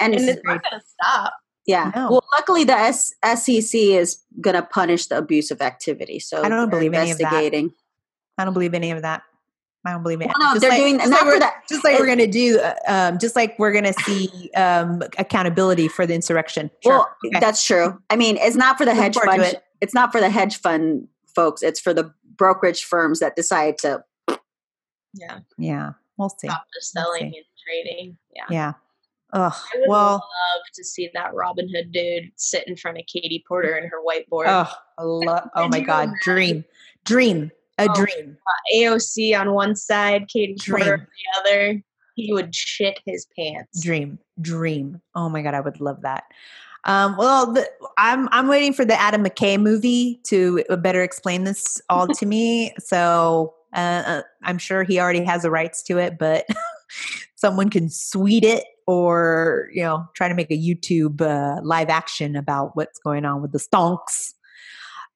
And, 0.00 0.12
and 0.12 0.14
it's- 0.14 0.36
it's 0.36 0.44
not 0.44 0.62
gonna 0.62 0.82
stop 0.86 1.32
yeah. 1.66 1.90
No. 1.96 2.10
Well, 2.10 2.24
luckily 2.36 2.64
the 2.64 2.74
S- 2.74 3.14
SEC 3.24 3.74
is 3.80 4.18
going 4.38 4.54
to 4.54 4.60
punish 4.60 5.06
the 5.06 5.16
abusive 5.16 5.62
activity. 5.62 6.20
So 6.20 6.42
I 6.42 6.50
don't 6.50 6.68
they're 6.68 6.78
believe 6.78 6.92
any 6.92 7.10
of 7.10 7.16
that. 7.16 7.24
investigating. 7.24 7.72
I 8.36 8.44
don't 8.44 8.52
believe 8.52 8.74
any 8.74 8.90
of 8.90 9.00
that. 9.00 9.22
I 9.86 9.92
don't 9.92 10.02
believe 10.02 10.20
it. 10.20 10.26
Well, 10.26 10.34
no, 10.40 10.48
Just 10.50 10.60
they're 10.60 10.70
like- 10.72 10.78
doing 10.78 10.98
just 10.98 11.08
not 11.08 11.16
like 11.16 11.20
for 11.22 11.26
we're- 11.28 11.38
that. 11.40 11.62
Just 11.66 11.82
like 11.82 11.94
It- 11.94 12.00
we're 12.00 12.06
gonna 12.06 12.26
do, 12.26 12.60
uh, 12.60 12.74
um, 12.86 13.18
just 13.18 13.34
like 13.34 13.58
we're 13.58 13.72
gonna 13.72 13.94
see 13.94 14.50
um, 14.54 15.00
accountability 15.16 15.88
for 15.88 16.06
the 16.06 16.12
insurrection. 16.14 16.70
Sure. 16.82 16.92
Well, 16.98 17.16
Okay. 17.26 17.40
that's 17.40 17.64
true. 17.64 17.98
I 18.10 18.16
mean, 18.16 18.36
it's 18.36 18.56
not 18.56 18.76
for 18.76 18.84
the 18.84 18.94
hedge 18.94 19.16
fund. 19.16 19.40
it. 19.40 19.64
It's 19.80 19.94
not 19.94 20.12
for 20.12 20.20
the 20.20 20.28
hedge 20.28 20.58
fund 20.60 21.08
folks. 21.34 21.62
It's 21.62 21.80
for 21.80 21.94
the 21.94 22.12
brokerage 22.36 22.84
firms 22.84 23.20
that 23.20 23.36
decide 23.36 23.78
to. 23.78 24.04
yeah 25.14 25.38
yeah, 25.56 25.92
we'll 26.16 26.28
see. 26.28 26.48
stop 26.48 26.64
just 26.74 26.92
selling 26.92 27.32
see. 27.32 27.36
and 27.38 27.44
trading 27.66 28.18
yeah 28.34 28.44
Yeah. 28.50 28.72
Ugh. 29.32 29.52
I 29.52 29.78
would 29.80 29.88
Well. 29.88 30.12
love 30.12 30.62
to 30.74 30.84
see 30.84 31.10
that 31.14 31.34
Robin 31.34 31.68
Hood 31.74 31.90
dude 31.90 32.30
sit 32.36 32.68
in 32.68 32.76
front 32.76 32.98
of 32.98 33.04
Katie 33.06 33.42
Porter 33.48 33.72
and 33.74 33.90
her 33.90 34.00
whiteboard. 34.06 34.44
Oh, 34.46 34.72
I 34.98 35.02
lo- 35.02 35.48
oh 35.56 35.68
my 35.68 35.80
God! 35.80 36.10
Dream, 36.22 36.64
dream, 37.04 37.50
a 37.78 37.88
Oh. 37.90 37.94
dream. 37.94 38.36
AOC 38.76 39.34
on 39.34 39.52
one 39.52 39.74
side, 39.74 40.28
Katie 40.28 40.54
Porter 40.70 40.94
on 40.94 41.00
the 41.00 41.40
other. 41.50 41.82
He 42.14 42.32
would 42.32 42.54
shit 42.54 43.00
his 43.04 43.26
pants. 43.36 43.82
dream 43.82 44.20
dream 44.40 45.00
oh 45.16 45.28
my 45.28 45.42
god 45.42 45.54
i 45.54 45.58
would 45.60 45.80
love 45.80 46.00
that 46.02 46.24
um, 46.84 47.16
well 47.16 47.52
the, 47.52 47.68
i'm 47.98 48.28
i'm 48.30 48.46
waiting 48.48 48.72
for 48.72 48.84
the 48.84 48.94
adam 49.00 49.24
mckay 49.24 49.60
movie 49.60 50.20
to 50.24 50.62
uh, 50.70 50.76
better 50.76 51.02
explain 51.02 51.42
this 51.44 51.80
all 51.90 52.06
to 52.06 52.24
me 52.26 52.72
so 52.78 53.52
uh, 53.74 54.02
uh, 54.06 54.22
i'm 54.42 54.58
sure 54.58 54.82
he 54.82 54.98
already 55.00 55.22
has 55.22 55.42
the 55.42 55.50
rights 55.50 55.82
to 55.82 55.98
it 55.98 56.18
but 56.18 56.46
someone 57.34 57.70
can 57.70 57.88
sweet 57.88 58.44
it 58.44 58.64
or 58.86 59.68
you 59.72 59.82
know 59.82 60.06
try 60.14 60.28
to 60.28 60.34
make 60.34 60.50
a 60.50 60.58
youtube 60.58 61.20
uh, 61.20 61.60
live 61.62 61.88
action 61.88 62.36
about 62.36 62.74
what's 62.74 62.98
going 62.98 63.24
on 63.24 63.42
with 63.42 63.52
the 63.52 63.58
stonks 63.58 64.34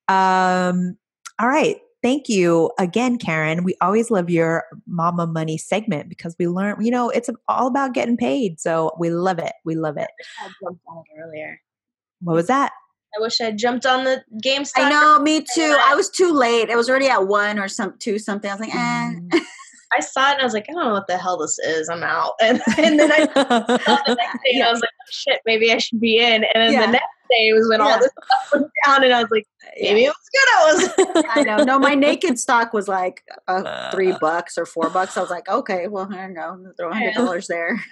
um 0.08 0.96
all 1.38 1.48
right 1.48 1.78
Thank 2.00 2.28
you 2.28 2.70
again, 2.78 3.18
Karen. 3.18 3.64
We 3.64 3.74
always 3.80 4.08
love 4.08 4.30
your 4.30 4.64
Mama 4.86 5.26
Money 5.26 5.58
segment 5.58 6.08
because 6.08 6.36
we 6.38 6.46
learn, 6.46 6.80
you 6.80 6.92
know, 6.92 7.10
it's 7.10 7.28
all 7.48 7.66
about 7.66 7.92
getting 7.92 8.16
paid. 8.16 8.60
So 8.60 8.92
we 9.00 9.10
love 9.10 9.40
it. 9.40 9.52
We 9.64 9.74
love 9.74 9.96
it. 9.96 10.08
I 10.40 10.48
jumped 10.62 10.80
on 10.86 10.98
it 10.98 11.20
earlier. 11.20 11.60
What 12.20 12.34
was 12.34 12.46
that? 12.46 12.72
I 13.16 13.20
wish 13.20 13.40
I 13.40 13.50
jumped 13.52 13.86
on 13.86 14.04
the 14.04 14.22
GameStop. 14.44 14.72
I 14.76 14.90
know, 14.90 15.18
me 15.20 15.40
too. 15.54 15.76
I 15.86 15.94
was 15.94 16.10
too 16.10 16.32
late. 16.32 16.68
It 16.68 16.76
was 16.76 16.88
already 16.90 17.08
at 17.08 17.26
one 17.26 17.58
or 17.58 17.68
some 17.68 17.94
two 17.98 18.18
something. 18.18 18.50
I 18.50 18.54
was 18.54 18.60
like, 18.60 18.74
eh. 18.74 19.12
Mm. 19.14 19.28
I 19.90 20.00
saw 20.00 20.28
it 20.28 20.32
and 20.34 20.42
I 20.42 20.44
was 20.44 20.52
like, 20.52 20.66
I 20.68 20.74
don't 20.74 20.84
know 20.84 20.92
what 20.92 21.06
the 21.06 21.16
hell 21.16 21.38
this 21.38 21.58
is. 21.60 21.88
I'm 21.88 22.02
out. 22.02 22.34
And, 22.42 22.60
and 22.78 23.00
then 23.00 23.10
I 23.10 23.24
saw 23.24 23.42
the 23.66 24.14
next 24.14 24.38
day 24.44 24.50
and 24.56 24.64
I 24.64 24.70
was 24.70 24.80
like, 24.80 24.90
oh, 24.92 25.06
shit, 25.10 25.40
maybe 25.46 25.72
I 25.72 25.78
should 25.78 25.98
be 26.00 26.18
in. 26.18 26.44
And 26.44 26.50
then 26.56 26.72
Yeah. 26.72 26.84
the 26.86 26.92
next 26.92 27.06
day 27.30 27.52
was 27.54 27.66
when 27.70 27.80
Yeah. 27.80 27.86
all 27.86 27.98
this 27.98 28.10
stuff 28.10 28.52
went 28.52 28.66
down 28.84 29.04
and 29.04 29.14
I 29.14 29.22
was 29.22 29.30
like, 29.30 29.46
maybe 29.80 30.04
it 30.04 30.08
was 30.08 30.28
good. 30.34 30.48
I 30.54 31.14
was. 31.24 31.24
I 31.30 31.42
know. 31.44 31.64
No, 31.64 31.78
my 31.78 31.94
naked 31.94 32.38
stock 32.38 32.74
was 32.74 32.86
like 32.86 33.22
uh, 33.48 33.90
three 33.92 34.12
bucks 34.20 34.58
or 34.58 34.66
four 34.66 34.90
bucks. 34.90 35.16
I 35.16 35.22
was 35.22 35.30
like, 35.30 35.48
okay, 35.48 35.88
well, 35.88 36.06
I 36.12 36.16
don't 36.18 36.34
know. 36.34 36.72
Throw 36.78 36.92
hundred 36.92 37.14
dollars 37.14 37.46
there. 37.46 37.82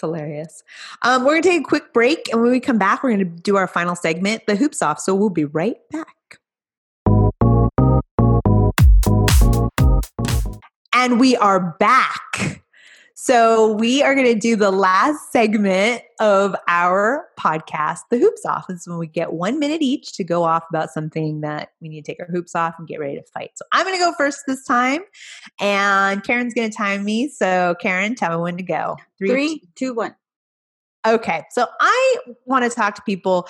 It's 0.00 0.06
hilarious. 0.06 0.62
Um, 1.02 1.24
we're 1.24 1.32
going 1.32 1.42
to 1.42 1.48
take 1.50 1.60
a 1.60 1.64
quick 1.64 1.92
break. 1.92 2.32
And 2.32 2.40
when 2.40 2.50
we 2.50 2.58
come 2.58 2.78
back, 2.78 3.02
we're 3.02 3.10
going 3.10 3.36
to 3.36 3.42
do 3.42 3.56
our 3.56 3.66
final 3.66 3.94
segment, 3.94 4.46
the 4.46 4.56
hoops 4.56 4.80
off. 4.80 4.98
So 4.98 5.14
we'll 5.14 5.28
be 5.28 5.44
right 5.44 5.76
back. 5.90 6.38
And 10.94 11.20
we 11.20 11.36
are 11.36 11.76
back. 11.78 12.59
So 13.22 13.74
we 13.74 14.02
are 14.02 14.14
going 14.14 14.32
to 14.32 14.34
do 14.34 14.56
the 14.56 14.70
last 14.70 15.30
segment 15.30 16.00
of 16.20 16.56
our 16.68 17.28
podcast, 17.38 17.98
the 18.08 18.16
hoops 18.16 18.46
off. 18.46 18.66
This 18.66 18.80
is 18.80 18.88
when 18.88 18.96
we 18.96 19.06
get 19.06 19.34
one 19.34 19.58
minute 19.58 19.82
each 19.82 20.14
to 20.14 20.24
go 20.24 20.42
off 20.42 20.64
about 20.70 20.88
something 20.88 21.42
that 21.42 21.72
we 21.82 21.90
need 21.90 22.02
to 22.02 22.12
take 22.12 22.18
our 22.18 22.34
hoops 22.34 22.54
off 22.54 22.76
and 22.78 22.88
get 22.88 22.98
ready 22.98 23.16
to 23.16 23.22
fight. 23.22 23.50
So 23.56 23.66
I'm 23.72 23.84
going 23.84 23.98
to 23.98 24.02
go 24.02 24.14
first 24.16 24.44
this 24.46 24.64
time, 24.64 25.02
and 25.60 26.24
Karen's 26.24 26.54
going 26.54 26.70
to 26.70 26.74
time 26.74 27.04
me. 27.04 27.28
So 27.28 27.74
Karen, 27.78 28.14
tell 28.14 28.30
me 28.30 28.42
when 28.42 28.56
to 28.56 28.62
go. 28.62 28.96
Three, 29.18 29.64
two, 29.74 29.92
one. 29.92 30.16
Okay, 31.06 31.44
so 31.50 31.66
I 31.78 32.16
want 32.46 32.64
to 32.64 32.70
talk 32.70 32.94
to 32.94 33.02
people 33.02 33.48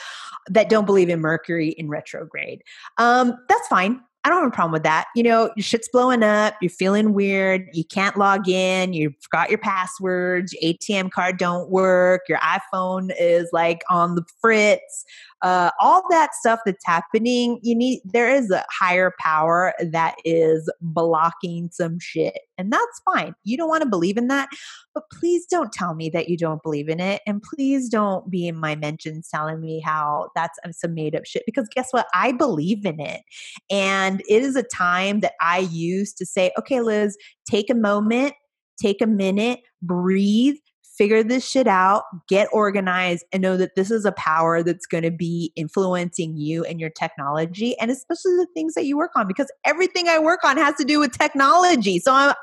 that 0.49 0.69
don't 0.69 0.85
believe 0.85 1.09
in 1.09 1.21
Mercury 1.21 1.69
in 1.69 1.89
retrograde. 1.89 2.65
Um, 2.99 3.39
that's 3.49 3.69
fine. 3.69 4.01
I 4.23 4.29
don't 4.29 4.43
have 4.43 4.49
a 4.49 4.55
problem 4.55 4.73
with 4.73 4.83
that. 4.83 5.07
You 5.15 5.23
know, 5.23 5.51
your 5.57 5.65
shit's 5.65 5.89
blowing 5.89 6.23
up, 6.23 6.55
you're 6.61 6.69
feeling 6.69 7.15
weird, 7.15 7.69
you 7.73 7.85
can't 7.85 8.19
log 8.19 8.49
in, 8.49 8.93
you 8.93 9.15
forgot 9.21 9.49
your 9.49 9.59
passwords, 9.59 10.53
your 10.53 10.75
ATM 10.75 11.11
card 11.11 11.39
don't 11.39 11.71
work, 11.71 12.23
your 12.29 12.39
iPhone 12.39 13.11
is 13.19 13.49
like 13.53 13.83
on 13.89 14.17
the 14.17 14.25
fritz. 14.41 15.07
Uh, 15.43 15.71
all 15.81 16.03
that 16.11 16.35
stuff 16.35 16.61
that's 16.67 16.85
happening, 16.85 17.59
you 17.63 17.75
need 17.75 18.01
there 18.05 18.31
is 18.31 18.51
a 18.51 18.65
higher 18.71 19.13
power 19.19 19.73
that 19.81 20.17
is 20.25 20.71
blocking 20.81 21.69
some 21.73 21.99
shit. 21.99 22.39
And 22.59 22.73
that's 22.73 23.01
fine. 23.05 23.35
You 23.45 23.57
don't 23.57 23.69
want 23.69 23.83
to 23.83 23.89
believe 23.89 24.19
in 24.19 24.29
that, 24.29 24.51
but 24.95 25.05
please 25.11 25.47
don't 25.47 25.73
tell 25.73 25.95
me 25.95 26.11
that 26.11 26.29
you 26.29 26.37
don't 26.37 26.63
believe 26.63 26.89
in 26.89 27.01
it. 27.01 27.23
And 27.27 27.43
please 27.43 27.89
don't 27.89 28.31
be 28.31 28.47
in 28.47 28.57
my 28.57 28.77
mentions 28.77 29.29
telling 29.29 29.61
me 29.61 29.81
how 29.81 30.29
that's 30.35 30.59
some 30.73 30.95
made 30.95 31.17
up 31.17 31.25
shit 31.25 31.45
because 31.47 31.69
guess 31.75 31.89
what? 31.93 32.07
I 32.15 32.33
believe 32.33 32.85
in 32.85 33.01
it. 33.01 33.23
And 33.71 34.21
it 34.29 34.43
is 34.43 34.57
a 34.57 34.63
time 34.63 35.21
that 35.21 35.33
I 35.41 35.61
use 35.71 36.13
to 36.15 36.27
say, 36.27 36.51
okay, 36.59 36.81
Liz, 36.81 37.17
take 37.49 37.71
a 37.71 37.75
moment, 37.75 38.35
take 38.81 39.01
a 39.01 39.07
minute, 39.07 39.61
breathe, 39.83 40.57
figure 41.01 41.23
this 41.23 41.49
shit 41.49 41.67
out, 41.67 42.03
get 42.29 42.47
organized, 42.53 43.25
and 43.33 43.41
know 43.41 43.57
that 43.57 43.75
this 43.75 43.91
is 43.91 44.05
a 44.05 44.13
power 44.13 44.63
that's 44.63 44.85
going 44.85 45.03
to 45.03 45.11
be 45.11 45.51
influencing 45.57 46.37
you 46.37 46.63
and 46.65 46.79
your 46.79 46.91
technology, 46.91 47.75
and 47.79 47.91
especially 47.91 48.37
the 48.37 48.47
things 48.53 48.75
that 48.75 48.85
you 48.85 48.99
work 48.99 49.13
on, 49.17 49.27
because 49.27 49.51
everything 49.65 50.09
I 50.09 50.19
work 50.19 50.41
on 50.45 50.59
has 50.59 50.75
to 50.75 50.85
do 50.85 51.01
with 51.01 51.17
technology. 51.17 52.01
So 52.01 52.13
I 52.13 52.35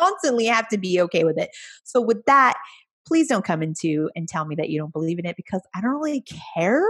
constantly 0.00 0.46
have 0.46 0.66
to 0.70 0.78
be 0.78 1.00
okay 1.02 1.22
with 1.22 1.38
it. 1.38 1.50
So, 1.84 2.00
with 2.00 2.24
that, 2.24 2.54
please 3.06 3.28
don't 3.28 3.44
come 3.44 3.62
into 3.62 4.10
and 4.16 4.28
tell 4.28 4.44
me 4.44 4.56
that 4.56 4.70
you 4.70 4.80
don't 4.80 4.92
believe 4.92 5.20
in 5.20 5.24
it 5.24 5.36
because 5.36 5.62
I 5.72 5.80
don't 5.80 6.00
really 6.00 6.24
care. 6.56 6.84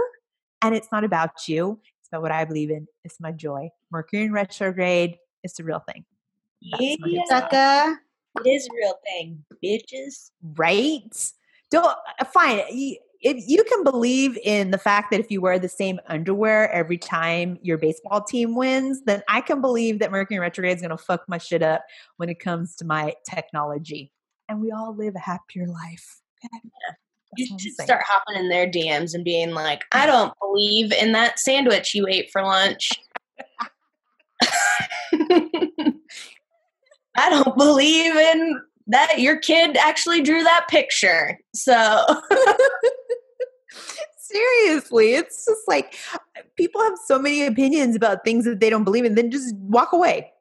And 0.63 0.73
it's 0.73 0.87
not 0.91 1.03
about 1.03 1.47
you, 1.47 1.79
it's 1.99 2.09
about 2.11 2.23
what 2.23 2.31
I 2.31 2.45
believe 2.45 2.71
in. 2.71 2.87
It's 3.03 3.19
my 3.19 3.31
joy. 3.31 3.69
Mercury 3.91 4.23
in 4.23 4.33
retrograde, 4.33 5.17
it's 5.43 5.57
the 5.57 5.65
real 5.65 5.83
thing. 5.87 6.03
That's 6.71 6.97
Yeah. 7.05 7.21
Sucker. 7.27 8.01
It 8.39 8.49
is 8.49 8.67
a 8.67 8.75
real 8.75 8.93
thing, 9.05 9.43
bitches. 9.63 10.31
right? 10.55 11.31
Don't 11.69 11.95
uh, 12.19 12.25
fine. 12.25 12.61
You, 12.71 12.97
if 13.21 13.47
you 13.47 13.63
can 13.63 13.83
believe 13.83 14.37
in 14.43 14.71
the 14.71 14.77
fact 14.77 15.11
that 15.11 15.19
if 15.19 15.29
you 15.29 15.41
wear 15.41 15.59
the 15.59 15.69
same 15.69 15.99
underwear 16.07 16.71
every 16.71 16.97
time 16.97 17.59
your 17.61 17.77
baseball 17.77 18.23
team 18.23 18.55
wins, 18.55 19.03
then 19.05 19.21
I 19.27 19.41
can 19.41 19.61
believe 19.61 19.99
that 19.99 20.11
Mercury 20.11 20.39
retrograde 20.39 20.75
is 20.75 20.81
going 20.81 20.89
to 20.89 20.97
fuck 20.97 21.23
my 21.27 21.37
shit 21.37 21.61
up 21.61 21.83
when 22.17 22.29
it 22.29 22.39
comes 22.39 22.75
to 22.77 22.85
my 22.85 23.13
technology. 23.29 24.11
and 24.49 24.59
we 24.59 24.71
all 24.71 24.95
live 24.95 25.15
a 25.15 25.19
happier 25.19 25.67
life. 25.67 26.19
Okay? 26.43 26.97
You 27.37 27.47
That's 27.49 27.63
should 27.63 27.73
start 27.73 28.03
hopping 28.05 28.41
in 28.41 28.49
their 28.49 28.67
DMs 28.67 29.13
and 29.13 29.23
being 29.23 29.51
like, 29.51 29.83
I 29.91 30.05
don't 30.05 30.33
believe 30.41 30.91
in 30.91 31.13
that 31.13 31.39
sandwich 31.39 31.93
you 31.95 32.07
ate 32.09 32.29
for 32.31 32.41
lunch. 32.41 32.89
I 37.17 37.29
don't 37.29 37.57
believe 37.57 38.15
in 38.15 38.61
that 38.87 39.19
your 39.19 39.37
kid 39.37 39.77
actually 39.77 40.21
drew 40.21 40.43
that 40.43 40.65
picture. 40.69 41.37
So 41.53 42.05
Seriously, 44.17 45.13
it's 45.13 45.45
just 45.45 45.61
like 45.67 45.95
people 46.55 46.81
have 46.81 46.93
so 47.05 47.19
many 47.19 47.45
opinions 47.45 47.95
about 47.97 48.23
things 48.23 48.45
that 48.45 48.59
they 48.61 48.69
don't 48.69 48.85
believe 48.85 49.03
in, 49.03 49.15
then 49.15 49.29
just 49.29 49.53
walk 49.57 49.91
away. 49.91 50.31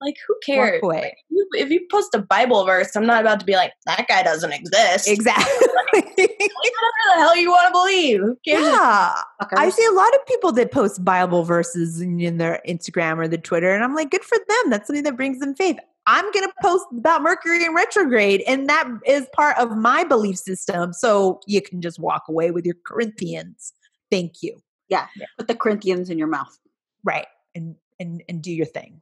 like 0.00 0.16
who 0.26 0.34
cares? 0.44 0.80
Walk 0.82 0.92
away. 0.92 1.00
Like, 1.02 1.16
you- 1.30 1.46
if 1.54 1.70
you 1.70 1.86
post 1.92 2.12
a 2.14 2.18
Bible 2.18 2.64
verse, 2.64 2.96
I'm 2.96 3.06
not 3.06 3.20
about 3.20 3.38
to 3.40 3.46
be 3.46 3.54
like, 3.54 3.72
that 3.86 4.06
guy 4.08 4.22
doesn't 4.24 4.52
exist. 4.52 5.08
Exactly. 5.08 5.44
Whatever 5.92 6.10
the 6.16 7.14
hell 7.18 7.36
you 7.36 7.50
want 7.50 7.68
to 7.68 7.72
believe. 7.72 8.20
Yeah. 8.44 9.14
I 9.56 9.70
see 9.70 9.84
a 9.86 9.92
lot 9.92 10.12
of 10.14 10.26
people 10.26 10.50
that 10.52 10.72
post 10.72 11.04
Bible 11.04 11.44
verses 11.44 12.00
in, 12.00 12.18
in 12.20 12.38
their 12.38 12.60
Instagram 12.68 13.18
or 13.18 13.28
the 13.28 13.38
Twitter, 13.38 13.72
and 13.72 13.84
I'm 13.84 13.94
like, 13.94 14.10
good 14.10 14.24
for 14.24 14.38
them. 14.38 14.70
That's 14.70 14.88
something 14.88 15.04
that 15.04 15.16
brings 15.16 15.38
them 15.38 15.54
faith. 15.54 15.78
I'm 16.06 16.24
going 16.32 16.46
to 16.46 16.52
post 16.62 16.86
about 16.96 17.22
Mercury 17.22 17.64
in 17.64 17.74
retrograde, 17.74 18.42
and 18.46 18.68
that 18.68 18.88
is 19.06 19.26
part 19.34 19.56
of 19.58 19.76
my 19.76 20.04
belief 20.04 20.36
system. 20.38 20.92
So 20.92 21.40
you 21.46 21.60
can 21.60 21.80
just 21.82 21.98
walk 21.98 22.24
away 22.28 22.50
with 22.52 22.64
your 22.64 22.76
Corinthians. 22.86 23.72
Thank 24.10 24.42
you. 24.42 24.62
Yeah. 24.88 25.06
Put 25.36 25.48
the 25.48 25.54
Corinthians 25.56 26.10
in 26.10 26.18
your 26.18 26.28
mouth. 26.28 26.56
Right. 27.04 27.26
And 27.54 27.74
and 27.98 28.22
and 28.28 28.40
do 28.42 28.52
your 28.52 28.66
thing. 28.66 29.00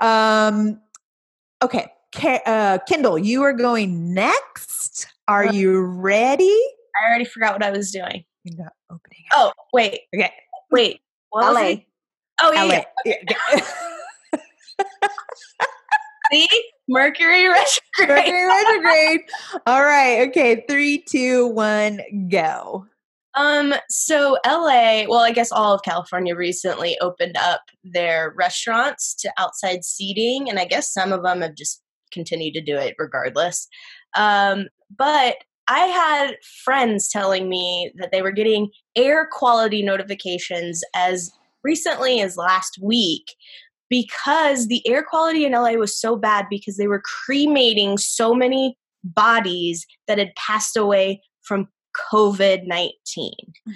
Um 0.00 0.80
okay. 1.62 1.86
Ka- 2.14 2.40
uh, 2.46 2.78
Kyndall, 2.88 3.22
you 3.22 3.42
are 3.42 3.52
going 3.52 4.14
next. 4.14 5.06
Are 5.28 5.46
Uh, 5.46 5.52
you 5.52 5.80
ready? 5.80 6.44
I 6.44 7.08
already 7.08 7.24
forgot 7.24 7.52
what 7.54 7.62
I 7.62 7.70
was 7.70 7.90
doing. 7.90 8.24
You're 8.44 8.58
not 8.58 8.72
opening. 8.90 9.24
Oh, 9.32 9.52
wait, 9.74 10.00
Okay. 10.14 10.32
wait. 10.70 11.00
What 11.30 11.52
LA. 11.52 11.60
it? 11.62 11.82
Oh, 12.40 12.52
yeah. 12.52 12.64
LA. 12.64 12.82
yeah. 13.04 13.14
Yeah. 14.34 14.40
See? 16.32 16.48
Mercury 16.88 17.48
retrograde. 17.98 18.08
Mercury 18.08 18.46
retrograde. 18.46 19.20
All 19.66 19.82
right. 19.82 20.28
Okay. 20.28 20.64
Three, 20.68 20.98
two, 20.98 21.48
one, 21.48 22.00
go. 22.28 22.86
Um, 23.34 23.74
so 23.90 24.38
LA, 24.46 25.04
well, 25.08 25.20
I 25.20 25.30
guess 25.32 25.52
all 25.52 25.74
of 25.74 25.82
California 25.82 26.34
recently 26.34 26.96
opened 27.00 27.36
up 27.36 27.60
their 27.84 28.32
restaurants 28.34 29.14
to 29.16 29.32
outside 29.36 29.84
seating, 29.84 30.48
and 30.48 30.58
I 30.58 30.64
guess 30.64 30.90
some 30.90 31.12
of 31.12 31.22
them 31.22 31.42
have 31.42 31.54
just 31.54 31.82
continued 32.12 32.54
to 32.54 32.62
do 32.62 32.76
it 32.76 32.94
regardless. 32.98 33.68
Um, 34.16 34.68
but 34.96 35.36
I 35.68 35.80
had 35.80 36.36
friends 36.64 37.08
telling 37.08 37.48
me 37.48 37.92
that 37.96 38.10
they 38.10 38.22
were 38.22 38.30
getting 38.30 38.70
air 38.94 39.28
quality 39.30 39.82
notifications 39.82 40.82
as 40.94 41.30
recently 41.62 42.20
as 42.20 42.36
last 42.36 42.78
week 42.80 43.34
because 43.88 44.68
the 44.68 44.86
air 44.88 45.02
quality 45.02 45.44
in 45.44 45.52
LA 45.52 45.72
was 45.72 45.98
so 45.98 46.16
bad 46.16 46.46
because 46.50 46.76
they 46.76 46.86
were 46.86 47.02
cremating 47.02 47.98
so 47.98 48.34
many 48.34 48.76
bodies 49.04 49.86
that 50.06 50.18
had 50.18 50.34
passed 50.34 50.76
away 50.76 51.22
from 51.42 51.68
COVID 52.12 52.66
19. 52.66 53.32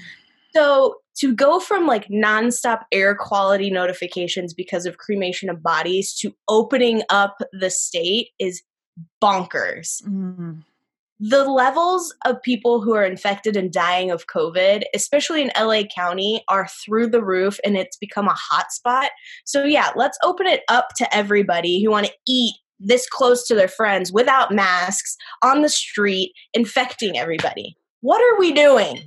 So 0.52 0.96
to 1.18 1.32
go 1.32 1.60
from 1.60 1.86
like 1.86 2.08
nonstop 2.08 2.80
air 2.90 3.14
quality 3.14 3.70
notifications 3.70 4.52
because 4.52 4.84
of 4.84 4.98
cremation 4.98 5.48
of 5.48 5.62
bodies 5.62 6.12
to 6.14 6.34
opening 6.48 7.02
up 7.08 7.36
the 7.52 7.70
state 7.70 8.30
is 8.40 8.60
bonkers. 9.22 10.02
Mm. 10.02 10.64
The 11.22 11.44
levels 11.44 12.14
of 12.24 12.42
people 12.42 12.80
who 12.80 12.94
are 12.94 13.04
infected 13.04 13.54
and 13.54 13.70
dying 13.70 14.10
of 14.10 14.26
COVID, 14.26 14.84
especially 14.94 15.42
in 15.42 15.52
LA 15.58 15.82
County, 15.94 16.42
are 16.48 16.66
through 16.82 17.08
the 17.08 17.22
roof 17.22 17.60
and 17.62 17.76
it's 17.76 17.98
become 17.98 18.26
a 18.26 18.34
hotspot. 18.34 19.08
So, 19.44 19.64
yeah, 19.64 19.90
let's 19.96 20.18
open 20.24 20.46
it 20.46 20.62
up 20.68 20.88
to 20.96 21.14
everybody 21.14 21.84
who 21.84 21.90
want 21.90 22.06
to 22.06 22.12
eat 22.26 22.54
this 22.78 23.06
close 23.06 23.46
to 23.48 23.54
their 23.54 23.68
friends 23.68 24.10
without 24.10 24.50
masks 24.50 25.16
on 25.42 25.60
the 25.60 25.68
street, 25.68 26.32
infecting 26.54 27.18
everybody. 27.18 27.76
What 28.00 28.22
are 28.22 28.38
we 28.38 28.52
doing? 28.52 29.06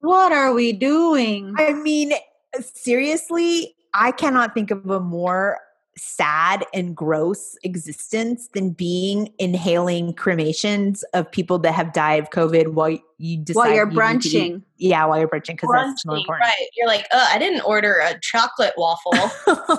What 0.00 0.32
are 0.32 0.52
we 0.52 0.72
doing? 0.72 1.54
I 1.58 1.74
mean, 1.74 2.12
seriously, 2.60 3.76
I 3.94 4.10
cannot 4.10 4.52
think 4.54 4.72
of 4.72 4.90
a 4.90 4.98
more 4.98 5.58
sad 5.98 6.64
and 6.74 6.94
gross 6.94 7.56
existence 7.64 8.48
than 8.52 8.70
being 8.70 9.32
inhaling 9.38 10.12
cremations 10.12 11.02
of 11.14 11.30
people 11.32 11.58
that 11.60 11.72
have 11.72 11.92
died 11.92 12.22
of 12.22 12.30
COVID 12.30 12.74
while 12.74 12.98
you 13.18 13.38
decide 13.38 13.56
While 13.58 13.74
you're 13.74 13.90
you 13.90 14.12
need 14.12 14.22
to 14.22 14.28
eat- 14.28 14.42
brunching. 14.52 14.62
Yeah, 14.78 15.06
while 15.06 15.18
you're 15.18 15.28
brunching 15.28 15.56
because 15.56 15.70
that's 15.72 16.04
more 16.04 16.18
important. 16.18 16.42
Right. 16.42 16.68
You're 16.76 16.86
like, 16.86 17.06
oh, 17.12 17.28
I 17.32 17.38
didn't 17.38 17.62
order 17.62 17.94
a 18.04 18.18
chocolate 18.20 18.74
waffle. 18.76 19.12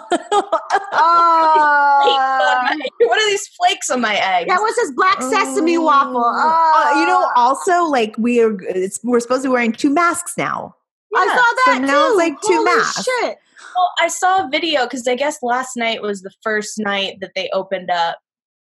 Oh, 1.00 2.78
what 3.02 3.22
are 3.22 3.30
these 3.30 3.48
flakes 3.50 3.90
on 3.90 4.02
my 4.02 4.16
egg? 4.16 4.48
that 4.48 4.60
was 4.62 4.76
his 4.78 4.92
black 4.94 5.22
sesame 5.22 5.78
waffle. 5.78 6.24
Uh, 6.24 7.00
you 7.00 7.06
know, 7.06 7.24
Oh. 7.28 7.32
also 7.36 7.84
like 7.86 8.16
we 8.18 8.42
are, 8.42 8.56
it's, 8.62 9.00
we're 9.04 9.20
supposed 9.20 9.44
to 9.44 9.50
be 9.50 9.54
wearing 9.54 9.72
two 9.72 9.90
masks 9.90 10.38
now. 10.38 10.76
I 11.16 11.26
Yeah. 11.26 11.36
saw 11.36 11.36
that 11.36 11.80
so 11.80 11.80
now 11.86 11.88
too. 11.88 12.08
it's 12.10 12.18
like 12.18 12.42
two 12.42 12.54
Holy 12.56 12.66
masks. 12.66 13.04
Shit. 13.04 13.38
Well, 13.76 13.92
I 14.00 14.08
saw 14.08 14.46
a 14.46 14.50
video 14.50 14.84
because 14.86 15.08
I 15.08 15.16
guess 15.16 15.40
last 15.42 15.76
night 15.78 16.02
was 16.02 16.22
the 16.22 16.32
first 16.44 16.78
night 16.78 17.18
that 17.22 17.32
they 17.36 17.50
opened 17.54 17.90
up 17.92 18.20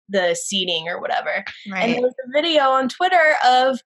the 0.09 0.35
seating 0.35 0.89
or 0.89 1.01
whatever. 1.01 1.45
And 1.67 1.73
Right. 1.73 1.93
there 1.93 2.03
was 2.03 2.15
a 2.27 2.31
video 2.33 2.63
on 2.71 2.89
Twitter 2.89 3.37
of 3.47 3.81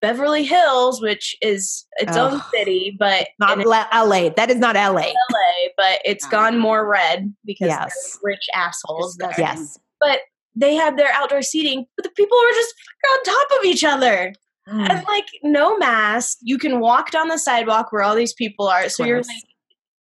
Beverly 0.00 0.44
Hills, 0.44 1.02
which 1.02 1.34
is 1.42 1.84
its 1.98 2.16
own 2.16 2.40
city, 2.52 2.96
but 2.98 3.28
Not 3.38 3.58
La- 3.66 3.88
LA. 3.92 4.30
That 4.30 4.50
is 4.50 4.56
not 4.58 4.76
LA. 4.76 5.12
LA, 5.30 5.68
but 5.76 6.00
it's 6.04 6.24
Ah. 6.26 6.30
gone 6.30 6.58
more 6.58 6.86
red 6.88 7.34
because 7.44 7.68
Yes. 7.68 8.18
rich 8.22 8.46
assholes. 8.54 9.16
there. 9.16 9.34
Yes. 9.36 9.78
But 10.00 10.20
they 10.56 10.74
had 10.74 10.96
their 10.96 11.12
outdoor 11.12 11.42
seating, 11.42 11.86
but 11.96 12.04
the 12.04 12.10
people 12.10 12.38
were 12.38 12.52
just 12.54 12.74
on 13.12 13.22
top 13.24 13.58
of 13.58 13.64
each 13.64 13.84
other. 13.84 14.32
Mm. 14.68 14.88
And 14.90 15.04
like 15.06 15.26
no 15.42 15.76
mask, 15.78 16.38
you 16.42 16.56
can 16.58 16.78
walk 16.80 17.10
down 17.10 17.28
the 17.28 17.38
sidewalk 17.38 17.92
where 17.92 18.02
all 18.02 18.14
these 18.14 18.32
people 18.34 18.68
are. 18.68 18.88
So 18.88 19.04
you're 19.04 19.22
like, 19.22 19.42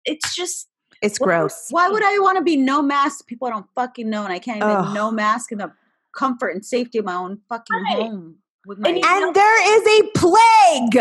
it's 0.09 0.35
just 0.35 0.67
It's 1.01 1.19
what- 1.19 1.27
gross. 1.27 1.67
Why 1.69 1.87
would 1.89 2.03
I 2.03 2.19
want 2.19 2.37
to 2.37 2.43
be 2.43 2.57
no 2.57 2.81
mask? 2.81 3.27
People 3.27 3.47
I 3.47 3.51
don't 3.51 3.67
fucking 3.75 4.09
know, 4.09 4.23
and 4.23 4.33
I 4.33 4.39
can't 4.39 4.57
even 4.57 4.69
Ugh. 4.69 4.93
no 4.93 5.11
mask 5.11 5.51
in 5.51 5.57
the 5.59 5.71
comfort 6.17 6.49
and 6.49 6.65
safety 6.65 6.97
of 6.97 7.05
my 7.05 7.15
own 7.15 7.39
fucking 7.49 7.81
Right. 7.83 8.03
home 8.03 8.37
with 8.65 8.79
my. 8.79 8.89
And 8.89 9.05
And 9.05 9.35
there 9.35 9.77
is 9.77 10.01
a 10.01 10.09
plague. 10.17 10.95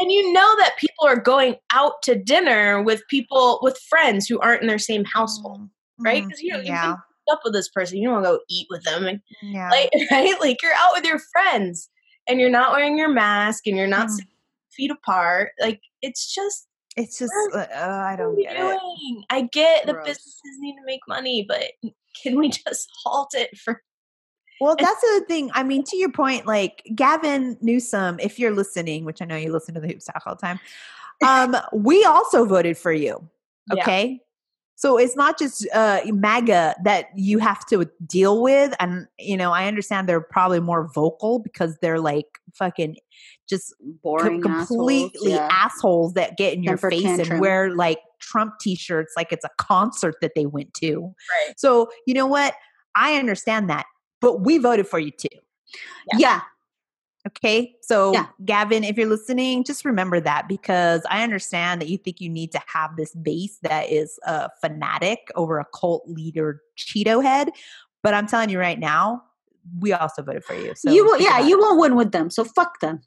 and 0.00 0.12
you 0.12 0.32
know 0.32 0.56
that 0.58 0.76
people 0.78 1.06
are 1.06 1.16
going 1.18 1.56
out 1.72 2.02
to 2.02 2.14
dinner 2.14 2.82
with 2.82 3.02
people 3.08 3.58
with 3.62 3.78
friends 3.88 4.26
who 4.28 4.38
aren't 4.40 4.62
in 4.62 4.68
their 4.68 4.78
same 4.78 5.04
household, 5.04 5.68
right? 5.98 6.22
Mm, 6.22 6.26
Because 6.26 6.40
you 6.42 6.52
know 6.52 6.58
you've 6.58 6.66
yeah. 6.66 6.86
been 6.92 6.96
up 7.32 7.40
with 7.44 7.52
this 7.52 7.68
person, 7.68 7.98
you 7.98 8.08
don't 8.08 8.22
want 8.22 8.24
to 8.26 8.30
go 8.32 8.40
eat 8.48 8.66
with 8.70 8.82
them, 8.84 9.06
and 9.06 9.20
Yeah. 9.42 9.70
like 9.70 9.90
right, 10.10 10.38
like 10.40 10.62
you're 10.62 10.72
out 10.74 10.92
with 10.94 11.04
your 11.04 11.18
friends 11.32 11.88
and 12.28 12.40
you're 12.40 12.50
not 12.50 12.72
wearing 12.72 12.98
your 12.98 13.08
mask 13.08 13.66
and 13.66 13.76
you're 13.76 13.86
not 13.86 14.08
Mm. 14.08 14.16
six 14.16 14.28
feet 14.70 14.90
apart. 14.90 15.52
Like 15.60 15.80
it's 16.02 16.32
just 16.34 16.66
it's 16.98 17.18
just, 17.18 17.32
uh, 17.54 17.66
I 17.70 18.16
don't 18.16 18.36
get 18.36 18.56
it. 18.56 18.80
I 19.30 19.42
get 19.52 19.86
the 19.86 19.94
businesses 19.94 20.42
need 20.58 20.76
to 20.76 20.84
make 20.84 21.00
money, 21.06 21.46
but 21.48 21.64
can 22.22 22.38
we 22.38 22.48
just 22.48 22.90
halt 23.04 23.30
it 23.34 23.56
for? 23.56 23.82
Well, 24.60 24.74
that's 24.76 25.00
the 25.00 25.24
thing. 25.28 25.50
I 25.54 25.62
mean, 25.62 25.84
to 25.84 25.96
your 25.96 26.10
point, 26.10 26.44
like 26.44 26.82
Gavin 26.94 27.56
Newsom, 27.60 28.18
if 28.20 28.40
you're 28.40 28.50
listening, 28.50 29.04
which 29.04 29.22
I 29.22 29.24
know 29.24 29.36
you 29.36 29.52
listen 29.52 29.74
to 29.74 29.80
the 29.80 29.86
Hoops 29.86 30.06
Talk 30.06 30.24
all 30.26 30.34
the 30.34 30.40
time, 30.40 30.58
um, 31.24 31.56
we 31.72 32.04
also 32.04 32.44
voted 32.44 32.76
for 32.76 32.92
you. 32.92 33.28
Yeah. 33.72 33.84
So 34.78 34.96
it's 34.96 35.16
not 35.16 35.36
just 35.36 35.66
uh, 35.74 36.02
MAGA 36.06 36.76
that 36.84 37.06
you 37.16 37.40
have 37.40 37.66
to 37.66 37.90
deal 38.06 38.40
with. 38.40 38.72
And, 38.78 39.08
you 39.18 39.36
know, 39.36 39.50
I 39.50 39.66
understand 39.66 40.08
they're 40.08 40.20
probably 40.20 40.60
more 40.60 40.88
vocal 40.94 41.40
because 41.40 41.76
they're 41.82 41.98
like 41.98 42.26
fucking 42.54 42.96
just 43.48 43.74
co- 43.80 43.92
boring 44.04 44.40
completely 44.40 45.32
assholes, 45.32 45.34
yeah. 45.34 45.48
assholes 45.50 46.12
that 46.14 46.36
get 46.36 46.54
in 46.54 46.62
your 46.62 46.76
face 46.76 47.02
tantrum. 47.02 47.32
and 47.32 47.40
wear 47.40 47.74
like 47.74 47.98
Trump 48.20 48.54
t-shirts 48.60 49.14
like 49.16 49.32
it's 49.32 49.44
a 49.44 49.50
concert 49.58 50.14
that 50.20 50.36
they 50.36 50.46
went 50.46 50.72
to. 50.74 51.00
Right. 51.00 51.58
So, 51.58 51.90
you 52.06 52.14
know 52.14 52.28
what? 52.28 52.54
I 52.94 53.16
understand 53.16 53.68
that, 53.70 53.86
but 54.20 54.42
we 54.42 54.58
voted 54.58 54.86
for 54.86 55.00
you 55.00 55.10
too. 55.10 55.26
yeah. 56.16 56.42
Okay. 57.28 57.74
So, 57.82 58.12
Yeah. 58.12 58.26
Gavin, 58.44 58.84
if 58.84 58.96
you're 58.96 59.08
listening, 59.08 59.64
just 59.64 59.84
remember 59.84 60.20
that 60.20 60.48
because 60.48 61.02
I 61.10 61.22
understand 61.22 61.80
that 61.80 61.88
you 61.88 61.98
think 61.98 62.20
you 62.20 62.28
need 62.28 62.52
to 62.52 62.60
have 62.66 62.96
this 62.96 63.14
base 63.14 63.58
that 63.62 63.90
is 63.90 64.18
a 64.24 64.50
fanatic 64.60 65.30
over 65.34 65.58
a 65.58 65.66
cult 65.74 66.08
leader 66.08 66.62
Cheeto 66.76 67.22
head. 67.22 67.50
But 68.02 68.14
I'm 68.14 68.26
telling 68.26 68.50
you 68.50 68.58
right 68.58 68.78
now, 68.78 69.22
we 69.78 69.92
also 69.92 70.22
voted 70.22 70.44
for 70.44 70.54
you. 70.54 70.74
So 70.74 70.90
you 70.90 71.04
will, 71.04 71.20
yeah, 71.20 71.40
you 71.40 71.58
won't 71.58 71.80
win 71.80 71.96
with 71.96 72.12
them, 72.12 72.30
so 72.30 72.44
fuck 72.44 72.80
them. 72.80 73.00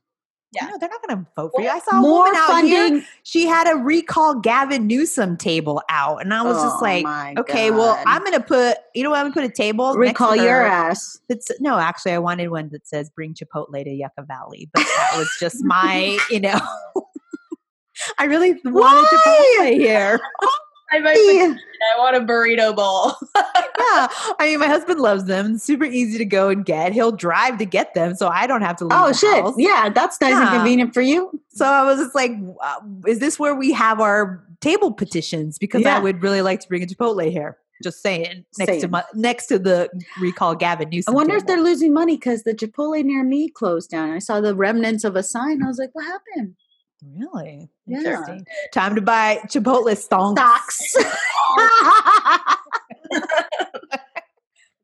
Yeah. 0.54 0.66
No, 0.66 0.78
they're 0.78 0.90
not 0.90 1.02
going 1.08 1.18
to 1.24 1.32
vote 1.36 1.52
for 1.56 1.62
you. 1.62 1.70
I 1.70 1.80
saw 1.80 1.98
a 1.98 2.02
More 2.02 2.26
woman 2.26 2.34
out 2.36 2.64
here. 2.66 2.82
funding. 2.84 3.06
She 3.24 3.46
had 3.48 3.72
a 3.72 3.78
recall 3.78 4.40
Gavin 4.40 4.86
Newsom 4.86 5.38
table 5.38 5.82
out, 5.90 6.18
and 6.22 6.34
I 6.34 6.42
was 6.42 6.58
Oh 6.60 6.64
just 6.64 6.82
like, 6.82 7.38
okay, 7.38 7.72
well, 7.72 8.02
I'm 8.06 8.22
going 8.22 8.34
to 8.34 8.42
put. 8.42 8.78
You 8.94 9.04
know 9.04 9.12
what? 9.12 9.20
I'm 9.20 9.32
going 9.32 9.34
to 9.34 9.40
put 9.42 9.50
a 9.50 9.54
table. 9.54 9.86
next 9.96 10.18
to 10.18 10.24
recall 10.26 10.36
your 10.36 10.62
ass. 10.62 11.20
That's 11.30 11.50
no, 11.62 11.78
actually, 11.80 12.12
I 12.12 12.20
wanted 12.20 12.50
one 12.50 12.68
that 12.74 12.86
says 12.86 13.10
"Bring 13.10 13.34
Chipotle 13.34 13.82
to 13.82 13.90
Yucca 13.90 14.24
Valley," 14.24 14.70
but 14.74 14.84
that 14.84 15.14
was 15.18 15.34
just 15.40 15.64
my, 15.64 16.18
you 16.30 16.42
know. 16.42 16.60
I 18.18 18.26
really 18.26 18.54
wanted 18.66 18.74
Why? 18.74 19.60
Chipotle 19.64 19.74
here. 19.80 20.20
I, 20.42 20.58
might 21.00 21.16
put- 21.16 21.58
I 21.96 21.98
want 22.00 22.16
a 22.16 22.20
burrito 22.20 22.76
bowl. 22.76 23.14
yeah, 23.36 24.08
I 24.40 24.48
mean, 24.50 24.60
my 24.60 24.68
husband 24.68 25.00
loves 25.00 25.26
them. 25.26 25.58
Super 25.58 25.86
easy 25.86 26.18
to 26.20 26.26
go 26.26 26.50
and 26.50 26.64
get. 26.66 26.94
He'll 26.94 27.12
drive 27.12 27.58
to 27.58 27.66
get 27.66 27.94
them, 27.94 28.14
so 28.16 28.28
I 28.28 28.46
don't 28.46 28.62
have 28.62 28.76
to 28.78 28.86
leave. 28.86 29.00
Oh 29.00 29.08
the 29.08 29.14
shit! 29.16 29.42
house. 29.44 29.56
Yeah, 29.58 29.90
that's 29.90 30.20
nice 30.22 30.34
and 30.36 30.50
convenient 30.50 30.94
for 30.94 31.02
you. 31.02 31.32
So 31.50 31.66
I 31.66 31.84
was 31.84 32.00
just 32.00 32.14
like, 32.16 32.32
uh, 32.62 32.76
"Is 33.08 33.20
this 33.20 33.40
where 33.40 33.56
we 33.56 33.72
have 33.72 34.00
our 34.00 34.44
table 34.62 34.92
petitions?" 34.92 35.58
Because 35.58 35.82
Yeah. 35.82 35.98
I 35.98 36.00
would 36.00 36.22
really 36.22 36.42
like 36.42 36.60
to 36.60 36.68
bring 36.68 36.84
a 36.84 36.86
Chipotle 36.86 37.30
here. 37.32 37.58
Just 37.84 38.04
saying, 38.04 38.46
next 38.60 38.82
to 38.82 38.88
my 38.88 39.04
next 39.16 39.48
to 39.48 39.58
the 39.58 39.90
recall 40.20 40.54
Gavin 40.54 40.90
I 40.90 40.92
Newsom. 40.92 41.16
wonder 41.16 41.36
if 41.36 41.48
they're 41.48 41.60
losing 41.64 41.92
money 41.94 42.16
because 42.16 42.44
the 42.44 42.54
Chipotle 42.54 43.04
near 43.04 43.24
me 43.24 43.50
closed 43.50 43.90
down. 43.90 44.12
I 44.12 44.20
saw 44.20 44.40
the 44.40 44.54
remnants 44.54 45.04
of 45.04 45.16
a 45.16 45.24
sign. 45.24 45.64
I 45.64 45.68
was 45.68 45.80
like, 45.80 45.90
"What 45.94 46.06
happened?" 46.06 46.54
Really 47.04 47.70
Yeah. 47.88 47.98
interesting. 47.98 48.46
Time 48.74 48.96
to 48.96 49.02
buy 49.02 49.40
Chipotle. 49.48 49.96
Stocks. 49.98 50.96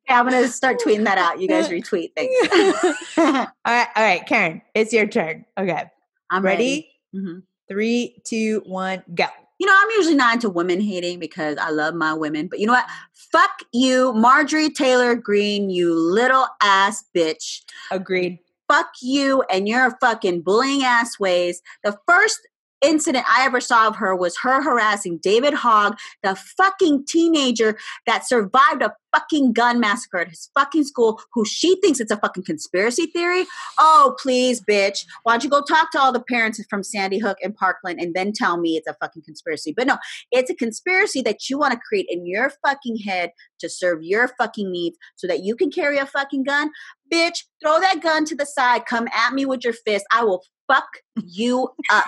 yeah, 0.09 0.19
I'm 0.19 0.25
gonna 0.25 0.47
start 0.47 0.79
tweeting 0.79 1.05
that 1.05 1.17
out. 1.17 1.39
You 1.41 1.47
guys 1.47 1.67
retweet 1.69 2.13
things. 2.15 2.33
all 3.17 3.47
right, 3.65 3.87
all 3.95 4.03
right, 4.03 4.25
Karen, 4.25 4.61
it's 4.73 4.93
your 4.93 5.07
turn. 5.07 5.45
Okay, 5.57 5.83
I'm 6.31 6.43
ready? 6.43 6.91
ready. 7.13 7.27
Mhm. 7.27 7.43
Three, 7.69 8.21
two, 8.25 8.61
one, 8.65 9.03
go. 9.13 9.25
You 9.59 9.65
know, 9.65 9.73
I'm 9.75 9.89
usually 9.97 10.15
not 10.15 10.35
into 10.35 10.49
women 10.49 10.79
hating 10.79 11.19
because 11.19 11.57
I 11.57 11.71
love 11.71 11.95
my 11.95 12.13
women. 12.13 12.47
But 12.47 12.59
you 12.59 12.67
know 12.67 12.73
what? 12.73 12.85
Fuck 13.31 13.49
you, 13.73 14.13
Marjorie 14.13 14.69
Taylor 14.69 15.15
Greene, 15.15 15.69
you 15.71 15.93
little 15.93 16.47
ass 16.61 17.03
bitch. 17.15 17.63
Agreed. 17.91 18.37
Fuck 18.67 18.89
you 19.01 19.43
and 19.49 19.67
your 19.67 19.97
fucking 20.01 20.41
bullying 20.41 20.83
ass 20.83 21.19
ways. 21.19 21.61
The 21.83 21.97
first 22.07 22.39
incident 22.81 23.25
I 23.27 23.45
ever 23.45 23.59
saw 23.59 23.87
of 23.87 23.95
her 23.97 24.15
was 24.15 24.37
her 24.41 24.61
harassing 24.61 25.17
David 25.17 25.53
Hogg, 25.53 25.97
the 26.23 26.35
fucking 26.35 27.05
teenager 27.07 27.77
that 28.05 28.27
survived 28.27 28.81
a 28.81 28.93
fucking 29.13 29.53
gun 29.53 29.79
massacre 29.79 30.19
at 30.19 30.29
his 30.29 30.49
fucking 30.53 30.83
school, 30.83 31.19
who 31.33 31.45
she 31.45 31.79
thinks 31.81 31.99
it's 31.99 32.11
a 32.11 32.17
fucking 32.17 32.43
conspiracy 32.43 33.07
theory. 33.07 33.45
Oh, 33.79 34.15
please, 34.21 34.61
bitch. 34.61 35.05
Why 35.23 35.33
don't 35.33 35.43
you 35.43 35.49
go 35.49 35.61
talk 35.61 35.91
to 35.91 35.99
all 35.99 36.11
the 36.11 36.21
parents 36.21 36.63
from 36.69 36.83
Sandy 36.83 37.17
Hook 37.17 37.37
and 37.43 37.55
Parkland 37.55 37.99
and 37.99 38.13
then 38.13 38.31
tell 38.33 38.57
me 38.57 38.77
it's 38.77 38.87
a 38.87 38.95
fucking 38.95 39.23
conspiracy? 39.23 39.73
But 39.75 39.87
no, 39.87 39.97
it's 40.31 40.49
a 40.49 40.55
conspiracy 40.55 41.21
that 41.21 41.49
you 41.49 41.57
want 41.57 41.73
to 41.73 41.79
create 41.79 42.07
in 42.09 42.25
your 42.25 42.51
fucking 42.65 42.97
head 42.97 43.31
to 43.59 43.69
serve 43.69 44.03
your 44.03 44.29
fucking 44.39 44.71
needs 44.71 44.97
so 45.15 45.27
that 45.27 45.43
you 45.43 45.55
can 45.55 45.71
carry 45.71 45.97
a 45.97 46.05
fucking 46.05 46.43
gun. 46.43 46.69
Bitch, 47.11 47.43
throw 47.63 47.79
that 47.79 48.01
gun 48.01 48.25
to 48.25 48.35
the 48.35 48.45
side. 48.45 48.85
Come 48.85 49.07
at 49.15 49.33
me 49.33 49.45
with 49.45 49.63
your 49.63 49.73
fist. 49.73 50.05
I 50.11 50.23
will 50.23 50.43
fuck 50.67 50.87
you 51.15 51.69
up. 51.91 52.07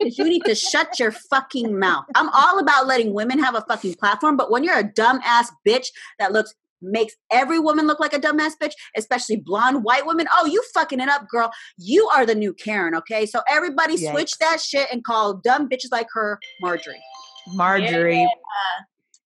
You 0.00 0.24
need 0.24 0.44
to 0.44 0.54
shut 0.54 0.98
your 0.98 1.12
fucking 1.12 1.78
mouth. 1.78 2.04
I'm 2.14 2.28
all 2.30 2.58
about 2.58 2.86
letting 2.86 3.12
women 3.12 3.42
have 3.42 3.54
a 3.54 3.62
fucking 3.62 3.94
platform, 3.94 4.36
but 4.36 4.50
when 4.50 4.64
you're 4.64 4.78
a 4.78 4.84
dumbass 4.84 5.46
bitch 5.66 5.88
that 6.18 6.32
looks 6.32 6.54
makes 6.82 7.14
every 7.30 7.58
woman 7.58 7.86
look 7.86 8.00
like 8.00 8.12
a 8.12 8.18
dumbass 8.18 8.52
bitch, 8.60 8.72
especially 8.96 9.36
blonde 9.36 9.84
white 9.84 10.06
women. 10.06 10.26
Oh, 10.32 10.46
you 10.46 10.62
fucking 10.74 11.00
it 11.00 11.08
up, 11.08 11.28
girl. 11.28 11.50
You 11.78 12.06
are 12.08 12.26
the 12.26 12.34
new 12.34 12.52
Karen, 12.52 12.94
okay? 12.94 13.26
So 13.26 13.40
everybody 13.48 13.96
Yikes. 13.96 14.10
switch 14.10 14.38
that 14.38 14.60
shit 14.60 14.88
and 14.92 15.02
call 15.04 15.34
dumb 15.34 15.68
bitches 15.68 15.90
like 15.90 16.08
her 16.12 16.38
Marjorie. 16.60 17.02
Marjorie. 17.48 18.28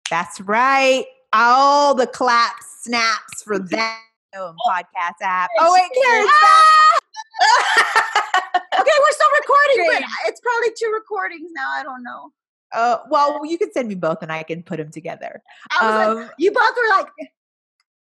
That's 0.10 0.40
right. 0.42 1.06
All 1.34 1.94
the 1.94 2.08
claps, 2.08 2.66
snaps 2.82 3.44
for 3.44 3.60
that 3.70 4.02
oh, 4.36 4.54
podcast 4.68 5.22
app. 5.22 5.50
Oh 5.60 5.74
wait, 5.74 5.90
Karen's 6.04 6.32
Okay, 8.80 8.92
we're 9.00 9.12
still 9.12 9.28
recording, 9.40 10.00
but 10.02 10.30
it's 10.30 10.40
probably 10.42 10.70
two 10.80 10.92
recordings 10.94 11.52
now. 11.54 11.70
I 11.70 11.84
don't 11.84 12.04
know. 12.04 12.32
Uh, 12.74 12.98
well, 13.10 13.46
you 13.46 13.58
can 13.58 13.72
send 13.72 13.88
me 13.88 13.96
both, 13.96 14.20
and 14.22 14.32
I 14.32 14.44
can 14.44 14.62
put 14.64 14.78
them 14.78 14.92
together. 14.92 15.42
I 15.72 15.86
was 15.86 15.96
like, 15.96 16.26
Um, 16.26 16.32
you 16.38 16.52
both 16.52 16.76
were 16.76 16.98
like, 16.98 17.08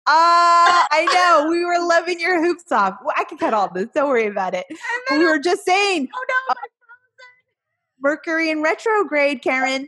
Ah, 0.08 0.88
I 0.92 1.06
know. 1.14 1.50
We 1.50 1.64
were 1.64 1.80
loving 1.86 2.20
your 2.20 2.44
hoops 2.44 2.72
off. 2.72 2.96
Well, 3.04 3.14
I 3.18 3.24
can 3.24 3.38
cut 3.38 3.54
all 3.54 3.72
this. 3.74 3.88
Don't 3.94 4.10
worry 4.10 4.28
about 4.28 4.54
it. 4.54 4.66
We 5.12 5.20
were 5.26 5.40
just 5.40 5.64
saying 5.66 6.10
oh 6.14 6.26
no, 6.50 6.56
Mercury 8.00 8.50
in 8.50 8.62
retrograde, 8.62 9.42
Karen. 9.42 9.88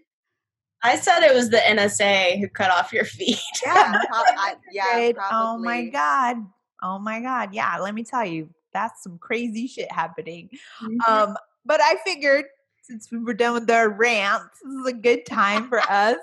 I 0.84 0.98
said 0.98 1.22
it 1.24 1.34
was 1.34 1.50
the 1.50 1.58
NSA 1.58 2.40
who 2.40 2.48
cut 2.48 2.70
off 2.72 2.94
your 2.94 3.06
feet. 3.06 3.40
yeah, 3.66 3.92
prob- 4.08 4.26
I, 4.38 4.56
yeah, 4.72 4.84
Retrograde. 4.98 5.16
Oh 5.32 5.58
my 5.58 5.86
god. 5.86 6.38
Oh 6.84 7.00
my 7.00 7.22
god. 7.22 7.54
Yeah, 7.54 7.78
let 7.80 7.96
me 7.96 8.04
tell 8.04 8.26
you, 8.26 8.50
that's 8.76 9.02
some 9.02 9.18
crazy 9.18 9.68
shit 9.68 9.92
happening. 9.92 10.50
Mhm. 10.84 10.98
Um, 11.08 11.38
but 11.66 11.80
I 11.82 11.96
figured 12.06 12.46
since 12.84 13.10
we 13.12 13.18
were 13.18 13.34
done 13.34 13.54
with 13.54 13.72
our 13.72 13.90
rants, 13.90 14.60
this 14.64 14.74
is 14.74 14.86
a 14.86 14.94
good 14.94 15.26
time 15.26 15.68
for 15.68 15.80
us 15.90 16.18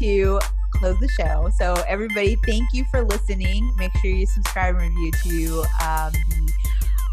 to 0.00 0.38
close 0.74 0.96
the 1.00 1.08
show. 1.08 1.50
So 1.58 1.74
everybody, 1.88 2.36
thank 2.46 2.64
you 2.72 2.84
for 2.90 3.02
listening. 3.02 3.68
Make 3.78 3.90
sure 4.00 4.10
you 4.10 4.26
subscribe 4.26 4.76
and 4.76 4.94
review 4.96 5.12
to 5.22 5.60
um, 5.84 6.12
the 6.12 6.52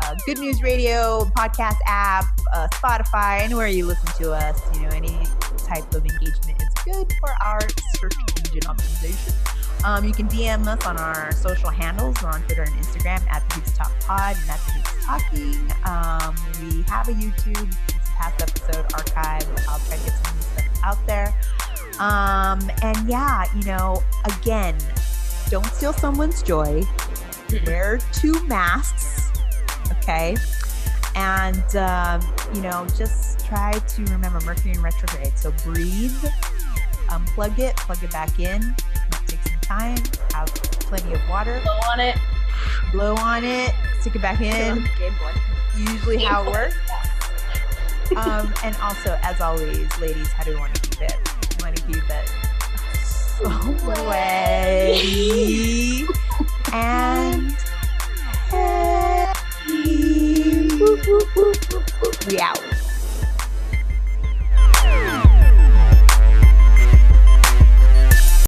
uh, 0.03 0.15
Good 0.25 0.39
News 0.39 0.61
Radio 0.61 1.25
podcast 1.37 1.77
app, 1.87 2.25
uh, 2.53 2.67
Spotify, 2.73 3.41
anywhere 3.41 3.67
you 3.67 3.85
listen 3.85 4.09
to 4.23 4.33
us. 4.33 4.59
You 4.75 4.81
know, 4.81 4.89
any 4.89 5.17
type 5.57 5.91
of 5.93 6.05
engagement 6.05 6.61
is 6.61 6.73
good 6.83 7.11
for 7.19 7.29
our 7.41 7.59
search 7.99 8.13
engine 8.37 8.61
optimization. 8.61 9.60
Um, 9.83 10.05
you 10.05 10.13
can 10.13 10.27
DM 10.27 10.67
us 10.67 10.85
on 10.85 10.97
our 10.97 11.31
social 11.31 11.69
handles. 11.69 12.15
We're 12.21 12.29
on 12.29 12.43
Twitter 12.43 12.63
and 12.63 12.71
Instagram 12.73 13.27
at 13.29 13.47
the 13.49 13.55
Hoops 13.55 13.77
Talk 13.77 13.91
Pod 14.01 14.35
and 14.39 14.49
at 14.49 14.59
the 14.65 14.71
Hoops 14.73 15.05
Talking. 15.05 15.71
Um, 15.85 16.35
we 16.61 16.83
have 16.83 17.09
a 17.09 17.13
YouTube 17.13 17.69
this 17.87 18.09
past 18.15 18.41
episode 18.41 18.85
archive. 18.93 19.47
I'll 19.67 19.79
try 19.79 19.97
to 19.97 20.03
get 20.03 20.25
some 20.25 20.35
new 20.35 20.41
stuff 20.41 20.79
out 20.83 21.07
there. 21.07 21.35
Um, 21.99 22.59
and 22.83 23.07
yeah, 23.07 23.45
you 23.55 23.63
know, 23.63 24.03
again, 24.25 24.77
don't 25.49 25.65
steal 25.65 25.93
someone's 25.93 26.41
joy. 26.41 26.83
Wear 27.65 27.99
two 28.13 28.41
masks, 28.47 29.31
okay? 29.91 30.35
And 31.15 31.75
um, 31.75 32.21
you 32.53 32.61
know, 32.61 32.87
just 32.97 33.45
try 33.45 33.73
to 33.73 34.03
remember 34.05 34.39
Mercury 34.41 34.73
in 34.73 34.81
retrograde. 34.81 35.37
So 35.37 35.51
breathe, 35.63 36.15
unplug 37.09 37.59
it, 37.59 37.75
plug 37.75 38.01
it 38.03 38.11
back 38.11 38.39
in. 38.39 38.73
Time. 39.71 40.03
Have 40.33 40.49
plenty 40.91 41.13
of 41.13 41.21
water. 41.29 41.61
Blow 41.63 41.79
on 41.89 42.01
it. 42.01 42.17
Blow 42.91 43.15
on 43.15 43.45
it. 43.45 43.73
Stick 44.01 44.17
it 44.17 44.21
back 44.21 44.41
in. 44.41 44.83
Game 44.99 45.13
Boy. 45.17 45.31
Usually 45.77 46.17
how 46.17 46.43
it 46.43 46.51
works. 46.51 46.75
Um, 48.17 48.53
and 48.65 48.75
also, 48.81 49.17
as 49.23 49.39
always, 49.39 49.87
ladies, 49.99 50.27
how 50.27 50.43
do 50.43 50.51
we 50.51 50.57
want 50.57 50.75
to 50.75 50.81
keep 50.81 51.01
it? 51.03 51.15
We 51.57 51.63
want 51.63 51.77
to 51.77 51.83
keep 51.87 52.03
it 52.09 52.29
sweaty 53.81 55.05
and 56.73 57.55
happy. 58.51 59.31
We 62.27 62.39
out. 62.41 62.59